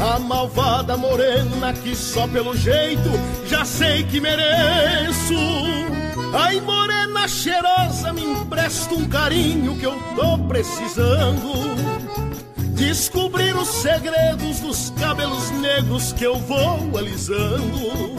A 0.00 0.20
malvada 0.20 0.96
morena 0.96 1.72
que 1.72 1.96
só 1.96 2.28
pelo 2.28 2.56
jeito 2.56 3.10
já 3.48 3.64
sei 3.64 4.04
que 4.04 4.20
mereço. 4.20 5.34
Ai, 6.32 6.60
morena 6.60 7.26
cheirosa, 7.26 8.12
me 8.12 8.22
empresta 8.22 8.94
um 8.94 9.08
carinho 9.08 9.76
que 9.76 9.84
eu 9.84 9.98
tô 10.14 10.38
precisando. 10.46 11.52
Descobrir 12.74 13.56
os 13.56 13.68
segredos 13.68 14.60
dos 14.60 14.90
cabelos 14.98 15.50
negros 15.52 16.12
que 16.12 16.24
eu 16.24 16.36
vou 16.36 16.96
alisando. 16.96 18.16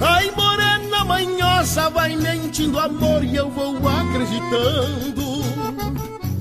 Ai, 0.00 0.30
morena 0.30 1.04
manhosa, 1.04 1.90
vai 1.90 2.16
mentindo 2.16 2.78
amor 2.78 3.22
e 3.22 3.36
eu 3.36 3.50
vou 3.50 3.76
acreditando. 3.88 5.42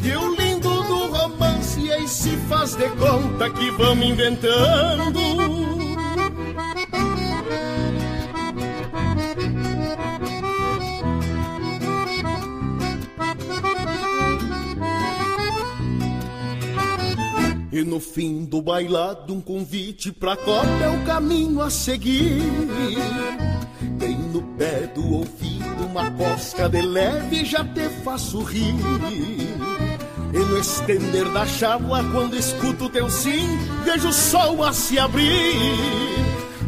Que 0.02 0.16
o 0.16 0.36
lindo 0.36 0.70
do 0.84 1.12
romance 1.12 1.92
aí 1.92 2.08
se 2.08 2.36
faz 2.50 2.76
de 2.76 2.90
conta 2.90 3.50
que 3.50 3.70
vamos 3.72 4.06
inventando. 4.06 5.71
E 17.72 17.86
no 17.86 18.02
fim 18.02 18.44
do 18.44 18.62
bailado, 18.62 19.34
um 19.34 19.40
convite 19.40 20.12
pra 20.12 20.36
copa 20.36 20.68
é 20.84 20.90
o 20.90 21.06
caminho 21.06 21.62
a 21.62 21.70
seguir. 21.70 22.42
Bem 23.98 24.18
no 24.18 24.42
pé 24.58 24.88
do 24.88 25.14
ouvido, 25.14 25.86
uma 25.90 26.12
cosca 26.12 26.68
de 26.68 26.82
leve 26.82 27.46
já 27.46 27.64
te 27.64 27.88
faço 28.04 28.42
rir. 28.44 28.76
E 30.34 30.38
no 30.38 30.58
estender 30.58 31.32
da 31.32 31.46
chábua, 31.46 32.04
quando 32.12 32.36
escuto 32.36 32.90
teu 32.90 33.10
sim, 33.10 33.58
vejo 33.86 34.10
o 34.10 34.14
sol 34.14 34.64
a 34.66 34.74
se 34.74 35.00
abrir. 35.00 35.32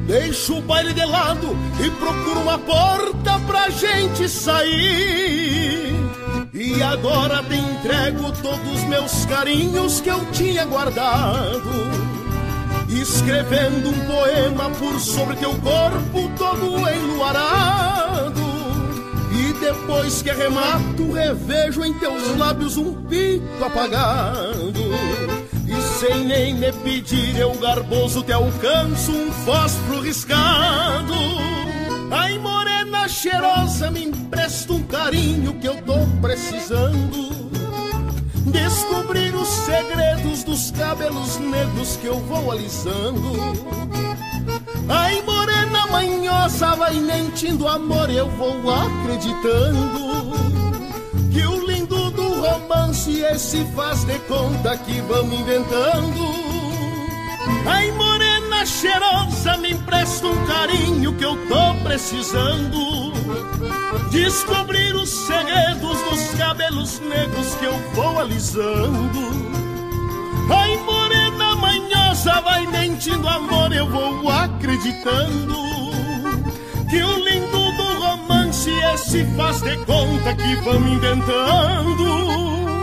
Deixo 0.08 0.60
o 0.60 0.62
baile 0.62 0.94
de 0.94 1.04
lado 1.04 1.50
e 1.86 1.90
procuro 1.92 2.40
uma 2.40 2.58
porta 2.60 3.40
pra 3.46 3.70
gente 3.70 4.30
sair. 4.30 6.23
E 6.54 6.84
agora 6.84 7.42
te 7.44 7.56
entrego 7.56 8.32
todos 8.44 8.74
os 8.74 8.84
meus 8.84 9.26
carinhos 9.26 10.00
que 10.00 10.10
eu 10.10 10.24
tinha 10.32 10.64
guardado. 10.66 11.64
Escrevendo 12.88 13.90
um 13.90 14.06
poema 14.06 14.70
por 14.70 15.00
sobre 15.00 15.36
teu 15.38 15.50
corpo 15.56 16.30
todo 16.38 16.88
enluarado. 16.88 18.44
E 19.32 19.54
depois 19.54 20.22
que 20.22 20.30
arremato, 20.30 21.12
revejo 21.12 21.84
em 21.84 21.94
teus 21.96 22.38
lábios 22.38 22.78
um 22.78 22.94
pito 23.06 23.66
apagado. 23.66 24.94
E 25.68 26.00
sem 26.00 26.24
nem 26.24 26.54
me 26.54 26.72
pedir, 26.72 27.36
eu 27.36 27.52
garboso 27.56 28.22
te 28.22 28.32
alcanço 28.32 29.12
um 29.12 29.32
fósforo 29.44 30.02
riscado. 30.02 31.16
Ai, 32.12 32.38
morena 32.38 33.08
cheirosa, 33.08 33.92
me 33.92 34.06
empresta 34.06 34.74
um 34.74 34.84
carinho 34.84 35.54
que 35.56 35.68
eu 35.68 35.82
tô 35.84 35.96
precisando. 36.22 37.34
Descobrir 38.46 39.34
os 39.36 39.48
segredos 39.48 40.44
dos 40.44 40.72
cabelos 40.72 41.38
negros 41.40 41.98
que 41.98 42.08
eu 42.08 42.20
vou 42.20 42.52
alisando. 42.52 43.34
Ai, 44.88 45.22
morena 45.22 45.88
manhosa, 45.88 46.76
vai 46.76 46.96
mentindo 46.96 47.68
amor, 47.68 48.10
eu 48.10 48.30
vou 48.32 48.54
acreditando. 48.72 50.34
Que 51.32 51.46
o 51.46 51.66
lindo 51.66 52.12
do 52.12 52.42
romance 52.42 53.22
esse 53.22 53.66
faz 53.76 54.04
de 54.04 54.20
conta 54.20 54.78
que 54.78 55.02
vamos 55.02 55.40
inventando. 55.40 56.34
Ai, 57.66 57.92
morena 57.92 58.13
cheirosa, 58.66 59.58
me 59.58 59.72
empresta 59.72 60.28
um 60.28 60.46
carinho 60.46 61.14
que 61.14 61.24
eu 61.24 61.36
tô 61.48 61.74
precisando. 61.84 63.14
Descobrir 64.10 64.96
os 64.96 65.10
segredos 65.10 65.98
dos 66.10 66.36
cabelos 66.38 67.00
negros 67.00 67.56
que 67.56 67.66
eu 67.66 67.78
vou 67.94 68.20
alisando. 68.20 69.44
Ai, 70.50 70.78
morena 70.78 71.56
manhosa, 71.56 72.42
vai 72.42 72.68
mentindo 72.68 73.28
amor, 73.28 73.72
eu 73.72 73.88
vou 73.90 74.30
acreditando. 74.30 75.56
Que 76.90 77.04
o 77.04 77.18
lindo 77.18 77.72
do 77.72 78.02
romance 78.02 78.70
esse 78.94 79.26
faz 79.36 79.62
de 79.62 79.78
conta 79.78 80.36
que 80.36 80.56
vamos 80.58 80.92
inventando. 80.92 82.83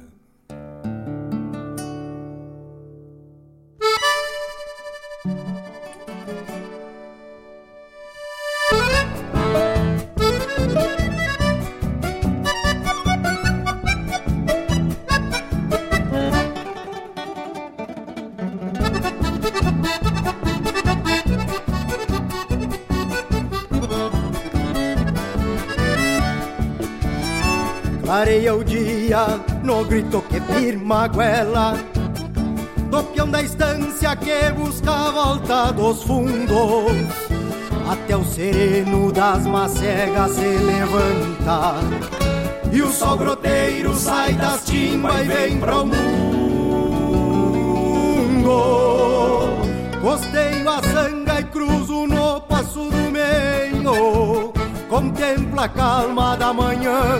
Clareia 28.31 28.55
o 28.55 28.63
dia 28.63 29.41
no 29.61 29.83
grito 29.83 30.21
que 30.29 30.39
firma 30.39 31.03
a 31.03 31.07
goela 31.09 31.73
Do 32.89 33.03
peão 33.03 33.29
da 33.29 33.43
estância 33.43 34.15
que 34.15 34.49
busca 34.51 34.89
a 34.89 35.11
volta 35.11 35.73
dos 35.73 36.01
fundos 36.03 36.93
Até 37.91 38.15
o 38.15 38.23
sereno 38.23 39.11
das 39.11 39.45
macegas 39.45 40.31
se 40.31 40.47
levanta 40.47 41.73
E 42.71 42.81
o 42.81 42.87
sol 42.89 43.17
groteiro 43.17 43.93
sai 43.93 44.31
das 44.35 44.63
timbas 44.63 45.19
e 45.19 45.23
vem 45.25 45.59
pro 45.59 45.85
mundo. 45.85 45.99
Costeio 50.01 50.69
a 50.69 50.81
sanga 50.81 51.41
e 51.41 51.43
cruzo 51.43 52.07
no 52.07 52.39
passo 52.39 52.89
do 52.89 53.11
meio 53.11 54.53
Contempla 54.87 55.65
a 55.65 55.67
calma 55.67 56.37
da 56.37 56.53
manhã 56.53 57.19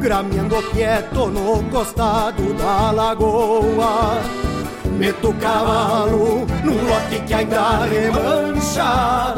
Grameando 0.00 0.62
quieto 0.72 1.26
no 1.28 1.62
costado 1.70 2.54
da 2.54 2.90
lagoa. 2.90 4.18
Meto 4.98 5.34
cavalo 5.34 6.46
num 6.64 6.88
lote 6.88 7.20
que 7.26 7.34
ainda 7.34 7.84
remancha. 7.84 9.34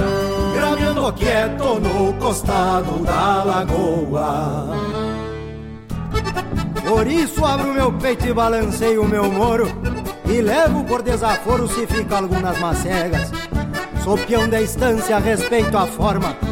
Grameando 0.54 1.12
quieto 1.14 1.80
no 1.80 2.12
costado 2.14 3.04
da 3.04 3.42
lagoa. 3.42 4.68
Por 6.86 7.06
isso 7.08 7.44
abro 7.44 7.74
meu 7.74 7.92
peito 7.94 8.28
e 8.28 8.32
balanceio 8.32 9.02
o 9.02 9.08
meu 9.08 9.32
moro. 9.32 9.66
E 10.26 10.40
levo 10.40 10.84
por 10.84 11.02
desaforo 11.02 11.66
se 11.66 11.88
fica 11.88 12.18
algumas 12.18 12.56
macegas. 12.60 13.32
Sou 14.04 14.16
peão 14.16 14.48
da 14.48 14.60
estância, 14.60 15.18
respeito 15.18 15.76
a 15.76 15.88
forma 15.88 16.51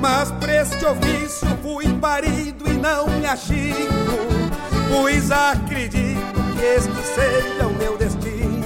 Mas 0.00 0.30
por 0.32 0.48
este 0.48 0.84
ofício 0.84 1.48
fui 1.62 1.92
parido 1.94 2.68
e 2.68 2.74
não 2.74 3.06
me 3.08 3.26
achico 3.26 3.88
Pois 4.88 5.30
acredito 5.30 6.32
que 6.56 6.64
este 6.64 7.02
seja 7.02 7.66
o 7.66 7.74
meu 7.74 7.96
destino. 7.96 8.64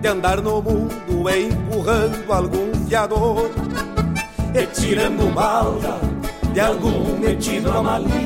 De 0.00 0.08
andar 0.08 0.40
no 0.40 0.60
mundo 0.62 1.30
empurrando 1.30 2.32
algum 2.32 2.72
fiador 2.86 3.50
E 4.54 4.66
tirando 4.66 5.32
balda 5.32 5.98
de 6.52 6.60
algum 6.60 7.18
metido 7.18 7.70
a 7.70 7.82
maligno 7.82 8.18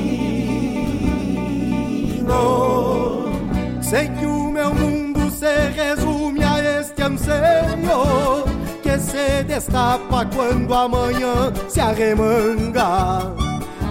Sei 3.81 4.07
que 4.09 4.25
o 4.25 4.51
meu 4.51 4.73
mundo 4.73 5.29
se 5.31 5.69
resume 5.69 6.43
a 6.43 6.79
este 6.79 7.01
anseio 7.01 8.52
Que 8.93 8.99
se 8.99 9.43
destapa 9.45 10.23
quando 10.35 10.71
amanhã 10.71 11.51
se 11.67 11.81
arremanga 11.81 13.33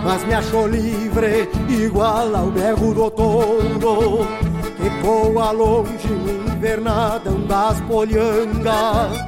mas 0.04 0.24
me 0.24 0.34
achou 0.34 0.68
livre, 0.68 1.48
igual 1.68 2.36
ao 2.36 2.46
berro 2.46 2.94
do 2.94 3.10
touro, 3.10 4.26
que 4.76 4.88
voa 5.02 5.50
longe 5.50 6.06
no 6.06 6.54
invernadão 6.54 7.40
das 7.48 7.80
polhangas. 7.80 9.18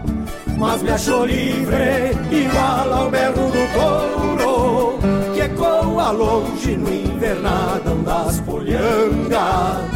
Mas 0.57 0.81
me 0.83 0.91
achou 0.91 1.25
livre, 1.27 2.13
igual 2.31 2.93
ao 2.93 3.11
berro 3.11 3.51
do 3.51 3.65
touro, 3.75 4.99
que 5.35 5.41
ecoa 5.41 6.11
longe 6.13 6.77
no 6.77 6.95
invernadão 6.95 8.01
das 8.05 8.39
polhangas. 8.41 9.91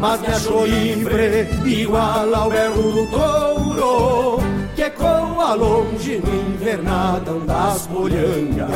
Mas 0.00 0.20
me 0.22 0.28
achou 0.28 0.66
livre, 0.66 1.48
igual 1.66 2.34
ao 2.34 2.48
berro 2.48 2.92
do 2.92 3.06
touro, 3.10 4.57
que 4.78 4.84
ecoa 4.84 5.54
longe 5.54 6.20
no 6.20 6.52
invernadão 6.52 7.44
das 7.44 7.88
polhangas. 7.88 8.68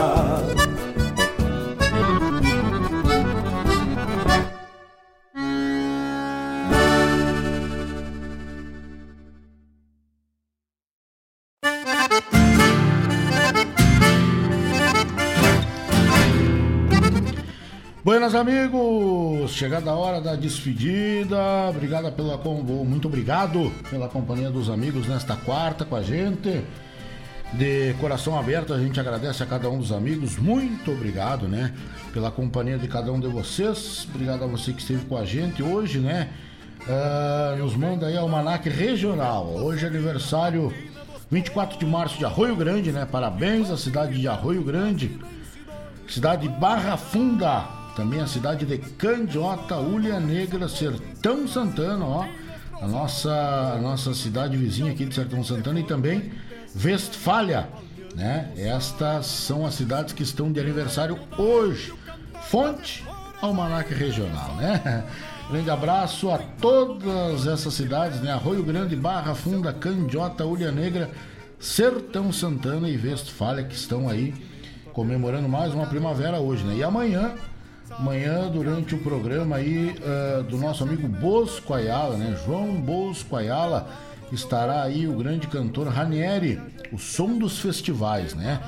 Buenas 18.02 18.34
amigos, 18.34 19.31
chegada 19.48 19.90
a 19.90 19.94
hora 19.94 20.20
da 20.20 20.34
despedida. 20.34 21.38
Obrigada 21.68 22.10
pela 22.10 22.36
muito 22.36 23.08
obrigado 23.08 23.72
pela 23.90 24.08
companhia 24.08 24.50
dos 24.50 24.68
amigos 24.68 25.06
nesta 25.06 25.36
quarta 25.36 25.84
com 25.84 25.96
a 25.96 26.02
gente. 26.02 26.64
De 27.52 27.94
coração 28.00 28.38
aberto, 28.38 28.72
a 28.72 28.78
gente 28.78 28.98
agradece 28.98 29.42
a 29.42 29.46
cada 29.46 29.68
um 29.68 29.78
dos 29.78 29.92
amigos. 29.92 30.38
Muito 30.38 30.90
obrigado, 30.90 31.46
né, 31.46 31.74
pela 32.12 32.30
companhia 32.30 32.78
de 32.78 32.88
cada 32.88 33.12
um 33.12 33.20
de 33.20 33.28
vocês. 33.28 34.08
Obrigado 34.14 34.44
a 34.44 34.46
você 34.46 34.72
que 34.72 34.80
esteve 34.80 35.04
com 35.04 35.16
a 35.16 35.24
gente 35.24 35.62
hoje, 35.62 35.98
né? 35.98 36.30
Uh, 36.82 37.56
nos 37.58 37.76
manda 37.76 38.06
aí 38.06 38.16
almanac 38.16 38.68
regional. 38.68 39.46
Hoje 39.46 39.84
é 39.84 39.88
aniversário 39.88 40.72
24 41.30 41.78
de 41.78 41.86
março 41.86 42.18
de 42.18 42.24
Arroio 42.24 42.56
Grande, 42.56 42.90
né? 42.90 43.06
Parabéns 43.10 43.70
à 43.70 43.76
cidade 43.76 44.18
de 44.18 44.26
Arroio 44.26 44.62
Grande. 44.62 45.18
Cidade 46.08 46.48
Barra 46.48 46.96
Funda, 46.96 47.64
também 47.94 48.20
a 48.20 48.26
cidade 48.26 48.64
de 48.64 48.78
Candiota, 48.78 49.76
Ulha 49.76 50.18
Negra, 50.18 50.68
Sertão 50.68 51.46
Santana, 51.46 52.04
ó. 52.04 52.26
A 52.80 52.88
nossa, 52.88 53.74
a 53.76 53.78
nossa 53.80 54.12
cidade 54.12 54.56
vizinha 54.56 54.90
aqui 54.90 55.04
de 55.04 55.14
Sertão 55.14 55.44
Santana 55.44 55.78
e 55.78 55.84
também 55.84 56.32
Westfália, 56.84 57.68
né? 58.16 58.50
Estas 58.56 59.26
são 59.26 59.64
as 59.64 59.74
cidades 59.74 60.12
que 60.12 60.22
estão 60.22 60.50
de 60.50 60.58
aniversário 60.58 61.18
hoje. 61.38 61.92
Fonte 62.44 63.04
Almanac 63.40 63.92
Regional, 63.94 64.56
né? 64.56 65.04
Grande 65.48 65.70
abraço 65.70 66.30
a 66.30 66.38
todas 66.38 67.46
essas 67.46 67.74
cidades, 67.74 68.20
né? 68.20 68.32
Arroio 68.32 68.64
Grande, 68.64 68.96
Barra 68.96 69.34
Funda, 69.34 69.72
Candiota, 69.72 70.44
Ulha 70.44 70.72
Negra, 70.72 71.10
Sertão 71.60 72.32
Santana 72.32 72.88
e 72.88 72.96
Westfália 72.96 73.62
que 73.62 73.74
estão 73.74 74.08
aí 74.08 74.34
comemorando 74.92 75.48
mais 75.48 75.72
uma 75.72 75.86
primavera 75.86 76.40
hoje, 76.40 76.64
né? 76.64 76.76
E 76.76 76.82
amanhã 76.82 77.34
Amanhã, 77.98 78.48
durante 78.48 78.94
o 78.94 78.98
programa 78.98 79.56
aí 79.56 79.94
uh, 79.98 80.42
do 80.44 80.56
nosso 80.56 80.82
amigo 80.82 81.06
Bosco 81.06 81.74
Ayala, 81.74 82.16
né? 82.16 82.36
João 82.44 82.74
Bosco 82.80 83.36
Ayala, 83.36 83.88
estará 84.30 84.82
aí 84.82 85.06
o 85.06 85.12
grande 85.12 85.46
cantor 85.46 85.88
Ranieri, 85.88 86.60
o 86.90 86.98
som 86.98 87.38
dos 87.38 87.58
festivais, 87.58 88.34
né? 88.34 88.60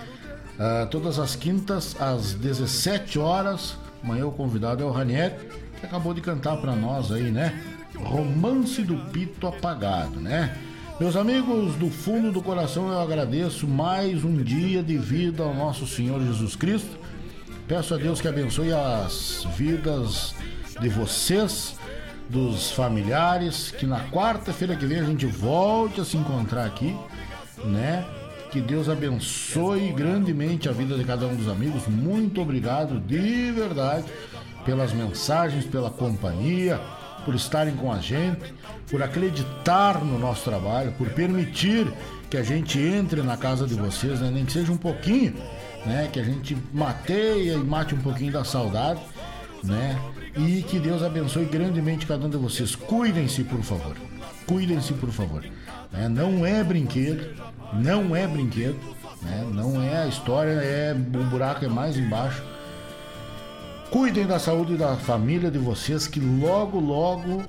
Uh, 0.54 0.86
todas 0.88 1.18
as 1.18 1.34
quintas, 1.34 2.00
às 2.00 2.34
17 2.34 3.18
horas. 3.18 3.76
Amanhã 4.02 4.26
o 4.26 4.32
convidado 4.32 4.82
é 4.82 4.86
o 4.86 4.90
Ranieri, 4.90 5.34
que 5.80 5.86
acabou 5.86 6.12
de 6.12 6.20
cantar 6.20 6.58
para 6.58 6.76
nós 6.76 7.10
aí, 7.10 7.30
né? 7.30 7.60
Romance 7.96 8.82
do 8.82 8.96
Pito 9.10 9.46
Apagado, 9.46 10.20
né? 10.20 10.56
Meus 11.00 11.16
amigos, 11.16 11.74
do 11.74 11.90
fundo 11.90 12.30
do 12.30 12.40
coração 12.40 12.92
eu 12.92 13.00
agradeço 13.00 13.66
mais 13.66 14.24
um 14.24 14.36
dia 14.36 14.82
de 14.82 14.96
vida 14.96 15.42
ao 15.42 15.52
nosso 15.52 15.86
Senhor 15.86 16.20
Jesus 16.20 16.54
Cristo 16.54 17.03
Peço 17.66 17.94
a 17.94 17.96
Deus 17.96 18.20
que 18.20 18.28
abençoe 18.28 18.72
as 18.74 19.46
vidas 19.56 20.34
de 20.80 20.88
vocês, 20.90 21.76
dos 22.28 22.72
familiares, 22.72 23.70
que 23.70 23.86
na 23.86 24.00
quarta-feira 24.10 24.76
que 24.76 24.84
vem 24.84 25.00
a 25.00 25.04
gente 25.04 25.24
volte 25.24 26.00
a 26.00 26.04
se 26.04 26.16
encontrar 26.16 26.66
aqui, 26.66 26.94
né? 27.64 28.04
Que 28.50 28.60
Deus 28.60 28.88
abençoe 28.88 29.92
grandemente 29.92 30.68
a 30.68 30.72
vida 30.72 30.96
de 30.96 31.04
cada 31.04 31.26
um 31.26 31.34
dos 31.34 31.48
amigos. 31.48 31.86
Muito 31.86 32.40
obrigado 32.40 33.00
de 33.00 33.50
verdade 33.52 34.04
pelas 34.64 34.92
mensagens, 34.92 35.64
pela 35.64 35.90
companhia, 35.90 36.78
por 37.24 37.34
estarem 37.34 37.74
com 37.76 37.90
a 37.90 37.98
gente, 37.98 38.52
por 38.90 39.02
acreditar 39.02 40.04
no 40.04 40.18
nosso 40.18 40.44
trabalho, 40.44 40.92
por 40.92 41.08
permitir 41.10 41.90
que 42.28 42.36
a 42.36 42.42
gente 42.42 42.78
entre 42.78 43.22
na 43.22 43.36
casa 43.36 43.66
de 43.66 43.74
vocês, 43.74 44.20
né? 44.20 44.30
nem 44.30 44.44
que 44.44 44.52
seja 44.52 44.70
um 44.70 44.76
pouquinho, 44.76 45.34
né? 45.86 46.08
Que 46.12 46.20
a 46.20 46.24
gente 46.24 46.56
mateia 46.72 47.54
e 47.54 47.56
mate 47.56 47.94
um 47.94 48.00
pouquinho 48.00 48.32
da 48.32 48.44
saudade, 48.44 49.00
né? 49.62 49.98
E 50.36 50.62
que 50.62 50.78
Deus 50.78 51.02
abençoe 51.02 51.44
grandemente 51.44 52.06
cada 52.06 52.26
um 52.26 52.30
de 52.30 52.36
vocês. 52.36 52.74
Cuidem-se, 52.74 53.44
por 53.44 53.62
favor. 53.62 53.96
Cuidem-se, 54.46 54.92
por 54.94 55.10
favor. 55.10 55.44
Né? 55.92 56.08
Não 56.08 56.44
é 56.44 56.62
brinquedo, 56.62 57.34
não 57.72 58.14
é 58.14 58.26
brinquedo, 58.26 58.78
né? 59.22 59.46
Não 59.52 59.82
é 59.82 60.02
a 60.02 60.06
história, 60.06 60.50
é 60.50 60.92
o 60.92 61.24
buraco 61.24 61.64
é 61.64 61.68
mais 61.68 61.96
embaixo. 61.96 62.42
Cuidem 63.90 64.26
da 64.26 64.40
saúde 64.40 64.76
da 64.76 64.96
família 64.96 65.50
de 65.50 65.58
vocês, 65.58 66.08
que 66.08 66.18
logo, 66.18 66.80
logo 66.80 67.44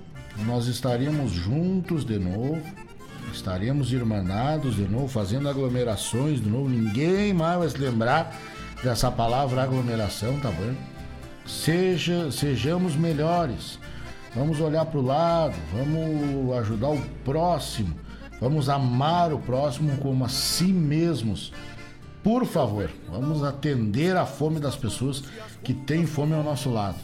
nós 0.45 0.67
estaremos 0.67 1.31
juntos 1.31 2.05
de 2.05 2.19
novo 2.19 2.61
estaremos 3.31 3.91
irmanados 3.91 4.75
de 4.75 4.87
novo, 4.87 5.07
fazendo 5.07 5.49
aglomerações 5.49 6.41
de 6.41 6.49
novo. 6.49 6.69
Ninguém 6.69 7.33
mais 7.33 7.59
vai 7.59 7.69
se 7.69 7.77
lembrar 7.77 8.35
dessa 8.83 9.11
palavra 9.11 9.63
aglomeração, 9.63 10.39
tá 10.39 10.49
bom? 10.49 10.73
Seja, 11.45 12.31
sejamos 12.31 12.95
melhores. 12.95 13.79
Vamos 14.35 14.59
olhar 14.59 14.85
para 14.85 14.99
o 14.99 15.05
lado, 15.05 15.55
vamos 15.73 16.57
ajudar 16.57 16.89
o 16.89 17.01
próximo, 17.23 17.95
Vamos 18.39 18.67
amar 18.67 19.31
o 19.33 19.39
próximo 19.39 19.97
como 19.97 20.25
a 20.25 20.29
si 20.29 20.65
mesmos. 20.65 21.53
Por 22.23 22.45
favor, 22.45 22.89
vamos 23.09 23.43
atender 23.43 24.15
a 24.17 24.25
fome 24.25 24.59
das 24.59 24.75
pessoas 24.75 25.23
que 25.63 25.73
têm 25.73 26.05
fome 26.05 26.33
ao 26.33 26.43
nosso 26.43 26.69
lado. 26.69 26.97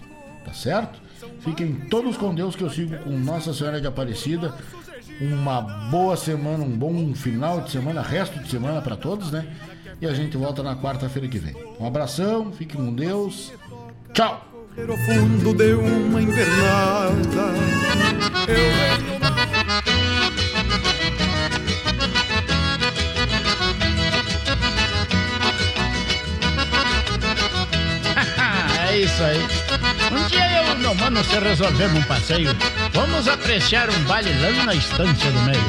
Tá 0.44 0.54
certo? 0.54 1.00
Fiquem 1.40 1.74
todos 1.90 2.18
com 2.18 2.34
Deus 2.34 2.56
que 2.56 2.64
eu 2.64 2.70
sigo 2.70 2.98
com 2.98 3.12
Nossa 3.12 3.54
Senhora 3.54 3.80
de 3.80 3.88
Aparecida. 3.88 4.54
Uma 5.22 5.62
boa 5.62 6.18
semana, 6.18 6.64
um 6.64 6.76
bom 6.76 7.14
final 7.14 7.62
de 7.62 7.70
semana, 7.70 8.02
resto 8.02 8.40
de 8.40 8.50
semana 8.50 8.82
para 8.82 8.96
todos, 8.96 9.32
né? 9.32 9.46
E 10.02 10.08
a 10.08 10.16
gente 10.16 10.36
volta 10.36 10.64
na 10.64 10.76
quarta-feira 10.76 11.28
que 11.28 11.38
vem. 11.38 11.56
Um 11.80 11.86
abração, 11.86 12.52
fiquem 12.52 12.84
com 12.84 12.92
Deus. 12.92 13.54
Tchau! 14.14 14.48
é 28.90 28.98
isso 28.98 29.24
aí. 29.24 29.71
Um 30.12 30.28
dia 30.28 30.52
eu 30.58 30.74
e 30.74 30.76
meu 30.80 30.94
mano 30.96 31.24
se 31.24 31.40
resolvemos 31.40 32.00
um 32.00 32.04
passeio. 32.04 32.56
Vamos 32.94 33.28
apreciar 33.30 33.90
um 33.90 34.04
baile 34.04 34.34
lá 34.42 34.66
na 34.66 34.76
estância 34.76 35.32
do 35.32 35.40
meio. 35.44 35.64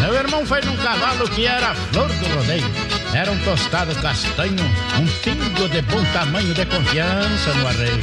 Meu 0.00 0.14
irmão 0.14 0.44
foi 0.44 0.60
num 0.60 0.76
cavalo 0.76 1.26
que 1.30 1.46
era 1.46 1.70
a 1.70 1.74
flor 1.74 2.08
do 2.08 2.26
rodeio. 2.34 2.70
Era 3.14 3.32
um 3.32 3.38
tostado 3.38 3.94
castanho, 3.96 4.64
um 4.98 5.06
pingo 5.22 5.68
de 5.70 5.80
bom 5.82 6.04
tamanho 6.12 6.52
de 6.52 6.66
confiança 6.66 7.54
no 7.54 7.66
arreio. 7.66 7.98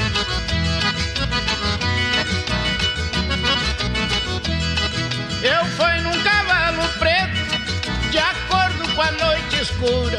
Eu 5.44 5.66
fui 5.66 6.00
num 6.02 6.24
cavalo 6.24 6.90
preto, 6.98 8.10
de 8.10 8.18
acordo 8.18 8.96
com 8.96 9.02
a 9.04 9.12
noite 9.12 9.62
escura. 9.62 10.18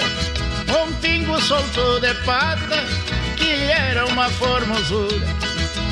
Um 0.81 0.93
pingo 1.01 1.41
soltou 1.41 1.99
de 1.99 2.15
pata, 2.25 2.85
que 3.37 3.53
era 3.65 4.07
uma 4.07 4.29
formosura. 4.31 5.46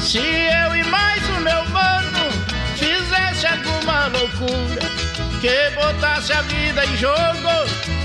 Se 0.05 0.19
eu 0.19 0.77
e 0.77 0.85
mais 0.85 1.27
o 1.31 1.41
meu 1.41 1.65
mano 1.71 2.31
fizesse 2.77 3.47
alguma 3.47 4.09
loucura, 4.09 4.83
que 5.41 5.71
botasse 5.75 6.35
a 6.35 6.43
vida 6.43 6.85
em 6.85 6.95
jogo, 6.99 7.49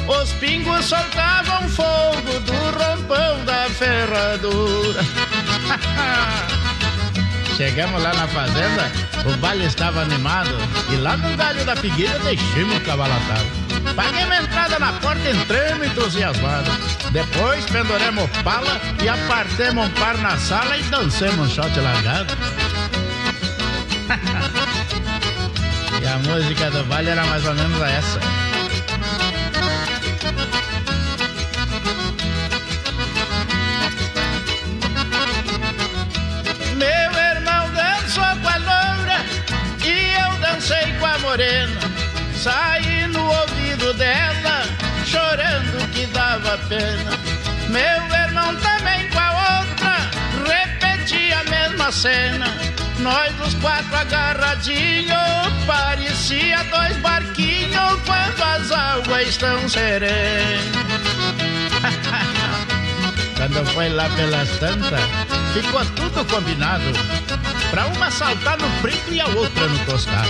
os 0.08 0.32
pingos 0.34 0.86
soltavam 0.86 1.68
fogo 1.68 2.40
do 2.40 2.54
rompão 2.54 3.44
da 3.44 3.70
ferradura. 3.72 5.02
Chegamos 7.58 8.02
lá 8.02 8.14
na 8.14 8.30
fazenda, 8.30 8.90
o 9.26 9.36
baile 9.38 9.66
estava 9.66 10.02
animado 10.02 10.56
e 10.94 10.96
lá 10.96 11.18
no 11.18 11.36
galho 11.36 11.66
da 11.66 11.76
figueira 11.76 12.18
deixamos 12.20 12.78
o 12.78 12.82
cavalo 12.82 13.14
atado. 13.90 13.96
Paguemos 13.96 14.38
entrada 14.38 14.80
na 14.80 14.94
porta, 14.94 15.30
entramos 15.30 15.88
entusiasmados. 15.88 16.74
Depois 17.12 17.66
penduremos 17.66 18.30
pala 18.44 18.80
e 19.02 19.10
apartemos 19.10 19.88
um 19.88 19.90
par 19.92 20.18
na 20.18 20.38
sala 20.38 20.78
e 20.78 20.84
dancemos 20.84 21.50
um 21.50 21.50
shot 21.50 21.80
largado. 21.80 22.34
e 26.02 26.08
a 26.08 26.18
música 26.20 26.72
do 26.72 26.84
baile 26.86 27.10
era 27.10 27.26
mais 27.26 27.46
ou 27.46 27.54
menos 27.54 27.82
essa. 27.82 28.49
Pena. 46.70 47.20
Meu 47.68 48.18
irmão 48.24 48.56
também 48.58 49.10
com 49.10 49.20
a 49.20 49.60
outra, 49.60 50.10
repetia 50.46 51.40
a 51.40 51.44
mesma 51.44 51.92
cena. 51.92 52.46
Nós 53.00 53.34
os 53.42 53.56
quatro 53.56 53.96
agarradinhos, 53.96 55.66
parecia 55.66 56.64
dois 56.66 56.96
barquinhos 56.98 58.00
quando 58.06 58.44
as 58.44 58.72
águas 58.72 59.28
estão 59.30 59.68
serenas. 59.68 60.70
Quando 63.40 63.66
foi 63.68 63.88
lá 63.88 64.10
pelas 64.10 64.50
tantas, 64.60 65.00
ficou 65.54 65.80
tudo 65.96 66.26
combinado. 66.26 66.84
Pra 67.72 67.86
uma 67.86 68.12
saltar 68.12 68.58
no 68.58 68.70
preto 68.82 69.14
e 69.14 69.22
a 69.22 69.28
outra 69.28 69.66
no 69.66 69.80
tostado. 69.86 70.28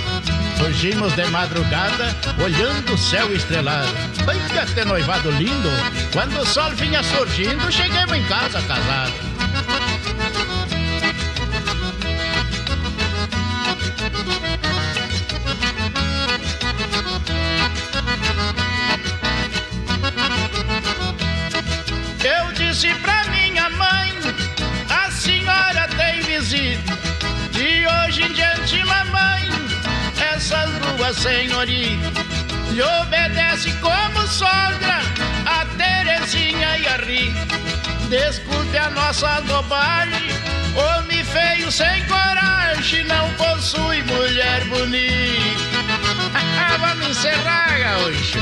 Surgimos 0.60 1.15
de 1.15 1.26
madrugada, 1.26 2.15
olhando 2.40 2.94
o 2.94 2.98
céu 2.99 3.36
estrelado. 3.36 3.90
Que 4.52 4.60
até 4.60 4.86
noivado 4.86 5.31
lindo, 5.31 5.69
quando 6.14 6.40
o 6.40 6.45
sol 6.45 6.69
vinha 6.76 7.02
surgindo, 7.02 7.72
chegamos 7.72 8.15
em 8.15 8.23
casa 8.26 8.61
casados. 8.61 9.15
Disse 22.80 22.95
pra 23.01 23.26
minha 23.26 23.69
mãe, 23.72 24.14
a 24.89 25.11
senhora 25.11 25.85
tem 25.97 26.22
visita. 26.22 26.97
De 27.51 27.85
hoje 27.85 28.23
em 28.23 28.31
diante, 28.31 28.81
mamãe, 28.85 29.49
essas 30.34 30.72
duas 30.80 31.18
senhoritas 31.18 32.23
lhe 32.72 32.81
obedece 32.81 33.73
como 33.81 34.26
sogra 34.27 35.01
a 35.45 35.65
Terezinha 35.77 36.77
e 36.77 36.88
a 36.88 36.95
Rita. 36.95 37.57
Desculpe 38.07 38.77
a 38.77 38.89
nossa 38.91 39.41
bobagem, 39.41 40.30
homem 40.73 41.22
feio 41.26 41.69
sem 41.69 42.06
coragem 42.06 43.03
não 43.03 43.30
possui 43.34 44.01
mulher 44.03 44.64
bonita. 44.65 45.69
Vamos 46.80 47.10
encerrar, 47.10 47.77
gaúcho. 47.77 48.39